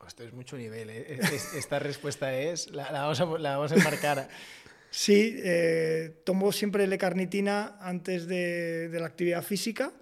Esto 0.07 0.23
es 0.23 0.33
mucho 0.33 0.57
nivel. 0.57 0.91
¿eh? 0.91 1.19
Esta 1.55 1.79
respuesta 1.79 2.39
es. 2.39 2.71
La, 2.71 2.91
vamos 2.93 3.21
a, 3.21 3.25
la 3.39 3.57
vamos 3.57 3.73
a 3.73 3.77
enmarcar. 3.77 4.29
Sí, 4.97 5.37
eh, 5.45 6.23
tomo 6.25 6.53
siempre 6.53 6.85
L-carnitina 6.85 7.77
antes 7.83 8.27
de, 8.27 8.89
la 8.99 9.05
actividad 9.05 9.43
física 9.43 9.93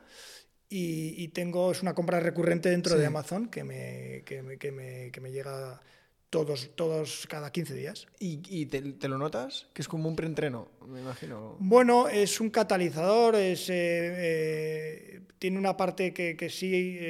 y, 0.68 1.26
tengo, 1.28 1.72
es 1.72 1.82
una 1.82 1.94
compra 1.94 2.20
recurrente 2.20 2.70
dentro 2.70 2.96
de 2.96 3.04
Amazon 3.04 3.48
que 3.48 3.64
me, 3.64 4.22
que 4.24 4.42
me, 4.42 4.56
que 4.56 4.70
me, 4.70 5.10
que 5.10 5.20
me 5.20 5.32
llega 5.32 5.82
todos, 6.30 6.70
todos 6.76 7.26
cada 7.28 7.50
15 7.50 7.74
días. 7.74 8.06
¿Y, 8.20 8.66
te, 8.66 9.08
lo 9.08 9.18
notas? 9.18 9.66
Que 9.74 9.82
es 9.82 9.88
como 9.88 10.08
un 10.08 10.14
preentreno, 10.14 10.68
me 10.86 11.00
imagino. 11.00 11.56
Bueno, 11.58 12.08
es 12.08 12.40
un 12.40 12.50
catalizador, 12.50 13.34
es, 13.34 13.68
eh, 13.70 13.74
eh, 13.74 15.20
tiene 15.40 15.58
una 15.58 15.76
parte 15.76 16.14
que, 16.14 16.36
que 16.36 16.48
sí 16.48 17.00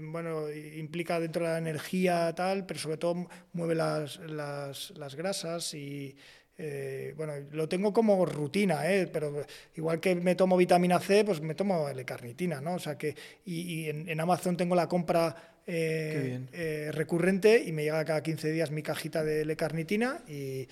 bueno, 0.00 0.50
implica 0.50 1.20
dentro 1.20 1.44
de 1.44 1.50
la 1.50 1.58
energía 1.58 2.34
tal, 2.34 2.64
pero 2.64 2.80
sobre 2.80 2.96
todo 2.96 3.28
mueve 3.52 3.74
las, 3.74 4.18
las, 4.20 4.92
las 4.96 5.14
grasas 5.14 5.74
y 5.74 6.16
eh, 6.56 7.14
bueno, 7.16 7.32
lo 7.50 7.68
tengo 7.68 7.92
como 7.92 8.24
rutina, 8.24 8.88
¿eh? 8.90 9.08
pero 9.12 9.44
igual 9.74 9.98
que 9.98 10.14
me 10.14 10.36
tomo 10.36 10.56
vitamina 10.56 11.00
C, 11.00 11.24
pues 11.24 11.40
me 11.40 11.54
tomo 11.54 11.88
L-carnitina, 11.88 12.60
¿no? 12.60 12.74
O 12.74 12.78
sea 12.78 12.96
que, 12.96 13.16
y, 13.44 13.88
en, 13.88 14.20
Amazon 14.20 14.56
tengo 14.56 14.76
la 14.76 14.88
compra 14.88 15.60
eh, 15.66 16.90
recurrente 16.92 17.62
y 17.64 17.72
me 17.72 17.82
llega 17.82 18.04
cada 18.04 18.22
15 18.22 18.52
días 18.52 18.70
mi 18.70 18.82
cajita 18.82 19.24
de 19.24 19.42
L-carnitina 19.42 20.22
y, 20.28 20.68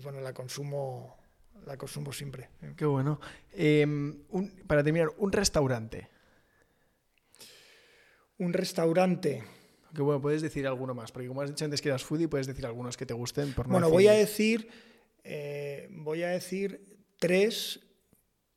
bueno, 0.00 0.20
la 0.20 0.32
consumo, 0.32 1.16
la 1.64 1.76
consumo 1.76 2.12
siempre. 2.12 2.48
Qué 2.76 2.84
bueno. 2.84 3.20
Em, 3.52 4.24
para 4.66 4.82
terminar, 4.82 5.10
un 5.18 5.30
restaurante. 5.30 6.08
Un 8.38 8.52
restaurante. 8.52 9.44
Que 9.94 10.00
bueno, 10.00 10.20
puedes 10.20 10.40
decir 10.40 10.66
alguno 10.66 10.94
más, 10.94 11.12
porque 11.12 11.28
como 11.28 11.42
has 11.42 11.50
dicho 11.50 11.64
antes 11.64 11.82
que 11.82 11.88
eras 11.88 12.02
foodie, 12.02 12.28
puedes 12.28 12.46
decir 12.46 12.64
algunos 12.64 12.96
que 12.96 13.04
te 13.04 13.14
gusten. 13.14 13.52
Por 13.52 13.68
bueno, 13.68 13.90
voy 13.90 14.08
a 14.08 14.12
decir, 14.12 14.68
eh, 15.22 15.88
voy 15.90 16.22
a 16.22 16.28
decir 16.28 16.98
tres 17.18 17.80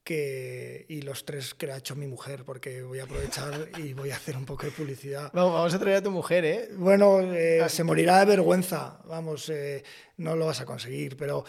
que, 0.04 0.86
y 0.88 1.02
los 1.02 1.26
tres 1.26 1.54
que 1.54 1.70
ha 1.72 1.78
hecho 1.78 1.96
mi 1.96 2.08
mujer, 2.08 2.46
porque 2.46 2.84
voy 2.84 3.00
a 3.00 3.04
aprovechar 3.04 3.70
y 3.78 3.94
voy 3.94 4.12
a 4.12 4.16
hacer 4.16 4.38
un 4.38 4.46
poco 4.46 4.66
de 4.66 4.72
publicidad. 4.72 5.30
Vamos, 5.34 5.74
a 5.74 5.80
traer 5.80 5.98
a 5.98 6.02
tu 6.02 6.12
mujer, 6.12 6.46
¿eh? 6.46 6.70
Bueno, 6.78 7.22
eh, 7.22 7.62
ah. 7.62 7.70
se 7.70 7.84
morirá 7.84 8.20
de 8.20 8.26
vergüenza, 8.26 9.02
vamos, 9.06 9.50
eh, 9.50 9.84
no 10.18 10.36
lo 10.38 10.46
vas 10.46 10.62
a 10.62 10.66
conseguir, 10.66 11.18
pero 11.18 11.44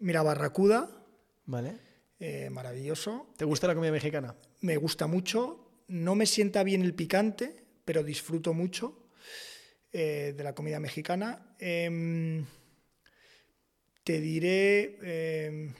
mira, 0.00 0.22
Barracuda. 0.22 0.90
Vale. 1.46 1.76
maravilloso. 2.50 3.28
¿Te 3.36 3.44
gusta 3.44 3.68
la 3.68 3.74
comida 3.74 3.92
mexicana? 3.92 4.34
Me 4.60 4.76
gusta 4.76 5.06
mucho. 5.06 5.64
No 5.88 6.14
me 6.14 6.26
sienta 6.26 6.62
bien 6.62 6.82
el 6.82 6.94
picante, 6.94 7.67
pero 7.88 8.02
disfruto 8.04 8.52
mucho 8.52 9.08
eh, 9.94 10.34
de 10.36 10.44
la 10.44 10.54
comida 10.54 10.78
mexicana. 10.78 11.54
Em, 11.58 12.44
te 14.04 14.20
diré, 14.20 14.98
em, 15.46 15.72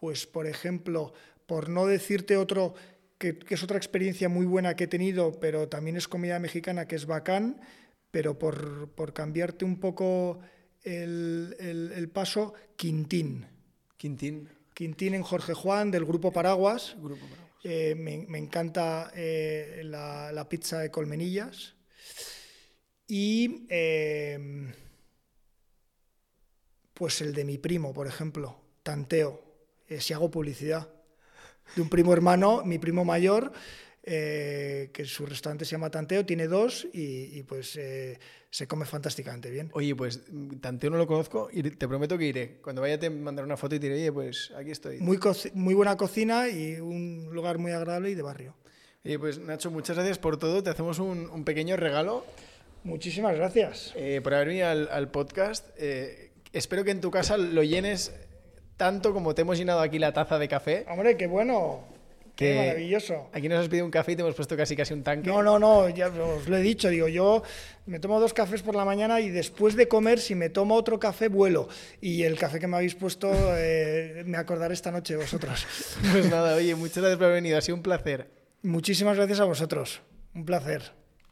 pues 0.00 0.24
por 0.26 0.46
ejemplo, 0.46 1.12
por 1.44 1.68
no 1.68 1.84
decirte 1.84 2.38
otro, 2.38 2.72
que, 3.18 3.38
es 3.46 3.62
otra 3.62 3.76
experiencia 3.76 4.30
muy 4.30 4.46
buena 4.46 4.74
que 4.74 4.84
he 4.84 4.88
tenido, 4.88 5.38
pero 5.38 5.68
también 5.68 5.98
es 5.98 6.08
comida 6.08 6.38
mexicana, 6.38 6.88
que 6.88 6.96
es 6.96 7.04
bacán, 7.04 7.60
pero 8.10 8.38
por, 8.38 9.12
cambiarte 9.12 9.66
un 9.66 9.80
poco 9.80 10.40
el, 10.82 11.54
el- 11.60 11.92
el 11.94 12.08
paso 12.08 12.54
Quintín. 12.76 13.44
Quintín. 13.98 14.48
Quintín 14.72 15.12
en 15.12 15.22
Jorge 15.22 15.52
Juan, 15.52 15.90
del 15.90 16.06
Grupo 16.06 16.32
Paraguas. 16.32 16.96
Grupo 16.98 17.20
Paraguas. 17.26 17.51
Eh, 17.64 17.94
me, 17.94 18.38
encanta 18.38 19.12
eh, 19.14 19.82
la, 19.84 20.46
pizza 20.48 20.80
de 20.80 20.90
colmenillas. 20.90 21.74
Y 23.06 23.66
eh, 23.68 24.72
pues 26.94 27.20
el 27.20 27.32
de 27.34 27.44
mi 27.44 27.58
primo, 27.58 27.92
por 27.92 28.06
ejemplo, 28.06 28.60
Tanteo. 28.82 29.42
Eh, 29.88 30.00
si 30.00 30.12
hago 30.12 30.30
publicidad. 30.30 30.88
De 31.76 31.82
un 31.82 31.88
primo 31.88 32.12
hermano, 32.12 32.64
mi 32.64 32.78
primo 32.78 33.04
mayor, 33.04 33.52
que 34.02 35.04
su 35.04 35.24
restaurante 35.24 35.64
se 35.64 35.70
llama 35.72 35.90
Tanteo, 35.90 36.26
tiene 36.26 36.48
dos 36.48 36.86
y, 36.92 37.42
pues 37.44 37.78
se 38.52 38.66
come 38.66 38.84
fantásticamente 38.84 39.50
bien. 39.50 39.70
Oye, 39.72 39.96
pues 39.96 40.20
Tanteo 40.60 40.90
no 40.90 40.98
lo 40.98 41.06
conozco 41.06 41.48
y 41.50 41.62
te 41.62 41.88
prometo 41.88 42.18
que 42.18 42.26
iré. 42.26 42.58
Cuando 42.62 42.82
vaya 42.82 42.98
te 43.00 43.08
mandaré 43.08 43.46
una 43.46 43.56
foto 43.56 43.74
y 43.74 43.80
te 43.80 43.86
diré, 43.86 43.96
oye, 44.02 44.12
pues 44.12 44.52
aquí 44.54 44.70
estoy. 44.70 44.98
Muy, 45.00 45.18
muy 45.54 45.72
buena 45.72 45.96
cocina 45.96 46.48
y 46.50 46.78
un 46.78 47.30
lugar 47.32 47.56
muy 47.56 47.72
agradable 47.72 48.10
y 48.10 48.14
de 48.14 48.20
barrio. 48.20 48.54
Oye, 49.06 49.18
pues 49.18 49.38
Nacho, 49.38 49.70
muchas 49.70 49.96
gracias 49.96 50.18
por 50.18 50.36
todo. 50.36 50.62
Te 50.62 50.68
hacemos 50.68 50.98
un, 50.98 51.30
un 51.30 51.44
pequeño 51.44 51.76
regalo 51.76 52.24
Muchísimas 52.84 53.34
gracias. 53.36 53.92
eh, 53.96 54.20
por 54.22 54.34
haber 54.34 54.48
venido 54.48 54.68
al, 54.68 54.88
al 54.90 55.10
podcast. 55.10 55.68
Eh, 55.78 56.32
espero 56.52 56.84
que 56.84 56.90
en 56.90 57.00
tu 57.00 57.10
casa 57.10 57.38
lo 57.38 57.62
llenes 57.62 58.12
tanto 58.76 59.14
como 59.14 59.34
te 59.34 59.42
hemos 59.42 59.56
llenado 59.56 59.80
aquí 59.80 59.98
la 59.98 60.12
taza 60.12 60.38
de 60.38 60.48
café. 60.48 60.84
Hombre, 60.90 61.16
qué 61.16 61.26
bueno. 61.26 61.84
Qué 62.34 62.46
Que- 62.52 62.56
maravilloso. 62.56 63.28
Aquí 63.32 63.48
nos 63.48 63.58
has 63.60 63.68
pedido 63.68 63.84
un 63.84 63.90
café 63.90 64.12
y 64.12 64.16
te 64.16 64.22
hemos 64.22 64.34
puesto 64.34 64.56
casi 64.56 64.74
casi 64.74 64.94
un 64.94 65.02
tanque. 65.02 65.28
No, 65.28 65.42
no, 65.42 65.58
no, 65.58 65.88
ya 65.90 66.08
os 66.08 66.48
lo 66.48 66.56
he 66.56 66.62
dicho, 66.62 66.88
digo, 66.88 67.06
yo 67.08 67.42
me 67.86 67.98
tomo 67.98 68.18
dos 68.20 68.32
cafés 68.32 68.62
por 68.62 68.74
la 68.74 68.84
mañana 68.86 69.20
y 69.20 69.28
después 69.28 69.76
de 69.76 69.86
comer, 69.86 70.18
si 70.18 70.34
me 70.34 70.48
tomo 70.48 70.74
otro 70.74 70.98
café, 70.98 71.28
vuelo. 71.28 71.68
Y 72.00 72.22
el 72.22 72.38
café 72.38 72.58
que 72.58 72.66
me 72.66 72.76
habéis 72.76 72.94
puesto, 72.94 73.30
eh, 73.34 74.22
me 74.26 74.38
acordaré 74.38 74.72
esta 74.74 74.90
noche 74.90 75.14
de 75.14 75.20
vosotros. 75.20 75.66
Pues 76.12 76.30
nada, 76.30 76.54
oye, 76.56 76.74
muchas 76.74 76.98
gracias 76.98 77.16
por 77.18 77.24
haber 77.26 77.36
venido. 77.42 77.58
Ha 77.58 77.60
sido 77.60 77.76
un 77.76 77.82
placer. 77.82 78.30
Muchísimas 78.62 79.16
gracias 79.16 79.40
a 79.40 79.44
vosotros. 79.44 80.00
Un 80.34 80.44
placer. 80.46 80.92